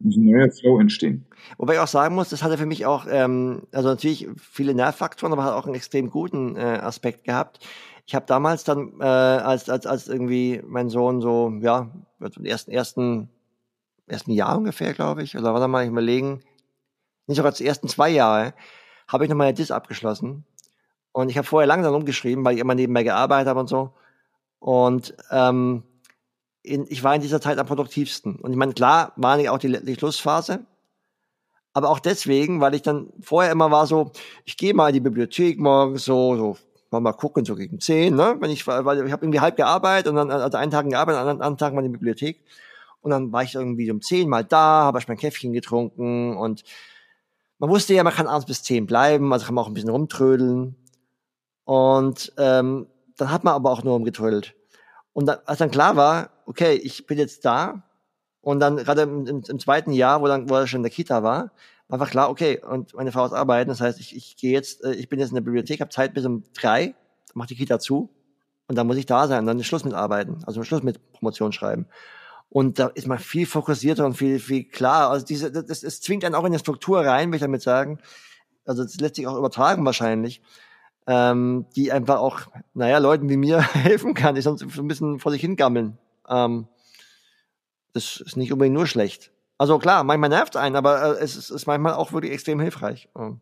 ein 0.00 0.24
neuer 0.24 0.50
Flow 0.50 0.80
entstehen. 0.80 1.26
Wobei 1.58 1.74
ich 1.74 1.80
auch 1.80 1.86
sagen 1.86 2.14
muss, 2.14 2.30
das 2.30 2.42
hatte 2.42 2.58
für 2.58 2.66
mich 2.66 2.86
auch, 2.86 3.06
ähm, 3.08 3.62
also 3.72 3.88
natürlich 3.88 4.28
viele 4.38 4.74
Nervfaktoren, 4.74 5.32
aber 5.32 5.44
hat 5.44 5.54
auch 5.54 5.66
einen 5.66 5.74
extrem 5.74 6.10
guten 6.10 6.56
äh, 6.56 6.80
Aspekt 6.82 7.24
gehabt. 7.24 7.60
Ich 8.06 8.14
habe 8.14 8.26
damals 8.26 8.64
dann, 8.64 8.94
äh, 9.00 9.04
als, 9.04 9.68
als, 9.68 9.86
als 9.86 10.08
irgendwie 10.08 10.62
mein 10.66 10.88
Sohn 10.88 11.20
so, 11.20 11.52
ja, 11.60 11.90
im 12.18 12.44
ersten, 12.44 12.70
ersten, 12.70 13.28
ersten 14.06 14.32
Jahr 14.32 14.56
ungefähr, 14.56 14.94
glaube 14.94 15.22
ich, 15.22 15.36
oder 15.36 15.52
war 15.52 15.60
da 15.60 15.68
mal 15.68 15.84
ich 15.84 15.90
überlegen, 15.90 16.40
nicht 17.26 17.36
sogar 17.36 17.52
die 17.52 17.66
ersten 17.66 17.88
zwei 17.88 18.10
Jahre, 18.10 18.54
habe 19.06 19.24
ich 19.24 19.30
noch 19.30 19.36
meine 19.36 19.54
Dis 19.54 19.70
abgeschlossen. 19.70 20.44
Und 21.12 21.28
ich 21.28 21.36
habe 21.36 21.46
vorher 21.46 21.66
langsam 21.66 21.94
umgeschrieben, 21.94 22.44
weil 22.44 22.54
ich 22.54 22.60
immer 22.60 22.74
nebenbei 22.74 23.02
gearbeitet 23.02 23.48
habe 23.48 23.60
und 23.60 23.68
so. 23.68 23.92
Und 24.60 25.14
ähm, 25.30 25.82
in, 26.62 26.86
ich 26.88 27.02
war 27.02 27.14
in 27.14 27.22
dieser 27.22 27.40
Zeit 27.40 27.58
am 27.58 27.66
produktivsten. 27.66 28.36
Und 28.36 28.50
ich 28.52 28.56
meine, 28.56 28.72
klar 28.74 29.12
war 29.16 29.36
nicht 29.36 29.48
auch 29.48 29.58
die, 29.58 29.84
die 29.84 29.94
Schlussphase, 29.94 30.66
Aber 31.72 31.88
auch 31.90 32.00
deswegen, 32.00 32.60
weil 32.60 32.74
ich 32.74 32.82
dann 32.82 33.12
vorher 33.20 33.52
immer 33.52 33.70
war 33.70 33.86
so, 33.86 34.10
ich 34.44 34.56
gehe 34.56 34.74
mal 34.74 34.88
in 34.88 34.94
die 34.94 35.00
Bibliothek 35.00 35.58
morgens 35.58 36.04
so, 36.04 36.36
so 36.36 36.56
mal, 36.90 37.00
mal 37.00 37.12
gucken, 37.12 37.44
so 37.44 37.54
gegen 37.54 37.78
zehn, 37.80 38.16
ne? 38.16 38.36
Wenn 38.40 38.50
ich, 38.50 38.66
weil 38.66 39.06
ich 39.06 39.12
habe 39.12 39.24
irgendwie 39.24 39.40
halb 39.40 39.56
gearbeitet 39.56 40.08
und 40.08 40.16
dann, 40.16 40.30
also 40.30 40.58
einen 40.58 40.72
Tag 40.72 40.88
gearbeitet, 40.88 41.20
anderen, 41.20 41.40
anderen 41.40 41.58
Tag 41.58 41.72
mal 41.72 41.84
in 41.84 41.92
die 41.92 41.98
Bibliothek. 41.98 42.44
Und 43.00 43.10
dann 43.12 43.32
war 43.32 43.42
ich 43.44 43.54
irgendwie 43.54 43.90
um 43.90 44.02
zehn 44.02 44.28
mal 44.28 44.44
da, 44.44 44.82
habe 44.84 44.98
ich 44.98 45.08
mein 45.08 45.16
Käffchen 45.16 45.52
getrunken 45.52 46.36
und 46.36 46.64
man 47.58 47.70
wusste 47.70 47.94
ja, 47.94 48.02
man 48.02 48.14
kann 48.14 48.26
abends 48.26 48.46
bis 48.46 48.62
zehn 48.62 48.86
bleiben, 48.86 49.32
also 49.32 49.46
kann 49.46 49.54
man 49.54 49.64
auch 49.64 49.68
ein 49.68 49.74
bisschen 49.74 49.90
rumtrödeln. 49.90 50.76
Und 51.64 52.32
ähm, 52.38 52.86
dann 53.16 53.30
hat 53.30 53.44
man 53.44 53.54
aber 53.54 53.70
auch 53.70 53.84
nur 53.84 53.94
rumgetrödelt. 53.94 54.54
Und 55.12 55.26
dann, 55.26 55.38
als 55.44 55.58
dann 55.58 55.70
klar 55.70 55.94
war, 55.96 56.30
okay, 56.50 56.74
ich 56.74 57.06
bin 57.06 57.16
jetzt 57.16 57.44
da, 57.44 57.84
und 58.42 58.60
dann 58.60 58.78
gerade 58.78 59.02
im, 59.02 59.26
im, 59.26 59.58
zweiten 59.58 59.92
Jahr, 59.92 60.20
wo 60.20 60.26
dann, 60.26 60.48
wo 60.48 60.56
er 60.56 60.66
schon 60.66 60.78
in 60.78 60.84
der 60.84 60.90
Kita 60.90 61.22
war, 61.22 61.52
war 61.88 62.00
einfach 62.00 62.10
klar, 62.10 62.30
okay, 62.30 62.60
und 62.60 62.94
meine 62.94 63.12
Frau 63.12 63.24
ist 63.24 63.32
arbeiten, 63.32 63.68
das 63.68 63.80
heißt, 63.80 64.00
ich, 64.00 64.16
ich 64.16 64.36
gehe 64.36 64.52
jetzt, 64.52 64.82
äh, 64.84 64.94
ich 64.94 65.08
bin 65.08 65.18
jetzt 65.18 65.28
in 65.28 65.36
der 65.36 65.42
Bibliothek, 65.42 65.80
habe 65.80 65.90
Zeit 65.90 66.14
bis 66.14 66.24
um 66.24 66.44
drei, 66.54 66.94
macht 67.34 67.50
die 67.50 67.54
Kita 67.54 67.78
zu 67.78 68.10
und 68.66 68.76
dann 68.76 68.86
muss 68.86 68.96
ich 68.96 69.06
da 69.06 69.28
sein, 69.28 69.46
dann 69.46 69.58
ist 69.60 69.66
Schluss 69.66 69.84
mit 69.84 69.94
Arbeiten, 69.94 70.42
also 70.46 70.62
Schluss 70.64 70.82
mit 70.82 71.12
Promotion 71.12 71.52
schreiben. 71.52 71.86
Und 72.48 72.80
da 72.80 72.88
ist 72.88 73.06
man 73.06 73.18
viel 73.18 73.46
fokussierter 73.46 74.04
und 74.04 74.14
viel, 74.14 74.40
viel 74.40 74.64
klar. 74.64 75.10
Also 75.10 75.24
diese, 75.24 75.52
das, 75.52 75.82
das 75.82 76.00
zwingt 76.00 76.24
einen 76.24 76.34
auch 76.34 76.40
in 76.40 76.46
eine 76.46 76.58
Struktur 76.58 77.00
rein, 77.00 77.30
will 77.30 77.36
ich 77.36 77.42
damit 77.42 77.62
sagen. 77.62 78.00
Also 78.64 78.82
das 78.82 78.98
lässt 78.98 79.14
sich 79.14 79.28
auch 79.28 79.38
übertragen 79.38 79.84
wahrscheinlich, 79.84 80.42
ähm, 81.06 81.66
die 81.76 81.92
einfach 81.92 82.18
auch, 82.18 82.40
naja, 82.74 82.98
Leuten 82.98 83.28
wie 83.28 83.36
mir 83.36 83.60
helfen 83.74 84.14
kann, 84.14 84.34
die 84.34 84.40
sonst 84.40 84.68
so 84.68 84.82
ein 84.82 84.88
bisschen 84.88 85.20
vor 85.20 85.30
sich 85.30 85.40
hingammeln. 85.40 85.96
Ähm, 86.30 86.68
das 87.92 88.20
ist 88.20 88.36
nicht 88.36 88.52
unbedingt 88.52 88.74
nur 88.74 88.86
schlecht. 88.86 89.32
Also 89.58 89.78
klar, 89.78 90.04
manchmal 90.04 90.30
nervt 90.30 90.56
einen, 90.56 90.76
aber 90.76 91.18
äh, 91.18 91.22
es 91.22 91.36
ist, 91.36 91.50
ist, 91.50 91.66
manchmal 91.66 91.92
auch 91.92 92.12
wirklich 92.12 92.32
extrem 92.32 92.60
hilfreich. 92.60 93.10
Ja, 93.14 93.36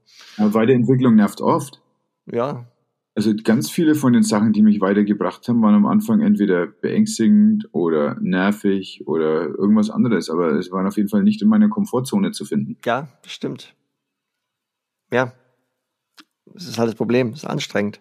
Weiterentwicklung 0.53 1.15
nervt 1.15 1.41
oft. 1.41 1.81
Ja. 2.27 2.67
Also 3.15 3.33
ganz 3.43 3.71
viele 3.71 3.95
von 3.95 4.13
den 4.13 4.23
Sachen, 4.23 4.53
die 4.53 4.63
mich 4.63 4.81
weitergebracht 4.81 5.47
haben, 5.49 5.63
waren 5.63 5.75
am 5.75 5.87
Anfang 5.87 6.21
entweder 6.21 6.67
beängstigend 6.67 7.69
oder 7.73 8.17
nervig 8.21 9.05
oder 9.07 9.47
irgendwas 9.47 9.91
anderes, 9.91 10.31
aber 10.31 10.53
es 10.53 10.71
waren 10.71 10.87
auf 10.87 10.97
jeden 10.97 11.09
Fall 11.09 11.23
nicht 11.23 11.43
in 11.43 11.49
meiner 11.49 11.69
Komfortzone 11.69 12.33
zu 12.33 12.45
finden. 12.45 12.79
Ja, 12.85 13.09
das 13.23 13.33
stimmt. 13.33 13.75
Ja. 15.13 15.33
Das 16.47 16.67
ist 16.67 16.79
halt 16.79 16.89
das 16.89 16.97
Problem, 16.97 17.31
das 17.31 17.45
ist 17.45 17.49
anstrengend. 17.49 18.01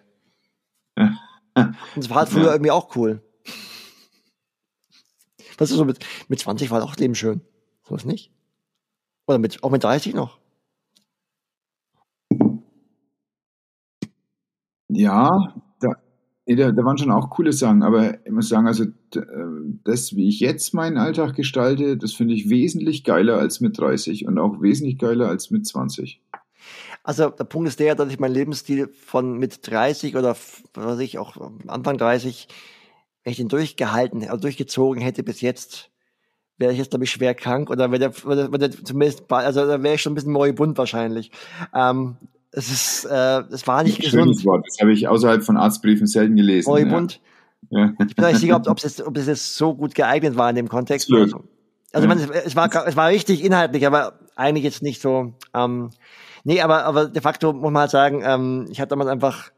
Ja. 0.96 1.16
Und 1.54 1.76
es 1.96 2.10
war 2.10 2.18
halt 2.18 2.28
früher 2.28 2.46
ja. 2.46 2.52
irgendwie 2.52 2.70
auch 2.70 2.94
cool. 2.96 3.22
Das 5.58 5.70
ist 5.70 5.76
so 5.76 5.84
mit, 5.84 5.98
mit 6.28 6.38
20 6.38 6.70
war 6.70 6.82
auch 6.82 6.96
Leben 6.96 7.14
schön. 7.14 7.42
So 7.82 7.94
ist 7.96 8.06
nicht? 8.06 8.30
Oder 9.26 9.38
mit, 9.38 9.62
auch 9.62 9.70
mit 9.70 9.84
30 9.84 10.14
noch? 10.14 10.38
Ja, 14.88 15.54
da, 15.80 15.96
da, 16.46 16.72
da 16.72 16.84
waren 16.84 16.96
schon 16.96 17.10
auch 17.10 17.28
coole 17.28 17.52
Sachen, 17.52 17.82
aber 17.82 18.24
ich 18.24 18.32
muss 18.32 18.48
sagen, 18.48 18.66
also 18.66 18.86
das, 19.84 20.16
wie 20.16 20.28
ich 20.28 20.40
jetzt 20.40 20.72
meinen 20.72 20.96
Alltag 20.96 21.34
gestalte, 21.34 21.96
das 21.96 22.12
finde 22.12 22.34
ich 22.34 22.48
wesentlich 22.48 23.04
geiler 23.04 23.36
als 23.38 23.60
mit 23.60 23.78
30 23.78 24.26
und 24.26 24.38
auch 24.38 24.62
wesentlich 24.62 24.98
geiler 24.98 25.28
als 25.28 25.50
mit 25.50 25.66
20. 25.66 26.22
Also 27.02 27.30
der 27.30 27.44
Punkt 27.44 27.68
ist 27.68 27.80
der, 27.80 27.94
dass 27.96 28.10
ich 28.10 28.20
meinen 28.20 28.34
Lebensstil 28.34 28.88
von 28.88 29.38
mit 29.38 29.66
30 29.68 30.16
oder 30.16 30.36
was 30.74 30.84
weiß 30.86 30.98
ich 31.00 31.18
auch 31.18 31.36
Anfang 31.66 31.98
30 31.98 32.48
wenn 33.28 33.32
ich 33.32 33.36
den 33.36 33.48
durchgehalten, 33.48 34.22
also 34.22 34.38
durchgezogen 34.38 35.02
hätte 35.02 35.22
bis 35.22 35.42
jetzt, 35.42 35.90
wäre 36.56 36.72
ich 36.72 36.78
jetzt, 36.78 36.88
glaube 36.90 37.04
ich, 37.04 37.10
schwer 37.10 37.34
krank 37.34 37.68
oder 37.68 37.90
wäre 37.90 37.98
der, 37.98 38.24
wär 38.24 38.48
der, 38.48 38.48
der 38.48 38.84
zumindest, 38.84 39.30
also 39.30 39.66
da 39.66 39.82
wäre 39.82 39.96
ich 39.96 40.00
schon 40.00 40.12
ein 40.12 40.14
bisschen 40.14 40.32
moribund 40.32 40.78
wahrscheinlich. 40.78 41.30
Ähm, 41.74 42.16
es 42.52 42.70
ist, 42.70 43.04
äh, 43.04 43.40
es 43.50 43.66
war 43.66 43.82
nicht 43.82 44.00
gesund. 44.00 44.22
Schönes 44.22 44.46
Wort, 44.46 44.64
das 44.66 44.78
habe 44.80 44.94
ich 44.94 45.08
außerhalb 45.08 45.44
von 45.44 45.58
Arztbriefen 45.58 46.06
selten 46.06 46.36
gelesen. 46.36 46.70
Moribund. 46.70 47.20
Ja. 47.68 47.92
Ich 48.08 48.16
bin 48.16 48.24
nicht 48.24 48.38
sicher, 48.38 48.56
ob, 48.56 48.66
ob, 48.66 48.82
es, 48.82 49.06
ob 49.06 49.14
es 49.18 49.26
jetzt 49.26 49.56
so 49.56 49.74
gut 49.74 49.94
geeignet 49.94 50.38
war 50.38 50.48
in 50.48 50.56
dem 50.56 50.70
Kontext. 50.70 51.12
Also, 51.12 51.44
also 51.92 52.08
ja. 52.08 52.14
man, 52.14 52.30
es, 52.30 52.56
war, 52.56 52.86
es 52.86 52.96
war 52.96 53.10
richtig 53.10 53.44
inhaltlich, 53.44 53.86
aber 53.86 54.14
eigentlich 54.36 54.64
jetzt 54.64 54.82
nicht 54.82 55.02
so. 55.02 55.34
Ähm, 55.52 55.90
nee, 56.44 56.62
aber, 56.62 56.84
aber 56.84 57.08
de 57.08 57.20
facto 57.20 57.52
muss 57.52 57.72
man 57.72 57.82
halt 57.82 57.90
sagen, 57.90 58.22
ähm, 58.24 58.68
ich 58.70 58.80
hatte 58.80 58.88
damals 58.88 59.10
einfach 59.10 59.50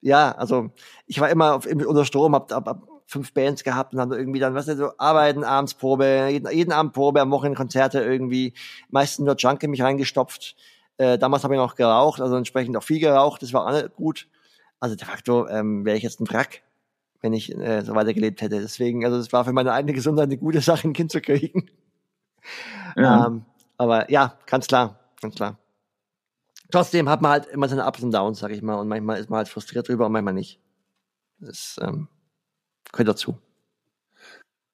ja, 0.00 0.32
also 0.32 0.70
ich 1.06 1.20
war 1.20 1.28
immer 1.28 1.54
auf, 1.54 1.66
unter 1.66 2.04
Strom, 2.04 2.34
hab, 2.34 2.52
hab, 2.52 2.66
hab 2.66 2.88
fünf 3.10 3.34
Bands 3.34 3.64
gehabt 3.64 3.92
und 3.92 3.98
dann 3.98 4.12
irgendwie 4.12 4.38
dann, 4.38 4.54
was 4.54 4.68
weißt 4.68 4.78
du, 4.78 4.84
so 4.86 4.92
arbeiten, 4.96 5.42
abends 5.42 5.74
Probe, 5.74 6.28
jeden, 6.30 6.48
jeden 6.52 6.72
Abend 6.72 6.92
Probe, 6.92 7.20
am 7.20 7.32
Wochenende 7.32 7.56
Konzerte 7.56 8.00
irgendwie, 8.00 8.54
meistens 8.88 9.26
nur 9.26 9.34
Junk 9.36 9.62
in 9.64 9.70
mich 9.70 9.82
reingestopft. 9.82 10.54
Äh, 10.96 11.18
damals 11.18 11.42
habe 11.42 11.54
ich 11.54 11.58
noch 11.58 11.74
geraucht, 11.74 12.20
also 12.20 12.36
entsprechend 12.36 12.76
auch 12.76 12.84
viel 12.84 13.00
geraucht, 13.00 13.42
das 13.42 13.52
war 13.52 13.66
auch 13.66 13.96
gut. 13.96 14.28
Also 14.78 14.94
de 14.94 15.04
facto 15.04 15.48
ähm, 15.48 15.84
wäre 15.84 15.96
ich 15.96 16.04
jetzt 16.04 16.20
ein 16.20 16.30
Wrack, 16.30 16.62
wenn 17.20 17.32
ich 17.32 17.52
äh, 17.58 17.82
so 17.82 17.96
weitergelebt 17.96 18.42
hätte. 18.42 18.60
Deswegen, 18.60 19.04
also 19.04 19.18
es 19.18 19.32
war 19.32 19.44
für 19.44 19.52
meine 19.52 19.72
eigene 19.72 19.92
Gesundheit 19.92 20.26
eine 20.26 20.38
gute 20.38 20.60
Sache, 20.60 20.86
ein 20.86 20.92
Kind 20.92 21.10
zu 21.10 21.20
kriegen. 21.20 21.68
Ja. 22.96 23.26
Ähm, 23.26 23.44
aber 23.76 24.10
ja, 24.10 24.38
ganz 24.46 24.68
klar, 24.68 25.00
ganz 25.20 25.34
klar. 25.34 25.58
Trotzdem 26.70 27.08
hat 27.08 27.22
man 27.22 27.32
halt 27.32 27.46
immer 27.46 27.68
seine 27.68 27.86
Ups 27.86 28.02
und 28.04 28.12
Downs, 28.12 28.38
sag 28.38 28.52
ich 28.52 28.62
mal, 28.62 28.76
und 28.76 28.86
manchmal 28.86 29.18
ist 29.18 29.30
man 29.30 29.38
halt 29.38 29.48
frustriert 29.48 29.88
drüber 29.88 30.06
und 30.06 30.12
manchmal 30.12 30.34
nicht. 30.34 30.60
Das 31.40 31.78
ähm, 31.82 32.08
gehört 32.92 33.08
dazu. 33.08 33.36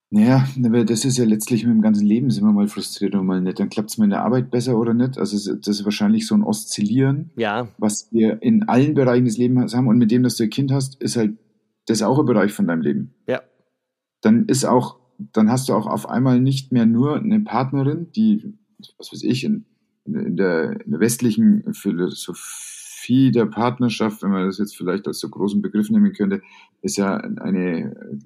Naja, 0.08 0.46
das 0.56 1.04
ist 1.04 1.18
ja 1.18 1.24
letztlich 1.24 1.64
mit 1.64 1.74
dem 1.74 1.82
ganzen 1.82 2.06
Leben 2.06 2.30
sind 2.30 2.44
wir 2.44 2.52
mal 2.52 2.68
frustriert 2.68 3.14
und 3.16 3.26
mal 3.26 3.40
nicht. 3.40 3.58
Dann 3.58 3.70
klappt 3.70 3.90
es 3.90 3.98
mir 3.98 4.04
in 4.04 4.10
der 4.10 4.22
Arbeit 4.22 4.50
besser 4.50 4.78
oder 4.78 4.94
nicht. 4.94 5.18
Also 5.18 5.54
das 5.54 5.80
ist 5.80 5.84
wahrscheinlich 5.84 6.26
so 6.26 6.34
ein 6.36 6.44
Oszillieren, 6.44 7.30
ja. 7.36 7.68
was 7.78 8.08
wir 8.12 8.40
in 8.40 8.68
allen 8.68 8.94
Bereichen 8.94 9.24
des 9.24 9.36
Lebens 9.36 9.74
haben. 9.74 9.88
Und 9.88 9.98
mit 9.98 10.12
dem, 10.12 10.22
dass 10.22 10.36
du 10.36 10.44
ein 10.44 10.50
Kind 10.50 10.70
hast, 10.70 11.02
ist 11.02 11.16
halt 11.16 11.36
das 11.86 12.02
auch 12.02 12.20
ein 12.20 12.24
Bereich 12.24 12.52
von 12.52 12.68
deinem 12.68 12.82
Leben. 12.82 13.14
Ja. 13.26 13.42
Dann 14.20 14.46
ist 14.46 14.64
auch, 14.64 15.00
dann 15.18 15.50
hast 15.50 15.68
du 15.68 15.74
auch 15.74 15.86
auf 15.86 16.08
einmal 16.08 16.40
nicht 16.40 16.70
mehr 16.72 16.86
nur 16.86 17.16
eine 17.16 17.40
Partnerin, 17.40 18.12
die, 18.12 18.54
was 18.98 19.12
weiß 19.12 19.24
ich, 19.24 19.42
in 19.42 19.66
in 20.06 20.36
der, 20.36 20.80
in 20.80 20.92
der 20.92 21.00
westlichen 21.00 21.74
Philosophie 21.74 22.75
der 23.08 23.46
Partnerschaft, 23.46 24.22
wenn 24.22 24.30
man 24.30 24.46
das 24.46 24.58
jetzt 24.58 24.76
vielleicht 24.76 25.06
als 25.06 25.20
so 25.20 25.28
großen 25.28 25.62
Begriff 25.62 25.90
nehmen 25.90 26.12
könnte, 26.12 26.42
ist 26.82 26.96
ja 26.96 27.16
eine 27.16 28.20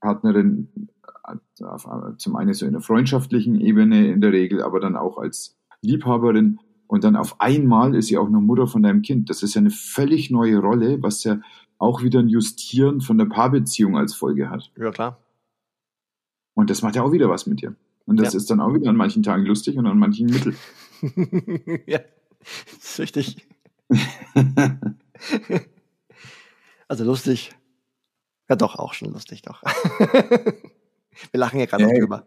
Partnerin 0.00 0.68
zum 2.16 2.36
einen 2.36 2.52
so 2.52 2.66
in 2.66 2.72
der 2.72 2.80
freundschaftlichen 2.80 3.60
Ebene 3.60 4.10
in 4.10 4.20
der 4.20 4.32
Regel, 4.32 4.62
aber 4.62 4.80
dann 4.80 4.96
auch 4.96 5.18
als 5.18 5.56
Liebhaberin 5.82 6.58
und 6.92 7.04
dann 7.04 7.16
auf 7.16 7.40
einmal 7.40 7.94
ist 7.94 8.08
sie 8.08 8.18
auch 8.18 8.28
noch 8.28 8.40
Mutter 8.40 8.66
von 8.66 8.82
deinem 8.82 9.00
Kind. 9.02 9.30
Das 9.30 9.42
ist 9.42 9.54
ja 9.54 9.60
eine 9.60 9.70
völlig 9.70 10.30
neue 10.30 10.58
Rolle, 10.58 11.02
was 11.02 11.24
ja 11.24 11.40
auch 11.78 12.02
wieder 12.02 12.20
ein 12.20 12.28
Justieren 12.28 13.00
von 13.00 13.16
der 13.16 13.24
Paarbeziehung 13.24 13.96
als 13.96 14.14
Folge 14.14 14.50
hat. 14.50 14.70
Ja, 14.76 14.90
klar. 14.90 15.18
Und 16.54 16.68
das 16.68 16.82
macht 16.82 16.96
ja 16.96 17.02
auch 17.02 17.12
wieder 17.12 17.30
was 17.30 17.46
mit 17.46 17.62
dir. 17.62 17.74
Und 18.04 18.20
das 18.20 18.34
ja. 18.34 18.36
ist 18.36 18.50
dann 18.50 18.60
auch 18.60 18.74
wieder 18.74 18.90
an 18.90 18.96
manchen 18.96 19.22
Tagen 19.22 19.46
lustig 19.46 19.78
und 19.78 19.86
an 19.86 19.98
manchen 19.98 20.26
mittel. 20.26 20.54
ja, 21.86 22.00
das 22.40 22.84
ist 22.84 23.00
richtig. 23.00 23.48
also 26.88 27.04
lustig. 27.04 27.54
Ja, 28.48 28.56
doch, 28.56 28.76
auch 28.76 28.94
schon 28.94 29.12
lustig, 29.12 29.42
doch. 29.42 29.62
wir 30.02 30.52
lachen 31.32 31.60
ja 31.60 31.66
gerade 31.66 31.84
ja, 31.84 31.98
drüber. 31.98 32.26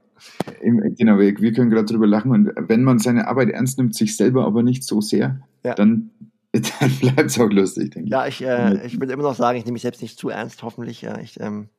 Genau, 0.62 1.20
wir, 1.20 1.38
wir 1.38 1.54
können 1.54 1.70
gerade 1.70 1.86
drüber 1.86 2.08
lachen. 2.08 2.32
Und 2.32 2.52
wenn 2.56 2.84
man 2.84 3.00
seine 3.00 3.28
Arbeit 3.28 3.50
ernst 3.50 3.78
nimmt, 3.78 3.96
sich 3.96 4.16
selber 4.16 4.46
aber 4.46 4.64
nicht 4.64 4.84
so 4.84 5.02
sehr, 5.02 5.42
ja. 5.64 5.74
dann, 5.76 6.12
dann 6.52 6.92
bleibt 7.00 7.30
es 7.30 7.40
auch 7.40 7.50
lustig, 7.50 7.92
denke 7.92 8.08
ich. 8.08 8.12
Ja, 8.12 8.28
ich, 8.28 8.42
äh, 8.42 8.86
ich 8.86 9.00
würde 9.00 9.14
immer 9.14 9.24
noch 9.24 9.36
sagen, 9.36 9.58
ich 9.58 9.66
nehme 9.66 9.74
mich 9.74 9.82
selbst 9.82 10.02
nicht 10.02 10.18
zu 10.18 10.30
ernst, 10.30 10.64
hoffentlich. 10.64 11.02
Ja, 11.02 11.20
ich, 11.20 11.40
ähm, 11.40 11.70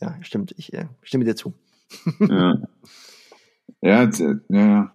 ja 0.00 0.16
stimmt, 0.22 0.54
ich 0.56 0.72
äh, 0.72 0.86
stimme 1.02 1.24
dir 1.24 1.36
zu. 1.36 1.54
ja. 2.20 2.56
Ja, 3.82 4.10
ja, 4.48 4.92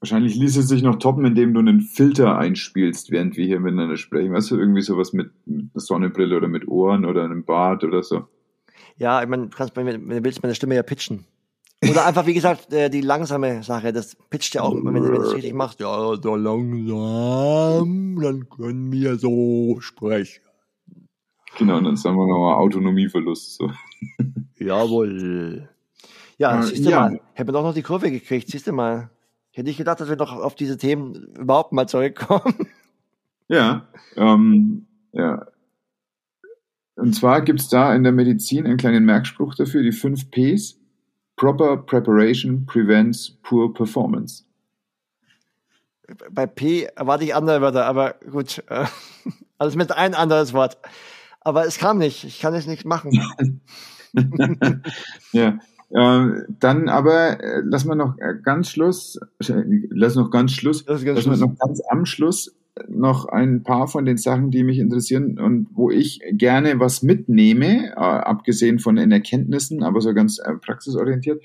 wahrscheinlich 0.00 0.36
ließ 0.36 0.56
es 0.56 0.68
sich 0.68 0.82
noch 0.82 0.96
toppen, 0.96 1.24
indem 1.24 1.54
du 1.54 1.60
einen 1.60 1.80
Filter 1.80 2.38
einspielst, 2.38 3.10
während 3.10 3.36
wir 3.36 3.46
hier 3.46 3.60
miteinander 3.60 3.96
sprechen. 3.96 4.32
Weißt 4.32 4.50
du, 4.50 4.56
irgendwie 4.56 4.82
sowas 4.82 5.12
mit, 5.12 5.30
mit 5.46 5.70
einer 5.72 5.80
Sonnenbrille 5.80 6.36
oder 6.36 6.48
mit 6.48 6.68
Ohren 6.68 7.04
oder 7.04 7.24
einem 7.24 7.44
Bart 7.44 7.84
oder 7.84 8.02
so. 8.02 8.26
Ja, 8.96 9.22
ich 9.22 9.28
meine, 9.28 9.48
du 9.48 9.56
kannst, 9.56 9.76
wenn 9.76 9.86
du 9.86 10.24
willst, 10.24 10.42
meine 10.42 10.54
Stimme 10.54 10.74
ja 10.74 10.82
pitchen. 10.82 11.24
Oder 11.88 12.06
einfach, 12.06 12.26
wie 12.26 12.34
gesagt, 12.34 12.72
äh, 12.72 12.90
die 12.90 13.02
langsame 13.02 13.62
Sache, 13.62 13.92
das 13.92 14.16
pitcht 14.30 14.54
ja 14.54 14.62
auch, 14.62 14.74
wenn, 14.74 14.94
wenn 14.94 15.02
du 15.02 15.20
es 15.20 15.34
richtig 15.34 15.54
machst. 15.54 15.78
Ja, 15.78 16.16
so 16.20 16.34
langsam, 16.34 18.18
dann 18.20 18.48
können 18.48 18.90
wir 18.90 19.16
so 19.16 19.76
sprechen. 19.80 20.42
Genau, 21.56 21.80
dann 21.80 21.96
sagen 21.96 22.16
wir 22.16 22.26
nochmal 22.26 22.56
Autonomieverlust. 22.56 23.54
So. 23.54 23.70
Jawohl. 24.58 25.68
Ja, 26.36 26.62
siehst 26.62 26.84
du 26.84 26.90
ja. 26.90 27.00
mal, 27.00 27.20
hätten 27.34 27.48
wir 27.48 27.52
doch 27.52 27.62
noch 27.62 27.74
die 27.74 27.82
Kurve 27.82 28.10
gekriegt, 28.10 28.48
siehst 28.48 28.66
du 28.66 28.72
mal. 28.72 29.10
Ich 29.58 29.60
hätte 29.60 29.70
nicht 29.70 29.78
gedacht, 29.78 29.98
dass 29.98 30.08
wir 30.08 30.14
noch 30.14 30.30
auf 30.30 30.54
diese 30.54 30.76
Themen 30.78 31.14
überhaupt 31.36 31.72
mal 31.72 31.88
zurückkommen. 31.88 32.54
Ja, 33.50 33.88
ähm, 34.14 34.86
ja. 35.12 35.46
Und 36.96 37.14
zwar 37.14 37.40
gibt 37.40 37.60
es 37.60 37.70
da 37.70 37.94
in 37.94 38.02
der 38.02 38.12
Medizin 38.12 38.66
einen 38.66 38.76
kleinen 38.76 39.06
Merkspruch 39.06 39.54
dafür, 39.54 39.82
die 39.82 39.90
fünf 39.90 40.30
Ps. 40.30 40.78
Proper 41.36 41.78
Preparation 41.78 42.66
prevents 42.66 43.38
poor 43.42 43.72
performance. 43.72 44.44
bei 46.30 46.46
P 46.46 46.82
erwarte 46.94 47.24
ich 47.24 47.34
andere 47.34 47.62
Wörter, 47.62 47.86
aber 47.86 48.16
gut. 48.30 48.62
Äh, 48.68 48.84
also 49.58 49.78
mit 49.78 49.90
ein 49.92 50.14
anderes 50.14 50.52
Wort. 50.52 50.76
Aber 51.40 51.64
es 51.64 51.78
kam 51.78 51.96
nicht. 51.96 52.24
Ich 52.24 52.38
kann 52.40 52.52
es 52.52 52.66
nicht 52.66 52.84
machen. 52.84 53.62
ja. 55.32 55.58
Äh, 55.90 56.42
dann 56.60 56.88
aber 56.88 57.40
äh, 57.40 57.62
lass 57.64 57.84
mal 57.84 57.94
noch 57.94 58.18
äh, 58.18 58.34
ganz 58.42 58.70
Schluss, 58.70 59.18
lass 59.38 60.16
noch 60.16 60.30
ganz 60.30 60.52
Schluss, 60.52 60.84
lass, 60.86 61.04
ganz 61.04 61.16
lass 61.16 61.24
Schluss. 61.24 61.40
noch 61.40 61.56
ganz 61.58 61.80
am 61.88 62.04
Schluss 62.04 62.54
noch 62.88 63.26
ein 63.26 63.62
paar 63.62 63.88
von 63.88 64.04
den 64.04 64.18
Sachen, 64.18 64.50
die 64.50 64.62
mich 64.62 64.78
interessieren 64.78 65.38
und 65.38 65.68
wo 65.72 65.90
ich 65.90 66.20
gerne 66.32 66.78
was 66.78 67.02
mitnehme, 67.02 67.90
äh, 67.90 67.98
abgesehen 67.98 68.78
von 68.78 68.96
den 68.96 69.10
Erkenntnissen, 69.10 69.82
aber 69.82 70.00
so 70.00 70.14
ganz 70.14 70.38
äh, 70.38 70.54
praxisorientiert, 70.54 71.42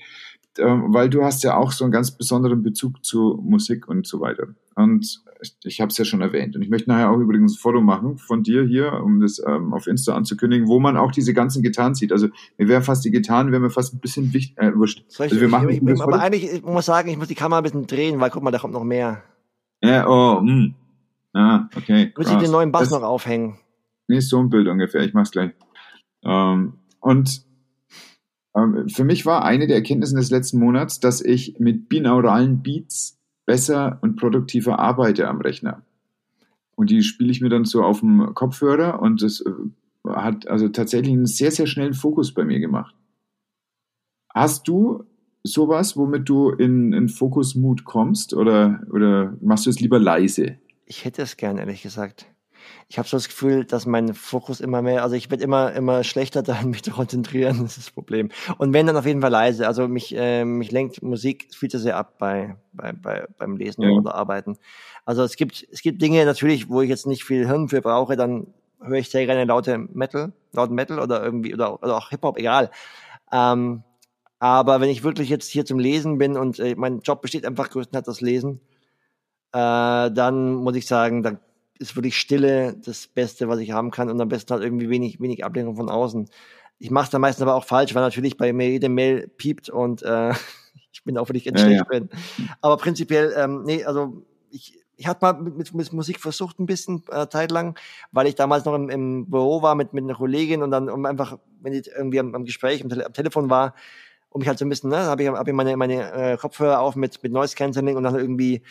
weil 0.58 1.10
du 1.10 1.24
hast 1.24 1.42
ja 1.42 1.56
auch 1.56 1.72
so 1.72 1.84
einen 1.84 1.92
ganz 1.92 2.16
besonderen 2.16 2.62
Bezug 2.62 3.04
zu 3.04 3.40
Musik 3.42 3.88
und 3.88 4.06
so 4.06 4.20
weiter. 4.20 4.48
Und 4.76 5.22
ich 5.62 5.80
habe 5.80 5.90
es 5.90 5.98
ja 5.98 6.04
schon 6.04 6.20
erwähnt. 6.20 6.56
Und 6.56 6.62
ich 6.62 6.70
möchte 6.70 6.90
nachher 6.90 7.10
auch 7.10 7.18
übrigens 7.18 7.54
ein 7.54 7.58
Foto 7.58 7.80
machen 7.80 8.18
von 8.18 8.42
dir 8.42 8.64
hier, 8.64 8.92
um 9.04 9.20
das 9.20 9.42
ähm, 9.46 9.72
auf 9.72 9.86
Insta 9.86 10.14
anzukündigen, 10.14 10.68
wo 10.68 10.80
man 10.80 10.96
auch 10.96 11.12
diese 11.12 11.34
ganzen 11.34 11.62
Gitarren 11.62 11.94
sieht. 11.94 12.12
Also 12.12 12.28
mir 12.58 12.68
wären 12.68 12.82
fast 12.82 13.04
die 13.04 13.10
Gitarren, 13.10 13.52
wären 13.52 13.62
mir 13.62 13.70
fast 13.70 13.94
ein 13.94 14.00
bisschen 14.00 14.32
wichtig, 14.32 14.56
äh, 14.58 14.74
wurscht. 14.74 15.04
Also 15.18 15.40
wir 15.40 15.48
machen 15.48 15.68
ich, 15.68 15.82
ich, 15.82 16.00
aber 16.00 16.20
eigentlich, 16.20 16.52
ich 16.52 16.62
muss 16.62 16.86
sagen, 16.86 17.08
ich 17.08 17.18
muss 17.18 17.28
die 17.28 17.34
Kamera 17.34 17.58
ein 17.58 17.64
bisschen 17.64 17.86
drehen, 17.86 18.20
weil 18.20 18.30
guck 18.30 18.42
mal, 18.42 18.50
da 18.50 18.58
kommt 18.58 18.74
noch 18.74 18.84
mehr. 18.84 19.22
Ja, 19.82 20.08
oh, 20.08 20.40
mh. 20.40 20.50
Hm. 20.50 20.74
Ah, 21.34 21.68
okay. 21.76 22.12
Muss 22.16 22.30
ich 22.30 22.36
den 22.36 22.52
neuen 22.52 22.70
Bass 22.70 22.88
das, 22.88 22.92
noch 22.92 23.02
aufhängen? 23.02 23.58
Nee, 24.06 24.20
so 24.20 24.38
ein 24.38 24.50
Bild 24.50 24.68
ungefähr. 24.68 25.02
Ich 25.02 25.14
mach's 25.14 25.32
gleich. 25.32 25.50
Ähm, 26.24 26.74
und 27.00 27.28
ähm, 27.38 27.53
für 28.54 29.04
mich 29.04 29.26
war 29.26 29.44
eine 29.44 29.66
der 29.66 29.76
Erkenntnisse 29.76 30.14
des 30.14 30.30
letzten 30.30 30.58
Monats, 30.58 31.00
dass 31.00 31.20
ich 31.20 31.58
mit 31.58 31.88
binauralen 31.88 32.62
Beats 32.62 33.18
besser 33.46 33.98
und 34.00 34.16
produktiver 34.16 34.78
arbeite 34.78 35.28
am 35.28 35.40
Rechner. 35.40 35.82
Und 36.76 36.90
die 36.90 37.02
spiele 37.02 37.30
ich 37.30 37.40
mir 37.40 37.48
dann 37.48 37.64
so 37.64 37.82
auf 37.82 38.00
dem 38.00 38.34
Kopfhörer 38.34 39.00
und 39.00 39.22
das 39.22 39.40
äh, 39.40 39.50
hat 40.08 40.46
also 40.48 40.68
tatsächlich 40.68 41.12
einen 41.12 41.26
sehr, 41.26 41.50
sehr 41.50 41.66
schnellen 41.66 41.94
Fokus 41.94 42.32
bei 42.32 42.44
mir 42.44 42.60
gemacht. 42.60 42.94
Hast 44.32 44.66
du 44.68 45.04
sowas, 45.42 45.96
womit 45.96 46.28
du 46.28 46.50
in, 46.50 46.92
in 46.92 47.08
Fokus-Mut 47.08 47.84
kommst 47.84 48.34
oder, 48.34 48.82
oder 48.90 49.36
machst 49.40 49.66
du 49.66 49.70
es 49.70 49.80
lieber 49.80 49.98
leise? 49.98 50.58
Ich 50.86 51.04
hätte 51.04 51.22
es 51.22 51.36
gern, 51.36 51.58
ehrlich 51.58 51.82
gesagt. 51.82 52.26
Ich 52.88 52.98
habe 52.98 53.08
so 53.08 53.16
das 53.16 53.28
Gefühl, 53.28 53.64
dass 53.64 53.86
mein 53.86 54.14
Fokus 54.14 54.60
immer 54.60 54.82
mehr, 54.82 55.02
also 55.02 55.16
ich 55.16 55.30
werde 55.30 55.42
immer, 55.42 55.72
immer 55.72 56.04
schlechter 56.04 56.42
daran, 56.44 56.70
mich 56.70 56.82
zu 56.82 56.90
konzentrieren, 56.90 57.62
das 57.62 57.76
ist 57.76 57.86
das 57.86 57.90
Problem. 57.90 58.30
Und 58.58 58.72
wenn, 58.72 58.86
dann 58.86 58.96
auf 58.96 59.06
jeden 59.06 59.20
Fall 59.20 59.30
leise. 59.30 59.66
Also 59.66 59.88
mich, 59.88 60.14
äh, 60.16 60.44
mich 60.44 60.70
lenkt 60.70 61.02
Musik 61.02 61.48
viel 61.54 61.70
zu 61.70 61.78
sehr 61.78 61.96
ab 61.96 62.14
bei, 62.18 62.56
bei, 62.72 62.92
bei, 62.92 63.26
beim 63.38 63.56
Lesen 63.56 63.82
ja. 63.82 63.90
oder 63.90 64.14
Arbeiten. 64.14 64.56
Also 65.04 65.22
es 65.22 65.36
gibt, 65.36 65.66
es 65.70 65.82
gibt 65.82 66.00
Dinge 66.00 66.24
natürlich, 66.24 66.68
wo 66.68 66.80
ich 66.80 66.88
jetzt 66.88 67.06
nicht 67.06 67.24
viel 67.24 67.46
Hirn 67.46 67.68
für 67.68 67.80
brauche, 67.80 68.16
dann 68.16 68.46
höre 68.80 68.98
ich 68.98 69.10
sehr 69.10 69.26
gerne 69.26 69.44
laute 69.44 69.78
Metal, 69.78 70.32
lauten 70.52 70.74
Metal 70.74 70.98
oder 70.98 71.22
irgendwie, 71.22 71.54
oder, 71.54 71.82
oder 71.82 71.96
auch 71.96 72.10
Hip-Hop, 72.10 72.38
egal. 72.38 72.70
Ähm, 73.32 73.82
aber 74.38 74.80
wenn 74.80 74.90
ich 74.90 75.02
wirklich 75.02 75.30
jetzt 75.30 75.50
hier 75.50 75.64
zum 75.64 75.78
Lesen 75.78 76.18
bin 76.18 76.36
und 76.36 76.58
äh, 76.58 76.74
mein 76.76 77.00
Job 77.00 77.22
besteht 77.22 77.46
einfach 77.46 77.70
größtenteils 77.70 78.06
das 78.06 78.20
Lesen, 78.20 78.60
äh, 79.52 80.10
dann 80.10 80.54
muss 80.54 80.76
ich 80.76 80.86
sagen, 80.86 81.22
dann 81.22 81.38
ist 81.78 81.96
wirklich 81.96 82.16
Stille 82.16 82.76
das 82.84 83.06
Beste, 83.06 83.48
was 83.48 83.58
ich 83.58 83.72
haben 83.72 83.90
kann 83.90 84.10
und 84.10 84.20
am 84.20 84.28
besten 84.28 84.52
halt 84.52 84.62
irgendwie 84.62 84.88
wenig, 84.88 85.20
wenig 85.20 85.44
Ablenkung 85.44 85.76
von 85.76 85.88
außen. 85.88 86.28
Ich 86.78 86.90
mache 86.90 87.04
es 87.04 87.10
dann 87.10 87.20
meistens 87.20 87.42
aber 87.42 87.54
auch 87.54 87.64
falsch, 87.64 87.94
weil 87.94 88.02
natürlich 88.02 88.36
bei 88.36 88.52
mir 88.52 88.68
jede 88.68 88.88
Mail 88.88 89.28
piept 89.28 89.68
und 89.68 90.02
äh, 90.02 90.32
ich 90.92 91.02
bin 91.04 91.18
auch 91.18 91.28
wirklich 91.28 91.44
ganz 91.44 91.60
ja, 91.60 91.66
schlecht 91.66 91.80
ja. 91.80 91.84
drin. 91.84 92.08
Aber 92.60 92.76
prinzipiell, 92.76 93.34
ähm, 93.36 93.62
nee, 93.64 93.84
also 93.84 94.24
ich, 94.50 94.78
ich 94.96 95.06
hatte 95.06 95.24
mal 95.24 95.32
mit, 95.34 95.74
mit, 95.74 95.92
Musik 95.92 96.20
versucht 96.20 96.60
ein 96.60 96.66
bisschen 96.66 97.02
äh, 97.10 97.26
Zeit 97.28 97.50
lang, 97.50 97.78
weil 98.12 98.26
ich 98.26 98.34
damals 98.34 98.64
noch 98.64 98.74
im, 98.74 98.88
im 98.90 99.30
Büro 99.30 99.62
war 99.62 99.74
mit, 99.74 99.92
mit 99.92 100.04
einer 100.04 100.14
Kollegin 100.14 100.62
und 100.62 100.70
dann 100.70 100.88
um 100.88 101.04
einfach, 101.06 101.38
wenn 101.60 101.72
ich 101.72 101.88
irgendwie 101.88 102.20
am, 102.20 102.34
am 102.34 102.44
Gespräch 102.44 102.82
am, 102.82 102.88
Tele 102.88 103.06
am 103.06 103.12
Telefon 103.12 103.50
war, 103.50 103.74
um 104.30 104.40
mich 104.40 104.48
halt 104.48 104.58
so 104.58 104.64
ein 104.64 104.68
bisschen, 104.68 104.90
ne, 104.90 104.98
habe 104.98 105.22
ich, 105.22 105.28
hab 105.28 105.46
ich 105.46 105.54
meine, 105.54 105.76
meine 105.76 106.12
äh, 106.12 106.36
Kopfhörer 106.36 106.80
auf 106.80 106.96
mit, 106.96 107.22
mit 107.22 107.32
Noise 107.32 107.56
Cancelling 107.56 107.96
und 107.96 108.04
dann 108.04 108.16
irgendwie 108.16 108.62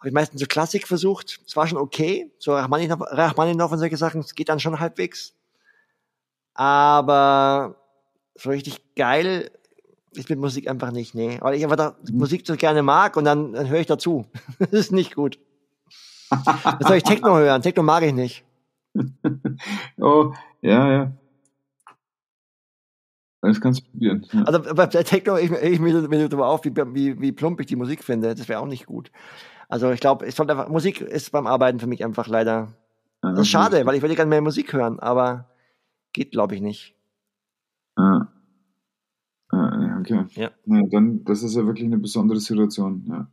habe 0.00 0.08
ich 0.08 0.14
meistens 0.14 0.40
so 0.40 0.46
Klassik 0.46 0.88
versucht. 0.88 1.40
Es 1.46 1.56
war 1.56 1.66
schon 1.66 1.76
okay. 1.76 2.30
So 2.38 2.54
Rachmaninov, 2.54 3.00
Rachmaninov 3.02 3.70
und 3.70 3.78
solche 3.78 3.98
Sachen, 3.98 4.22
es 4.22 4.34
geht 4.34 4.48
dann 4.48 4.58
schon 4.58 4.80
halbwegs. 4.80 5.34
Aber 6.54 7.76
so 8.34 8.48
richtig 8.48 8.94
geil 8.94 9.50
ist 10.12 10.30
mit 10.30 10.38
Musik 10.38 10.68
einfach 10.68 10.90
nicht, 10.90 11.14
nee. 11.14 11.36
Weil 11.40 11.54
ich 11.54 11.64
einfach 11.64 11.94
mhm. 12.08 12.16
Musik 12.16 12.46
so 12.46 12.56
gerne 12.56 12.82
mag 12.82 13.18
und 13.18 13.24
dann, 13.24 13.52
dann 13.52 13.68
höre 13.68 13.80
ich 13.80 13.86
dazu. 13.86 14.24
das 14.58 14.72
ist 14.72 14.92
nicht 14.92 15.14
gut. 15.14 15.38
Was 16.30 16.88
soll 16.88 16.96
ich 16.96 17.02
Techno 17.02 17.36
hören? 17.36 17.60
Techno 17.60 17.82
mag 17.82 18.02
ich 18.02 18.14
nicht. 18.14 18.44
oh, 20.00 20.32
ja, 20.62 20.90
ja. 20.90 21.12
Das 23.42 23.60
kannst 23.60 23.80
du 23.80 23.90
probieren. 23.90 24.26
Ja. 24.32 24.44
Also 24.44 24.74
bei 24.74 24.86
Techno, 24.86 25.36
ich, 25.36 25.50
ich 25.50 25.78
mir 25.78 26.02
darüber 26.02 26.48
auf, 26.48 26.64
wie, 26.64 26.74
wie, 26.74 27.20
wie 27.20 27.32
plump 27.32 27.60
ich 27.60 27.66
die 27.66 27.76
Musik 27.76 28.02
finde. 28.02 28.34
Das 28.34 28.48
wäre 28.48 28.60
auch 28.60 28.66
nicht 28.66 28.86
gut. 28.86 29.10
Also 29.70 29.92
ich 29.92 30.00
glaube, 30.00 30.26
ich 30.26 30.34
sollte 30.34 30.52
einfach, 30.52 30.68
Musik 30.68 31.00
ist 31.00 31.30
beim 31.30 31.46
Arbeiten 31.46 31.78
für 31.78 31.86
mich 31.86 32.04
einfach 32.04 32.26
leider. 32.26 32.74
Ja, 33.22 33.30
das 33.30 33.42
ist 33.42 33.48
schade, 33.48 33.86
weil 33.86 33.94
ich 33.94 34.02
würde 34.02 34.16
gerne 34.16 34.28
mehr 34.28 34.40
Musik 34.40 34.72
hören, 34.72 34.98
aber 34.98 35.48
geht, 36.12 36.32
glaube 36.32 36.56
ich, 36.56 36.60
nicht. 36.60 36.96
Ah. 37.94 38.26
ah 39.50 39.98
okay. 40.00 40.24
Ja. 40.30 40.50
ja. 40.66 40.82
Dann, 40.90 41.22
das 41.24 41.44
ist 41.44 41.54
ja 41.54 41.64
wirklich 41.66 41.86
eine 41.86 41.98
besondere 41.98 42.40
Situation, 42.40 43.04
ja. 43.08 43.28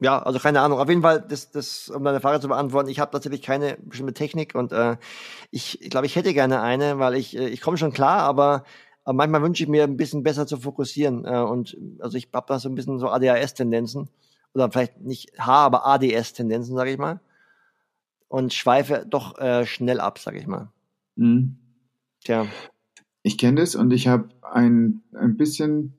Ja, 0.00 0.20
also 0.20 0.38
keine 0.38 0.62
Ahnung. 0.62 0.78
Auf 0.78 0.88
jeden 0.88 1.02
Fall, 1.02 1.20
das, 1.28 1.50
das, 1.50 1.90
um 1.90 2.02
deine 2.02 2.20
Frage 2.20 2.40
zu 2.40 2.48
beantworten, 2.48 2.88
ich 2.88 2.98
habe 2.98 3.12
tatsächlich 3.12 3.42
keine 3.42 3.76
bestimmte 3.84 4.14
Technik 4.14 4.54
und 4.54 4.72
äh, 4.72 4.96
ich, 5.50 5.80
ich 5.82 5.90
glaube, 5.90 6.06
ich 6.06 6.16
hätte 6.16 6.32
gerne 6.32 6.62
eine, 6.62 6.98
weil 6.98 7.14
ich, 7.16 7.36
äh, 7.36 7.48
ich 7.48 7.60
komme 7.60 7.76
schon 7.76 7.92
klar, 7.92 8.20
aber, 8.20 8.64
aber 9.04 9.14
manchmal 9.14 9.42
wünsche 9.42 9.62
ich 9.62 9.68
mir 9.68 9.84
ein 9.84 9.98
bisschen 9.98 10.22
besser 10.22 10.46
zu 10.46 10.56
fokussieren. 10.56 11.26
Äh, 11.26 11.42
und 11.42 11.76
also 12.00 12.16
ich 12.16 12.30
habe 12.32 12.46
da 12.48 12.58
so 12.58 12.70
ein 12.70 12.74
bisschen 12.74 12.98
so 12.98 13.10
ADHS-Tendenzen 13.10 14.08
oder 14.54 14.70
vielleicht 14.70 15.00
nicht 15.00 15.38
H, 15.38 15.66
aber 15.66 15.86
ADS-Tendenzen, 15.86 16.74
sage 16.74 16.90
ich 16.90 16.98
mal. 16.98 17.20
Und 18.28 18.54
schweife 18.54 19.04
doch 19.08 19.38
äh, 19.38 19.66
schnell 19.66 20.00
ab, 20.00 20.18
sage 20.18 20.38
ich 20.38 20.46
mal. 20.46 20.70
Mhm. 21.16 21.58
Tja. 22.24 22.46
Ich 23.22 23.38
kenne 23.38 23.60
das 23.60 23.74
und 23.74 23.92
ich 23.92 24.08
habe 24.08 24.28
ein, 24.42 25.02
ein 25.14 25.36
bisschen 25.36 25.94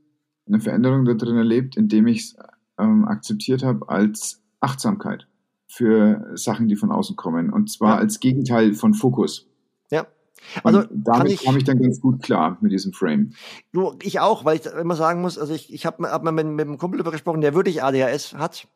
eine 0.47 0.59
Veränderung 0.59 1.05
da 1.05 1.13
drin 1.13 1.38
erlebt, 1.38 1.77
indem 1.77 2.07
ich 2.07 2.19
es 2.19 2.35
ähm, 2.77 3.05
akzeptiert 3.05 3.63
habe 3.63 3.88
als 3.88 4.41
Achtsamkeit 4.59 5.27
für 5.67 6.31
Sachen, 6.35 6.67
die 6.67 6.75
von 6.75 6.91
außen 6.91 7.15
kommen. 7.15 7.51
Und 7.51 7.71
zwar 7.71 7.95
ja. 7.95 7.99
als 7.99 8.19
Gegenteil 8.19 8.73
von 8.73 8.93
Fokus. 8.93 9.49
Also 10.64 10.80
und 10.80 10.90
damit 10.91 11.32
ich, 11.32 11.44
kam 11.44 11.57
ich 11.57 11.64
dann 11.64 11.80
ganz 11.80 11.99
gut 12.02 12.22
klar 12.22 12.57
mit 12.61 12.72
diesem 12.72 12.94
Frame. 12.94 13.34
Du, 13.72 13.95
ich 14.02 14.20
auch, 14.20 14.45
weil 14.45 14.57
ich 14.57 14.65
immer 14.65 14.95
sagen 14.95 15.22
muss, 15.22 15.38
also 15.38 15.53
ich, 15.53 15.74
ich 15.74 15.86
habe 15.86 16.10
hab 16.11 16.24
mal 16.24 16.32
mit, 16.32 16.45
mit 16.48 16.68
einem 16.68 16.78
Kumpel 16.78 16.98
darüber 16.98 17.11
gesprochen, 17.11 17.41
der 17.41 17.53
wirklich 17.53 17.84
ADHS 17.84 18.34
hat. 18.36 18.68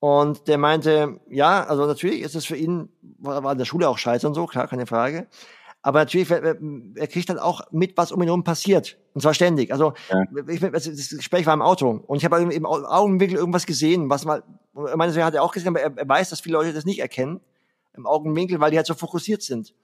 Und 0.00 0.48
der 0.48 0.58
meinte, 0.58 1.20
ja, 1.30 1.62
also 1.64 1.86
natürlich 1.86 2.22
ist 2.22 2.34
es 2.34 2.44
für 2.44 2.56
ihn, 2.56 2.88
war, 3.18 3.52
in 3.52 3.58
der 3.58 3.64
Schule 3.64 3.88
auch 3.88 3.98
scheiße 3.98 4.26
und 4.26 4.34
so, 4.34 4.46
klar, 4.46 4.66
keine 4.66 4.86
Frage. 4.86 5.28
Aber 5.82 5.98
natürlich, 5.98 6.30
er, 6.30 7.06
kriegt 7.08 7.28
dann 7.28 7.40
auch 7.40 7.60
mit, 7.72 7.96
was 7.96 8.12
um 8.12 8.20
ihn 8.22 8.26
herum 8.26 8.44
passiert. 8.44 8.98
Und 9.14 9.20
zwar 9.20 9.34
ständig. 9.34 9.72
Also, 9.72 9.94
ja. 10.10 10.22
ich, 10.48 10.60
das 10.60 10.84
Gespräch 10.84 11.44
war 11.44 11.54
im 11.54 11.62
Auto. 11.62 12.02
Und 12.06 12.18
ich 12.18 12.24
habe 12.24 12.40
im 12.40 12.66
Augenwinkel 12.66 13.36
irgendwas 13.36 13.66
gesehen, 13.66 14.08
was 14.08 14.24
mal, 14.24 14.44
er 14.74 14.98
er 14.98 15.24
hat 15.24 15.34
er 15.34 15.42
auch 15.42 15.52
gesehen, 15.52 15.68
aber 15.68 15.80
er, 15.80 15.96
er 15.96 16.08
weiß, 16.08 16.30
dass 16.30 16.40
viele 16.40 16.56
Leute 16.56 16.72
das 16.72 16.84
nicht 16.84 17.00
erkennen. 17.00 17.40
Im 17.94 18.06
Augenwinkel, 18.06 18.58
weil 18.60 18.70
die 18.70 18.76
halt 18.76 18.86
so 18.86 18.94
fokussiert 18.94 19.42
sind. 19.42 19.74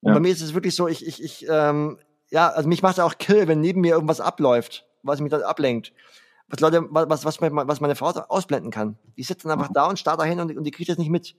Und 0.00 0.08
ja. 0.08 0.14
bei 0.14 0.20
mir 0.20 0.30
ist 0.30 0.42
es 0.42 0.54
wirklich 0.54 0.74
so, 0.74 0.88
ich, 0.88 1.06
ich, 1.06 1.22
ich, 1.22 1.46
ähm, 1.48 1.98
ja, 2.30 2.48
also 2.48 2.68
mich 2.68 2.82
macht 2.82 2.98
es 2.98 3.04
auch 3.04 3.18
kill, 3.18 3.48
wenn 3.48 3.60
neben 3.60 3.80
mir 3.80 3.94
irgendwas 3.94 4.20
abläuft, 4.20 4.86
was 5.02 5.20
mich 5.20 5.30
dann 5.30 5.42
ablenkt. 5.42 5.92
Was 6.48 6.60
Leute, 6.60 6.86
was, 6.90 7.24
was, 7.24 7.40
was 7.40 7.80
meine 7.80 7.94
Frau 7.94 8.06
ausblenden 8.06 8.70
kann. 8.70 8.98
Die 9.16 9.22
sitzt 9.22 9.44
dann 9.44 9.52
einfach 9.52 9.70
mhm. 9.70 9.74
da 9.74 9.86
und 9.86 9.98
starrt 9.98 10.20
dahin 10.20 10.40
und, 10.40 10.56
und 10.56 10.64
die 10.64 10.70
kriegt 10.70 10.88
das 10.88 10.98
nicht 10.98 11.10
mit. 11.10 11.34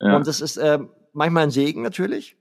Ja. 0.00 0.16
Und 0.16 0.26
das 0.26 0.40
ist 0.40 0.56
äh, 0.56 0.78
manchmal 1.12 1.44
ein 1.44 1.50
Segen 1.50 1.82
natürlich. 1.82 2.36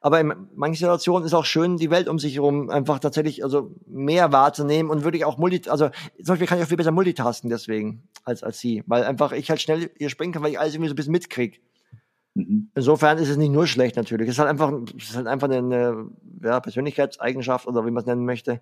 Aber 0.00 0.20
in 0.20 0.34
manchen 0.54 0.78
Situationen 0.78 1.24
ist 1.24 1.32
auch 1.32 1.46
schön, 1.46 1.78
die 1.78 1.90
Welt 1.90 2.08
um 2.08 2.18
sich 2.18 2.34
herum 2.34 2.68
einfach 2.68 2.98
tatsächlich 2.98 3.42
also 3.42 3.74
mehr 3.86 4.32
wahrzunehmen 4.32 4.90
und 4.90 5.02
würde 5.02 5.16
ich 5.16 5.24
auch 5.24 5.38
multi, 5.38 5.68
also 5.70 5.88
zum 5.88 6.26
Beispiel 6.26 6.46
kann 6.46 6.58
ich 6.58 6.64
auch 6.64 6.68
viel 6.68 6.76
besser 6.76 6.90
multitasken 6.90 7.48
deswegen 7.48 8.06
als 8.22 8.42
als 8.42 8.58
sie, 8.60 8.84
weil 8.86 9.04
einfach 9.04 9.32
ich 9.32 9.48
halt 9.48 9.62
schnell 9.62 9.90
hier 9.96 10.10
springen 10.10 10.34
kann, 10.34 10.42
weil 10.42 10.50
ich 10.50 10.60
alles 10.60 10.74
irgendwie 10.74 10.88
so 10.88 10.92
ein 10.92 10.96
bisschen 10.96 11.12
mitkriege. 11.12 11.58
Mhm. 12.34 12.70
Insofern 12.74 13.18
ist 13.18 13.28
es 13.28 13.36
nicht 13.36 13.52
nur 13.52 13.66
schlecht 13.66 13.96
natürlich. 13.96 14.28
Es 14.28 14.34
ist 14.34 14.38
halt 14.40 14.50
einfach, 14.50 14.72
es 14.98 15.10
ist 15.10 15.16
halt 15.16 15.28
einfach 15.28 15.48
eine, 15.48 16.08
ja, 16.42 16.60
Persönlichkeitseigenschaft 16.60 17.66
oder 17.66 17.86
wie 17.86 17.90
man 17.90 18.02
es 18.02 18.06
nennen 18.06 18.24
möchte, 18.24 18.60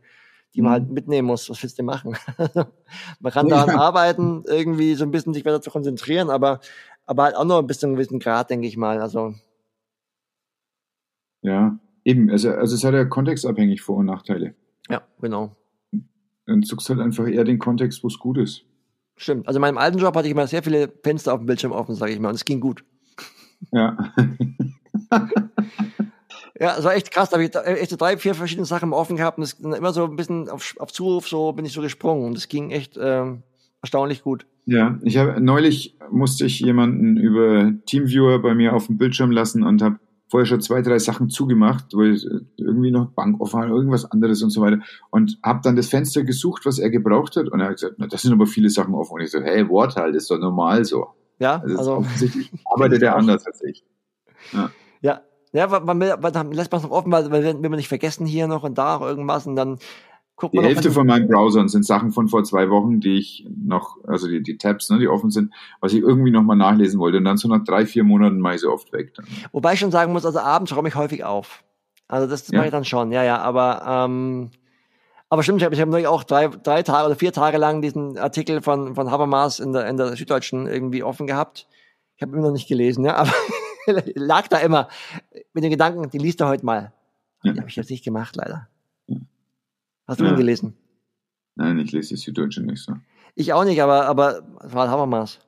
die 0.54 0.60
man 0.60 0.72
halt 0.72 0.88
mhm. 0.88 0.94
mitnehmen 0.94 1.26
muss. 1.26 1.48
Was 1.48 1.62
willst 1.62 1.78
du 1.78 1.82
machen? 1.82 2.14
man 3.20 3.32
kann 3.32 3.48
daran 3.48 3.74
ja. 3.74 3.80
arbeiten, 3.80 4.44
irgendwie 4.46 4.94
so 4.94 5.04
ein 5.04 5.10
bisschen 5.10 5.32
sich 5.32 5.42
besser 5.42 5.62
zu 5.62 5.70
konzentrieren, 5.70 6.28
aber, 6.28 6.60
aber 7.06 7.24
halt 7.24 7.36
auch 7.36 7.46
noch 7.46 7.62
bis 7.62 7.78
zu 7.78 7.86
einem 7.86 7.96
gewissen 7.96 8.20
Grad, 8.20 8.50
denke 8.50 8.66
ich 8.66 8.76
mal. 8.76 9.00
Also. 9.00 9.34
Ja, 11.40 11.78
eben. 12.04 12.30
Also, 12.30 12.50
also 12.50 12.74
es 12.74 12.84
hat 12.84 12.92
ja 12.92 13.06
kontextabhängig 13.06 13.80
Vor- 13.80 13.96
und 13.96 14.06
Nachteile. 14.06 14.54
Ja, 14.90 15.02
genau. 15.20 15.56
Dann 16.44 16.62
suchst 16.62 16.90
halt 16.90 17.00
einfach 17.00 17.26
eher 17.26 17.44
den 17.44 17.58
Kontext, 17.58 18.04
wo 18.04 18.08
es 18.08 18.18
gut 18.18 18.36
ist. 18.36 18.66
stimmt. 19.16 19.46
Also 19.46 19.56
in 19.56 19.62
meinem 19.62 19.78
alten 19.78 19.98
Job 19.98 20.14
hatte 20.14 20.26
ich 20.26 20.32
immer 20.32 20.46
sehr 20.46 20.62
viele 20.62 20.92
Fenster 21.02 21.32
auf 21.32 21.40
dem 21.40 21.46
Bildschirm 21.46 21.72
offen, 21.72 21.94
sage 21.94 22.12
ich 22.12 22.20
mal, 22.20 22.28
und 22.28 22.34
es 22.34 22.44
ging 22.44 22.60
gut. 22.60 22.84
Ja. 23.70 24.12
ja, 26.58 26.76
es 26.78 26.84
war 26.84 26.94
echt 26.94 27.10
krass. 27.10 27.30
Da 27.30 27.36
habe 27.36 27.44
ich 27.44 27.54
echt 27.54 27.90
so 27.90 27.96
drei, 27.96 28.16
vier 28.16 28.34
verschiedene 28.34 28.66
Sachen 28.66 28.92
offen 28.92 29.16
gehabt 29.16 29.38
und 29.38 29.44
es 29.44 29.54
immer 29.54 29.92
so 29.92 30.04
ein 30.04 30.16
bisschen 30.16 30.48
auf, 30.48 30.74
auf 30.78 30.92
Zuruf 30.92 31.28
so 31.28 31.52
bin 31.52 31.64
ich 31.64 31.72
so 31.72 31.82
gesprungen 31.82 32.26
und 32.26 32.36
es 32.36 32.48
ging 32.48 32.70
echt 32.70 32.96
äh, 32.96 33.24
erstaunlich 33.80 34.22
gut. 34.22 34.46
Ja, 34.64 34.98
ich 35.02 35.16
habe 35.16 35.40
neulich 35.40 35.96
musste 36.10 36.46
ich 36.46 36.60
jemanden 36.60 37.16
über 37.16 37.72
Teamviewer 37.86 38.40
bei 38.40 38.54
mir 38.54 38.74
auf 38.74 38.86
dem 38.86 38.96
Bildschirm 38.96 39.32
lassen 39.32 39.64
und 39.64 39.82
habe 39.82 39.98
vorher 40.32 40.46
schon 40.46 40.62
zwei, 40.62 40.80
drei 40.80 40.98
Sachen 40.98 41.28
zugemacht, 41.28 41.92
weil 41.92 42.18
irgendwie 42.56 42.90
noch 42.90 43.10
Bank 43.10 43.38
offen 43.38 43.60
war, 43.60 43.68
irgendwas 43.68 44.10
anderes 44.10 44.42
und 44.42 44.48
so 44.48 44.62
weiter. 44.62 44.80
Und 45.10 45.38
habe 45.42 45.60
dann 45.62 45.76
das 45.76 45.88
Fenster 45.88 46.24
gesucht, 46.24 46.64
was 46.64 46.78
er 46.78 46.88
gebraucht 46.88 47.36
hat. 47.36 47.48
Und 47.48 47.60
er 47.60 47.66
hat 47.66 47.74
gesagt, 47.74 47.96
na, 47.98 48.06
das 48.06 48.22
sind 48.22 48.32
aber 48.32 48.46
viele 48.46 48.70
Sachen 48.70 48.94
offen. 48.94 49.12
Und 49.12 49.20
ich 49.20 49.30
so, 49.30 49.42
hey, 49.42 49.68
Wort 49.68 49.96
halt, 49.96 50.14
ist 50.14 50.30
doch 50.30 50.38
normal 50.38 50.86
so. 50.86 51.08
Ja, 51.42 51.60
also, 51.60 51.76
also 51.76 51.92
offensichtlich 51.96 52.52
arbeitet 52.64 53.02
er 53.02 53.16
anders 53.16 53.44
als 53.44 53.62
ich. 53.64 53.84
Ja. 54.52 54.70
ja. 55.00 55.20
Ja, 55.54 55.66
man, 55.66 55.98
man, 55.98 55.98
man 55.98 56.52
lässt 56.52 56.72
man 56.72 56.78
es 56.78 56.84
noch 56.84 56.92
offen, 56.92 57.12
weil, 57.12 57.30
weil 57.30 57.44
will 57.44 57.54
man 57.54 57.72
nicht 57.72 57.88
vergessen 57.88 58.24
hier 58.24 58.46
noch 58.46 58.62
und 58.62 58.78
da 58.78 58.96
auch 58.96 59.02
irgendwas 59.02 59.46
und 59.46 59.56
dann 59.56 59.78
Guck 60.36 60.52
die 60.52 60.60
Hälfte 60.60 60.90
von 60.90 61.06
meinen 61.06 61.28
Browsern 61.28 61.68
sind 61.68 61.84
Sachen 61.84 62.10
von 62.10 62.28
vor 62.28 62.42
zwei 62.42 62.70
Wochen, 62.70 63.00
die 63.00 63.18
ich 63.18 63.46
noch, 63.54 63.98
also 64.06 64.28
die, 64.28 64.42
die 64.42 64.56
Tabs, 64.56 64.88
ne, 64.88 64.98
die 64.98 65.08
offen 65.08 65.30
sind, 65.30 65.52
was 65.80 65.92
ich 65.92 66.00
irgendwie 66.00 66.30
nochmal 66.30 66.56
nachlesen 66.56 66.98
wollte. 66.98 67.18
Und 67.18 67.24
dann 67.24 67.36
so 67.36 67.48
nach 67.48 67.62
drei, 67.64 67.84
vier 67.84 68.02
Monaten 68.02 68.38
mache 68.38 68.54
ich 68.54 68.60
sie 68.62 68.70
oft 68.70 68.92
weg. 68.92 69.12
Dann. 69.14 69.26
Wobei 69.52 69.74
ich 69.74 69.80
schon 69.80 69.90
sagen 69.90 70.12
muss, 70.12 70.24
also 70.24 70.38
abends 70.38 70.74
räume 70.74 70.88
ich 70.88 70.94
häufig 70.94 71.22
auf. 71.24 71.62
Also 72.08 72.26
das 72.26 72.48
ja. 72.48 72.56
mache 72.56 72.66
ich 72.68 72.72
dann 72.72 72.84
schon, 72.84 73.12
ja, 73.12 73.22
ja. 73.22 73.38
Aber, 73.40 73.82
ähm, 73.86 74.50
aber 75.32 75.42
stimmt, 75.42 75.62
ich 75.62 75.64
habe 75.64 75.74
ich 75.74 75.80
hab 75.80 75.88
neulich 75.88 76.06
auch 76.06 76.24
drei, 76.24 76.48
drei 76.48 76.82
Tage 76.82 77.06
oder 77.06 77.16
vier 77.16 77.32
Tage 77.32 77.56
lang 77.56 77.80
diesen 77.80 78.18
Artikel 78.18 78.60
von, 78.60 78.94
von 78.94 79.10
Habermas 79.10 79.60
in 79.60 79.72
der, 79.72 79.88
in 79.88 79.96
der 79.96 80.14
Süddeutschen 80.14 80.66
irgendwie 80.66 81.02
offen 81.02 81.26
gehabt. 81.26 81.66
Ich 82.16 82.22
habe 82.22 82.36
ihn 82.36 82.42
noch 82.42 82.52
nicht 82.52 82.68
gelesen, 82.68 83.02
ja, 83.06 83.14
aber 83.16 83.32
lag 84.14 84.48
da 84.48 84.58
immer 84.58 84.88
mit 85.54 85.64
den 85.64 85.70
Gedanken, 85.70 86.10
die 86.10 86.18
liest 86.18 86.42
er 86.42 86.48
heute 86.48 86.66
mal. 86.66 86.92
Ja. 87.44 87.54
Die 87.54 87.60
habe 87.60 87.70
ich 87.70 87.76
jetzt 87.76 87.88
nicht 87.88 88.04
gemacht, 88.04 88.36
leider. 88.36 88.68
Hast 90.06 90.20
du 90.20 90.24
ja. 90.24 90.32
ihn 90.32 90.36
gelesen? 90.36 90.76
Nein, 91.54 91.78
ich 91.78 91.92
lese 91.92 92.10
die 92.10 92.16
Süddeutsche 92.16 92.62
nicht 92.62 92.82
so. 92.82 92.92
Ich 93.34 93.54
auch 93.54 93.64
nicht, 93.64 93.80
aber, 93.80 94.04
aber 94.04 94.42
es 94.62 94.74
war 94.74 94.90
Habermas. 94.90 95.38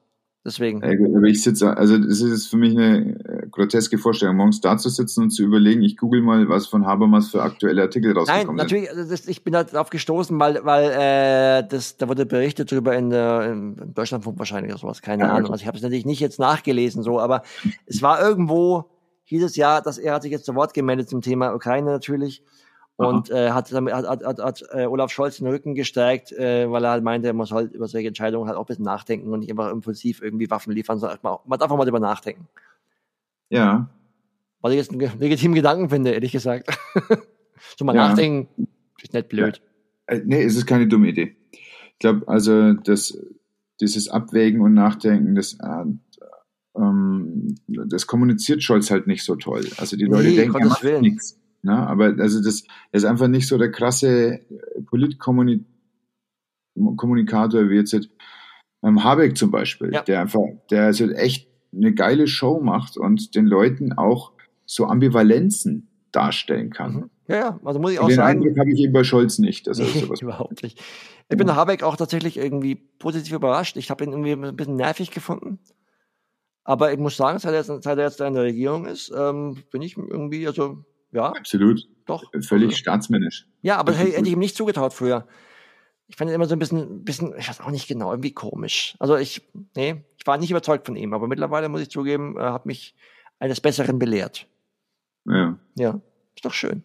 Deswegen. 0.46 0.82
aber 0.82 1.26
ich 1.26 1.42
sitze, 1.42 1.76
also 1.76 1.98
das 1.98 2.22
ist 2.22 2.46
für 2.46 2.56
mich 2.56 2.74
eine 2.74 3.18
groteske 3.54 3.98
Vorstellung, 3.98 4.36
morgens 4.36 4.60
da 4.60 4.76
zu 4.76 4.88
sitzen 4.88 5.24
und 5.24 5.30
zu 5.30 5.42
überlegen, 5.42 5.82
ich 5.82 5.96
google 5.96 6.22
mal, 6.22 6.48
was 6.48 6.66
von 6.66 6.86
Habermas 6.86 7.30
für 7.30 7.42
aktuelle 7.42 7.82
Artikel 7.82 8.12
rausgekommen 8.12 8.56
Nein, 8.56 8.56
natürlich, 8.56 8.90
also 8.90 9.08
das, 9.08 9.26
ich 9.28 9.44
bin 9.44 9.52
da 9.52 9.64
drauf 9.64 9.90
gestoßen, 9.90 10.38
weil, 10.38 10.64
weil 10.64 10.90
äh, 10.90 11.68
das, 11.68 11.96
da 11.96 12.08
wurde 12.08 12.26
berichtet 12.26 12.70
drüber 12.70 12.96
in, 12.96 13.10
der, 13.10 13.52
in 13.52 13.94
Deutschlandfunk 13.94 14.38
wahrscheinlich 14.38 14.72
oder 14.72 14.80
sowas, 14.80 15.02
keine 15.02 15.24
ja, 15.24 15.30
Ahnung. 15.30 15.52
Also 15.52 15.62
ich 15.62 15.66
habe 15.66 15.76
es 15.76 15.82
natürlich 15.82 16.04
nicht 16.04 16.20
jetzt 16.20 16.38
nachgelesen, 16.38 17.02
so, 17.02 17.20
aber 17.20 17.42
es 17.86 18.02
war 18.02 18.20
irgendwo, 18.20 18.90
hieß 19.24 19.44
es 19.44 19.56
ja, 19.56 19.80
dass 19.80 19.98
er 19.98 20.14
hat 20.14 20.22
sich 20.22 20.32
jetzt 20.32 20.46
zu 20.46 20.54
Wort 20.54 20.74
gemeldet 20.74 21.08
zum 21.08 21.22
Thema 21.22 21.54
Ukraine 21.54 21.90
natürlich 21.90 22.42
und 22.96 23.30
äh, 23.30 23.50
hat, 23.50 23.72
hat, 23.72 24.24
hat, 24.24 24.38
hat, 24.38 24.64
äh, 24.72 24.86
Olaf 24.86 25.10
Scholz 25.10 25.38
den 25.38 25.48
Rücken 25.48 25.74
gestärkt, 25.74 26.32
äh, 26.32 26.70
weil 26.70 26.84
er 26.84 26.90
halt 26.90 27.04
meinte, 27.04 27.32
man 27.32 27.46
soll 27.46 27.64
über 27.72 27.88
solche 27.88 28.08
Entscheidungen 28.08 28.48
halt 28.48 28.56
auch 28.56 28.62
ein 28.62 28.66
bisschen 28.66 28.84
nachdenken 28.84 29.32
und 29.32 29.40
nicht 29.40 29.50
einfach 29.50 29.70
impulsiv 29.70 30.22
irgendwie 30.22 30.50
Waffen 30.50 30.72
liefern, 30.72 30.98
sondern 30.98 31.18
man 31.22 31.58
darf 31.58 31.70
auch 31.70 31.76
mal 31.76 31.84
drüber 31.84 32.00
nachdenken. 32.00 32.48
Ja. 33.50 33.90
Was 34.60 34.72
ich 34.72 34.78
jetzt 34.78 34.90
einen 34.90 35.20
legitimen 35.20 35.54
Gedanken 35.54 35.90
finde, 35.90 36.12
ehrlich 36.12 36.32
gesagt. 36.32 36.70
so 37.76 37.84
mal 37.84 37.94
ja. 37.94 38.08
nachdenken, 38.08 38.68
ist 39.02 39.12
nicht 39.12 39.28
blöd. 39.28 39.60
Ja. 40.08 40.14
Äh, 40.14 40.22
nee, 40.24 40.42
es 40.42 40.56
ist 40.56 40.66
keine 40.66 40.86
dumme 40.86 41.08
Idee. 41.08 41.36
Ich 41.52 41.98
glaube, 41.98 42.26
also 42.28 42.72
das, 42.72 43.18
dieses 43.80 44.08
Abwägen 44.08 44.60
und 44.60 44.74
Nachdenken, 44.74 45.34
das, 45.34 45.58
äh, 45.60 45.84
ähm, 46.76 47.56
das 47.66 48.06
kommuniziert 48.06 48.62
Scholz 48.62 48.90
halt 48.90 49.06
nicht 49.06 49.24
so 49.24 49.36
toll. 49.36 49.66
Also 49.76 49.96
die 49.96 50.04
Leute 50.04 50.28
nee, 50.28 50.36
denken, 50.36 50.60
er 50.60 50.68
macht 50.68 50.84
nichts. 51.00 51.40
Ne? 51.62 51.74
Aber 51.74 52.14
also 52.18 52.42
das, 52.42 52.64
ist 52.92 53.04
einfach 53.04 53.28
nicht 53.28 53.48
so 53.48 53.58
der 53.58 53.70
krasse 53.70 54.40
Politkommunikator 54.86 57.70
wie 57.70 57.76
jetzt 57.76 57.94
ähm, 58.82 59.02
Habeck 59.02 59.36
zum 59.36 59.50
Beispiel, 59.50 59.92
ja. 59.92 60.02
der 60.02 60.20
einfach, 60.20 60.42
der 60.70 60.84
also 60.84 61.10
echt 61.10 61.48
eine 61.76 61.94
geile 61.94 62.26
Show 62.26 62.60
macht 62.60 62.96
und 62.96 63.34
den 63.34 63.46
Leuten 63.46 63.92
auch 63.92 64.32
so 64.66 64.86
Ambivalenzen 64.86 65.88
darstellen 66.12 66.70
kann. 66.70 66.94
Mhm. 66.94 67.10
Ja, 67.26 67.36
ja, 67.36 67.60
also 67.64 67.80
muss 67.80 67.92
ich 67.92 67.98
auch 67.98 68.08
den 68.08 68.16
sagen. 68.16 68.40
Den 68.40 68.48
Eindruck 68.48 68.60
habe 68.60 68.72
ich 68.72 68.80
eben 68.80 68.92
bei 68.92 69.04
Scholz 69.04 69.38
nicht. 69.38 69.66
Dass 69.66 69.78
nee, 69.78 69.86
sowas 69.86 70.20
überhaupt 70.22 70.62
nicht. 70.62 70.80
Ich 71.30 71.36
bin 71.38 71.48
ja. 71.48 71.56
Habeck 71.56 71.82
auch 71.82 71.96
tatsächlich 71.96 72.36
irgendwie 72.36 72.74
positiv 72.74 73.32
überrascht. 73.32 73.76
Ich 73.76 73.90
habe 73.90 74.04
ihn 74.04 74.12
irgendwie 74.12 74.32
ein 74.32 74.56
bisschen 74.56 74.76
nervig 74.76 75.10
gefunden. 75.10 75.58
Aber 76.64 76.92
ich 76.92 76.98
muss 76.98 77.16
sagen, 77.16 77.38
seit 77.38 77.52
er 77.52 77.58
jetzt, 77.58 77.82
seit 77.82 77.98
er 77.98 78.04
jetzt 78.04 78.20
in 78.20 78.34
der 78.34 78.42
Regierung 78.42 78.86
ist, 78.86 79.12
ähm, 79.16 79.62
bin 79.70 79.82
ich 79.82 79.96
irgendwie, 79.96 80.46
also 80.46 80.84
ja. 81.12 81.30
Absolut. 81.30 81.86
Doch. 82.06 82.24
Völlig 82.40 82.68
also, 82.68 82.78
staatsmännisch. 82.78 83.46
Ja, 83.62 83.76
aber 83.76 83.92
das 83.92 84.00
hätte 84.00 84.20
ich 84.20 84.32
ihm 84.32 84.38
nicht 84.38 84.56
zugetraut 84.56 84.92
früher. 84.92 85.26
Ich 86.08 86.16
fand 86.16 86.30
ihn 86.30 86.34
immer 86.34 86.46
so 86.46 86.54
ein 86.54 86.58
bisschen, 86.58 87.04
bisschen, 87.04 87.34
ich 87.38 87.48
weiß 87.48 87.60
auch 87.60 87.70
nicht 87.70 87.88
genau, 87.88 88.10
irgendwie 88.10 88.32
komisch. 88.32 88.94
Also 88.98 89.16
ich, 89.16 89.42
nee, 89.74 90.04
ich 90.18 90.26
war 90.26 90.36
nicht 90.36 90.50
überzeugt 90.50 90.86
von 90.86 90.96
ihm, 90.96 91.14
aber 91.14 91.28
mittlerweile 91.28 91.68
muss 91.68 91.80
ich 91.80 91.90
zugeben, 91.90 92.36
er 92.36 92.52
hat 92.52 92.66
mich 92.66 92.94
eines 93.38 93.60
Besseren 93.60 93.98
belehrt. 93.98 94.46
Ja. 95.24 95.58
Ja, 95.76 96.00
ist 96.36 96.44
doch 96.44 96.52
schön. 96.52 96.84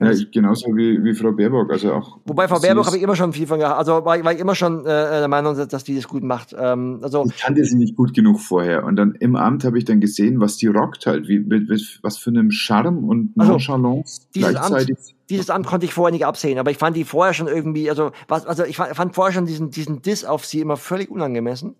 Ja, 0.00 0.12
ich, 0.12 0.30
genauso 0.30 0.76
wie, 0.76 1.02
wie 1.02 1.12
Frau 1.12 1.32
Baerbock. 1.32 1.72
Also 1.72 1.92
auch 1.92 2.18
Wobei 2.24 2.46
Frau 2.46 2.60
Baerbock 2.60 2.86
habe 2.86 2.96
ich 2.96 3.02
immer 3.02 3.16
schon 3.16 3.32
viel 3.32 3.48
von 3.48 3.58
gehabt. 3.58 3.78
Also 3.78 4.04
war, 4.04 4.24
war 4.24 4.32
ich 4.32 4.38
immer 4.38 4.54
schon 4.54 4.82
äh, 4.82 4.84
der 4.84 5.26
Meinung, 5.26 5.56
dass 5.56 5.82
die 5.82 5.96
das 5.96 6.06
gut 6.06 6.22
macht. 6.22 6.54
Ähm, 6.56 7.00
also 7.02 7.24
ich 7.26 7.36
kannte 7.36 7.64
sie 7.64 7.76
nicht 7.76 7.96
gut 7.96 8.14
genug 8.14 8.38
vorher. 8.38 8.84
Und 8.84 8.94
dann 8.94 9.16
im 9.16 9.34
Amt 9.34 9.64
habe 9.64 9.76
ich 9.76 9.84
dann 9.84 9.98
gesehen, 9.98 10.40
was 10.40 10.56
die 10.56 10.68
rockt 10.68 11.06
halt. 11.06 11.26
Wie, 11.26 11.40
mit, 11.40 11.68
mit, 11.68 11.98
was 12.02 12.16
für 12.16 12.30
einem 12.30 12.52
Charme 12.52 13.08
und 13.08 13.36
Nonchalance 13.36 14.20
also, 14.20 14.32
dieses 14.34 14.50
gleichzeitig. 14.50 14.96
Amt, 14.96 15.14
dieses 15.30 15.50
Amt 15.50 15.66
konnte 15.66 15.86
ich 15.86 15.92
vorher 15.92 16.12
nicht 16.12 16.26
absehen, 16.26 16.58
aber 16.60 16.70
ich 16.70 16.78
fand 16.78 16.96
die 16.96 17.04
vorher 17.04 17.34
schon 17.34 17.48
irgendwie, 17.48 17.90
also 17.90 18.12
was, 18.28 18.46
also 18.46 18.64
ich 18.64 18.76
fand, 18.76 18.94
fand 18.94 19.14
vorher 19.16 19.34
schon 19.34 19.46
diesen, 19.46 19.70
diesen 19.70 20.00
Diss 20.00 20.24
auf 20.24 20.46
sie 20.46 20.60
immer 20.60 20.76
völlig 20.76 21.10
unangemessen. 21.10 21.74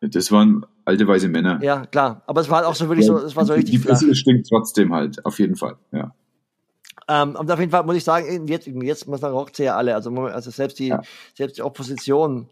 Das 0.00 0.32
waren 0.32 0.66
alte 0.84 1.06
weiße 1.06 1.28
Männer. 1.28 1.62
Ja, 1.62 1.86
klar. 1.86 2.22
Aber 2.26 2.40
es 2.40 2.50
war 2.50 2.58
halt 2.58 2.66
auch 2.66 2.74
so 2.74 2.88
wirklich 2.88 3.06
ja, 3.06 3.18
so, 3.18 3.24
es 3.24 3.36
war 3.36 3.44
so 3.44 3.52
richtig. 3.52 3.80
Die 3.80 3.86
Presse 3.86 4.12
stinkt 4.16 4.48
trotzdem 4.48 4.92
halt, 4.92 5.24
auf 5.24 5.38
jeden 5.38 5.54
Fall, 5.54 5.76
ja. 5.92 6.12
Ähm, 7.12 7.36
und 7.36 7.50
auf 7.50 7.58
jeden 7.58 7.70
Fall 7.70 7.84
muss 7.84 7.96
ich 7.96 8.04
sagen, 8.04 8.46
jetzt, 8.46 8.66
jetzt 8.66 9.06
muss 9.06 9.20
man 9.20 9.32
rockt 9.32 9.56
sie 9.56 9.64
ja 9.64 9.76
alle. 9.76 9.94
Also, 9.94 10.10
also 10.10 10.50
selbst 10.50 10.78
die, 10.78 10.88
ja. 10.88 11.02
selbst 11.34 11.58
die 11.58 11.62
Opposition 11.62 12.48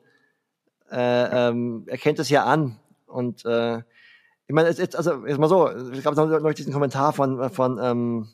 äh, 0.91 1.49
ähm, 1.49 1.85
erkennt 1.87 2.19
es 2.19 2.29
ja 2.29 2.45
an. 2.45 2.77
Und 3.07 3.47
äh, 3.47 3.79
ich 3.79 4.55
meine, 4.55 4.69
jetzt, 4.69 4.95
also 4.95 5.27
jetzt 5.27 5.39
mal 5.39 5.49
so, 5.49 5.67
es 5.69 6.03
gab 6.03 6.15
noch 6.15 6.53
diesen 6.53 6.75
Kommentar 6.75 7.15
von, 7.15 7.49
von 7.51 7.79
ähm, 7.83 8.29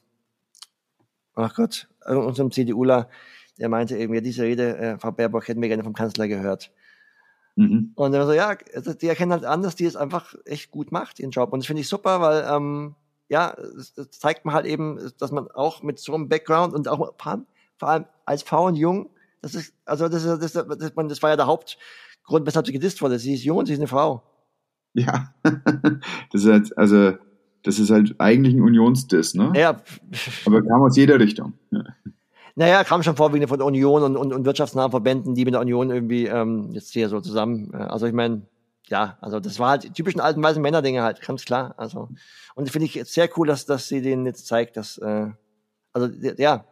ach 1.37 1.55
Gott, 1.55 1.87
unserem 2.05 2.51
CDUler, 2.51 3.09
der 3.59 3.69
meinte 3.69 3.97
irgendwie, 3.97 4.21
diese 4.21 4.43
Rede, 4.43 4.77
äh, 4.79 4.99
Frau 4.99 5.13
Baerbock, 5.13 5.47
hätten 5.47 5.63
wir 5.63 5.69
gerne 5.69 5.85
vom 5.85 5.95
Kanzler 5.95 6.27
gehört. 6.27 6.73
Mhm. 7.55 7.93
Und 7.95 8.13
dann 8.13 8.27
so, 8.27 8.33
ja, 8.33 8.57
die 8.57 9.07
erkennen 9.07 9.33
halt 9.33 9.45
an, 9.45 9.63
dass 9.63 9.77
die 9.77 9.85
es 9.85 9.95
einfach 9.95 10.35
echt 10.45 10.73
gut 10.73 10.91
macht, 10.91 11.21
ihren 11.21 11.31
Job. 11.31 11.53
Und 11.53 11.61
das 11.61 11.67
finde 11.69 11.83
ich 11.83 11.89
super, 11.89 12.21
weil 12.21 12.45
ähm, 12.51 12.97
ja, 13.29 13.57
das 13.97 14.11
zeigt 14.11 14.45
man 14.45 14.55
halt 14.55 14.67
eben, 14.67 15.13
dass 15.19 15.33
man 15.33 15.49
auch 15.49 15.83
mit 15.83 15.99
so 15.99 16.15
einem 16.15 16.29
Background 16.29 16.75
und 16.75 16.89
auch 16.89 17.15
vor 17.79 17.89
allem 17.89 18.07
als 18.25 18.43
Frau 18.43 18.67
und 18.67 18.77
jung, 18.77 19.11
das 19.43 19.55
ist, 19.55 19.75
also 19.85 20.09
das, 20.09 20.25
ist, 20.25 20.43
das, 20.43 20.53
das, 20.53 20.93
das 20.95 21.23
war 21.23 21.31
ja 21.31 21.37
der 21.37 21.47
Hauptgrund, 21.47 22.47
weshalb 22.47 22.67
sie 22.67 22.73
gedisst 22.73 23.03
wurde. 23.03 23.19
Sie 23.19 23.35
ist 23.35 23.45
jung 23.45 23.59
und 23.59 23.67
sie 23.67 23.75
ist 23.75 23.79
eine 23.79 23.89
Frau. 23.89 24.23
Ja, 24.95 25.35
das 26.33 26.43
ist 26.43 26.47
halt, 26.47 26.79
also, 26.79 27.13
das 27.63 27.79
ist 27.79 27.91
halt 27.91 28.15
eigentlich 28.19 28.55
ein 28.55 28.63
Unionsdiss, 28.63 29.35
ne? 29.35 29.53
Ja. 29.55 29.83
Aber 30.47 30.63
kam 30.63 30.83
aus 30.83 30.97
jeder 30.97 31.21
Richtung. 31.21 31.55
Ja. 31.71 31.85
Naja, 32.59 32.85
kam 32.85 33.03
schon 33.03 33.17
vorwiegend 33.17 33.51
von 33.51 33.59
der 33.59 33.67
Union 33.67 34.03
und, 34.03 34.17
und, 34.17 34.33
und 34.33 34.47
wirtschaftsnahen 34.47 34.91
Verbänden, 34.91 35.35
die 35.35 35.45
mit 35.45 35.53
der 35.53 35.61
Union 35.61 35.91
irgendwie 35.91 36.27
ähm, 36.27 36.71
jetzt 36.73 36.93
hier 36.93 37.11
so 37.11 37.21
zusammen. 37.21 37.71
Äh, 37.75 37.77
also 37.77 38.07
ich 38.07 38.15
meine, 38.15 38.43
ja, 38.89 39.19
also 39.21 39.41
das 39.41 39.59
war 39.59 39.71
halt 39.71 39.85
die 39.85 39.91
typischen 39.91 40.21
alten 40.21 40.43
weißen 40.43 40.63
Männer-Dinge 40.63 41.03
halt, 41.03 41.21
ganz 41.21 41.45
klar. 41.45 41.75
Also 41.77 42.09
und 42.55 42.71
finde 42.71 42.87
ich 42.87 42.95
jetzt 42.95 43.13
sehr 43.13 43.29
cool, 43.37 43.47
dass, 43.47 43.67
dass 43.67 43.89
sie 43.89 44.01
denen 44.01 44.27
jetzt 44.27 44.47
zeigt, 44.47 44.77
dass 44.77 44.99
äh, 44.99 45.29
also 45.93 46.09
ja, 46.39 46.65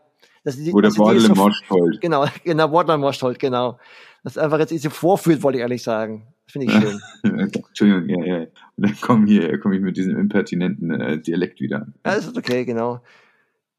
dass 0.44 0.56
die, 0.56 0.72
Wo 0.72 0.80
der 0.80 0.90
Bordel 0.90 1.24
im 1.24 1.32
Most 1.32 1.64
holt. 1.70 2.00
Genau, 2.00 2.26
genau, 2.44 2.68
Bordel 2.68 2.94
im 2.94 3.00
Most 3.00 3.22
holt, 3.22 3.38
genau. 3.38 3.78
Das 4.22 4.38
einfach 4.38 4.58
jetzt 4.58 4.70
sie 4.70 4.90
vorführt, 4.90 5.42
wollte 5.42 5.58
ich 5.58 5.62
ehrlich 5.62 5.82
sagen. 5.82 6.26
Das 6.44 6.52
finde 6.52 6.66
ich 6.66 6.72
schön. 7.22 7.38
Entschuldigung, 7.38 8.08
ja, 8.08 8.24
ja. 8.24 8.38
Und 8.76 8.86
dann 8.86 9.00
komme 9.00 9.26
hier, 9.26 9.58
komme 9.58 9.76
ich 9.76 9.82
mit 9.82 9.96
diesem 9.96 10.18
impertinenten 10.18 11.00
äh, 11.00 11.18
Dialekt 11.18 11.60
wieder. 11.60 11.86
Ja, 12.04 12.14
das 12.14 12.26
ist 12.26 12.36
okay, 12.36 12.64
genau. 12.64 13.00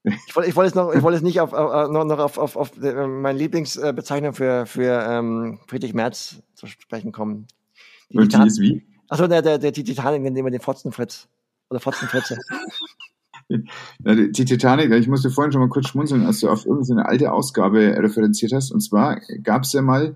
Ich 0.03 0.35
wollte, 0.35 0.49
ich 0.49 0.55
wollte 0.55 0.67
jetzt 0.67 0.75
noch, 0.75 0.93
ich 0.93 1.01
wollte 1.01 1.17
jetzt 1.17 1.23
nicht 1.23 1.41
auf, 1.41 1.53
auf, 1.53 1.89
noch, 1.89 2.05
noch 2.05 2.19
auf, 2.19 2.37
auf, 2.37 2.55
auf 2.55 2.81
äh, 2.81 3.07
meine 3.07 3.37
Lieblingsbezeichnung 3.37 4.33
für, 4.33 4.65
für 4.67 5.03
ähm, 5.07 5.59
Friedrich 5.67 5.95
Merz 5.95 6.43
zu 6.53 6.67
sprechen 6.67 7.11
kommen. 7.11 7.47
Die 8.09 8.17
Und 8.17 8.33
die 8.33 8.47
ist 8.47 8.59
wie? 8.59 8.83
Achso, 9.09 9.27
der, 9.27 9.41
der, 9.41 9.57
der, 9.57 9.71
die 9.71 9.83
Titanic 9.83 10.21
nennt 10.21 10.37
immer 10.37 10.51
den 10.51 10.61
Fotzenfritz. 10.61 11.27
Oder 11.69 11.79
Fotzenfritze. 11.79 12.37
die 13.99 14.45
Titanic, 14.45 14.91
ich 14.91 15.07
musste 15.07 15.29
vorhin 15.29 15.51
schon 15.51 15.61
mal 15.61 15.69
kurz 15.69 15.89
schmunzeln, 15.89 16.25
als 16.25 16.39
du 16.39 16.49
auf 16.49 16.65
irgendeine 16.65 17.07
alte 17.07 17.31
Ausgabe 17.31 17.95
referenziert 17.97 18.53
hast. 18.53 18.71
Und 18.71 18.81
zwar 18.81 19.19
gab 19.43 19.63
es 19.63 19.73
ja 19.73 19.81
mal 19.81 20.15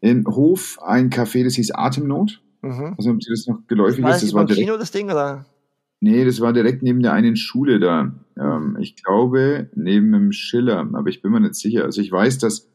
in 0.00 0.24
Hof 0.26 0.78
ein 0.82 1.10
Café, 1.10 1.44
das 1.44 1.54
hieß 1.54 1.72
Atemnot. 1.72 2.42
Mhm. 2.62 2.94
Also 2.96 3.10
ob 3.10 3.18
dir 3.18 3.30
das 3.30 3.46
noch 3.46 3.66
geläufig 3.66 4.02
war 4.02 4.10
ist. 4.10 4.22
Das, 4.22 4.30
das 4.30 4.34
war 4.34 4.44
direkt, 4.44 4.66
Kino, 4.66 4.76
das 4.76 4.90
Ding, 4.90 5.10
oder? 5.10 5.44
Nee, 6.00 6.24
das 6.24 6.40
war 6.40 6.52
direkt 6.52 6.82
neben 6.82 7.00
der 7.02 7.12
einen 7.12 7.36
Schule 7.36 7.78
da. 7.78 8.12
Ähm, 8.36 8.76
ich 8.80 8.96
glaube, 8.96 9.70
neben 9.74 10.12
dem 10.12 10.32
Schiller, 10.32 10.88
aber 10.92 11.08
ich 11.08 11.22
bin 11.22 11.32
mir 11.32 11.40
nicht 11.40 11.54
sicher. 11.54 11.84
Also 11.84 12.00
ich 12.00 12.10
weiß, 12.10 12.38
dass 12.38 12.70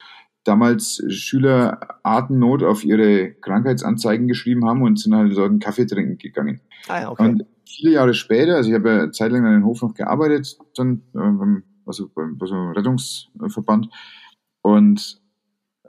damals 0.47 1.03
Schüler 1.09 1.79
Atemnot 2.03 2.63
auf 2.63 2.83
ihre 2.83 3.31
Krankheitsanzeigen 3.33 4.27
geschrieben 4.27 4.65
haben 4.65 4.81
und 4.81 4.99
sind 4.99 5.15
halt 5.15 5.35
dort 5.35 5.49
einen 5.49 5.59
Kaffee 5.59 5.85
trinken 5.85 6.17
gegangen. 6.17 6.61
Ah 6.87 7.01
ja, 7.01 7.11
okay. 7.11 7.23
Und 7.23 7.45
viele 7.65 7.93
Jahre 7.93 8.13
später, 8.13 8.55
also 8.55 8.69
ich 8.69 8.75
habe 8.75 8.89
ja 8.89 9.11
zeitlang 9.11 9.45
an 9.45 9.53
den 9.53 9.65
Hof 9.65 9.81
noch 9.81 9.93
gearbeitet, 9.93 10.57
dann 10.75 11.01
äh, 11.13 11.61
also 11.85 12.09
beim, 12.13 12.37
bei 12.37 12.45
so 12.45 12.55
einem 12.55 12.71
Rettungsverband 12.71 13.89
und 14.61 15.21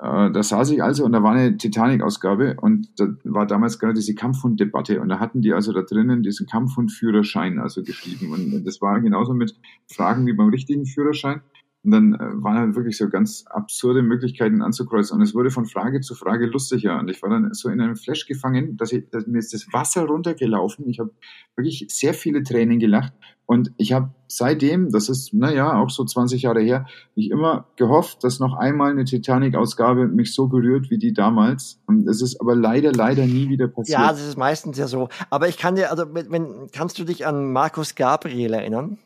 äh, 0.00 0.30
da 0.30 0.42
saß 0.42 0.70
ich 0.70 0.82
also 0.82 1.04
und 1.04 1.12
da 1.12 1.22
war 1.22 1.32
eine 1.32 1.56
Titanic-Ausgabe 1.56 2.56
und 2.60 2.88
da 3.00 3.08
war 3.24 3.46
damals 3.46 3.78
gerade 3.78 3.94
diese 3.94 4.14
Kampfhund-Debatte 4.14 5.00
und 5.00 5.08
da 5.08 5.18
hatten 5.18 5.42
die 5.42 5.52
also 5.52 5.72
da 5.72 5.82
drinnen 5.82 6.22
diesen 6.22 6.46
Kampfhund-Führerschein 6.46 7.58
also 7.58 7.82
geschrieben 7.82 8.32
und 8.32 8.64
das 8.64 8.80
war 8.80 9.00
genauso 9.00 9.34
mit 9.34 9.56
Fragen 9.86 10.26
wie 10.26 10.32
beim 10.32 10.50
richtigen 10.50 10.86
Führerschein. 10.86 11.42
Und 11.88 11.92
dann 11.92 12.14
äh, 12.16 12.42
waren 12.44 12.58
halt 12.58 12.76
wirklich 12.76 12.98
so 12.98 13.08
ganz 13.08 13.46
absurde 13.48 14.02
Möglichkeiten 14.02 14.60
anzukreuzen. 14.60 15.16
Und 15.16 15.22
es 15.22 15.34
wurde 15.34 15.50
von 15.50 15.64
Frage 15.64 16.02
zu 16.02 16.14
Frage 16.14 16.44
lustiger. 16.44 16.98
Und 16.98 17.08
ich 17.08 17.22
war 17.22 17.30
dann 17.30 17.54
so 17.54 17.70
in 17.70 17.80
einem 17.80 17.96
Flash 17.96 18.26
gefangen, 18.26 18.76
dass, 18.76 18.92
ich, 18.92 19.08
dass 19.08 19.26
mir 19.26 19.38
ist 19.38 19.54
das 19.54 19.72
Wasser 19.72 20.04
runtergelaufen. 20.04 20.86
Ich 20.90 20.98
habe 21.00 21.12
wirklich 21.56 21.86
sehr 21.88 22.12
viele 22.12 22.42
Tränen 22.42 22.78
gelacht. 22.78 23.14
Und 23.46 23.72
ich 23.78 23.94
habe 23.94 24.10
seitdem, 24.26 24.90
das 24.90 25.08
ist, 25.08 25.32
naja, 25.32 25.80
auch 25.80 25.88
so 25.88 26.04
20 26.04 26.42
Jahre 26.42 26.60
her, 26.60 26.84
mich 27.14 27.30
immer 27.30 27.68
gehofft, 27.76 28.22
dass 28.22 28.38
noch 28.38 28.52
einmal 28.52 28.90
eine 28.90 29.06
Titanic-Ausgabe 29.06 30.08
mich 30.08 30.34
so 30.34 30.48
berührt 30.48 30.90
wie 30.90 30.98
die 30.98 31.14
damals. 31.14 31.80
Und 31.86 32.06
es 32.06 32.20
ist 32.20 32.38
aber 32.38 32.54
leider, 32.54 32.92
leider 32.92 33.24
nie 33.24 33.48
wieder 33.48 33.66
passiert. 33.66 33.98
Ja, 33.98 34.10
das 34.10 34.28
ist 34.28 34.36
meistens 34.36 34.76
ja 34.76 34.88
so. 34.88 35.08
Aber 35.30 35.48
ich 35.48 35.56
kann 35.56 35.76
dir, 35.76 35.90
also, 35.90 36.04
wenn, 36.12 36.66
kannst 36.70 36.98
du 36.98 37.04
dich 37.04 37.26
an 37.26 37.50
Markus 37.50 37.94
Gabriel 37.94 38.52
erinnern? 38.52 38.98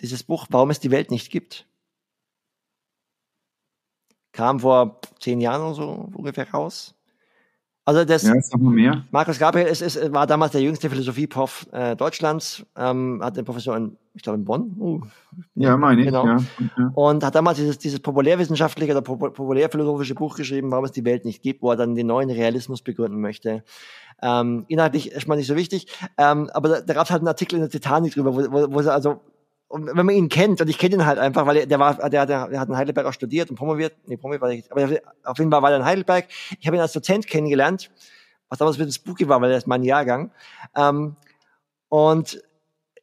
Dieses 0.00 0.22
Buch 0.22 0.46
Warum 0.50 0.70
es 0.70 0.80
die 0.80 0.90
Welt 0.90 1.10
nicht 1.10 1.30
gibt. 1.30 1.66
Kam 4.32 4.60
vor 4.60 5.00
zehn 5.18 5.40
Jahren 5.40 5.62
oder 5.62 5.74
so 5.74 6.08
ungefähr 6.14 6.50
raus. 6.50 6.94
Also 7.90 8.04
das 8.04 8.22
ja. 8.22 9.02
Markus 9.10 9.38
Gabriel 9.38 9.66
ist, 9.66 9.80
ist, 9.80 10.12
war 10.12 10.26
damals 10.26 10.52
der 10.52 10.60
jüngste 10.60 10.90
Philosophieprof 10.90 11.66
äh, 11.72 11.96
Deutschlands, 11.96 12.64
ähm, 12.76 13.20
hat 13.20 13.36
den 13.36 13.44
Professor 13.44 13.76
in, 13.76 13.96
ich 14.14 14.22
glaube 14.22 14.38
in 14.38 14.44
Bonn. 14.44 14.76
Uh, 14.78 15.00
ja, 15.54 15.76
meine 15.76 16.00
ich. 16.00 16.06
Genau. 16.06 16.24
Ja. 16.24 16.38
Und 16.94 17.24
hat 17.24 17.34
damals 17.34 17.58
dieses, 17.58 17.78
dieses 17.78 17.98
populärwissenschaftliche 17.98 18.92
oder 18.92 19.02
populärphilosophische 19.02 20.14
Buch 20.14 20.36
geschrieben, 20.36 20.70
warum 20.70 20.84
es 20.84 20.92
die 20.92 21.04
Welt 21.04 21.24
nicht 21.24 21.42
gibt, 21.42 21.62
wo 21.62 21.70
er 21.70 21.76
dann 21.76 21.96
den 21.96 22.06
neuen 22.06 22.30
Realismus 22.30 22.82
begründen 22.82 23.20
möchte. 23.20 23.64
Ähm, 24.22 24.66
inhaltlich 24.68 25.10
ist 25.10 25.26
mal 25.26 25.36
nicht 25.36 25.48
so 25.48 25.56
wichtig, 25.56 25.86
ähm, 26.18 26.50
aber 26.52 26.68
da, 26.68 26.80
da 26.82 26.94
gab 26.94 27.06
es 27.06 27.10
halt 27.10 27.22
einen 27.22 27.28
Artikel 27.28 27.56
in 27.56 27.62
der 27.62 27.70
Titanic 27.70 28.14
drüber, 28.14 28.36
wo, 28.36 28.52
wo, 28.52 28.72
wo 28.74 28.82
sie 28.82 28.92
also 28.92 29.22
und 29.70 29.86
wenn 29.86 30.04
man 30.04 30.16
ihn 30.16 30.28
kennt, 30.28 30.60
und 30.60 30.68
ich 30.68 30.78
kenne 30.78 30.96
ihn 30.96 31.06
halt 31.06 31.20
einfach, 31.20 31.46
weil 31.46 31.64
der 31.64 31.78
war, 31.78 31.94
der, 32.10 32.26
der, 32.26 32.48
der 32.48 32.58
hat 32.58 32.68
in 32.68 32.76
Heidelberg 32.76 33.06
auch 33.06 33.12
studiert 33.12 33.50
und 33.50 33.56
promoviert, 33.56 33.94
nee, 34.04 34.16
promoviert 34.16 34.42
war 34.42 34.50
ich, 34.50 34.70
aber 34.72 34.98
auf 35.22 35.38
jeden 35.38 35.48
Fall 35.48 35.62
war 35.62 35.70
er 35.70 35.76
in 35.76 35.84
Heidelberg. 35.84 36.26
Ich 36.58 36.66
habe 36.66 36.76
ihn 36.76 36.80
als 36.80 36.92
Dozent 36.92 37.28
kennengelernt, 37.28 37.88
was 38.48 38.58
damals 38.58 38.76
ein 38.76 38.84
bisschen 38.84 39.00
spooky 39.00 39.28
war, 39.28 39.40
weil 39.40 39.52
er 39.52 39.58
ist 39.58 39.68
mein 39.68 39.84
Jahrgang. 39.84 40.32
Ähm, 40.74 41.14
und 41.88 42.42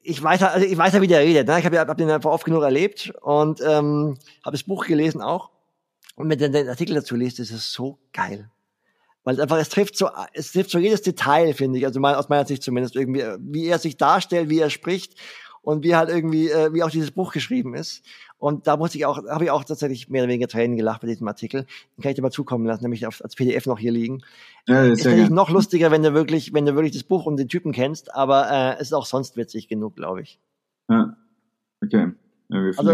ich 0.02 0.22
weiß 0.22 0.44
also 0.44 0.66
ich 0.66 0.78
weiß 0.78 0.94
ja, 0.94 1.02
wie 1.02 1.08
der 1.08 1.22
redet. 1.22 1.48
Ne? 1.48 1.58
Ich 1.58 1.66
habe 1.66 1.80
hab 1.80 1.98
den 1.98 2.10
einfach 2.10 2.32
oft 2.32 2.44
genug 2.44 2.64
erlebt 2.64 3.14
und 3.22 3.62
ähm, 3.62 4.18
habe 4.44 4.58
das 4.58 4.64
Buch 4.64 4.86
gelesen 4.86 5.22
auch. 5.22 5.52
Und 6.18 6.30
wenn 6.30 6.38
du 6.38 6.50
den 6.50 6.68
Artikel 6.68 6.96
dazu 6.96 7.16
liest, 7.16 7.40
ist 7.40 7.52
es 7.52 7.72
so 7.72 7.98
geil. 8.12 8.50
Weil 9.24 9.36
es 9.36 9.40
einfach, 9.40 9.58
es 9.58 9.70
trifft 9.70 9.98
so, 9.98 10.10
es 10.34 10.52
trifft 10.52 10.72
so 10.72 10.80
jedes 10.80 11.02
Detail, 11.02 11.54
finde 11.54 11.80
ich. 11.80 11.86
Also 11.86 12.02
mal, 12.02 12.16
aus 12.16 12.28
meiner 12.28 12.46
Sicht 12.46 12.62
zumindest 12.62 12.98
irgendwie, 12.98 13.24
wie 13.40 13.68
er 13.68 13.80
sich 13.80 13.96
darstellt, 13.96 14.50
wie 14.50 14.60
er 14.60 14.70
spricht 14.70 15.16
und 15.68 15.84
wie 15.84 15.98
halt 15.98 16.08
irgendwie, 16.08 16.50
äh, 16.50 16.74
wie 16.74 16.82
auch 16.82 16.90
dieses 16.90 17.12
Buch 17.12 17.34
geschrieben 17.34 17.76
ist. 17.76 18.02
Und 18.38 18.68
da 18.68 18.78
muss 18.78 18.96
ich 18.96 19.06
auch, 19.06 19.18
habe 19.28 19.44
ich 19.44 19.52
auch 19.52 19.66
tatsächlich 19.66 20.08
mehr 20.08 20.24
oder 20.24 20.30
weniger 20.30 20.48
Tränen 20.48 20.78
gelacht 20.78 21.02
bei 21.02 21.08
diesem 21.08 21.28
Artikel. 21.28 21.66
Den 21.98 22.04
kann 22.04 22.12
ich 22.12 22.16
dir 22.16 22.22
mal 22.22 22.32
zukommen 22.32 22.66
lassen, 22.66 22.84
nämlich 22.84 23.06
auf, 23.06 23.22
als 23.22 23.36
PDF 23.36 23.66
noch 23.66 23.78
hier 23.78 23.92
liegen. 23.92 24.24
Ja, 24.66 24.88
das 24.88 25.00
ist 25.00 25.06
natürlich 25.06 25.28
ja 25.28 25.36
noch 25.36 25.50
lustiger, 25.50 25.92
wenn 25.92 26.04
du 26.04 26.14
wirklich, 26.14 26.54
wenn 26.54 26.66
du 26.66 26.74
wirklich 26.76 26.94
das 26.94 27.04
Buch 27.04 27.26
und 27.26 27.36
den 27.36 27.50
Typen 27.50 27.74
kennst, 27.74 28.16
aber 28.16 28.50
äh, 28.50 28.74
es 28.76 28.84
ist 28.84 28.94
auch 28.94 29.06
sonst 29.06 29.36
witzig 29.36 29.68
genug, 29.68 29.98
glaube 29.98 30.22
ich. 30.22 30.40
Ja, 30.90 31.18
okay. 31.84 32.14
Ja, 32.50 32.60
also, 32.78 32.92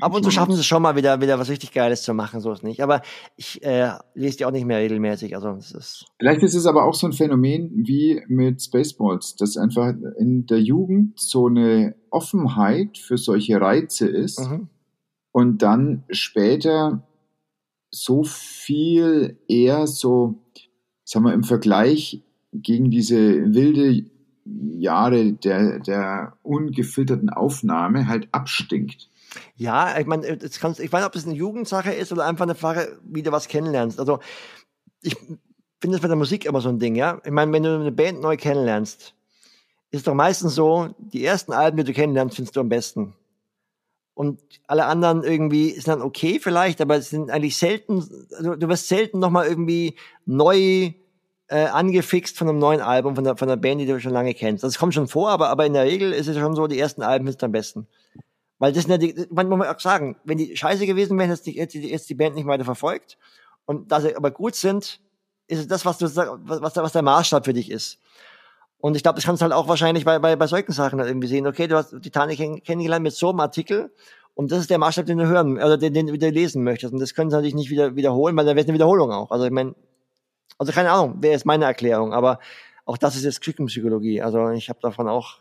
ab 0.00 0.14
und 0.14 0.22
zu 0.22 0.30
schaffen 0.30 0.52
sie 0.52 0.60
es 0.60 0.66
schon 0.66 0.80
mal 0.80 0.94
wieder, 0.94 1.20
wieder 1.20 1.36
was 1.36 1.50
richtig 1.50 1.72
Geiles 1.72 2.02
zu 2.02 2.14
machen, 2.14 2.40
so 2.40 2.52
ist 2.52 2.62
nicht. 2.62 2.82
Aber 2.82 3.02
ich 3.36 3.60
äh, 3.64 3.90
lese 4.14 4.38
die 4.38 4.44
auch 4.44 4.52
nicht 4.52 4.64
mehr 4.64 4.78
regelmäßig. 4.78 5.34
Also 5.34 5.50
es 5.50 5.72
ist 5.72 6.04
Vielleicht 6.20 6.42
ist 6.44 6.54
es 6.54 6.66
aber 6.66 6.84
auch 6.84 6.94
so 6.94 7.08
ein 7.08 7.12
Phänomen 7.12 7.72
wie 7.74 8.22
mit 8.28 8.62
Spaceballs, 8.62 9.34
dass 9.34 9.56
einfach 9.56 9.92
in 10.18 10.46
der 10.46 10.60
Jugend 10.60 11.18
so 11.18 11.48
eine 11.48 11.96
Offenheit 12.10 12.96
für 12.96 13.18
solche 13.18 13.60
Reize 13.60 14.06
ist 14.06 14.38
mhm. 14.38 14.68
und 15.32 15.62
dann 15.62 16.04
später 16.10 17.02
so 17.90 18.22
viel 18.22 19.38
eher 19.48 19.88
so, 19.88 20.44
sagen 21.04 21.24
wir, 21.24 21.34
im 21.34 21.42
Vergleich 21.42 22.22
gegen 22.52 22.90
diese 22.90 23.18
wilde 23.52 24.11
Jahre 24.44 25.32
der, 25.32 25.78
der 25.78 26.36
ungefilterten 26.42 27.30
Aufnahme 27.30 28.08
halt 28.08 28.28
abstinkt. 28.32 29.08
Ja, 29.56 29.98
ich 29.98 30.06
meine, 30.06 30.26
ich 30.26 30.62
weiß 30.62 30.78
nicht, 30.78 30.94
ob 30.94 31.16
es 31.16 31.26
eine 31.26 31.34
Jugendsache 31.34 31.92
ist 31.92 32.12
oder 32.12 32.26
einfach 32.26 32.44
eine 32.44 32.54
Frage, 32.54 32.98
wie 33.04 33.22
du 33.22 33.32
was 33.32 33.48
kennenlernst. 33.48 33.98
Also 33.98 34.20
ich 35.00 35.16
finde 35.16 35.96
das 35.96 36.00
bei 36.00 36.08
der 36.08 36.16
Musik 36.16 36.44
immer 36.44 36.60
so 36.60 36.68
ein 36.68 36.78
Ding, 36.78 36.94
ja. 36.96 37.20
Ich 37.24 37.30
meine, 37.30 37.52
wenn 37.52 37.62
du 37.62 37.74
eine 37.74 37.92
Band 37.92 38.20
neu 38.20 38.36
kennenlernst, 38.36 39.14
ist 39.90 40.06
doch 40.06 40.14
meistens 40.14 40.54
so, 40.54 40.94
die 40.98 41.24
ersten 41.24 41.52
Alben, 41.52 41.76
die 41.78 41.84
du 41.84 41.92
kennenlernst, 41.92 42.36
findest 42.36 42.56
du 42.56 42.60
am 42.60 42.68
besten. 42.68 43.14
Und 44.14 44.40
alle 44.66 44.84
anderen 44.86 45.22
irgendwie 45.22 45.70
sind 45.70 45.88
dann 45.88 46.02
okay 46.02 46.38
vielleicht, 46.40 46.80
aber 46.80 46.96
es 46.96 47.10
sind 47.10 47.30
eigentlich 47.30 47.56
selten, 47.56 48.04
also 48.36 48.56
du 48.56 48.68
wirst 48.68 48.88
selten 48.88 49.18
nochmal 49.18 49.46
irgendwie 49.46 49.96
neu 50.26 50.92
äh, 51.52 51.66
angefixt 51.66 52.38
von 52.38 52.48
einem 52.48 52.58
neuen 52.58 52.80
Album, 52.80 53.14
von 53.14 53.24
der, 53.24 53.36
von 53.36 53.46
der 53.46 53.56
Band, 53.56 53.80
die 53.80 53.86
du 53.86 54.00
schon 54.00 54.12
lange 54.12 54.32
kennst. 54.32 54.64
Das 54.64 54.78
kommt 54.78 54.94
schon 54.94 55.06
vor, 55.06 55.28
aber, 55.28 55.50
aber 55.50 55.66
in 55.66 55.74
der 55.74 55.84
Regel 55.84 56.12
ist 56.12 56.26
es 56.26 56.38
schon 56.38 56.56
so, 56.56 56.66
die 56.66 56.78
ersten 56.78 57.02
Alben 57.02 57.26
sind 57.26 57.44
am 57.44 57.52
besten. 57.52 57.86
Weil 58.58 58.72
das 58.72 58.84
sind 58.84 58.92
ja 58.92 58.96
die, 58.96 59.26
man 59.30 59.48
muss 59.48 59.66
auch 59.66 59.78
sagen, 59.78 60.16
wenn 60.24 60.38
die 60.38 60.56
scheiße 60.56 60.86
gewesen 60.86 61.18
wären, 61.18 61.28
hätte 61.28 61.50
jetzt 61.50 61.74
die, 61.74 61.90
jetzt 61.90 62.08
die 62.08 62.14
Band 62.14 62.36
nicht 62.36 62.46
weiter 62.46 62.64
verfolgt. 62.64 63.18
Und 63.66 63.92
da 63.92 64.00
sie 64.00 64.16
aber 64.16 64.30
gut 64.30 64.54
sind, 64.54 65.00
ist 65.46 65.58
es 65.58 65.68
das, 65.68 65.84
was 65.84 65.98
du 65.98 66.06
was, 66.06 66.74
was 66.76 66.92
der 66.92 67.02
Maßstab 67.02 67.44
für 67.44 67.52
dich 67.52 67.70
ist. 67.70 67.98
Und 68.78 68.96
ich 68.96 69.02
glaube, 69.02 69.16
das 69.16 69.26
kannst 69.26 69.42
du 69.42 69.44
halt 69.44 69.52
auch 69.52 69.68
wahrscheinlich 69.68 70.06
bei, 70.06 70.18
bei, 70.18 70.36
bei 70.36 70.46
solchen 70.46 70.72
Sachen 70.72 71.00
halt 71.00 71.10
irgendwie 71.10 71.28
sehen. 71.28 71.46
Okay, 71.46 71.66
du 71.66 71.76
hast 71.76 71.90
Titanic 72.02 72.64
kennengelernt 72.64 73.02
mit 73.02 73.12
so 73.12 73.28
einem 73.28 73.40
Artikel 73.40 73.92
und 74.34 74.50
das 74.50 74.60
ist 74.60 74.70
der 74.70 74.78
Maßstab, 74.78 75.04
den 75.04 75.18
du 75.18 75.26
hören 75.26 75.56
oder 75.56 75.76
den, 75.76 75.92
den 75.92 76.06
du 76.06 76.12
wieder 76.14 76.30
lesen 76.30 76.64
möchtest. 76.64 76.94
Und 76.94 77.00
das 77.00 77.14
können 77.14 77.30
sie 77.30 77.36
natürlich 77.36 77.54
nicht 77.54 77.70
wieder 77.70 77.94
wiederholen, 77.94 78.36
weil 78.36 78.46
dann 78.46 78.56
wird 78.56 78.68
eine 78.68 78.74
Wiederholung 78.74 79.12
auch. 79.12 79.30
Also 79.30 79.44
ich 79.44 79.50
meine, 79.50 79.74
also 80.62 80.72
keine 80.72 80.92
Ahnung, 80.92 81.16
wer 81.20 81.34
ist 81.34 81.44
meine 81.44 81.64
Erklärung, 81.64 82.12
aber 82.12 82.38
auch 82.84 82.96
das 82.96 83.16
ist 83.16 83.24
jetzt 83.24 83.42
Küchenpsychologie. 83.42 84.22
Also 84.22 84.50
ich 84.50 84.68
habe 84.68 84.78
davon 84.80 85.08
auch, 85.08 85.38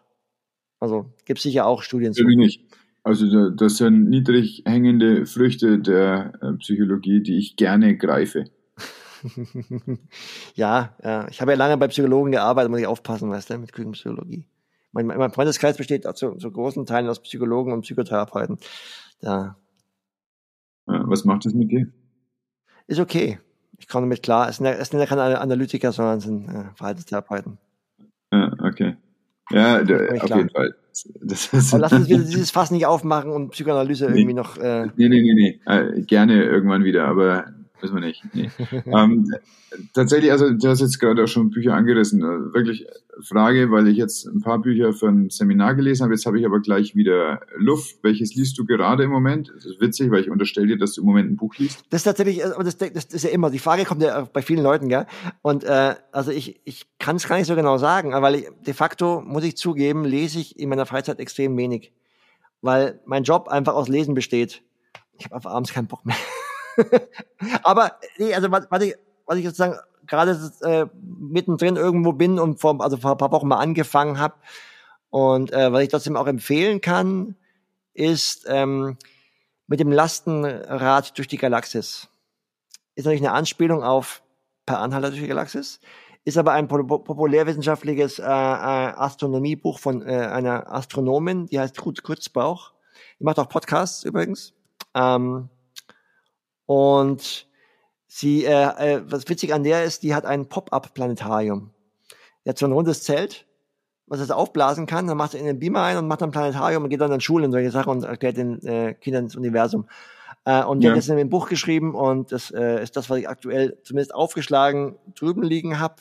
also 0.79 1.13
gibt 1.25 1.39
sicher 1.39 1.67
auch 1.67 1.83
Studien 1.83 2.13
zu. 2.13 2.23
nicht. 2.23 2.65
Also 3.03 3.51
das 3.51 3.77
sind 3.77 4.09
niedrig 4.09 4.63
hängende 4.65 5.27
Früchte 5.27 5.79
der 5.79 6.33
äh, 6.41 6.53
Psychologie, 6.53 7.21
die 7.21 7.37
ich 7.37 7.55
gerne 7.55 7.97
greife. 7.97 8.45
ja, 10.55 10.95
ja, 11.03 11.27
ich 11.29 11.39
habe 11.39 11.51
ja 11.51 11.57
lange 11.57 11.77
bei 11.77 11.87
Psychologen 11.87 12.31
gearbeitet, 12.31 12.71
muss 12.71 12.79
ich 12.79 12.87
aufpassen, 12.87 13.29
weißt 13.29 13.51
du, 13.51 13.59
mit 13.59 13.73
Küchenpsychologie. 13.73 14.47
Mein, 14.91 15.05
mein 15.05 15.31
Freundeskreis 15.31 15.77
besteht 15.77 16.05
zu, 16.15 16.35
zu 16.35 16.51
großen 16.51 16.87
Teilen 16.87 17.07
aus 17.09 17.21
Psychologen 17.21 17.73
und 17.73 17.81
Psychotherapeuten. 17.81 18.57
Da. 19.21 19.55
Ja, 20.87 21.03
was 21.07 21.25
macht 21.25 21.45
das 21.45 21.53
mit 21.53 21.71
dir? 21.71 21.87
Ist 22.87 22.99
okay 22.99 23.37
ich 23.81 23.87
komme 23.87 24.05
damit 24.05 24.21
klar. 24.21 24.47
Es 24.47 24.57
sind, 24.57 24.67
ja, 24.67 24.73
es 24.73 24.89
sind 24.89 24.99
ja 24.99 25.05
keine 25.07 25.41
Analytiker, 25.41 25.91
sondern 25.91 26.19
es 26.19 26.23
sind 26.23 26.47
äh, 26.47 26.65
Verhaltenstherapeuten. 26.75 27.57
Ja, 28.31 28.53
okay. 28.59 28.95
Ja, 29.49 29.83
der, 29.83 30.13
auf 30.13 30.25
klar. 30.25 30.37
jeden 30.37 30.49
Fall. 30.51 30.75
Das 31.21 31.51
ist 31.53 31.71
lass 31.73 31.91
uns 31.91 32.07
wieder 32.07 32.19
dieses 32.23 32.51
Fass 32.51 32.69
nicht 32.69 32.85
aufmachen 32.85 33.31
und 33.31 33.51
Psychoanalyse 33.51 34.05
nee. 34.05 34.19
irgendwie 34.19 34.35
noch. 34.35 34.57
Äh 34.57 34.87
nee, 34.95 35.09
nee, 35.09 35.21
nee, 35.21 35.33
nee. 35.33 35.59
Äh, 35.65 36.01
gerne 36.03 36.43
irgendwann 36.43 36.83
wieder, 36.83 37.07
aber 37.07 37.45
Wissen 37.81 37.95
wir 37.95 38.01
nicht. 38.01 38.23
Nee. 38.33 38.51
ähm, 38.85 39.33
tatsächlich, 39.93 40.31
also 40.31 40.51
du 40.51 40.67
hast 40.67 40.81
jetzt 40.81 40.99
gerade 40.99 41.23
auch 41.23 41.27
schon 41.27 41.49
Bücher 41.49 41.73
angerissen. 41.73 42.23
Also 42.23 42.53
wirklich 42.53 42.85
Frage, 43.21 43.71
weil 43.71 43.87
ich 43.87 43.97
jetzt 43.97 44.25
ein 44.25 44.41
paar 44.41 44.59
Bücher 44.59 44.93
für 44.93 45.07
ein 45.07 45.29
Seminar 45.29 45.75
gelesen 45.75 46.03
habe. 46.03 46.13
Jetzt 46.13 46.25
habe 46.25 46.39
ich 46.39 46.45
aber 46.45 46.59
gleich 46.59 46.95
wieder 46.95 47.41
Luft. 47.57 48.03
Welches 48.03 48.35
liest 48.35 48.57
du 48.57 48.65
gerade 48.65 49.03
im 49.03 49.09
Moment? 49.09 49.51
Das 49.53 49.65
ist 49.65 49.81
witzig, 49.81 50.11
weil 50.11 50.21
ich 50.21 50.29
unterstelle 50.29 50.67
dir, 50.67 50.77
dass 50.77 50.93
du 50.93 51.01
im 51.01 51.07
Moment 51.07 51.31
ein 51.31 51.35
Buch 51.37 51.55
liest. 51.57 51.83
Das 51.89 52.01
ist 52.01 52.03
tatsächlich, 52.05 52.45
aber 52.45 52.63
das, 52.63 52.77
das 52.77 53.05
ist 53.05 53.23
ja 53.23 53.29
immer, 53.29 53.49
die 53.49 53.59
Frage 53.59 53.85
kommt 53.85 54.01
ja 54.01 54.21
bei 54.31 54.41
vielen 54.41 54.63
Leuten, 54.63 54.89
gell? 54.89 55.05
Und 55.41 55.63
äh, 55.63 55.95
also 56.11 56.31
ich, 56.31 56.61
ich 56.65 56.85
kann 56.99 57.15
es 57.15 57.27
gar 57.27 57.37
nicht 57.37 57.47
so 57.47 57.55
genau 57.55 57.77
sagen, 57.77 58.11
weil 58.13 58.35
ich, 58.35 58.47
de 58.65 58.73
facto, 58.73 59.21
muss 59.21 59.43
ich 59.43 59.57
zugeben, 59.57 60.05
lese 60.05 60.39
ich 60.39 60.59
in 60.59 60.69
meiner 60.69 60.85
Freizeit 60.85 61.19
extrem 61.19 61.57
wenig. 61.57 61.93
Weil 62.61 62.99
mein 63.05 63.23
Job 63.23 63.47
einfach 63.47 63.73
aus 63.73 63.87
Lesen 63.87 64.13
besteht. 64.13 64.61
Ich 65.17 65.25
habe 65.25 65.35
einfach 65.35 65.51
abends 65.51 65.73
keinen 65.73 65.87
Bock 65.87 66.05
mehr. 66.05 66.15
Aber 67.63 67.97
nee, 68.17 68.33
also 68.33 68.51
warte, 68.51 68.67
was 69.25 69.37
ich 69.37 69.45
sozusagen 69.45 69.77
gerade 70.07 70.51
äh, 70.61 70.85
mittendrin 71.01 71.75
irgendwo 71.75 72.13
bin 72.13 72.39
und 72.39 72.59
vor, 72.59 72.81
also 72.81 72.97
vor 72.97 73.11
ein 73.11 73.17
paar 73.17 73.31
Wochen 73.31 73.47
mal 73.47 73.57
angefangen 73.57 74.19
habe. 74.19 74.35
Und 75.09 75.51
äh, 75.51 75.71
was 75.71 75.83
ich 75.83 75.89
trotzdem 75.89 76.15
auch 76.15 76.27
empfehlen 76.27 76.81
kann, 76.81 77.35
ist 77.93 78.45
ähm, 78.47 78.97
mit 79.67 79.79
dem 79.79 79.91
Lastenrad 79.91 81.17
durch 81.17 81.27
die 81.27 81.37
Galaxis. 81.37 82.09
Ist 82.95 83.05
natürlich 83.05 83.25
eine 83.25 83.33
Anspielung 83.33 83.83
auf 83.83 84.21
Per 84.65 84.79
Anhalter 84.79 85.09
durch 85.09 85.21
die 85.21 85.27
Galaxis, 85.27 85.79
ist 86.23 86.37
aber 86.37 86.51
ein 86.51 86.67
populärwissenschaftliches 86.67 88.19
äh, 88.19 88.23
äh, 88.23 88.27
Astronomiebuch 88.27 89.79
von 89.79 90.01
äh, 90.05 90.13
einer 90.13 90.71
Astronomin, 90.71 91.47
die 91.47 91.59
heißt 91.59 91.83
Ruth 91.83 92.03
Kurzbauch. 92.03 92.73
Die 93.19 93.23
macht 93.23 93.39
auch 93.39 93.49
Podcasts 93.49 94.03
übrigens. 94.03 94.53
Ähm, 94.93 95.49
und 96.71 97.47
sie, 98.07 98.45
äh, 98.45 98.95
äh, 98.95 99.01
was 99.05 99.27
witzig 99.27 99.53
an 99.53 99.65
der 99.65 99.83
ist, 99.83 100.03
die 100.03 100.15
hat 100.15 100.25
ein 100.25 100.47
Pop-up-Planetarium. 100.47 101.71
Die 102.45 102.49
hat 102.49 102.57
so 102.57 102.65
ein 102.65 102.71
rundes 102.71 103.03
Zelt, 103.03 103.45
was 104.07 104.21
es 104.21 104.31
aufblasen 104.31 104.85
kann, 104.85 105.05
dann 105.05 105.17
macht 105.17 105.31
sie 105.31 105.39
in 105.39 105.45
den 105.45 105.59
Beamer 105.59 105.83
ein 105.83 105.97
und 105.97 106.07
macht 106.07 106.21
dann 106.21 106.31
Planetarium 106.31 106.83
und 106.83 106.89
geht 106.89 107.01
dann 107.01 107.11
an 107.11 107.19
Schulen 107.19 107.43
und 107.43 107.51
solche 107.51 107.71
Sachen 107.71 107.89
und 107.89 108.03
erklärt 108.05 108.37
den 108.37 108.65
äh, 108.65 108.93
Kindern 108.93 109.25
das 109.25 109.35
Universum. 109.35 109.89
Äh, 110.45 110.63
und 110.63 110.79
die 110.79 110.85
ja. 110.85 110.91
hat 110.93 110.97
das 110.97 111.09
in 111.09 111.17
dem 111.17 111.29
Buch 111.29 111.49
geschrieben 111.49 111.93
und 111.93 112.31
das 112.31 112.51
äh, 112.51 112.81
ist 112.81 112.95
das, 112.95 113.09
was 113.09 113.17
ich 113.17 113.27
aktuell 113.27 113.77
zumindest 113.83 114.15
aufgeschlagen 114.15 114.95
drüben 115.13 115.43
liegen 115.43 115.77
habe 115.77 115.95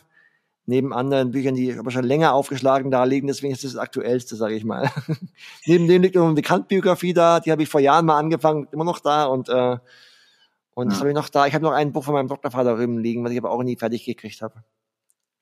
neben 0.67 0.93
anderen 0.93 1.33
Büchern, 1.33 1.57
die 1.57 1.77
aber 1.77 1.91
schon 1.91 2.05
länger 2.05 2.33
aufgeschlagen 2.33 2.93
da 2.93 3.03
liegen, 3.03 3.27
deswegen 3.27 3.53
ist 3.53 3.65
das, 3.65 3.73
das 3.73 3.81
aktuellste, 3.81 4.37
sage 4.37 4.55
ich 4.55 4.65
mal. 4.65 4.89
neben 5.67 5.89
dem 5.89 6.03
liegt 6.03 6.15
noch 6.15 6.29
eine 6.29 6.43
Kant-Biografie 6.43 7.13
da, 7.13 7.41
die 7.41 7.51
habe 7.51 7.65
ich 7.65 7.69
vor 7.69 7.81
Jahren 7.81 8.07
mal 8.07 8.19
angefangen, 8.19 8.69
immer 8.71 8.85
noch 8.85 9.01
da 9.01 9.25
und 9.25 9.49
äh, 9.49 9.79
und 10.75 10.87
ja. 10.87 10.91
das 10.91 11.01
habe 11.01 11.11
ich 11.11 11.15
noch 11.15 11.29
da. 11.29 11.47
Ich 11.47 11.55
habe 11.55 11.65
noch 11.65 11.73
ein 11.73 11.93
Buch 11.93 12.05
von 12.05 12.15
meinem 12.15 12.29
Doktorvater 12.29 12.77
drüben 12.77 12.99
liegen, 12.99 13.25
was 13.25 13.33
ich 13.33 13.39
aber 13.39 13.51
auch 13.51 13.63
nie 13.63 13.77
fertig 13.77 14.05
gekriegt 14.05 14.41
habe. 14.43 14.65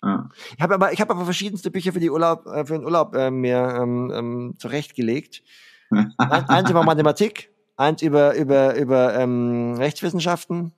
Ja. 0.03 0.29
Ich 0.57 0.63
habe 0.63 0.75
aber 0.75 0.93
ich 0.93 1.01
habe 1.01 1.13
aber 1.13 1.25
verschiedenste 1.25 1.71
Bücher 1.71 1.93
für 1.93 2.01
die 2.01 2.11
Urlaub 2.11 2.47
äh, 2.47 2.65
für 2.65 2.75
den 2.75 2.85
Urlaub 2.85 3.15
äh, 3.15 3.31
mir 3.31 3.79
ähm, 3.81 4.13
ähm, 4.15 4.55
zurechtgelegt. 4.59 5.43
eins 6.19 6.71
über 6.71 6.85
Mathematik, 6.85 7.51
eins 7.77 8.03
über 8.03 8.35
über 8.37 8.77
über 8.77 9.15
ähm, 9.19 9.75
Rechtswissenschaften 9.77 10.73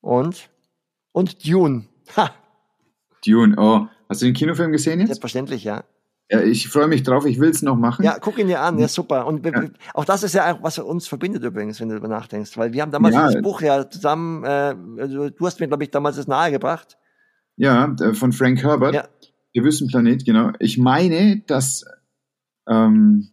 und 0.00 0.50
und 1.12 1.46
Dune. 1.46 1.86
Ha. 2.16 2.34
Dune, 3.24 3.54
oh. 3.58 3.86
Hast 4.08 4.22
du 4.22 4.26
den 4.26 4.34
Kinofilm 4.34 4.72
gesehen 4.72 4.98
jetzt? 4.98 5.08
Selbstverständlich, 5.08 5.62
ja. 5.62 5.84
Ja, 6.30 6.40
ich 6.42 6.68
freue 6.68 6.86
mich 6.86 7.02
drauf, 7.02 7.26
ich 7.26 7.40
will 7.40 7.50
es 7.50 7.60
noch 7.60 7.76
machen. 7.76 8.04
Ja, 8.04 8.18
guck 8.20 8.38
ihn 8.38 8.46
dir 8.46 8.60
an, 8.60 8.78
ja 8.78 8.86
super. 8.86 9.26
Und 9.26 9.44
ja. 9.44 9.64
auch 9.94 10.04
das 10.04 10.22
ist 10.22 10.34
ja 10.34 10.58
was 10.62 10.78
uns 10.78 11.08
verbindet 11.08 11.42
übrigens, 11.42 11.80
wenn 11.80 11.88
du 11.88 11.96
darüber 11.96 12.08
nachdenkst, 12.08 12.56
weil 12.56 12.72
wir 12.72 12.82
haben 12.82 12.92
damals 12.92 13.16
ja. 13.16 13.32
das 13.32 13.42
Buch 13.42 13.60
ja 13.62 13.90
zusammen, 13.90 14.44
äh, 14.44 14.76
also 14.98 15.30
du 15.30 15.46
hast 15.46 15.58
mir, 15.58 15.66
glaube 15.66 15.82
ich, 15.82 15.90
damals 15.90 16.16
das 16.16 16.28
nahegebracht. 16.28 16.98
Ja, 17.56 17.94
von 18.12 18.32
Frank 18.32 18.62
Herbert. 18.62 18.94
Ja. 18.94 19.08
Der 19.56 19.64
Wüstenplanet, 19.64 20.24
genau. 20.24 20.52
Ich 20.60 20.78
meine, 20.78 21.42
dass 21.46 21.84
ähm, 22.68 23.30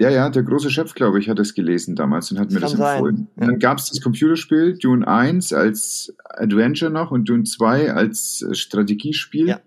ja, 0.00 0.10
ja, 0.10 0.28
der 0.28 0.42
große 0.42 0.70
Chef, 0.70 0.94
glaube 0.94 1.20
ich, 1.20 1.28
hat 1.28 1.38
es 1.38 1.54
gelesen 1.54 1.94
damals 1.94 2.32
und 2.32 2.38
hat 2.38 2.46
das 2.46 2.54
mir 2.54 2.60
das 2.60 2.74
empfohlen. 2.74 3.28
Ja. 3.38 3.46
Dann 3.46 3.58
gab 3.58 3.78
es 3.78 3.90
das 3.90 4.00
Computerspiel 4.00 4.76
Dune 4.78 5.06
1 5.06 5.52
als 5.52 6.16
Adventure 6.24 6.90
noch 6.90 7.10
und 7.12 7.28
Dune 7.28 7.44
2 7.44 7.92
als 7.92 8.44
Strategiespiel. 8.52 9.48
Ja. 9.48 9.60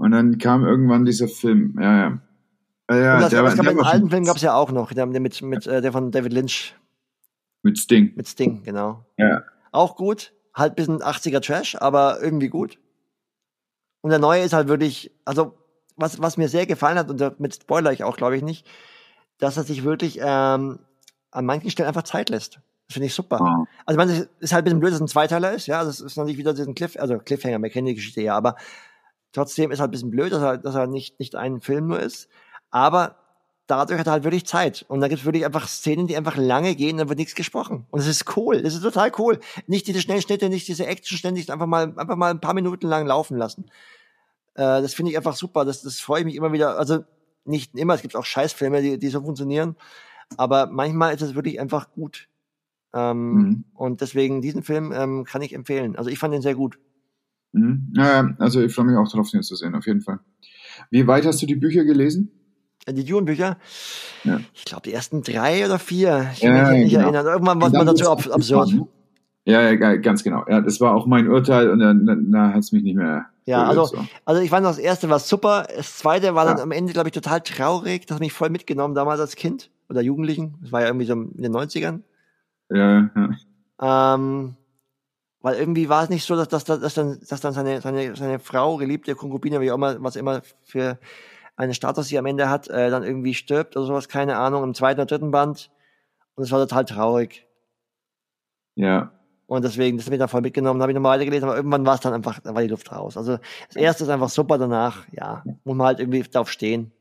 Und 0.00 0.12
dann 0.12 0.38
kam 0.38 0.64
irgendwann 0.64 1.04
dieser 1.04 1.28
Film. 1.28 1.76
Ja, 1.78 1.82
ja. 1.92 2.20
ja, 2.96 3.14
und 3.16 3.20
das, 3.20 3.30
der, 3.30 3.42
das 3.42 3.54
der, 3.56 3.74
der 3.74 3.84
alten 3.84 4.08
Film 4.08 4.24
gab 4.24 4.36
es 4.36 4.42
ja 4.42 4.54
auch 4.54 4.72
noch, 4.72 4.94
der, 4.94 5.04
mit, 5.04 5.42
mit 5.42 5.66
äh, 5.66 5.82
der 5.82 5.92
von 5.92 6.10
David 6.10 6.32
Lynch. 6.32 6.74
Mit 7.62 7.78
Sting. 7.78 8.12
Mit 8.16 8.26
Sting, 8.26 8.62
genau. 8.62 9.04
Ja. 9.18 9.42
Auch 9.72 9.96
gut. 9.96 10.32
Halt 10.54 10.74
bisschen 10.74 11.02
80er 11.02 11.42
Trash, 11.42 11.76
aber 11.76 12.22
irgendwie 12.22 12.48
gut. 12.48 12.78
Und 14.00 14.08
der 14.08 14.18
neue 14.18 14.42
ist 14.42 14.54
halt 14.54 14.68
wirklich, 14.68 15.12
also 15.26 15.58
was, 15.96 16.18
was 16.18 16.38
mir 16.38 16.48
sehr 16.48 16.64
gefallen 16.64 16.96
hat, 16.98 17.10
und 17.10 17.20
damit 17.20 17.56
spoiler 17.56 17.92
ich 17.92 18.02
auch, 18.02 18.16
glaube 18.16 18.38
ich, 18.38 18.42
nicht, 18.42 18.66
dass 19.36 19.58
er 19.58 19.64
sich 19.64 19.84
wirklich 19.84 20.18
ähm, 20.22 20.78
an 21.30 21.44
manchen 21.44 21.68
Stellen 21.68 21.88
einfach 21.88 22.04
Zeit 22.04 22.30
lässt. 22.30 22.58
Das 22.88 22.94
finde 22.94 23.08
ich 23.08 23.14
super. 23.14 23.38
Oh. 23.38 23.66
Also 23.84 23.98
man 23.98 24.08
ist 24.08 24.52
halt 24.54 24.62
ein 24.62 24.64
bisschen 24.64 24.80
blöd, 24.80 24.92
dass 24.92 24.96
es 24.96 25.02
ein 25.02 25.08
Zweiteiler 25.08 25.52
ist, 25.52 25.66
ja. 25.66 25.84
Das 25.84 26.00
ist 26.00 26.16
noch 26.16 26.24
nicht 26.24 26.38
wieder 26.38 26.54
diesen 26.54 26.74
Cliff, 26.74 26.96
also 26.98 27.18
Cliffhanger, 27.18 27.62
wir 27.62 27.68
kennen 27.68 27.86
die 27.86 27.94
Geschichte 27.94 28.22
ja, 28.22 28.34
aber 28.34 28.56
trotzdem 29.32 29.70
ist 29.70 29.80
halt 29.80 29.88
ein 29.88 29.92
bisschen 29.92 30.10
blöd, 30.10 30.32
dass 30.32 30.42
er, 30.42 30.58
dass 30.58 30.74
er 30.74 30.86
nicht, 30.86 31.18
nicht 31.18 31.36
ein 31.36 31.60
Film 31.60 31.88
nur 31.88 32.00
ist. 32.00 32.28
Aber 32.70 33.16
dadurch 33.66 33.98
hat 33.98 34.06
er 34.06 34.12
halt 34.12 34.24
wirklich 34.24 34.46
Zeit. 34.46 34.84
Und 34.88 35.00
da 35.00 35.08
gibt 35.08 35.20
es 35.20 35.24
wirklich 35.24 35.44
einfach 35.44 35.68
Szenen, 35.68 36.06
die 36.06 36.16
einfach 36.16 36.36
lange 36.36 36.74
gehen, 36.74 36.98
da 36.98 37.08
wird 37.08 37.18
nichts 37.18 37.34
gesprochen. 37.34 37.86
Und 37.90 38.00
das 38.00 38.08
ist 38.08 38.36
cool. 38.36 38.62
Das 38.62 38.74
ist 38.74 38.82
total 38.82 39.12
cool. 39.18 39.38
Nicht 39.66 39.86
diese 39.86 40.00
Schnellschnitte, 40.00 40.48
nicht 40.48 40.66
diese 40.66 40.86
Action 40.86 41.16
ständig, 41.16 41.50
einfach 41.52 41.66
mal, 41.66 41.94
einfach 41.96 42.16
mal 42.16 42.30
ein 42.30 42.40
paar 42.40 42.54
Minuten 42.54 42.88
lang 42.88 43.06
laufen 43.06 43.36
lassen. 43.36 43.66
Äh, 44.54 44.82
das 44.82 44.94
finde 44.94 45.12
ich 45.12 45.16
einfach 45.16 45.36
super. 45.36 45.64
Das, 45.64 45.82
das 45.82 46.00
freue 46.00 46.20
ich 46.20 46.26
mich 46.26 46.34
immer 46.34 46.52
wieder. 46.52 46.78
Also 46.78 47.04
nicht 47.44 47.74
immer, 47.76 47.94
es 47.94 48.02
gibt 48.02 48.16
auch 48.16 48.24
Scheißfilme, 48.24 48.82
die, 48.82 48.98
die 48.98 49.08
so 49.08 49.20
funktionieren. 49.22 49.76
Aber 50.36 50.66
manchmal 50.66 51.14
ist 51.14 51.22
es 51.22 51.34
wirklich 51.34 51.60
einfach 51.60 51.92
gut. 51.92 52.28
Ähm, 52.92 53.32
mhm. 53.32 53.64
Und 53.74 54.00
deswegen 54.00 54.42
diesen 54.42 54.62
Film 54.62 54.92
ähm, 54.92 55.24
kann 55.24 55.42
ich 55.42 55.52
empfehlen. 55.52 55.96
Also 55.96 56.10
ich 56.10 56.18
fand 56.18 56.34
ihn 56.34 56.42
sehr 56.42 56.54
gut. 56.54 56.78
Mhm. 57.52 57.92
Ja, 57.96 58.34
also 58.38 58.60
ich 58.62 58.74
freue 58.74 58.86
mich 58.86 58.96
auch 58.96 59.10
darauf, 59.10 59.30
den 59.30 59.42
zu 59.42 59.56
sehen, 59.56 59.74
auf 59.74 59.86
jeden 59.86 60.02
Fall. 60.02 60.20
Wie 60.90 61.06
weit 61.06 61.26
hast 61.26 61.42
du 61.42 61.46
die 61.46 61.56
Bücher 61.56 61.84
gelesen? 61.84 62.30
Äh, 62.86 62.94
die 62.94 63.04
Dune-Bücher? 63.04 63.58
Ja. 64.24 64.40
Ich 64.54 64.64
glaube, 64.64 64.82
die 64.82 64.92
ersten 64.92 65.22
drei 65.22 65.64
oder 65.64 65.78
vier. 65.78 66.30
Ich 66.34 66.40
kann 66.40 66.56
ja, 66.56 66.70
mich 66.70 66.84
nicht 66.84 66.92
genau. 66.92 67.04
erinnern. 67.04 67.26
Irgendwann 67.26 67.60
war 67.60 67.70
man 67.70 67.86
dazu 67.86 68.10
ab 68.10 68.26
absurd. 68.30 68.70
Ja, 69.44 69.62
ja, 69.70 69.96
ganz 69.96 70.22
genau. 70.22 70.44
Ja, 70.48 70.60
das 70.60 70.80
war 70.80 70.94
auch 70.94 71.06
mein 71.06 71.28
Urteil 71.28 71.70
und 71.70 71.80
dann, 71.80 72.06
dann, 72.06 72.30
dann 72.30 72.54
hat 72.54 72.60
es 72.60 72.72
mich 72.72 72.82
nicht 72.82 72.96
mehr. 72.96 73.26
Ja, 73.46 73.64
also, 73.64 73.86
so. 73.86 74.04
also 74.24 74.42
ich 74.42 74.50
fand 74.50 74.64
das 74.64 74.78
erste 74.78 75.08
war 75.08 75.18
super. 75.18 75.66
Das 75.74 75.96
zweite 75.96 76.34
war 76.34 76.44
ja. 76.46 76.54
dann 76.54 76.62
am 76.62 76.72
Ende, 76.72 76.92
glaube 76.92 77.08
ich, 77.08 77.14
total 77.14 77.40
traurig. 77.40 78.06
Das 78.06 78.16
hat 78.16 78.20
mich 78.20 78.32
voll 78.32 78.50
mitgenommen 78.50 78.94
damals 78.94 79.18
als 79.18 79.36
Kind 79.36 79.70
oder 79.88 80.02
Jugendlichen. 80.02 80.56
Das 80.62 80.72
war 80.72 80.82
ja 80.82 80.88
irgendwie 80.88 81.06
so 81.06 81.14
in 81.14 81.42
den 81.42 81.52
90ern. 81.52 82.00
Ja, 82.70 83.10
ja. 83.80 84.14
Ähm, 84.14 84.56
weil 85.42 85.56
irgendwie 85.56 85.88
war 85.88 86.02
es 86.02 86.10
nicht 86.10 86.24
so, 86.24 86.36
dass, 86.36 86.48
dass, 86.48 86.64
dass, 86.64 86.94
dann, 86.94 87.18
dass 87.28 87.40
dann 87.40 87.52
seine, 87.52 87.80
seine, 87.80 88.14
seine 88.14 88.38
Frau, 88.38 88.76
geliebte 88.76 89.14
Konkubine, 89.14 89.60
wie 89.60 89.70
auch 89.70 89.76
immer, 89.76 90.02
was 90.02 90.16
immer 90.16 90.42
für 90.62 90.98
einen 91.56 91.74
Status 91.74 92.08
sie 92.08 92.18
am 92.18 92.26
Ende 92.26 92.48
hat, 92.48 92.68
äh, 92.68 92.90
dann 92.90 93.02
irgendwie 93.02 93.34
stirbt 93.34 93.76
oder 93.76 93.86
sowas, 93.86 94.08
keine 94.08 94.36
Ahnung, 94.36 94.64
im 94.64 94.74
zweiten 94.74 95.00
oder 95.00 95.06
dritten 95.06 95.30
Band. 95.30 95.70
Und 96.34 96.44
es 96.44 96.50
war 96.50 96.60
total 96.60 96.84
traurig. 96.84 97.46
Ja. 98.74 99.12
Und 99.46 99.64
deswegen, 99.64 99.96
das 99.96 100.06
habe 100.06 100.14
ich 100.14 100.20
dann 100.20 100.28
voll 100.28 100.42
mitgenommen, 100.42 100.80
habe 100.80 100.92
ich 100.92 100.94
nochmal 100.94 101.16
weitergelesen, 101.16 101.48
aber 101.48 101.56
irgendwann 101.56 101.84
war 101.84 101.94
es 101.94 102.00
dann 102.00 102.12
einfach, 102.12 102.38
da 102.40 102.54
war 102.54 102.62
die 102.62 102.68
Luft 102.68 102.92
raus. 102.92 103.16
Also 103.16 103.38
das 103.66 103.76
erste 103.76 104.04
ist 104.04 104.10
einfach 104.10 104.28
super, 104.28 104.58
danach, 104.58 105.06
ja, 105.10 105.42
muss 105.64 105.76
man 105.76 105.88
halt 105.88 106.00
irgendwie 106.00 106.22
darauf 106.22 106.50
stehen. 106.50 106.92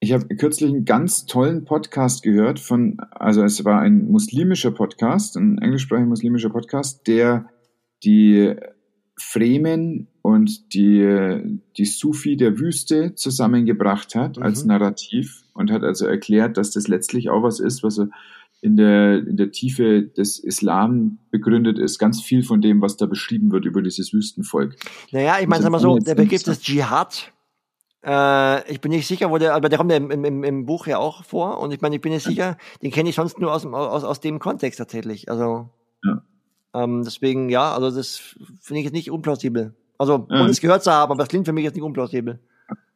Ich 0.00 0.12
habe 0.12 0.26
kürzlich 0.36 0.70
einen 0.70 0.84
ganz 0.84 1.26
tollen 1.26 1.64
Podcast 1.64 2.22
gehört 2.22 2.60
von, 2.60 2.98
also 3.10 3.42
es 3.42 3.64
war 3.64 3.80
ein 3.80 4.08
muslimischer 4.10 4.70
Podcast, 4.70 5.36
ein 5.36 5.58
englischsprachiger 5.58 6.06
muslimischer 6.06 6.50
Podcast, 6.50 7.06
der 7.08 7.48
die 8.04 8.54
Fremen 9.16 10.06
und 10.22 10.72
die, 10.72 11.60
die 11.76 11.84
Sufi 11.84 12.36
der 12.36 12.60
Wüste 12.60 13.16
zusammengebracht 13.16 14.14
hat 14.14 14.36
mhm. 14.36 14.44
als 14.44 14.64
Narrativ 14.64 15.42
und 15.52 15.72
hat 15.72 15.82
also 15.82 16.06
erklärt, 16.06 16.56
dass 16.56 16.70
das 16.70 16.86
letztlich 16.86 17.28
auch 17.28 17.42
was 17.42 17.58
ist, 17.58 17.82
was 17.82 18.00
in 18.60 18.76
der, 18.76 19.26
in 19.26 19.36
der 19.36 19.50
Tiefe 19.50 20.02
des 20.02 20.38
Islam 20.38 21.18
begründet 21.30 21.78
ist. 21.78 21.98
Ganz 21.98 22.22
viel 22.22 22.44
von 22.44 22.60
dem, 22.60 22.80
was 22.80 22.96
da 22.96 23.06
beschrieben 23.06 23.50
wird 23.50 23.64
über 23.64 23.82
dieses 23.82 24.12
Wüstenvolk. 24.12 24.76
Naja, 25.10 25.38
ich 25.40 25.48
meine, 25.48 25.62
sag 25.62 25.72
mal 25.72 25.80
so, 25.80 25.98
der 25.98 26.14
Begriff 26.14 26.44
des 26.44 26.60
Dschihad, 26.60 27.32
äh, 28.04 28.70
ich 28.70 28.80
bin 28.80 28.92
nicht 28.92 29.06
sicher, 29.06 29.30
wo 29.30 29.38
der, 29.38 29.54
aber 29.54 29.68
der 29.68 29.78
kommt 29.78 29.90
ja 29.90 29.96
im, 29.96 30.10
im, 30.10 30.44
im 30.44 30.66
Buch 30.66 30.86
ja 30.86 30.98
auch 30.98 31.24
vor. 31.24 31.58
Und 31.58 31.72
ich 31.72 31.80
meine, 31.80 31.96
ich 31.96 32.02
bin 32.02 32.12
nicht 32.12 32.24
sicher, 32.24 32.56
den 32.82 32.90
kenne 32.90 33.08
ich 33.08 33.16
sonst 33.16 33.38
nur 33.38 33.52
aus, 33.52 33.66
aus, 33.66 34.04
aus 34.04 34.20
dem 34.20 34.38
Kontext 34.38 34.78
tatsächlich. 34.78 35.30
Also 35.30 35.70
ja. 36.04 36.22
ähm, 36.74 37.02
deswegen, 37.04 37.48
ja, 37.48 37.74
also 37.74 37.90
das 37.90 38.16
finde 38.60 38.80
ich 38.80 38.84
jetzt 38.84 38.94
nicht 38.94 39.10
unplausibel. 39.10 39.74
Also, 39.98 40.26
ja. 40.30 40.40
ohne 40.40 40.50
es 40.50 40.60
gehört 40.60 40.84
zu 40.84 40.92
haben, 40.92 41.10
aber 41.10 41.22
das 41.22 41.28
klingt 41.28 41.46
für 41.46 41.52
mich 41.52 41.64
jetzt 41.64 41.74
nicht 41.74 41.82
unplausibel. 41.82 42.38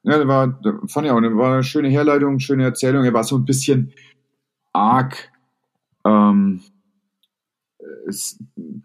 Ja, 0.04 0.18
der 0.18 0.28
war, 0.28 0.48
der 0.48 0.80
fand 0.86 1.06
ich 1.06 1.12
auch, 1.12 1.20
das 1.20 1.34
war 1.34 1.54
eine 1.54 1.64
schöne 1.64 1.88
Herleitung, 1.88 2.38
schöne 2.38 2.64
Erzählung. 2.64 3.04
Er 3.04 3.12
war 3.12 3.24
so 3.24 3.36
ein 3.36 3.44
bisschen 3.44 3.92
arg, 4.72 5.30
ähm, 6.04 6.60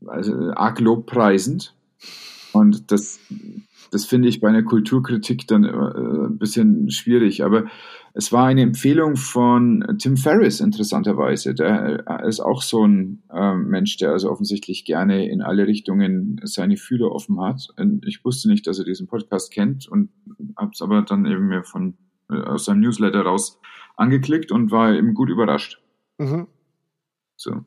also 0.07 0.51
arg 0.55 0.79
lobpreisend. 0.79 1.75
Und 2.57 2.91
das 2.91 3.19
das 3.91 4.05
finde 4.05 4.27
ich 4.27 4.39
bei 4.39 4.49
einer 4.49 4.63
Kulturkritik 4.63 5.47
dann 5.47 5.63
äh, 5.63 5.69
ein 5.69 6.37
bisschen 6.37 6.89
schwierig. 6.91 7.43
Aber 7.43 7.65
es 8.13 8.31
war 8.31 8.45
eine 8.45 8.61
Empfehlung 8.61 9.15
von 9.15 9.97
Tim 9.99 10.17
Ferriss, 10.17 10.59
interessanterweise. 10.59 11.53
Der 11.53 12.23
ist 12.25 12.39
auch 12.39 12.61
so 12.61 12.85
ein 12.85 13.23
äh, 13.31 13.53
Mensch, 13.53 13.97
der 13.97 14.11
also 14.11 14.31
offensichtlich 14.31 14.85
gerne 14.85 15.29
in 15.29 15.41
alle 15.41 15.67
Richtungen 15.67 16.39
seine 16.43 16.77
Fühler 16.77 17.11
offen 17.11 17.39
hat. 17.39 17.67
Und 17.77 18.05
ich 18.05 18.23
wusste 18.25 18.49
nicht, 18.49 18.67
dass 18.67 18.79
er 18.79 18.85
diesen 18.85 19.07
Podcast 19.07 19.51
kennt 19.51 19.87
und 19.87 20.09
habe 20.57 20.71
es 20.73 20.81
aber 20.81 21.01
dann 21.03 21.25
eben 21.25 21.47
mir 21.47 21.63
von 21.63 21.97
äh, 22.29 22.35
aus 22.35 22.65
seinem 22.65 22.81
Newsletter 22.81 23.21
raus 23.21 23.59
angeklickt 23.95 24.51
und 24.51 24.71
war 24.71 24.93
eben 24.93 25.13
gut 25.13 25.29
überrascht. 25.29 25.79
Mhm. 26.17 26.47
So. 27.35 27.63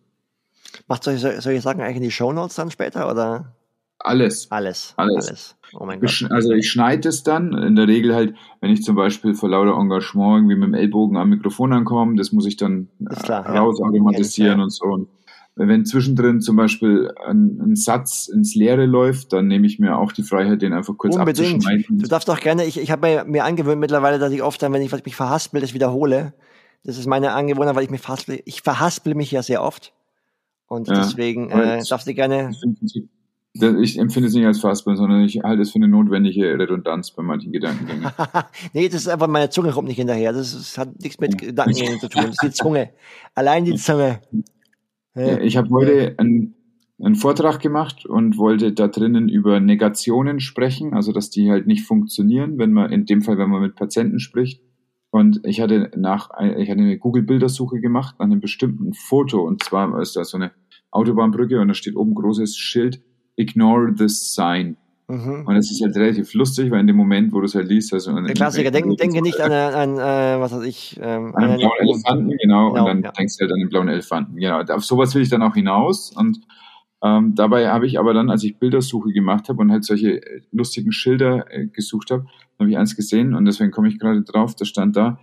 Macht 0.88 1.04
solche, 1.04 1.40
solche 1.40 1.60
Sachen 1.60 1.80
eigentlich 1.80 1.96
in 1.96 2.02
die 2.02 2.10
Shownotes 2.10 2.56
dann 2.56 2.70
später 2.70 3.10
oder? 3.10 3.54
Alles. 4.00 4.50
Alles. 4.50 4.94
Alles. 4.96 5.28
alles. 5.28 5.56
Oh 5.72 5.84
mein 5.84 6.00
Gott. 6.00 6.26
Also 6.30 6.52
ich 6.52 6.70
schneide 6.70 7.08
es 7.08 7.22
dann, 7.22 7.52
in 7.52 7.76
der 7.76 7.86
Regel 7.86 8.14
halt, 8.14 8.34
wenn 8.60 8.70
ich 8.70 8.82
zum 8.82 8.96
Beispiel 8.96 9.34
vor 9.34 9.50
lauter 9.50 9.78
Engagement 9.78 10.38
irgendwie 10.38 10.56
mit 10.56 10.68
dem 10.68 10.74
Ellbogen 10.74 11.16
am 11.16 11.28
Mikrofon 11.28 11.72
ankomme, 11.72 12.16
das 12.16 12.32
muss 12.32 12.46
ich 12.46 12.56
dann 12.56 12.88
klar, 13.22 13.46
raus 13.46 13.78
ja. 13.78 13.86
automatisieren 13.86 14.58
ja. 14.58 14.64
und 14.64 14.70
so. 14.70 14.86
Und 14.86 15.08
wenn 15.56 15.84
zwischendrin 15.84 16.40
zum 16.40 16.56
Beispiel 16.56 17.12
ein, 17.26 17.60
ein, 17.60 17.76
Satz 17.76 18.28
ins 18.28 18.54
Leere 18.54 18.86
läuft, 18.86 19.32
dann 19.32 19.46
nehme 19.46 19.66
ich 19.66 19.78
mir 19.78 19.98
auch 19.98 20.12
die 20.12 20.22
Freiheit, 20.22 20.62
den 20.62 20.72
einfach 20.72 20.96
kurz 20.96 21.16
Unbedingt. 21.16 21.56
abzuschneiden. 21.56 21.98
Du 21.98 22.08
darfst 22.08 22.30
auch 22.30 22.40
gerne, 22.40 22.64
ich, 22.64 22.80
ich 22.80 22.90
habe 22.90 23.06
mir, 23.06 23.24
mir 23.24 23.44
angewöhnt 23.44 23.80
mittlerweile, 23.80 24.18
dass 24.18 24.32
ich 24.32 24.42
oft 24.42 24.62
dann, 24.62 24.72
wenn 24.72 24.82
ich 24.82 24.92
mich 25.04 25.16
verhaspel, 25.16 25.60
das 25.60 25.74
wiederhole. 25.74 26.32
Das 26.84 26.96
ist 26.96 27.06
meine 27.06 27.32
Angewohnheit, 27.32 27.74
weil 27.76 27.84
ich 27.84 27.90
mich 27.90 28.00
verhaspel. 28.00 28.40
Ich 28.46 28.62
verhaspel 28.62 29.14
mich 29.14 29.30
ja 29.30 29.42
sehr 29.42 29.62
oft. 29.62 29.92
Und 30.66 30.88
ja, 30.88 30.94
deswegen 30.94 31.50
äh, 31.50 31.82
darfst 31.86 32.06
du 32.06 32.14
gerne. 32.14 32.52
Ich 33.52 33.98
empfinde 33.98 34.28
es 34.28 34.34
nicht 34.34 34.46
als 34.46 34.60
Fassbar, 34.60 34.96
sondern 34.96 35.24
ich 35.24 35.40
halte 35.42 35.62
es 35.62 35.72
für 35.72 35.76
eine 35.76 35.88
notwendige 35.88 36.56
Redundanz 36.56 37.10
bei 37.10 37.22
manchen 37.22 37.50
Gedankengängen. 37.50 38.08
nee, 38.72 38.88
das 38.88 39.02
ist 39.02 39.08
einfach, 39.08 39.26
meine 39.26 39.50
Zunge 39.50 39.72
kommt 39.72 39.88
nicht 39.88 39.96
hinterher. 39.96 40.32
Das, 40.32 40.54
ist, 40.54 40.56
das 40.56 40.78
hat 40.78 41.00
nichts 41.00 41.18
mit 41.18 41.36
Gedankengängen 41.36 41.98
zu 41.98 42.08
tun. 42.08 42.22
Das 42.26 42.30
ist 42.30 42.42
die 42.42 42.50
Zunge. 42.52 42.90
Allein 43.34 43.64
die 43.64 43.74
Zunge. 43.74 44.20
Ja, 45.16 45.40
ich 45.40 45.56
habe 45.56 45.68
heute 45.70 46.14
einen, 46.18 46.54
einen 47.02 47.16
Vortrag 47.16 47.60
gemacht 47.60 48.06
und 48.06 48.38
wollte 48.38 48.72
da 48.72 48.86
drinnen 48.86 49.28
über 49.28 49.58
Negationen 49.58 50.38
sprechen, 50.38 50.94
also 50.94 51.12
dass 51.12 51.30
die 51.30 51.50
halt 51.50 51.66
nicht 51.66 51.84
funktionieren, 51.84 52.56
wenn 52.58 52.72
man, 52.72 52.92
in 52.92 53.04
dem 53.04 53.20
Fall, 53.20 53.36
wenn 53.36 53.50
man 53.50 53.62
mit 53.62 53.74
Patienten 53.74 54.20
spricht. 54.20 54.62
Und 55.10 55.40
ich 55.44 55.60
hatte 55.60 55.90
nach, 55.96 56.30
ich 56.40 56.70
hatte 56.70 56.80
eine 56.80 56.98
Google-Bildersuche 56.98 57.80
gemacht 57.80 58.14
nach 58.20 58.26
einem 58.26 58.40
bestimmten 58.40 58.94
Foto 58.94 59.42
und 59.42 59.64
zwar 59.64 60.00
ist 60.00 60.14
da 60.14 60.22
so 60.22 60.36
eine 60.36 60.52
Autobahnbrücke 60.92 61.60
und 61.60 61.66
da 61.66 61.74
steht 61.74 61.96
oben 61.96 62.14
großes 62.14 62.56
Schild, 62.56 63.02
ignore 63.40 63.94
this 63.94 64.34
sign. 64.34 64.76
Mhm. 65.08 65.44
Und 65.44 65.56
es 65.56 65.70
ist 65.72 65.82
halt 65.82 65.96
relativ 65.96 66.34
lustig, 66.34 66.70
weil 66.70 66.80
in 66.80 66.86
dem 66.86 66.96
Moment, 66.96 67.32
wo 67.32 67.40
du 67.40 67.46
es 67.46 67.54
halt 67.56 67.68
liest, 67.68 67.92
also 67.92 68.14
der 68.14 68.32
Klassiker, 68.32 68.70
denk, 68.70 68.96
denke 68.96 69.20
nicht 69.22 69.40
an, 69.40 69.50
an 69.50 69.94
äh, 69.98 70.40
was 70.40 70.52
weiß 70.52 70.62
ich, 70.62 71.00
ähm, 71.02 71.34
an 71.34 71.44
einen 71.44 71.58
blauen 71.58 71.72
Elefanten, 71.80 72.36
genau, 72.40 72.72
genau, 72.72 72.80
und 72.82 72.86
dann 72.86 73.02
ja. 73.02 73.10
denkst 73.10 73.36
du 73.36 73.42
halt 73.42 73.52
an 73.52 73.58
den 73.58 73.68
blauen 73.68 73.88
Elefanten, 73.88 74.36
genau. 74.36 74.60
Auf 74.60 74.84
sowas 74.84 75.12
will 75.16 75.22
ich 75.22 75.28
dann 75.28 75.42
auch 75.42 75.54
hinaus 75.54 76.12
und 76.16 76.38
ähm, 77.02 77.34
dabei 77.34 77.68
habe 77.70 77.86
ich 77.86 77.98
aber 77.98 78.14
dann, 78.14 78.30
als 78.30 78.44
ich 78.44 78.58
Bildersuche 78.58 79.10
gemacht 79.10 79.48
habe 79.48 79.60
und 79.62 79.72
halt 79.72 79.84
solche 79.84 80.22
äh, 80.22 80.42
lustigen 80.52 80.92
Schilder 80.92 81.46
äh, 81.50 81.66
gesucht 81.66 82.12
habe, 82.12 82.26
habe 82.60 82.70
ich 82.70 82.78
eins 82.78 82.94
gesehen 82.94 83.34
und 83.34 83.46
deswegen 83.46 83.72
komme 83.72 83.88
ich 83.88 83.98
gerade 83.98 84.22
drauf, 84.22 84.54
da 84.54 84.64
stand 84.64 84.96
da, 84.96 85.18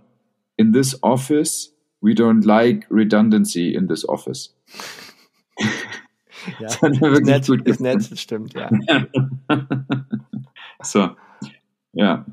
in 0.56 0.72
this 0.72 1.02
office, 1.02 1.74
we 2.02 2.12
don't 2.12 2.44
like 2.44 2.86
redundancy 2.90 3.72
in 3.72 3.88
this 3.88 4.06
office. 4.06 4.54
Ja, 6.58 6.66
das 6.66 6.82
hat 6.82 6.92
mir 6.92 7.00
wirklich 7.00 7.26
nett, 7.26 7.46
gut 7.46 7.66
ist 7.66 7.80
nett, 7.80 8.18
stimmt, 8.18 8.54
ja. 8.54 8.70
so, 10.82 11.10
ja. 11.92 12.26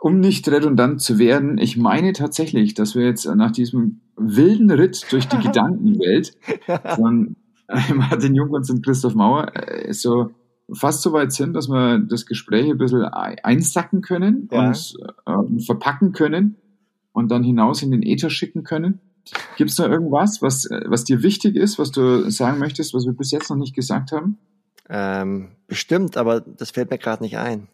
Um 0.00 0.20
nicht 0.20 0.48
redundant 0.48 1.00
zu 1.00 1.18
werden, 1.18 1.58
ich 1.58 1.76
meine 1.76 2.12
tatsächlich, 2.12 2.74
dass 2.74 2.94
wir 2.94 3.04
jetzt 3.04 3.26
nach 3.26 3.50
diesem 3.50 4.00
wilden 4.16 4.70
Ritt 4.70 5.06
durch 5.10 5.26
die 5.28 5.38
Gedankenwelt 5.42 6.36
von 6.94 7.36
Martin 7.94 8.34
Jung 8.34 8.50
und 8.50 8.84
Christoph 8.84 9.14
Mauer 9.14 9.52
äh, 9.54 9.92
so 9.92 10.30
fast 10.72 11.02
so 11.02 11.12
weit 11.12 11.32
sind, 11.32 11.54
dass 11.54 11.68
wir 11.68 11.98
das 11.98 12.26
Gespräch 12.26 12.70
ein 12.70 12.78
bisschen 12.78 13.04
einsacken 13.04 14.02
können 14.02 14.48
ja. 14.52 14.68
und 14.68 14.94
äh, 15.26 15.60
verpacken 15.64 16.12
können 16.12 16.56
und 17.12 17.30
dann 17.30 17.42
hinaus 17.42 17.82
in 17.82 17.90
den 17.90 18.02
Äther 18.02 18.30
schicken 18.30 18.64
können. 18.64 19.00
Gibt 19.56 19.70
es 19.70 19.76
da 19.76 19.86
irgendwas, 19.86 20.42
was, 20.42 20.68
was 20.86 21.04
dir 21.04 21.22
wichtig 21.22 21.56
ist, 21.56 21.78
was 21.78 21.90
du 21.90 22.30
sagen 22.30 22.58
möchtest, 22.58 22.94
was 22.94 23.04
wir 23.04 23.12
bis 23.12 23.30
jetzt 23.30 23.50
noch 23.50 23.56
nicht 23.56 23.74
gesagt 23.74 24.12
haben? 24.12 24.38
Ähm, 24.88 25.50
bestimmt, 25.66 26.16
aber 26.16 26.40
das 26.40 26.70
fällt 26.70 26.90
mir 26.90 26.98
gerade 26.98 27.22
nicht 27.22 27.36
ein. 27.36 27.68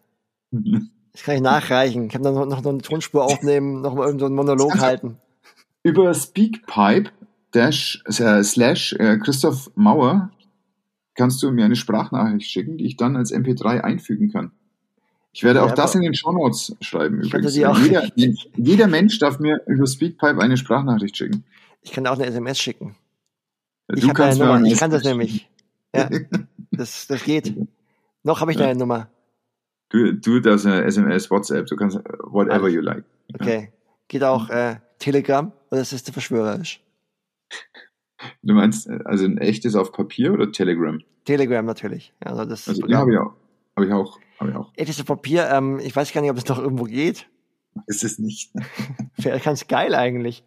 Das 0.51 1.23
kann 1.23 1.35
ich 1.35 1.41
nachreichen. 1.41 2.05
Ich 2.05 2.11
kann 2.11 2.23
dann 2.23 2.33
noch, 2.33 2.45
noch 2.45 2.65
eine 2.65 2.79
Tonspur 2.79 3.23
aufnehmen, 3.25 3.81
noch 3.81 3.95
mal 3.95 4.05
irgendeinen 4.05 4.31
so 4.31 4.35
Monolog 4.35 4.79
halten. 4.79 5.17
Über 5.83 6.13
Speakpipe 6.13 7.11
dash, 7.51 8.03
äh, 8.07 8.43
slash 8.43 8.93
äh, 8.93 9.17
Christoph 9.17 9.71
Mauer 9.75 10.31
kannst 11.15 11.41
du 11.41 11.51
mir 11.51 11.65
eine 11.65 11.77
Sprachnachricht 11.77 12.49
schicken, 12.49 12.77
die 12.77 12.85
ich 12.85 12.97
dann 12.97 13.15
als 13.15 13.33
MP3 13.33 13.81
einfügen 13.81 14.29
kann. 14.31 14.51
Ich 15.35 15.43
werde 15.43 15.63
auch 15.63 15.67
ja, 15.67 15.75
das 15.75 15.93
in 15.95 16.01
den 16.01 16.13
Shownotes 16.13 16.77
schreiben 16.79 17.21
übrigens. 17.21 17.57
Jeder, 17.57 18.07
jeder, 18.55 18.87
Mensch 18.87 19.19
darf 19.19 19.37
mir 19.37 19.61
über 19.67 19.85
Speakpipe 19.85 20.39
eine 20.39 20.55
Sprachnachricht 20.55 21.17
schicken. 21.17 21.43
Ich 21.81 21.91
kann 21.91 22.07
auch 22.07 22.13
eine 22.13 22.27
SMS 22.27 22.57
schicken. 22.57 22.95
Ja, 23.89 23.97
ich, 23.97 24.13
kannst 24.13 24.39
Nummer. 24.39 24.63
ich 24.63 24.79
kann 24.79 24.91
das 24.91 25.03
nämlich. 25.03 25.49
Ja, 25.93 26.09
das, 26.71 27.07
das 27.07 27.21
geht. 27.25 27.53
Noch 28.23 28.39
habe 28.39 28.53
ich 28.53 28.57
deine 28.57 28.79
Nummer. 28.79 29.09
Du, 29.89 30.13
du 30.13 30.39
das 30.39 30.65
eine 30.65 30.85
SMS, 30.85 31.29
WhatsApp, 31.29 31.67
du 31.67 31.75
kannst 31.75 31.97
whatever 32.23 32.69
you 32.69 32.79
like. 32.79 33.03
Okay. 33.33 33.73
Geht 34.07 34.23
auch 34.23 34.49
äh, 34.49 34.77
Telegram 34.99 35.51
oder 35.69 35.81
ist 35.81 35.91
das 35.91 36.05
zu 36.05 36.13
verschwörerisch? 36.13 36.81
Du 38.41 38.53
meinst 38.53 38.89
also 38.89 39.25
ein 39.25 39.37
echtes 39.37 39.75
auf 39.75 39.91
Papier 39.91 40.31
oder 40.31 40.49
Telegram? 40.49 41.01
Telegram 41.25 41.65
natürlich. 41.65 42.13
Also 42.21 42.45
das 42.45 42.69
also, 42.69 42.87
ja, 42.87 42.99
habe 42.99 43.11
ich 43.11 43.19
auch. 43.19 43.33
Habe 43.75 43.87
ich 43.87 43.91
auch. 43.91 44.17
Hab 44.39 44.49
ich 44.49 44.55
auch. 44.55 44.71
Auf 44.77 45.05
Papier, 45.05 45.49
ähm, 45.49 45.79
ich 45.79 45.95
weiß 45.95 46.11
gar 46.11 46.21
nicht, 46.21 46.31
ob 46.31 46.37
es 46.37 46.47
noch 46.47 46.59
irgendwo 46.59 46.83
geht. 46.85 47.27
Ist 47.87 48.03
es 48.03 48.19
nicht. 48.19 48.51
Wäre 49.17 49.39
ganz 49.39 49.67
geil 49.67 49.95
eigentlich. 49.95 50.43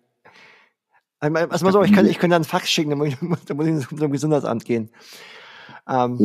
Also 1.21 1.65
mal 1.65 1.73
so, 1.73 1.83
ich 1.83 1.93
kann, 1.93 2.07
ich 2.07 2.19
kann 2.19 2.31
dann 2.31 2.43
einen 2.43 2.45
Fax 2.45 2.71
schicken, 2.71 2.91
dann 2.91 2.99
muss 2.99 3.09
ich, 3.09 3.17
dann 3.47 3.57
muss 3.57 3.67
ich 3.67 3.89
zum 3.89 4.13
Gesundheitsamt 4.13 4.65
gehen. 4.65 4.91
Ähm, 5.89 6.19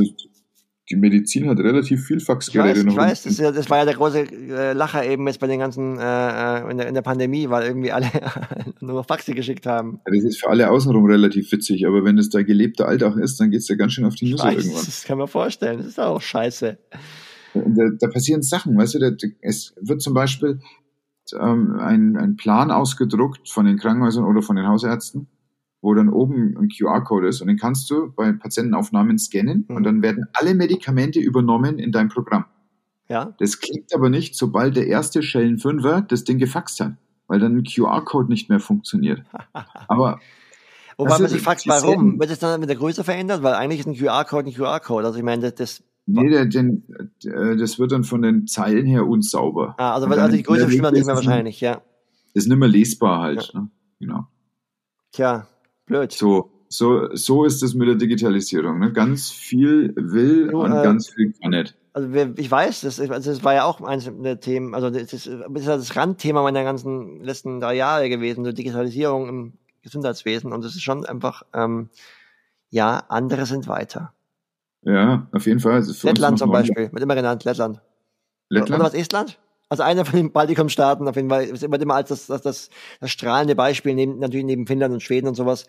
die 0.90 0.98
Medizin 0.98 1.48
hat 1.48 1.60
relativ 1.60 2.06
viel 2.06 2.20
Faxgeräte 2.20 2.82
ich 2.82 2.86
weiß. 2.86 2.92
Ich 2.92 2.98
weiß, 2.98 3.24
das, 3.24 3.38
ja, 3.38 3.52
das, 3.52 3.70
war 3.70 3.78
ja 3.80 3.86
der 3.86 3.94
große 3.94 4.20
äh, 4.20 4.74
Lacher 4.74 5.06
eben 5.06 5.26
jetzt 5.28 5.40
bei 5.40 5.48
den 5.48 5.60
ganzen, 5.60 5.98
äh, 5.98 6.60
äh 6.60 6.70
in, 6.70 6.78
der, 6.78 6.88
in 6.88 6.94
der 6.94 7.02
Pandemie, 7.02 7.50
weil 7.50 7.66
irgendwie 7.66 7.94
alle 7.94 8.12
nur 8.82 8.96
noch 8.96 9.06
Faxe 9.06 9.34
geschickt 9.34 9.66
haben. 9.66 10.02
Ja, 10.06 10.14
das 10.14 10.26
ist 10.26 10.42
für 10.42 10.50
alle 10.50 10.70
außenrum 10.70 11.06
relativ 11.06 11.52
witzig, 11.54 11.88
aber 11.88 12.04
wenn 12.04 12.18
es 12.18 12.30
da 12.30 12.44
gelebter 12.44 12.88
Alltag 12.88 13.16
ist, 13.16 13.40
dann 13.40 13.50
geht 13.50 13.62
es 13.62 13.70
ja 13.70 13.76
ganz 13.76 13.94
schön 13.94 14.04
auf 14.04 14.16
die 14.16 14.30
Nüsse 14.30 14.46
irgendwann. 14.46 14.86
Das 14.86 15.06
kann 15.06 15.18
man 15.18 15.28
vorstellen, 15.28 15.78
das 15.78 15.88
ist 15.88 16.00
auch 16.00 16.22
scheiße. 16.22 16.78
Da, 17.54 17.90
da 18.00 18.08
passieren 18.08 18.42
Sachen, 18.42 18.78
weißt 18.78 18.96
du, 18.96 19.00
da, 19.00 19.28
es 19.42 19.74
wird 19.80 20.02
zum 20.02 20.14
Beispiel 20.14 20.60
ähm, 21.40 21.78
ein, 21.80 22.18
ein 22.18 22.36
Plan 22.36 22.72
ausgedruckt 22.72 23.50
von 23.50 23.66
den 23.66 23.78
Krankenhäusern 23.78 24.26
oder 24.26 24.42
von 24.42 24.56
den 24.56 24.68
Hausärzten 24.68 25.28
wo 25.84 25.94
dann 25.94 26.10
oben 26.10 26.58
ein 26.58 26.70
QR-Code 26.70 27.28
ist 27.28 27.42
und 27.42 27.48
den 27.48 27.58
kannst 27.58 27.92
du 27.92 28.10
bei 28.10 28.32
Patientenaufnahmen 28.32 29.20
scannen 29.20 29.66
mhm. 29.68 29.76
und 29.76 29.84
dann 29.84 30.02
werden 30.02 30.26
alle 30.32 30.56
Medikamente 30.56 31.20
übernommen 31.20 31.78
in 31.78 31.92
dein 31.92 32.08
Programm. 32.08 32.46
Ja. 33.10 33.36
Das 33.38 33.60
klickt 33.60 33.94
aber 33.94 34.10
nicht, 34.10 34.34
sobald 34.34 34.78
der 34.78 34.88
erste 34.88 35.22
Schellen 35.22 35.58
5er 35.58 36.08
das 36.08 36.24
Ding 36.24 36.38
gefaxt 36.38 36.80
hat, 36.80 36.94
weil 37.28 37.42
dann 37.42 37.58
ein 37.58 37.64
QR-Code 37.66 38.30
nicht 38.30 38.50
mehr 38.50 38.62
funktioniert. 38.62 39.24
Aber 39.90 40.22
Wobei 40.96 41.20
man 41.20 41.28
sich 41.28 41.42
fragt, 41.42 41.68
warum? 41.68 42.20
Wird 42.20 42.30
es 42.30 42.40
dann 42.40 42.60
mit 42.60 42.70
der 42.70 42.78
Größe 42.78 43.04
verändert? 43.04 43.44
Weil 43.44 43.56
eigentlich 43.56 43.82
ist 43.82 43.88
ein 43.88 43.96
QR-Code 43.96 44.50
ein 44.50 44.54
QR-Code. 44.54 45.08
Also 45.08 45.18
ich 45.18 45.26
meine, 45.26 45.52
das, 45.52 45.56
das 45.56 45.84
Nee, 46.06 46.30
der, 46.30 46.46
den, 46.46 46.84
der, 47.24 47.56
das 47.56 47.80
wird 47.80 47.92
dann 47.92 48.04
von 48.04 48.22
den 48.22 48.46
Zeilen 48.48 48.86
her 48.86 49.08
unsauber. 49.08 49.76
Ah, 49.78 49.94
also, 49.94 50.08
also 50.08 50.36
die 50.36 50.44
Größe 50.44 50.70
stimmt 50.70 50.92
nicht 50.92 51.06
mehr 51.06 51.16
wahrscheinlich, 51.16 51.62
ja. 51.62 51.82
Ist 52.34 52.48
nicht 52.48 52.58
mehr 52.58 52.68
lesbar 52.68 53.22
halt. 53.22 53.52
Ja. 53.54 53.60
Ne? 53.62 53.70
Genau. 54.00 54.28
Tja, 55.12 55.48
Blöd. 55.86 56.12
So, 56.12 56.52
so, 56.68 57.16
so 57.16 57.46
ist 57.46 57.62
es 57.64 57.74
mit 57.74 57.88
der 57.88 57.96
Digitalisierung. 57.96 58.80
Ne? 58.80 58.92
Ganz 58.92 59.30
viel 59.30 59.94
will 59.96 60.48
du, 60.48 60.64
und 60.64 60.72
äh, 60.72 60.84
ganz 60.84 61.10
viel 61.10 61.34
kann 61.42 61.52
nicht. 61.52 61.76
Also 61.94 62.10
ich 62.38 62.50
weiß, 62.50 62.82
das, 62.82 63.00
also 63.00 63.32
das 63.32 63.44
war 63.44 63.54
ja 63.54 63.66
auch 63.66 63.80
eines 63.82 64.12
der 64.12 64.40
Themen, 64.40 64.74
also 64.74 64.90
das 64.90 65.14
ist, 65.14 65.28
das 65.28 65.62
ist 65.62 65.68
das 65.68 65.96
Randthema 65.96 66.42
meiner 66.42 66.64
ganzen 66.64 67.24
letzten 67.24 67.60
drei 67.60 67.76
Jahre 67.76 68.10
gewesen, 68.10 68.44
so 68.44 68.52
Digitalisierung 68.52 69.30
im 69.30 69.54
Gesundheitswesen. 69.84 70.52
Und 70.52 70.66
es 70.66 70.76
ist 70.76 70.82
schon 70.82 71.06
einfach, 71.06 71.44
ähm, 71.54 71.90
ja, 72.72 73.04
andere 73.10 73.46
sind 73.46 73.68
weiter. 73.68 74.14
Ja, 74.86 75.28
auf 75.32 75.46
jeden 75.46 75.60
Fall. 75.60 75.74
Also 75.74 76.08
Lettland 76.08 76.40
zum 76.40 76.52
Beispiel, 76.52 76.92
wird 76.92 77.04
immer 77.04 77.16
genannt, 77.16 77.44
Lettland. 77.44 77.82
Lettland? 78.50 78.82
Oder 78.82 78.90
was, 78.90 78.94
Estland? 78.94 79.40
Also 79.70 79.84
einer 79.84 80.06
von 80.06 80.18
den 80.18 80.32
Baltikum-Staaten 80.32 81.08
auf 81.08 81.16
jeden 81.16 81.30
Fall 81.30 81.46
ist 81.46 81.64
immer, 81.64 81.82
immer 81.82 81.96
als 81.96 82.10
das, 82.10 82.28
das, 82.28 82.42
das, 82.42 82.70
das 83.00 83.10
strahlende 83.10 83.56
Beispiel, 83.56 83.96
neben, 83.96 84.20
natürlich 84.20 84.46
neben 84.46 84.68
Finnland 84.68 84.94
und 84.94 85.02
Schweden 85.02 85.28
und 85.28 85.36
sowas, 85.36 85.66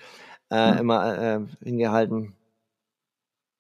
äh, 0.50 0.56
ja. 0.56 0.72
immer 0.74 1.18
äh, 1.18 1.40
hingehalten. 1.64 2.34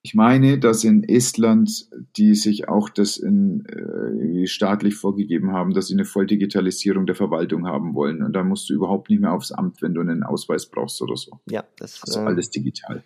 Ich 0.02 0.14
meine, 0.14 0.58
dass 0.58 0.84
in 0.84 1.02
Estland 1.02 1.88
die 2.18 2.34
sich 2.34 2.68
auch 2.68 2.90
das 2.90 3.16
in, 3.16 3.64
äh, 3.64 4.46
staatlich 4.46 4.96
vorgegeben 4.96 5.52
haben, 5.52 5.72
dass 5.72 5.86
sie 5.86 5.94
eine 5.94 6.04
Volldigitalisierung 6.04 7.06
der 7.06 7.14
Verwaltung 7.14 7.66
haben 7.66 7.94
wollen. 7.94 8.22
Und 8.22 8.34
da 8.34 8.44
musst 8.44 8.68
du 8.68 8.74
überhaupt 8.74 9.08
nicht 9.08 9.20
mehr 9.20 9.32
aufs 9.32 9.50
Amt, 9.50 9.80
wenn 9.80 9.94
du 9.94 10.02
einen 10.02 10.22
Ausweis 10.22 10.66
brauchst 10.66 11.00
oder 11.00 11.16
so. 11.16 11.40
Ja, 11.48 11.64
das 11.78 12.02
also 12.02 12.20
äh, 12.20 12.24
alles 12.24 12.50
digital. 12.50 13.02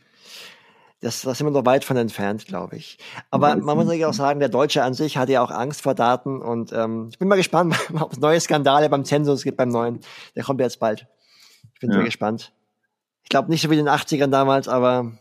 Das, 1.01 1.23
das 1.23 1.39
sind 1.39 1.47
wir 1.47 1.53
noch 1.53 1.65
weit 1.65 1.85
von 1.85 1.97
entfernt, 1.97 2.47
glaube 2.47 2.77
ich. 2.77 2.99
Aber 3.31 3.55
man 3.55 3.77
muss 3.77 3.85
natürlich 3.85 4.05
auch 4.05 4.13
sagen, 4.13 4.41
der 4.41 4.49
Deutsche 4.49 4.83
an 4.83 4.95
sich 4.95 5.17
hat 5.17 5.29
ja 5.29 5.43
auch 5.43 5.53
Angst 5.53 5.83
vor 5.83 5.95
Daten 5.95 6.43
und 6.43 6.73
ähm, 6.73 7.09
ich 7.13 7.19
bin 7.19 7.29
mal 7.29 7.37
gespannt, 7.37 7.77
ob 8.01 8.13
es 8.13 8.19
neue 8.19 8.41
Skandale 8.41 8.89
beim 8.89 9.05
Zensus 9.05 9.45
gibt 9.45 9.57
beim 9.57 9.69
neuen. 9.69 10.01
Der 10.35 10.43
kommt 10.43 10.61
jetzt 10.61 10.81
bald. 10.81 11.07
Ich 11.75 11.81
bin 11.81 11.91
ja. 11.91 11.97
sehr 11.97 12.05
gespannt. 12.05 12.53
Ich 13.23 13.29
glaube 13.29 13.49
nicht 13.49 13.63
so 13.63 13.71
wie 13.71 13.79
in 13.79 13.85
den 13.85 13.95
80ern 13.95 14.29
damals, 14.29 14.67
aber 14.67 15.13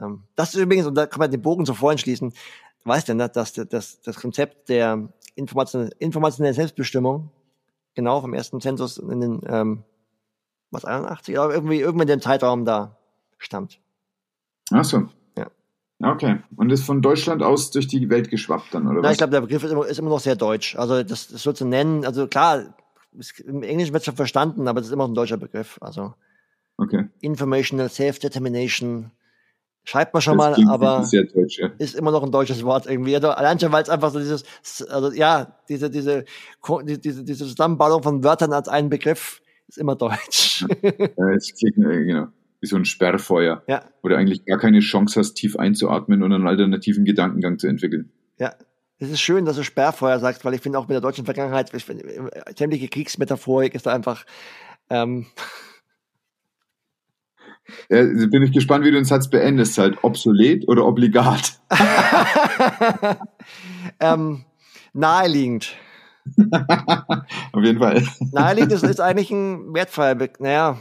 ähm, 0.00 0.24
das 0.34 0.54
ist 0.54 0.60
übrigens, 0.60 0.86
und 0.86 0.94
da 0.94 1.06
kann 1.06 1.20
man 1.20 1.30
den 1.30 1.42
Bogen 1.42 1.64
so 1.64 1.74
vorhin 1.74 1.98
schließen, 1.98 2.30
du 2.30 2.88
weißt 2.88 3.08
ja, 3.08 3.14
ne, 3.14 3.28
dass 3.28 3.52
das, 3.52 4.00
das 4.00 4.16
Konzept 4.16 4.68
der 4.68 5.08
Information, 5.36 5.90
informationellen 5.98 6.54
Selbstbestimmung 6.54 7.30
genau 7.94 8.20
vom 8.20 8.34
ersten 8.34 8.60
Zensus 8.60 8.98
in 8.98 9.20
den, 9.20 9.40
ähm, 9.48 9.84
was, 10.70 10.84
81, 10.84 11.38
aber 11.38 11.54
irgendwie, 11.54 11.80
irgendwann 11.80 12.08
in 12.08 12.18
dem 12.18 12.20
Zeitraum 12.20 12.64
da 12.64 12.96
stammt. 13.38 13.80
Ach 14.72 14.84
so. 14.84 15.08
Ja. 15.36 15.50
Okay. 16.00 16.38
Und 16.56 16.70
ist 16.70 16.84
von 16.84 17.02
Deutschland 17.02 17.42
aus 17.42 17.70
durch 17.70 17.86
die 17.86 18.08
Welt 18.10 18.30
geschwappt 18.30 18.74
dann, 18.74 18.86
oder 18.86 19.00
Na, 19.00 19.02
was? 19.04 19.12
ich 19.12 19.18
glaube, 19.18 19.32
der 19.32 19.40
Begriff 19.40 19.64
ist 19.64 19.70
immer, 19.70 19.86
ist 19.86 19.98
immer, 19.98 20.10
noch 20.10 20.20
sehr 20.20 20.36
deutsch. 20.36 20.76
Also, 20.76 21.02
das, 21.02 21.28
das 21.28 21.42
so 21.42 21.52
zu 21.52 21.64
nennen, 21.64 22.04
also 22.04 22.26
klar, 22.26 22.74
im 23.44 23.62
Englischen 23.62 23.92
wird 23.92 24.02
es 24.02 24.06
schon 24.06 24.16
verstanden, 24.16 24.68
aber 24.68 24.80
das 24.80 24.88
ist 24.88 24.92
immer 24.92 25.04
noch 25.04 25.10
ein 25.10 25.14
deutscher 25.14 25.38
Begriff. 25.38 25.78
Also, 25.80 26.14
okay. 26.76 27.08
Informational 27.20 27.88
Self-Determination 27.88 29.10
Schreibt 29.88 30.12
man 30.12 30.20
schon 30.20 30.36
das 30.36 30.58
mal, 30.58 30.68
aber 30.68 31.08
deutsch, 31.34 31.58
ja. 31.58 31.70
ist 31.78 31.94
immer 31.94 32.10
noch 32.10 32.22
ein 32.22 32.30
deutsches 32.30 32.62
Wort 32.62 32.84
irgendwie. 32.84 33.14
Also 33.14 33.30
allein 33.30 33.58
schon, 33.58 33.72
weil 33.72 33.82
es 33.82 33.88
einfach 33.88 34.10
so 34.10 34.18
dieses, 34.18 34.44
also 34.90 35.10
ja, 35.12 35.56
diese, 35.70 35.88
diese, 35.88 36.26
diese, 36.84 37.24
diese 37.24 37.46
Zusammenballung 37.46 38.02
von 38.02 38.22
Wörtern 38.22 38.52
als 38.52 38.68
einen 38.68 38.90
Begriff 38.90 39.40
ist 39.66 39.78
immer 39.78 39.96
deutsch. 39.96 40.66
Ja, 40.82 41.30
es 41.30 41.54
klingt 41.54 41.78
äh, 41.78 42.04
genau, 42.04 42.26
wie 42.60 42.66
so 42.66 42.76
ein 42.76 42.84
Sperrfeuer, 42.84 43.62
ja. 43.66 43.84
wo 44.02 44.08
du 44.08 44.16
eigentlich 44.16 44.44
gar 44.44 44.58
keine 44.58 44.80
Chance 44.80 45.20
hast, 45.20 45.34
tief 45.34 45.56
einzuatmen 45.56 46.22
und 46.22 46.32
einen 46.32 46.46
alternativen 46.46 47.04
Gedankengang 47.04 47.58
zu 47.58 47.66
entwickeln. 47.66 48.10
Ja, 48.38 48.54
es 48.98 49.10
ist 49.10 49.20
schön, 49.20 49.44
dass 49.44 49.56
du 49.56 49.62
Sperrfeuer 49.62 50.18
sagst, 50.18 50.44
weil 50.44 50.54
ich 50.54 50.60
finde 50.60 50.78
auch 50.78 50.88
mit 50.88 50.94
der 50.94 51.00
deutschen 51.00 51.24
Vergangenheit, 51.24 51.70
sämtliche 51.70 52.88
Kriegsmetaphorik 52.88 53.74
ist 53.74 53.86
da 53.86 53.94
einfach 53.94 54.24
ähm, 54.90 55.26
ja, 57.90 58.02
bin 58.02 58.42
ich 58.42 58.52
gespannt, 58.52 58.84
wie 58.84 58.90
du 58.90 58.96
den 58.96 59.04
Satz 59.04 59.28
beendest. 59.28 59.78
Halt 59.78 60.02
obsolet 60.02 60.66
oder 60.68 60.86
obligat? 60.86 61.60
ähm, 64.00 64.44
naheliegend. 64.92 65.74
Auf 67.52 67.62
jeden 67.62 67.78
Fall. 67.78 68.06
Naheliegend 68.32 68.72
ist, 68.72 68.84
ist 68.84 69.00
eigentlich 69.00 69.30
ein 69.30 69.74
wertvoller. 69.74 70.16
Naja. 70.38 70.78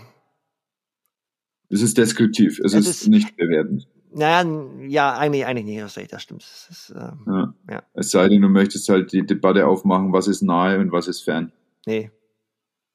Es 1.70 1.82
ist 1.82 1.98
deskriptiv, 1.98 2.60
es, 2.60 2.74
es 2.74 2.88
ist, 2.88 3.02
ist, 3.02 3.08
nicht 3.10 3.36
bewertend. 3.36 3.88
Naja, 4.14 4.50
ja, 4.88 5.18
eigentlich, 5.18 5.46
eigentlich 5.46 5.66
nicht, 5.66 6.14
das 6.14 6.22
stimmt. 6.22 6.42
Das 6.42 6.68
ist, 6.70 6.94
ähm, 6.96 7.20
ja. 7.28 7.54
ja. 7.70 7.84
Es 7.94 8.12
sei 8.12 8.30
denn, 8.30 8.42
du 8.42 8.50
möchtest 8.50 8.88
halt 8.90 9.12
die 9.12 9.26
Debatte 9.26 9.68
aufmachen, 9.68 10.14
was 10.14 10.28
ist 10.28 10.42
nahe 10.42 10.80
und 10.80 10.92
was 10.92 11.08
ist 11.08 11.22
fern. 11.22 11.52
Nee. 11.86 12.10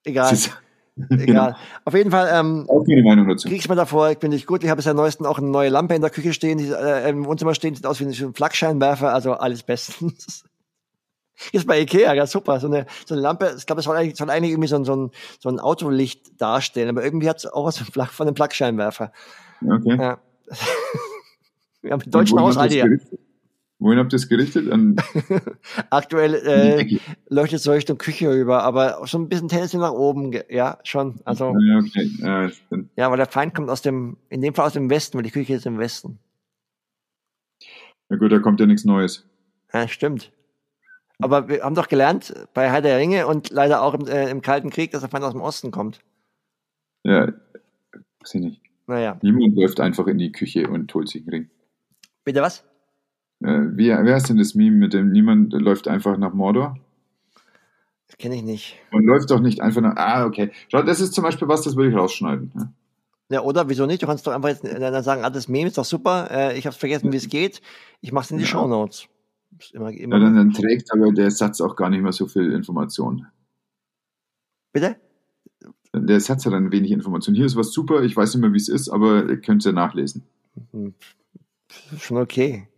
Egal. 0.05 0.37
Egal. 1.11 1.27
Genau. 1.27 1.53
Auf 1.85 1.95
jeden 1.95 2.11
Fall 2.11 2.29
ähm, 2.33 2.67
auch 2.69 2.87
meine 2.87 3.03
Meinung 3.03 3.29
dazu. 3.29 3.49
Krieg's 3.49 3.69
mal 3.69 3.75
davor, 3.75 4.11
ich 4.11 4.19
bin 4.19 4.31
nicht 4.31 4.47
gut. 4.47 4.63
Ich 4.63 4.71
habe 4.71 4.83
seit 4.83 4.95
neuestem 4.95 5.27
auch 5.27 5.39
eine 5.39 5.49
neue 5.49 5.71
Lampe 5.71 5.95
in 5.95 6.03
der 6.03 6.11
Küche 6.11 6.35
stehen, 6.35 6.59
die, 6.59 6.71
äh, 6.71 7.09
im 7.09 7.25
Wohnzimmer 7.25 7.55
stehen, 7.55 7.75
sieht 7.75 7.87
aus 7.87 8.01
wie 8.01 8.05
ein 8.05 8.35
Flakscheinwerfer, 8.35 9.13
also 9.13 9.33
alles 9.33 9.63
bestens. 9.63 10.45
Ist 11.53 11.67
bei 11.67 11.81
Ikea, 11.81 12.15
ja 12.15 12.27
super. 12.27 12.61
So 12.61 12.67
eine, 12.67 12.87
so 13.07 13.15
eine 13.15 13.23
Lampe, 13.23 13.55
ich 13.57 13.67
glaube, 13.67 13.81
es 13.81 13.85
soll 13.85 13.97
eigentlich, 13.97 14.17
soll 14.17 14.31
eigentlich 14.31 14.53
irgendwie 14.53 14.69
so 14.69 14.77
ein, 14.77 14.85
so 14.85 14.97
ein, 14.97 15.11
so 15.39 15.49
ein 15.49 15.61
Autolicht 15.61 16.41
darstellen, 16.41 16.89
aber 16.89 17.05
irgendwie 17.05 17.29
hat 17.29 17.39
es 17.39 17.47
auch 17.47 17.67
was 17.67 17.79
von 17.79 18.27
einem 18.27 18.37
Flakscheinwerfer. 18.37 19.13
Okay. 19.65 19.97
Ja. 19.97 20.19
Wir 21.83 21.93
haben 21.93 22.03
einen 22.03 22.11
deutschen 22.11 22.39
Haushalt 22.39 22.73
hier. 22.73 22.99
Wohin 23.83 23.99
habt 23.99 24.13
ihr 24.13 24.17
es 24.17 24.29
gerichtet? 24.29 24.71
An 24.71 24.95
Aktuell 25.91 26.35
äh, 26.35 26.99
leuchtet 27.29 27.59
es 27.59 27.65
so 27.65 27.73
Richtung 27.73 27.99
Küche 27.99 28.31
rüber, 28.31 28.63
aber 28.63 29.05
schon 29.09 29.23
ein 29.23 29.29
bisschen 29.29 29.49
tendenziell 29.49 29.83
nach 29.83 29.91
oben, 29.91 30.33
ja, 30.49 30.79
schon. 30.85 31.21
Also, 31.25 31.53
ja, 31.59 31.79
okay. 31.79 32.11
ja, 32.19 32.51
ja, 32.97 33.11
weil 33.11 33.17
der 33.17 33.27
Feind 33.27 33.55
kommt 33.55 33.69
aus 33.71 33.83
dem, 33.83 34.19
in 34.29 34.41
dem 34.41 34.55
Fall 34.55 34.67
aus 34.67 34.75
dem 34.75 34.89
Westen, 34.89 35.17
weil 35.17 35.25
die 35.25 35.33
Küche 35.33 35.55
ist 35.55 35.67
im 35.67 35.79
Westen. 35.79 36.21
Ja 38.09 38.19
gut, 38.19 38.31
da 38.31 38.39
kommt 38.39 38.61
ja 38.61 38.67
nichts 38.67 38.85
Neues. 38.85 39.27
Ja, 39.73 39.89
stimmt. 39.89 40.31
Aber 41.19 41.49
wir 41.49 41.63
haben 41.63 41.75
doch 41.75 41.89
gelernt 41.89 42.35
bei 42.55 42.71
Herr 42.71 42.83
der 42.83 42.99
Ringe 42.99 43.27
und 43.27 43.51
leider 43.51 43.83
auch 43.83 43.95
im, 43.95 44.07
äh, 44.07 44.31
im 44.31 44.43
Kalten 44.43 44.71
Krieg, 44.71 44.91
dass 44.91 45.03
der 45.03 45.11
Feind 45.11 45.25
aus 45.25 45.33
dem 45.33 45.41
Osten 45.41 45.71
kommt. 45.71 46.01
Ja, 47.05 47.29
weiß 48.21 48.35
ich 48.35 48.41
nicht. 48.41 48.61
Naja. 48.87 49.19
Niemand 49.23 49.57
läuft 49.57 49.81
einfach 49.81 50.07
in 50.07 50.19
die 50.19 50.33
Küche 50.33 50.69
und 50.69 50.93
holt 50.95 51.09
sich 51.09 51.23
einen 51.23 51.31
Ring. 51.31 51.51
Bitte 52.25 52.43
was? 52.43 52.65
Äh, 53.41 53.61
wie, 53.75 53.89
wer 53.89 54.17
ist 54.17 54.29
denn 54.29 54.39
das 54.39 54.55
Meme 54.55 54.77
mit 54.77 54.93
dem 54.93 55.11
niemand 55.11 55.53
läuft 55.53 55.89
einfach 55.89 56.17
nach 56.17 56.33
Mordor? 56.33 56.77
Das 58.07 58.19
kenne 58.19 58.37
ich 58.37 58.43
nicht. 58.43 58.77
Und 58.91 59.05
läuft 59.05 59.31
doch 59.31 59.41
nicht 59.41 59.61
einfach 59.61 59.81
nach. 59.81 59.97
Ah, 59.97 60.27
okay. 60.27 60.51
Schau, 60.69 60.83
das 60.83 61.01
ist 61.01 61.15
zum 61.15 61.25
Beispiel 61.25 61.49
was, 61.49 61.63
das 61.63 61.77
würde 61.77 61.91
ich 61.91 61.97
rausschneiden. 61.97 62.53
Ja. 62.55 62.73
Ja, 63.31 63.41
oder 63.41 63.67
wieso 63.71 63.87
nicht? 63.87 64.03
Du 64.03 64.07
kannst 64.07 64.27
doch 64.27 64.33
einfach 64.33 64.51
jetzt 64.51 64.63
dann 64.63 65.03
sagen, 65.03 65.25
ah, 65.25 65.31
das 65.31 65.49
Meme 65.49 65.69
ist 65.69 65.79
doch 65.79 65.87
super, 65.87 66.29
äh, 66.31 66.59
ich 66.59 66.67
habe 66.67 66.77
vergessen, 66.77 67.13
wie 67.13 67.17
es 67.17 67.31
geht. 67.31 67.63
Ich 68.03 68.13
mache 68.13 68.27
es 68.27 68.31
in 68.31 68.37
die 68.37 68.45
ja. 68.45 68.51
Show 68.51 68.67
Notes. 68.67 69.09
Immer, 69.73 69.91
immer 69.93 70.17
ja, 70.17 70.25
dann, 70.25 70.37
dann, 70.37 70.53
trägt 70.53 70.93
aber 70.93 71.13
der 71.13 71.31
Satz 71.31 71.61
auch 71.61 71.77
gar 71.77 71.91
nicht 71.91 72.03
mehr 72.03 72.13
so 72.13 72.27
viel 72.27 72.53
Information. 72.53 73.27
Bitte? 74.73 74.97
Der 75.95 76.21
Satz 76.21 76.47
hat 76.47 76.53
dann 76.53 76.73
wenig 76.73 76.91
Information. 76.91 77.35
Hier 77.35 77.47
ist 77.47 77.57
was 77.57 77.73
super, 77.73 78.03
ich 78.03 78.17
weiß 78.17 78.35
nicht 78.35 78.43
mehr, 78.43 78.53
wie 78.53 78.59
es 78.59 78.69
ist, 78.69 78.89
aber 78.89 79.29
ihr 79.29 79.41
könnt 79.41 79.63
es 79.63 79.67
ja 79.67 79.73
nachlesen. 79.73 80.25
Hm. 80.73 80.95
Schon 81.99 82.17
okay. 82.17 82.69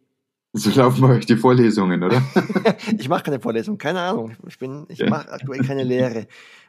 So 0.52 0.70
laufen 0.70 1.00
bei 1.00 1.16
euch 1.16 1.26
die 1.26 1.36
Vorlesungen, 1.36 2.02
oder? 2.02 2.22
ich 2.98 3.08
mache 3.08 3.24
keine 3.24 3.40
Vorlesung, 3.40 3.76
keine 3.76 4.00
Ahnung. 4.00 4.36
Ich 4.46 4.58
bin, 4.58 4.86
ich 4.88 5.00
ja. 5.00 5.10
mache 5.10 5.30
aktuell 5.32 5.60
keine 5.64 5.82
Lehre, 5.82 6.28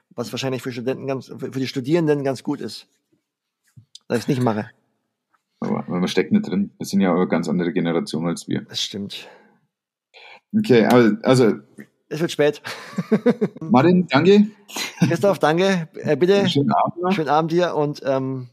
was 0.10 0.32
wahrscheinlich 0.32 0.64
für 0.64 0.72
Studenten 0.72 1.06
ganz, 1.06 1.28
für 1.28 1.52
die 1.52 1.68
Studierenden 1.68 2.24
ganz 2.24 2.42
gut 2.42 2.62
ist, 2.62 2.88
dass 4.08 4.18
ich 4.18 4.24
es 4.24 4.28
nicht 4.28 4.42
mache. 4.42 4.72
Aber 5.60 5.84
man 5.88 6.08
steckt 6.08 6.32
nicht 6.32 6.48
drin. 6.48 6.72
Wir 6.78 6.86
sind 6.86 7.02
ja 7.02 7.14
eine 7.14 7.28
ganz 7.28 7.48
andere 7.48 7.72
Generation 7.74 8.28
als 8.28 8.48
wir. 8.48 8.62
Das 8.62 8.82
stimmt. 8.82 9.28
Okay, 10.57 10.86
also. 11.23 11.53
Es 12.07 12.22
wird 12.22 12.32
spät. 12.32 12.61
Martin, 13.60 14.07
danke. 14.07 14.48
Christoph, 14.99 15.40
danke. 15.40 15.90
Äh, 15.95 16.15
bitte. 16.15 16.48
Schönen 16.48 16.72
Abend. 16.72 17.14
Schönen 17.14 17.30
Abend 17.30 17.52
dir 17.52 17.76
und 17.76 18.02
ähm, 18.06 18.48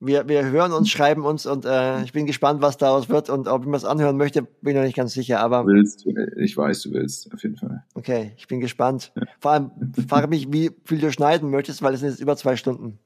wir, 0.00 0.28
wir 0.28 0.44
hören 0.44 0.72
uns, 0.72 0.90
schreiben 0.90 1.24
uns 1.24 1.46
und 1.46 1.64
äh, 1.64 2.02
ich 2.04 2.12
bin 2.12 2.26
gespannt, 2.26 2.60
was 2.60 2.76
daraus 2.76 3.08
wird 3.08 3.30
und 3.30 3.48
ob 3.48 3.62
ich 3.62 3.66
mir 3.66 3.72
das 3.72 3.84
anhören 3.84 4.16
möchte, 4.16 4.42
bin 4.42 4.70
ich 4.70 4.76
noch 4.76 4.82
nicht 4.82 4.96
ganz 4.96 5.12
sicher. 5.12 5.40
Aber 5.40 5.62
du 5.62 5.68
willst, 5.68 6.06
ich 6.36 6.56
weiß, 6.56 6.82
du 6.82 6.92
willst, 6.92 7.32
auf 7.32 7.42
jeden 7.42 7.56
Fall. 7.56 7.82
Okay, 7.94 8.32
ich 8.36 8.46
bin 8.46 8.60
gespannt. 8.60 9.12
Ja. 9.16 9.22
Vor 9.40 9.50
allem 9.52 9.70
frage 10.06 10.28
mich, 10.28 10.52
wie 10.52 10.70
viel 10.84 10.98
du 10.98 11.10
schneiden 11.10 11.50
möchtest, 11.50 11.82
weil 11.82 11.94
es 11.94 12.00
sind 12.00 12.10
jetzt 12.10 12.20
über 12.20 12.36
zwei 12.36 12.56
Stunden. 12.56 12.98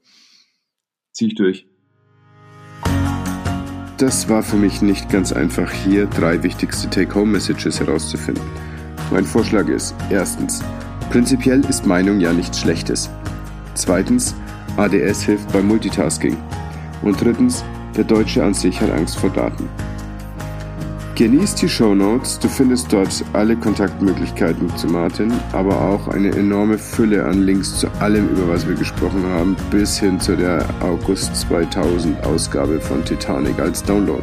Zieh 1.13 1.27
ich 1.27 1.35
durch. 1.35 1.67
Das 4.03 4.27
war 4.27 4.43
für 4.43 4.57
mich 4.57 4.81
nicht 4.81 5.07
ganz 5.07 5.31
einfach, 5.31 5.71
hier 5.71 6.07
drei 6.07 6.43
wichtigste 6.43 6.89
Take-Home-Messages 6.89 7.79
herauszufinden. 7.79 8.43
Mein 9.11 9.23
Vorschlag 9.23 9.69
ist, 9.69 9.95
erstens, 10.09 10.61
prinzipiell 11.09 11.63
ist 11.69 11.85
Meinung 11.85 12.19
ja 12.19 12.33
nichts 12.33 12.59
Schlechtes. 12.59 13.09
Zweitens, 13.75 14.35
ADS 14.75 15.21
hilft 15.21 15.53
beim 15.53 15.69
Multitasking. 15.69 16.35
Und 17.01 17.21
drittens, 17.21 17.63
der 17.95 18.03
Deutsche 18.03 18.43
an 18.43 18.53
sich 18.53 18.81
hat 18.81 18.91
Angst 18.91 19.15
vor 19.15 19.29
Daten. 19.29 19.69
Genieß 21.23 21.55
die 21.55 21.69
Show 21.69 21.95
Notes, 21.95 22.37
du 22.37 22.49
findest 22.49 22.91
dort 22.91 23.23
alle 23.31 23.55
Kontaktmöglichkeiten 23.55 24.67
zu 24.75 24.87
Martin, 24.87 25.31
aber 25.53 25.81
auch 25.81 26.09
eine 26.09 26.35
enorme 26.35 26.77
Fülle 26.77 27.23
an 27.23 27.43
Links 27.43 27.79
zu 27.79 27.87
allem, 28.01 28.27
über 28.27 28.49
was 28.49 28.67
wir 28.67 28.75
gesprochen 28.75 29.23
haben, 29.27 29.55
bis 29.71 29.97
hin 29.97 30.19
zu 30.19 30.35
der 30.35 30.65
August 30.81 31.33
2000 31.37 32.21
Ausgabe 32.25 32.77
von 32.81 33.05
Titanic 33.05 33.57
als 33.57 33.81
Download. 33.81 34.21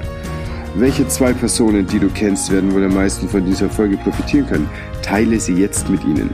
Welche 0.75 1.09
zwei 1.09 1.33
Personen, 1.33 1.87
die 1.87 1.99
du 1.99 2.11
kennst, 2.11 2.53
werden 2.53 2.71
wohl 2.75 2.85
am 2.85 2.93
meisten 2.93 3.31
von 3.31 3.47
dieser 3.47 3.71
Folge 3.71 3.97
profitieren 3.97 4.47
können? 4.47 4.69
Teile 5.01 5.41
sie 5.41 5.55
jetzt 5.55 5.89
mit 5.89 6.05
ihnen. 6.05 6.29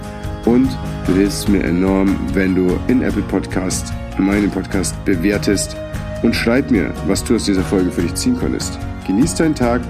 Und 0.47 0.69
du 1.07 1.13
hilfst 1.13 1.49
mir 1.49 1.63
enorm, 1.63 2.17
wenn 2.33 2.57
du 2.57 2.77
in 2.89 3.03
Apple 3.03 3.23
Podcast 3.23 3.93
meinen 4.19 4.51
Podcast 4.51 4.97
bewertest 5.05 5.77
und 6.25 6.35
schreib 6.35 6.73
mir, 6.73 6.93
was 7.07 7.23
du 7.23 7.37
aus 7.37 7.45
dieser 7.45 7.63
Folge 7.63 7.93
für 7.93 8.03
dich 8.03 8.17
ziehen 8.17 8.37
konntest. 8.37 8.81
Genieß 9.07 9.37
deinen 9.37 9.55
Tag, 9.55 9.81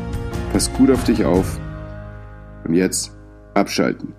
pass 0.53 0.73
gut 0.73 0.91
auf 0.91 1.05
dich 1.05 1.25
auf 1.25 1.59
und 2.65 2.75
jetzt 2.75 3.13
abschalten. 3.55 4.15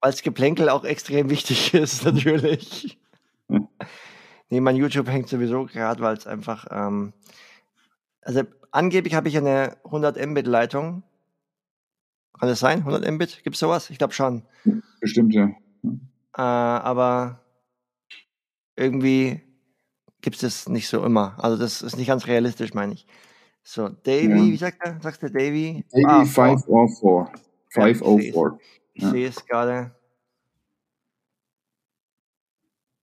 Als 0.00 0.22
Geplänkel 0.22 0.68
auch 0.68 0.84
extrem 0.84 1.30
wichtig 1.30 1.74
ist, 1.74 2.04
natürlich. 2.04 2.98
nee, 3.48 4.60
mein 4.60 4.76
YouTube 4.76 5.08
hängt 5.08 5.28
sowieso 5.28 5.66
gerade, 5.66 6.00
weil 6.00 6.16
es 6.16 6.26
einfach 6.26 6.66
ähm, 6.70 7.12
also 8.26 8.42
angeblich 8.72 9.14
habe 9.14 9.28
ich 9.28 9.36
eine 9.36 9.76
100 9.84 10.24
Mbit 10.26 10.48
Leitung. 10.48 11.04
Kann 12.38 12.48
das 12.48 12.60
sein? 12.60 12.80
100 12.80 13.10
Mbit? 13.12 13.42
Gibt 13.44 13.56
es 13.56 13.60
sowas? 13.60 13.90
Ich 13.90 13.98
glaube 13.98 14.12
schon. 14.12 14.42
Bestimmt, 15.00 15.34
ja. 15.34 15.50
Äh, 16.36 16.42
aber 16.42 17.40
irgendwie 18.76 19.40
gibt 20.20 20.36
es 20.36 20.42
das 20.42 20.68
nicht 20.68 20.88
so 20.88 21.04
immer. 21.04 21.34
Also 21.38 21.56
das 21.56 21.82
ist 21.82 21.96
nicht 21.96 22.08
ganz 22.08 22.26
realistisch, 22.26 22.74
meine 22.74 22.94
ich. 22.94 23.06
So, 23.62 23.88
Davy, 23.88 24.28
ja. 24.28 24.36
wie 24.36 24.56
sagt 24.56 24.78
er? 24.80 25.00
Sagst 25.00 25.22
du 25.22 25.30
Davy? 25.30 25.84
Davy 25.90 26.04
ah, 26.06 26.24
504. 26.24 27.32
504. 27.70 28.58
Ich 28.94 29.04
sehe 29.04 29.28
es 29.28 29.46
gerade. 29.46 29.92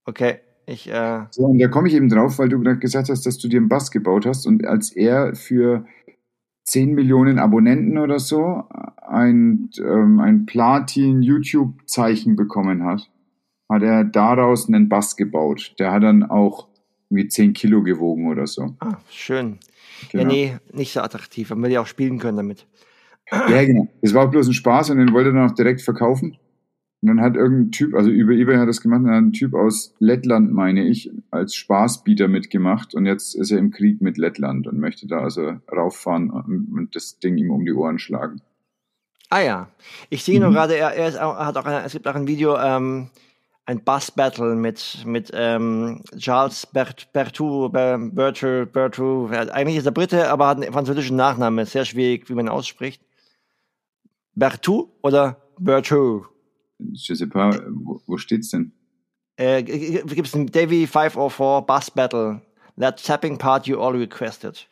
Okay, 0.06 0.40
ich. 0.66 0.88
Äh 0.88 1.26
so, 1.30 1.44
und 1.44 1.58
da 1.58 1.68
komme 1.68 1.88
ich 1.88 1.94
eben 1.94 2.08
drauf, 2.08 2.38
weil 2.38 2.48
du 2.48 2.60
gerade 2.60 2.78
gesagt 2.78 3.08
hast, 3.08 3.26
dass 3.26 3.38
du 3.38 3.48
dir 3.48 3.58
einen 3.58 3.68
Bass 3.68 3.90
gebaut 3.90 4.26
hast 4.26 4.46
und 4.46 4.66
als 4.66 4.92
er 4.92 5.34
für 5.34 5.86
10 6.64 6.94
Millionen 6.94 7.38
Abonnenten 7.38 7.98
oder 7.98 8.18
so 8.18 8.64
ein, 9.14 9.70
ähm, 9.78 10.20
ein 10.20 10.46
Platin-YouTube-Zeichen 10.46 12.36
bekommen 12.36 12.84
hat, 12.84 13.10
hat 13.70 13.82
er 13.82 14.04
daraus 14.04 14.68
einen 14.68 14.88
Bass 14.88 15.16
gebaut. 15.16 15.74
Der 15.78 15.92
hat 15.92 16.02
dann 16.02 16.22
auch 16.22 16.68
irgendwie 17.10 17.28
10 17.28 17.52
Kilo 17.52 17.82
gewogen 17.82 18.28
oder 18.28 18.46
so. 18.46 18.74
Ah, 18.80 18.98
schön. 19.10 19.58
Genau. 20.10 20.24
Ja, 20.24 20.28
nee, 20.28 20.56
nicht 20.72 20.92
so 20.92 21.00
attraktiv. 21.00 21.50
Man 21.50 21.62
will 21.62 21.72
ja 21.72 21.80
auch 21.80 21.86
spielen 21.86 22.18
können 22.18 22.36
damit. 22.36 22.66
Ja, 23.30 23.64
genau. 23.64 23.88
Es 24.02 24.12
war 24.12 24.26
auch 24.26 24.30
bloß 24.30 24.48
ein 24.48 24.54
Spaß 24.54 24.90
und 24.90 24.98
den 24.98 25.12
wollte 25.12 25.30
er 25.30 25.34
dann 25.34 25.50
auch 25.50 25.54
direkt 25.54 25.80
verkaufen. 25.80 26.36
Und 27.00 27.08
dann 27.08 27.20
hat 27.20 27.36
irgendein 27.36 27.70
Typ, 27.70 27.94
also 27.94 28.10
über 28.10 28.32
eBay 28.32 28.56
hat 28.56 28.68
das 28.68 28.80
gemacht, 28.80 29.02
dann 29.04 29.14
hat 29.14 29.22
ein 29.22 29.32
Typ 29.32 29.54
aus 29.54 29.94
Lettland, 29.98 30.52
meine 30.52 30.88
ich, 30.88 31.10
als 31.30 31.54
Spaßbieter 31.54 32.28
mitgemacht. 32.28 32.94
Und 32.94 33.04
jetzt 33.04 33.34
ist 33.34 33.50
er 33.50 33.58
im 33.58 33.70
Krieg 33.70 34.00
mit 34.00 34.16
Lettland 34.16 34.66
und 34.66 34.78
möchte 34.78 35.06
da 35.06 35.18
also 35.18 35.52
rauffahren 35.70 36.30
und 36.30 36.88
das 36.94 37.18
Ding 37.18 37.36
ihm 37.36 37.50
um 37.50 37.64
die 37.66 37.74
Ohren 37.74 37.98
schlagen. 37.98 38.40
Ah 39.30 39.40
ja, 39.40 39.68
ich 40.10 40.22
sehe 40.22 40.36
mhm. 40.38 40.44
nur 40.46 40.52
gerade, 40.52 40.76
er, 40.76 40.92
er, 40.94 41.08
ist, 41.08 41.16
er, 41.16 41.46
hat 41.46 41.56
auch 41.56 41.64
ein, 41.64 41.84
es 41.84 41.92
gibt 41.92 42.06
auch 42.06 42.14
ein 42.14 42.26
Video, 42.26 42.56
ähm, 42.58 43.10
ein 43.66 43.82
Bass-Battle 43.82 44.54
mit, 44.54 45.04
mit 45.06 45.30
ähm, 45.32 46.02
Charles 46.18 46.66
Bert, 46.66 47.12
Bertou, 47.12 47.68
Bertou, 47.70 48.66
Bertou. 48.66 49.28
Eigentlich 49.28 49.76
ist 49.76 49.86
er 49.86 49.92
Brite, 49.92 50.30
aber 50.30 50.48
hat 50.48 50.62
einen 50.62 50.72
französischen 50.72 51.16
Nachnamen. 51.16 51.64
Sehr 51.64 51.84
schwierig, 51.84 52.28
wie 52.28 52.34
man 52.34 52.48
ausspricht. 52.48 53.02
Bertou 54.34 54.92
oder 55.02 55.38
Bertou? 55.58 56.26
Je 56.78 57.14
sais 57.14 57.28
pas, 57.28 57.56
wo, 57.70 58.00
wo 58.06 58.18
steht's 58.18 58.50
denn? 58.50 58.72
Äh, 59.36 59.62
gibt 59.62 60.26
es 60.26 60.34
ein 60.34 60.46
Davy 60.46 60.86
504 60.86 61.62
Bass 61.62 61.90
Battle. 61.90 62.42
That 62.78 63.02
tapping 63.02 63.38
part 63.38 63.66
you 63.66 63.80
all 63.80 63.96
requested. 63.96 64.66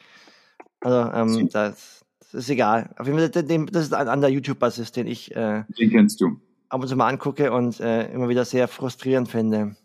Also, 0.81 1.13
ähm, 1.13 1.49
das, 1.49 2.02
ist 2.35 2.51
egal. 2.51 2.95
Auf 2.99 3.07
jeden 3.07 3.19
Fall, 3.19 3.67
das 3.67 3.85
ist 3.85 3.95
ein 3.95 4.09
anderer 4.09 4.31
YouTube-Bassist, 4.31 4.97
den 4.97 5.07
ich. 5.07 5.35
Äh, 5.35 5.65
den 5.79 5.91
kennst 5.91 6.21
du 6.21 6.41
ab 6.73 6.81
und 6.81 6.89
zu 6.89 6.97
mal 6.97 7.09
angucke 7.09 7.53
und 7.53 7.81
äh, 7.81 8.11
immer 8.13 8.31
wieder 8.31 8.47
sehr 8.47 8.67
frustrierend 8.67 9.29
finde. 9.29 9.77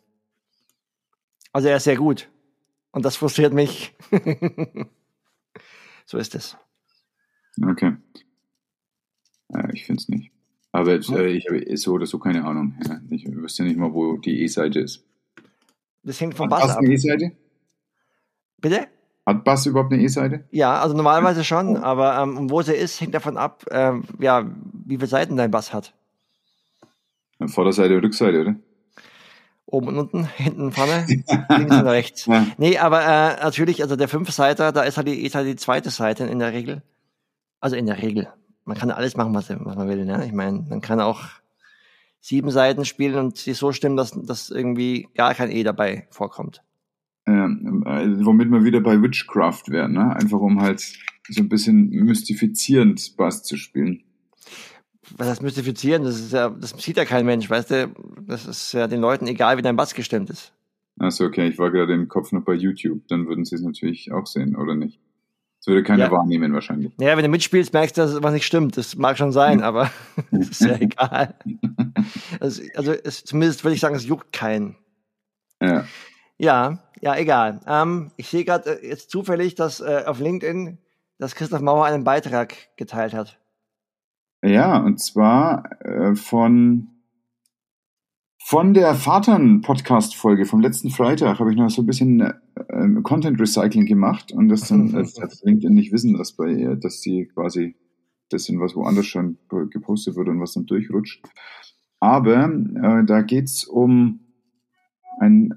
Also 1.52 1.68
er 1.68 1.78
ist 1.78 1.84
sehr 1.84 1.98
gut. 1.98 2.30
Und 2.92 3.04
das 3.04 3.18
frustriert 3.18 3.54
mich. 3.54 3.94
so 6.06 6.18
ist 6.18 6.34
es. 6.34 6.58
Okay. 7.62 7.98
Ja, 9.50 9.70
ich 9.74 9.86
finde 9.86 10.02
es 10.02 10.08
nicht. 10.08 10.32
Aber 10.72 10.94
jetzt, 10.94 11.10
äh, 11.10 11.28
ich 11.28 11.48
habe 11.50 11.76
so 11.76 11.94
oder 11.94 12.06
so 12.06 12.20
keine 12.20 12.46
Ahnung. 12.46 12.80
Ja, 12.88 13.02
ich 13.10 13.26
wüsste 13.30 13.64
nicht 13.64 13.78
mal, 13.78 13.94
wo 13.94 14.18
die 14.18 14.42
E-Seite 14.44 14.80
ist. 14.80 15.06
Das 16.04 16.22
hängt 16.22 16.36
vom 16.36 16.48
Bass 16.48 16.64
ab. 16.64 16.70
Hast 16.70 16.76
du 16.78 16.86
eine 16.86 16.94
E-Seite? 16.94 17.32
Bitte? 18.60 18.88
Hat 19.28 19.44
Bass 19.44 19.66
überhaupt 19.66 19.92
eine 19.92 20.02
E-Seite? 20.02 20.46
Ja, 20.52 20.80
also 20.80 20.96
normalerweise 20.96 21.44
schon, 21.44 21.76
aber 21.76 22.18
ähm, 22.18 22.50
wo 22.50 22.62
sie 22.62 22.74
ist, 22.74 23.02
hängt 23.02 23.14
davon 23.14 23.36
ab, 23.36 23.66
ähm, 23.72 24.06
ja, 24.20 24.50
wie 24.86 24.96
viele 24.96 25.08
Seiten 25.08 25.36
dein 25.36 25.52
Bass 25.52 25.74
hat. 25.74 25.94
Vorderseite 27.46 27.96
und 27.98 28.06
Rückseite, 28.06 28.40
oder? 28.40 28.56
Oben 29.66 29.90
und 29.90 29.98
unten, 29.98 30.24
hinten, 30.24 30.72
vorne, 30.72 31.06
links 31.10 31.30
und 31.76 31.88
rechts. 31.88 32.26
Ja. 32.26 32.48
Nee, 32.58 32.78
aber 32.78 33.02
äh, 33.02 33.44
natürlich, 33.44 33.82
also 33.84 33.98
der 33.98 34.08
Fünfseiter, 34.08 34.72
da 34.72 34.84
ist 34.84 34.96
halt, 34.96 35.10
die, 35.10 35.26
ist 35.26 35.36
halt 35.36 35.46
die 35.46 35.58
zweite 35.58 35.90
Seite 35.90 36.24
in 36.24 36.40
der 36.40 36.54
Regel. 36.54 36.82
Also 37.60 37.76
in 37.76 37.86
der 37.86 38.02
Regel. 38.02 38.30
Man 38.64 38.78
kann 38.78 38.92
alles 38.92 39.18
machen, 39.18 39.36
was, 39.36 39.50
was 39.50 39.76
man 39.76 39.90
will. 39.90 40.06
Ne? 40.06 40.26
Ich 40.26 40.32
meine, 40.32 40.66
man 40.70 40.80
kann 40.80 41.02
auch 41.02 41.26
sieben 42.22 42.50
Seiten 42.50 42.86
spielen 42.86 43.16
und 43.16 43.36
sie 43.36 43.52
so 43.52 43.74
stimmen, 43.74 43.98
dass, 43.98 44.12
dass 44.12 44.50
irgendwie 44.50 45.10
gar 45.16 45.34
kein 45.34 45.52
E 45.52 45.64
dabei 45.64 46.08
vorkommt. 46.12 46.62
Äh, 47.48 48.26
womit 48.26 48.52
wir 48.52 48.64
wieder 48.64 48.82
bei 48.82 49.02
Witchcraft 49.02 49.64
wären, 49.68 49.94
ne? 49.94 50.16
Einfach 50.16 50.40
um 50.40 50.62
halt 50.62 50.80
so 51.30 51.42
ein 51.42 51.50
bisschen 51.50 51.90
mystifizierend 51.90 53.16
Bass 53.18 53.44
zu 53.44 53.58
spielen 53.58 54.04
was 55.16 55.28
heißt 55.28 55.42
mystifizieren? 55.42 56.04
Das 56.04 56.20
ist 56.20 56.34
ja, 56.34 56.50
das 56.50 56.72
sieht 56.72 56.98
ja 56.98 57.06
kein 57.06 57.26
Mensch, 57.26 57.50
weißt 57.50 57.72
du? 57.72 57.96
Das 58.22 58.46
ist 58.46 58.74
ja 58.74 58.88
den 58.88 59.02
Leuten 59.02 59.28
egal, 59.28 59.58
wie 59.58 59.62
dein 59.62 59.76
Bass 59.76 59.94
gestimmt 59.94 60.30
ist. 60.30 60.54
Achso, 61.00 61.26
okay, 61.26 61.48
ich 61.48 61.60
war 61.60 61.72
gerade 61.72 61.94
im 61.94 62.08
Kopf 62.08 62.32
noch 62.32 62.44
bei 62.44 62.54
YouTube, 62.54 63.08
dann 63.08 63.28
würden 63.28 63.46
sie 63.46 63.56
es 63.56 63.62
natürlich 63.62 64.12
auch 64.12 64.26
sehen, 64.26 64.56
oder 64.56 64.76
nicht? 64.76 65.00
Das 65.60 65.68
würde 65.68 65.84
keiner 65.84 66.06
ja. 66.06 66.12
wahrnehmen 66.12 66.54
wahrscheinlich. 66.54 66.92
Ja, 67.00 67.16
wenn 67.16 67.24
du 67.24 67.30
mitspielst, 67.30 67.74
merkst 67.74 67.98
du, 67.98 68.02
dass 68.02 68.24
was 68.24 68.34
nicht 68.34 68.46
stimmt. 68.46 68.78
Das 68.78 68.96
mag 68.96 69.18
schon 69.18 69.32
sein, 69.32 69.62
aber 69.62 69.92
das 70.32 70.50
ist 70.50 70.62
ja 70.62 70.76
egal. 70.80 71.36
Also, 72.40 72.64
also 72.76 72.92
es, 72.92 73.24
zumindest 73.24 73.64
würde 73.64 73.76
ich 73.76 73.82
sagen, 73.82 73.96
es 73.96 74.06
juckt 74.06 74.34
keinen. 74.34 74.76
Ja. 75.62 75.86
Ja, 76.38 76.80
ja, 77.02 77.16
egal. 77.16 77.60
Ähm, 77.68 78.12
ich 78.16 78.28
sehe 78.30 78.46
gerade 78.46 78.82
äh, 78.82 78.88
jetzt 78.88 79.10
zufällig, 79.10 79.56
dass 79.56 79.80
äh, 79.80 80.04
auf 80.06 80.20
LinkedIn, 80.20 80.78
dass 81.18 81.36
Christoph 81.36 81.62
Mauer 81.62 81.86
einen 81.86 82.04
Beitrag 82.04 82.56
geteilt 82.78 83.14
hat. 83.14 83.40
Ja, 84.44 84.78
und 84.78 85.00
zwar 85.00 85.64
äh, 85.82 86.16
von, 86.16 86.90
von 88.44 88.74
der 88.74 88.94
Vatern-Podcast-Folge 88.94 90.46
vom 90.46 90.62
letzten 90.62 90.92
Freitag 90.92 91.40
habe 91.40 91.52
ich 91.52 91.58
noch 91.58 91.70
so 91.70 91.82
ein 91.82 91.88
bisschen 91.88 92.22
äh, 92.22 93.02
Content-Recycling 93.02 93.86
gemacht 93.86 94.32
und 94.32 94.50
das 94.50 94.68
dann, 94.68 94.92
das, 94.94 95.16
das 95.16 95.44
LinkedIn 95.44 95.74
nicht 95.74 95.92
wissen, 95.92 96.18
dass 96.18 96.34
bei 96.34 96.50
ihr, 96.50 96.76
dass 96.76 97.02
sie 97.02 97.26
quasi 97.34 97.76
das 98.30 98.44
sind, 98.44 98.60
was 98.60 98.76
woanders 98.76 99.06
schon 99.06 99.38
gepostet 99.72 100.16
wird 100.16 100.28
und 100.28 100.40
was 100.40 100.54
dann 100.54 100.66
durchrutscht. 100.66 101.24
Aber 102.00 102.46
äh, 102.46 103.06
da 103.06 103.22
geht's 103.22 103.64
um 103.66 104.20
ein, 105.20 105.56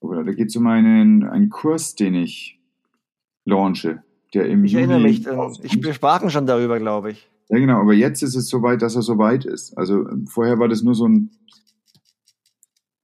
oder 0.00 0.24
da 0.24 0.32
geht's 0.32 0.56
um 0.56 0.66
einen, 0.66 1.24
einen 1.24 1.48
Kurs, 1.48 1.94
den 1.94 2.14
ich 2.14 2.60
launche, 3.44 4.02
der 4.34 4.46
im 4.46 4.64
Ich 4.64 4.72
Juli 4.72 4.84
erinnere 4.84 5.00
mich, 5.00 5.26
äh, 5.26 5.48
ich, 5.62 5.82
wir 5.82 5.94
sprachen 5.94 6.30
schon 6.30 6.46
darüber, 6.46 6.78
glaube 6.78 7.12
ich. 7.12 7.30
Ja, 7.48 7.58
genau, 7.58 7.80
aber 7.80 7.94
jetzt 7.94 8.22
ist 8.22 8.34
es 8.34 8.48
soweit, 8.48 8.82
dass 8.82 8.96
er 8.96 9.02
soweit 9.02 9.44
ist. 9.44 9.76
Also 9.78 10.04
vorher 10.28 10.58
war 10.58 10.68
das 10.68 10.82
nur 10.82 10.94
so 10.94 11.06
ein, 11.06 11.30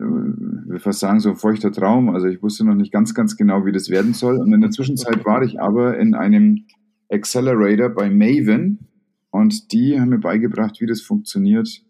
äh, 0.00 0.04
ich 0.04 0.68
will 0.68 0.80
fast 0.80 1.00
sagen, 1.00 1.20
so 1.20 1.30
ein 1.30 1.36
feuchter 1.36 1.70
Traum. 1.70 2.10
Also 2.10 2.26
ich 2.26 2.42
wusste 2.42 2.64
noch 2.64 2.74
nicht 2.74 2.92
ganz, 2.92 3.14
ganz 3.14 3.36
genau, 3.36 3.64
wie 3.64 3.72
das 3.72 3.88
werden 3.88 4.14
soll. 4.14 4.38
Und 4.38 4.52
in 4.52 4.60
der 4.60 4.70
Zwischenzeit 4.70 5.24
war 5.24 5.42
ich 5.42 5.60
aber 5.60 5.98
in 5.98 6.14
einem 6.14 6.66
Accelerator 7.10 7.90
bei 7.90 8.10
Maven 8.10 8.88
und 9.30 9.72
die 9.72 10.00
haben 10.00 10.10
mir 10.10 10.18
beigebracht, 10.18 10.80
wie 10.80 10.86
das 10.86 11.02
funktioniert, 11.02 11.82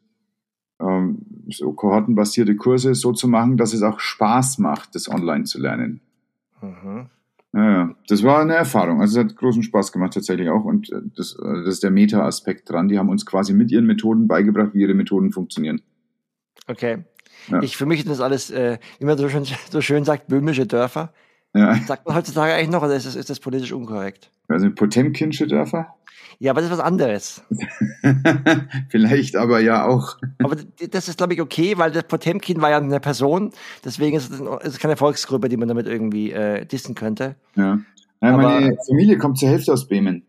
ähm, 0.80 1.24
so 1.48 1.72
kohortenbasierte 1.72 2.56
Kurse 2.56 2.94
so 2.94 3.12
zu 3.12 3.28
machen, 3.28 3.56
dass 3.56 3.72
es 3.72 3.82
auch 3.82 4.00
Spaß 4.00 4.58
macht, 4.58 4.94
das 4.94 5.08
online 5.08 5.44
zu 5.44 5.60
lernen. 5.60 6.00
Mhm. 6.60 7.08
Ja, 7.54 7.94
das 8.08 8.22
war 8.22 8.40
eine 8.40 8.54
Erfahrung. 8.54 9.02
Also 9.02 9.20
es 9.20 9.26
hat 9.26 9.36
großen 9.36 9.62
Spaß 9.62 9.92
gemacht 9.92 10.14
tatsächlich 10.14 10.48
auch. 10.48 10.64
Und 10.64 10.90
äh, 10.90 11.00
das, 11.16 11.36
äh, 11.38 11.64
das 11.64 11.74
ist 11.74 11.82
der 11.82 11.90
Meta-Aspekt 11.90 12.70
dran. 12.70 12.88
Die 12.88 12.98
haben 12.98 13.10
uns 13.10 13.26
quasi 13.26 13.52
mit 13.52 13.70
ihren 13.70 13.84
Methoden 13.84 14.26
beigebracht, 14.26 14.70
wie 14.72 14.80
ihre 14.80 14.94
Methoden 14.94 15.32
funktionieren. 15.32 15.82
Okay. 16.66 17.04
Ja. 17.48 17.62
Ich, 17.62 17.76
für 17.76 17.84
mich 17.84 18.00
ist 18.00 18.08
das 18.08 18.20
alles, 18.20 18.50
äh, 18.50 18.78
wie 18.98 19.04
man 19.04 19.18
so 19.18 19.28
schön, 19.28 19.44
so 19.70 19.80
schön 19.82 20.04
sagt, 20.04 20.28
böhmische 20.28 20.66
Dörfer. 20.66 21.12
Ja. 21.54 21.76
Sagt 21.86 22.06
man 22.06 22.16
heutzutage 22.16 22.54
eigentlich 22.54 22.70
noch, 22.70 22.82
oder 22.82 22.96
ist 22.96 23.06
das, 23.06 23.14
ist 23.14 23.28
das 23.28 23.40
politisch 23.40 23.72
unkorrekt? 23.72 24.30
Also 24.48 24.70
Potemkinsche 24.70 25.46
Dörfer? 25.46 25.94
Ja, 26.38 26.50
aber 26.50 26.60
das 26.60 26.70
ist 26.70 26.78
was 26.78 26.84
anderes. 26.84 27.42
Vielleicht, 28.88 29.36
aber 29.36 29.60
ja 29.60 29.86
auch. 29.86 30.16
aber 30.42 30.56
das 30.90 31.08
ist, 31.08 31.18
glaube 31.18 31.34
ich, 31.34 31.40
okay, 31.40 31.78
weil 31.78 31.92
das 31.92 32.04
Potemkin 32.04 32.60
war 32.60 32.70
ja 32.70 32.78
eine 32.78 33.00
Person, 33.00 33.50
deswegen 33.84 34.16
ist 34.16 34.32
es, 34.62 34.78
keine 34.78 34.96
Volksgruppe, 34.96 35.48
die 35.48 35.56
man 35.56 35.68
damit 35.68 35.86
irgendwie 35.86 36.32
äh, 36.32 36.64
dissen 36.64 36.94
könnte. 36.94 37.36
Ja. 37.54 37.78
ja 38.20 38.36
meine 38.36 38.76
Familie 38.88 39.18
kommt 39.18 39.38
zur 39.38 39.50
Hälfte 39.50 39.72
aus 39.72 39.86
Bremen. 39.86 40.24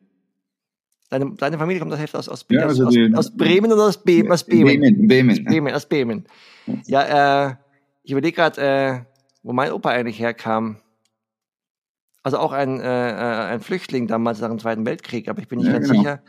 Deine, 1.09 1.31
deine 1.35 1.57
Familie 1.57 1.79
kommt 1.79 1.91
zur 1.91 1.99
Hälfte 1.99 2.19
aus, 2.19 2.27
aus, 2.27 2.45
ja, 2.49 2.63
also 2.63 2.85
aus, 2.85 2.93
die, 2.93 3.13
aus, 3.15 3.35
Bremen 3.35 3.71
oder 3.71 3.83
aus, 3.83 4.03
Be 4.03 4.25
aus 4.29 4.43
Bremen? 4.43 4.81
Bremen. 4.81 5.07
Bremen. 5.07 5.43
Bremen, 5.45 5.73
aus 5.73 5.87
Bremen. 5.87 6.25
Ja, 6.85 7.47
äh, 7.47 7.55
ich 8.03 8.11
überlege 8.11 8.35
gerade, 8.35 8.61
äh, 8.61 8.99
wo 9.41 9.53
mein 9.53 9.71
Opa 9.71 9.89
eigentlich 9.89 10.19
herkam. 10.19 10.77
Also 12.23 12.37
auch 12.37 12.53
ein, 12.53 12.79
äh, 12.79 13.09
äh, 13.11 13.51
ein 13.51 13.59
Flüchtling 13.59 14.07
damals 14.07 14.39
nach 14.39 14.47
dem 14.47 14.59
Zweiten 14.59 14.85
Weltkrieg, 14.85 15.27
aber 15.27 15.41
ich 15.41 15.49
bin 15.49 15.59
nicht 15.59 15.67
ja, 15.67 15.73
ganz 15.73 15.89
genau. 15.89 16.01
sicher. 16.01 16.21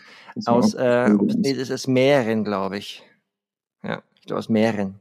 Aus, 0.46 0.74
äh, 0.74 1.08
nee, 1.08 1.54
das 1.54 1.70
ist 1.70 1.86
Mähren, 1.86 2.42
glaube 2.42 2.78
ich. 2.78 3.04
Ja, 3.84 4.02
ich 4.16 4.22
glaube 4.22 4.40
aus 4.40 4.48
Mähren. 4.48 4.96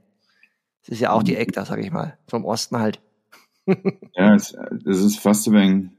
Das 0.82 0.90
ist 0.90 1.00
ja 1.00 1.12
auch 1.12 1.24
die 1.24 1.36
Eck 1.36 1.54
da, 1.54 1.66
sag 1.66 1.80
ich 1.80 1.92
mal. 1.92 2.18
Vom 2.28 2.46
Osten 2.46 2.78
halt. 2.78 3.02
ja, 4.14 4.36
es, 4.36 4.56
das 4.86 5.00
ist 5.00 5.20
fast 5.20 5.48
ein 5.48 5.54
wenig 5.54 5.90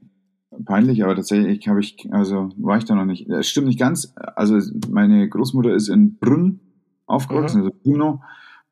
peinlich, 0.64 1.02
aber 1.02 1.16
tatsächlich 1.16 1.66
habe 1.66 1.80
ich, 1.80 1.96
also 2.12 2.50
war 2.56 2.78
ich 2.78 2.84
da 2.84 2.94
noch 2.94 3.06
nicht. 3.06 3.28
Es 3.28 3.48
stimmt 3.48 3.66
nicht 3.66 3.80
ganz. 3.80 4.14
Also 4.36 4.60
meine 4.88 5.28
Großmutter 5.28 5.74
ist 5.74 5.88
in 5.88 6.16
Brünn 6.16 6.60
aufgewachsen, 7.06 7.62
mhm. 7.62 7.66
also 7.66 7.78
Bruno. 7.82 8.22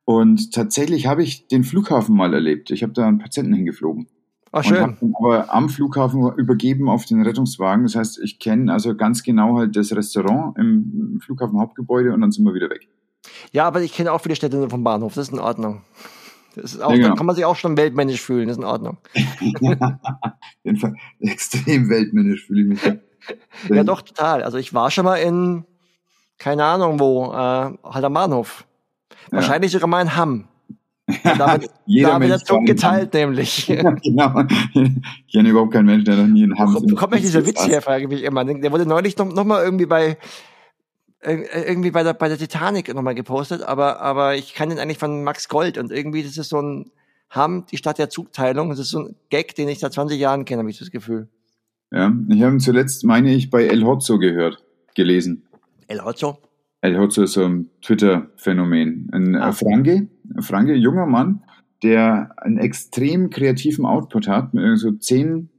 Und 0.04 0.52
tatsächlich 0.52 1.06
habe 1.06 1.22
ich 1.22 1.48
den 1.48 1.64
Flughafen 1.64 2.14
mal 2.14 2.34
erlebt. 2.34 2.70
Ich 2.70 2.82
habe 2.82 2.92
da 2.92 3.06
einen 3.06 3.18
Patienten 3.18 3.54
hingeflogen. 3.54 4.06
Ach, 4.54 4.62
schön. 4.62 4.96
Und 5.00 5.16
aber 5.16 5.52
am 5.52 5.70
Flughafen 5.70 6.30
übergeben 6.36 6.90
auf 6.90 7.06
den 7.06 7.22
Rettungswagen. 7.22 7.84
Das 7.84 7.96
heißt, 7.96 8.20
ich 8.22 8.38
kenne 8.38 8.70
also 8.70 8.94
ganz 8.94 9.22
genau 9.22 9.56
halt 9.56 9.74
das 9.76 9.92
Restaurant 9.96 10.58
im 10.58 11.20
Flughafen 11.24 11.58
Hauptgebäude 11.58 12.12
und 12.12 12.20
dann 12.20 12.30
sind 12.30 12.44
wir 12.44 12.52
wieder 12.52 12.68
weg. 12.68 12.86
Ja, 13.52 13.66
aber 13.66 13.80
ich 13.80 13.94
kenne 13.94 14.12
auch 14.12 14.20
viele 14.20 14.36
Städte 14.36 14.68
vom 14.68 14.84
Bahnhof. 14.84 15.14
Das 15.14 15.28
ist 15.28 15.32
in 15.32 15.38
Ordnung. 15.38 15.82
Das 16.54 16.74
ist 16.74 16.82
auch, 16.82 16.90
ja, 16.90 16.96
genau. 16.96 17.08
Da 17.08 17.14
kann 17.14 17.26
man 17.26 17.34
sich 17.34 17.46
auch 17.46 17.56
schon 17.56 17.78
weltmännisch 17.78 18.20
fühlen. 18.20 18.48
Das 18.48 18.58
ist 18.58 18.62
in 18.62 18.68
Ordnung. 18.68 18.98
Extrem 21.20 21.88
weltmännisch 21.88 22.46
fühle 22.46 22.74
ich 22.74 22.84
mich. 22.84 22.98
ja, 23.70 23.84
doch, 23.84 24.02
total. 24.02 24.42
Also 24.42 24.58
ich 24.58 24.74
war 24.74 24.90
schon 24.90 25.06
mal 25.06 25.16
in, 25.16 25.64
keine 26.36 26.64
Ahnung 26.64 27.00
wo, 27.00 27.32
äh, 27.32 27.36
halt 27.84 28.04
am 28.04 28.12
Bahnhof. 28.12 28.66
Wahrscheinlich 29.30 29.72
sogar 29.72 29.88
mal 29.88 30.02
in 30.02 30.14
Hamm. 30.14 30.48
Damit, 31.22 31.70
Jeder 31.86 32.18
da 32.18 32.20
wird 32.20 32.46
Zug 32.46 32.66
geteilt, 32.66 33.14
nämlich. 33.14 33.66
genau. 34.02 34.44
Ich 34.74 35.32
kenne 35.32 35.48
überhaupt 35.48 35.72
keinen 35.72 35.86
Menschen, 35.86 36.04
der 36.04 36.16
noch 36.16 36.26
nie 36.26 36.42
in 36.42 36.58
Hamm. 36.58 36.74
Wo 36.74 36.94
kommt 36.94 37.12
mir 37.12 37.20
dieser 37.20 37.46
Witz 37.46 37.66
her, 37.66 37.82
frage 37.82 38.04
ich 38.04 38.08
mich 38.08 38.22
immer. 38.22 38.44
Der 38.44 38.72
wurde 38.72 38.86
neulich 38.86 39.16
noch, 39.16 39.32
noch 39.32 39.44
mal 39.44 39.64
irgendwie 39.64 39.86
bei, 39.86 40.16
irgendwie 41.22 41.90
bei 41.90 42.02
der, 42.02 42.14
bei 42.14 42.28
der 42.28 42.38
Titanic 42.38 42.92
nochmal 42.94 43.14
gepostet, 43.14 43.62
aber, 43.62 44.00
aber 44.00 44.34
ich 44.34 44.54
kann 44.54 44.70
den 44.70 44.78
eigentlich 44.78 44.98
von 44.98 45.22
Max 45.22 45.48
Gold 45.48 45.78
und 45.78 45.92
irgendwie, 45.92 46.22
das 46.22 46.36
ist 46.36 46.48
so 46.48 46.60
ein 46.60 46.90
Hamm, 47.30 47.64
die 47.70 47.78
Stadt 47.78 47.98
der 47.98 48.10
Zugteilung. 48.10 48.68
Das 48.68 48.78
ist 48.78 48.90
so 48.90 49.00
ein 49.00 49.16
Gag, 49.30 49.54
den 49.54 49.68
ich 49.68 49.78
seit 49.78 49.92
20 49.92 50.18
Jahren 50.20 50.44
kenne, 50.44 50.60
habe 50.60 50.70
ich 50.70 50.78
das 50.78 50.90
Gefühl. 50.90 51.28
Ja, 51.90 52.12
ich 52.28 52.42
habe 52.42 52.54
ihn 52.54 52.60
zuletzt, 52.60 53.04
meine 53.04 53.32
ich, 53.32 53.50
bei 53.50 53.66
El 53.66 53.84
Hotzo 53.84 54.18
gehört, 54.18 54.62
gelesen. 54.94 55.44
El 55.88 56.04
Hotzo? 56.04 56.38
El 56.80 56.98
Hotzo 56.98 57.22
ist 57.22 57.34
so 57.34 57.44
ein 57.44 57.70
Twitter-Phänomen. 57.82 59.08
Ein 59.12 59.36
ah. 59.36 59.52
Franke, 59.52 60.08
Franke, 60.40 60.74
junger 60.74 61.06
Mann, 61.06 61.42
der 61.82 62.34
einen 62.36 62.58
extrem 62.58 63.30
kreativen 63.30 63.84
Output 63.84 64.28
hat, 64.28 64.54
mit 64.54 64.78
so 64.78 64.92
zehn 64.92 65.50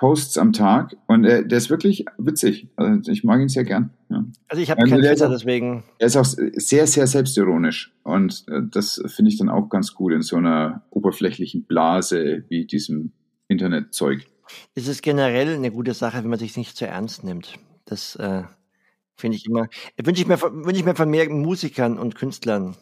Posts 0.00 0.38
am 0.38 0.54
Tag 0.54 0.96
und 1.08 1.24
äh, 1.26 1.46
der 1.46 1.58
ist 1.58 1.68
wirklich 1.68 2.06
witzig. 2.16 2.68
Also 2.76 3.12
ich 3.12 3.22
mag 3.22 3.38
ihn 3.38 3.50
sehr 3.50 3.64
gern. 3.64 3.90
Ja. 4.08 4.24
Also 4.48 4.62
ich 4.62 4.70
habe 4.70 4.80
also 4.80 4.90
keinen 4.90 5.02
Twitter, 5.02 5.28
deswegen. 5.28 5.84
Er 5.98 6.06
ist 6.06 6.16
auch 6.16 6.24
sehr, 6.24 6.86
sehr 6.86 7.06
selbstironisch 7.06 7.92
und 8.02 8.46
äh, 8.48 8.62
das 8.70 9.02
finde 9.08 9.30
ich 9.30 9.36
dann 9.36 9.50
auch 9.50 9.68
ganz 9.68 9.92
gut 9.92 10.14
in 10.14 10.22
so 10.22 10.36
einer 10.36 10.84
oberflächlichen 10.88 11.64
Blase 11.64 12.44
wie 12.48 12.64
diesem 12.64 13.12
Internetzeug. 13.48 14.26
Es 14.74 14.88
ist 14.88 15.02
generell 15.02 15.54
eine 15.54 15.70
gute 15.70 15.92
Sache, 15.92 16.22
wenn 16.22 16.30
man 16.30 16.38
sich 16.38 16.56
nicht 16.56 16.78
zu 16.78 16.86
ernst 16.86 17.22
nimmt. 17.22 17.58
Das 17.84 18.16
äh, 18.16 18.44
finde 19.16 19.36
ich 19.36 19.44
immer, 19.44 19.68
wünsche 20.02 20.22
ich, 20.22 20.26
mir, 20.26 20.40
wünsch 20.40 20.78
ich 20.78 20.84
mir 20.86 20.94
von 20.94 21.10
mehr 21.10 21.28
Musikern 21.28 21.98
und 21.98 22.14
Künstlern. 22.14 22.74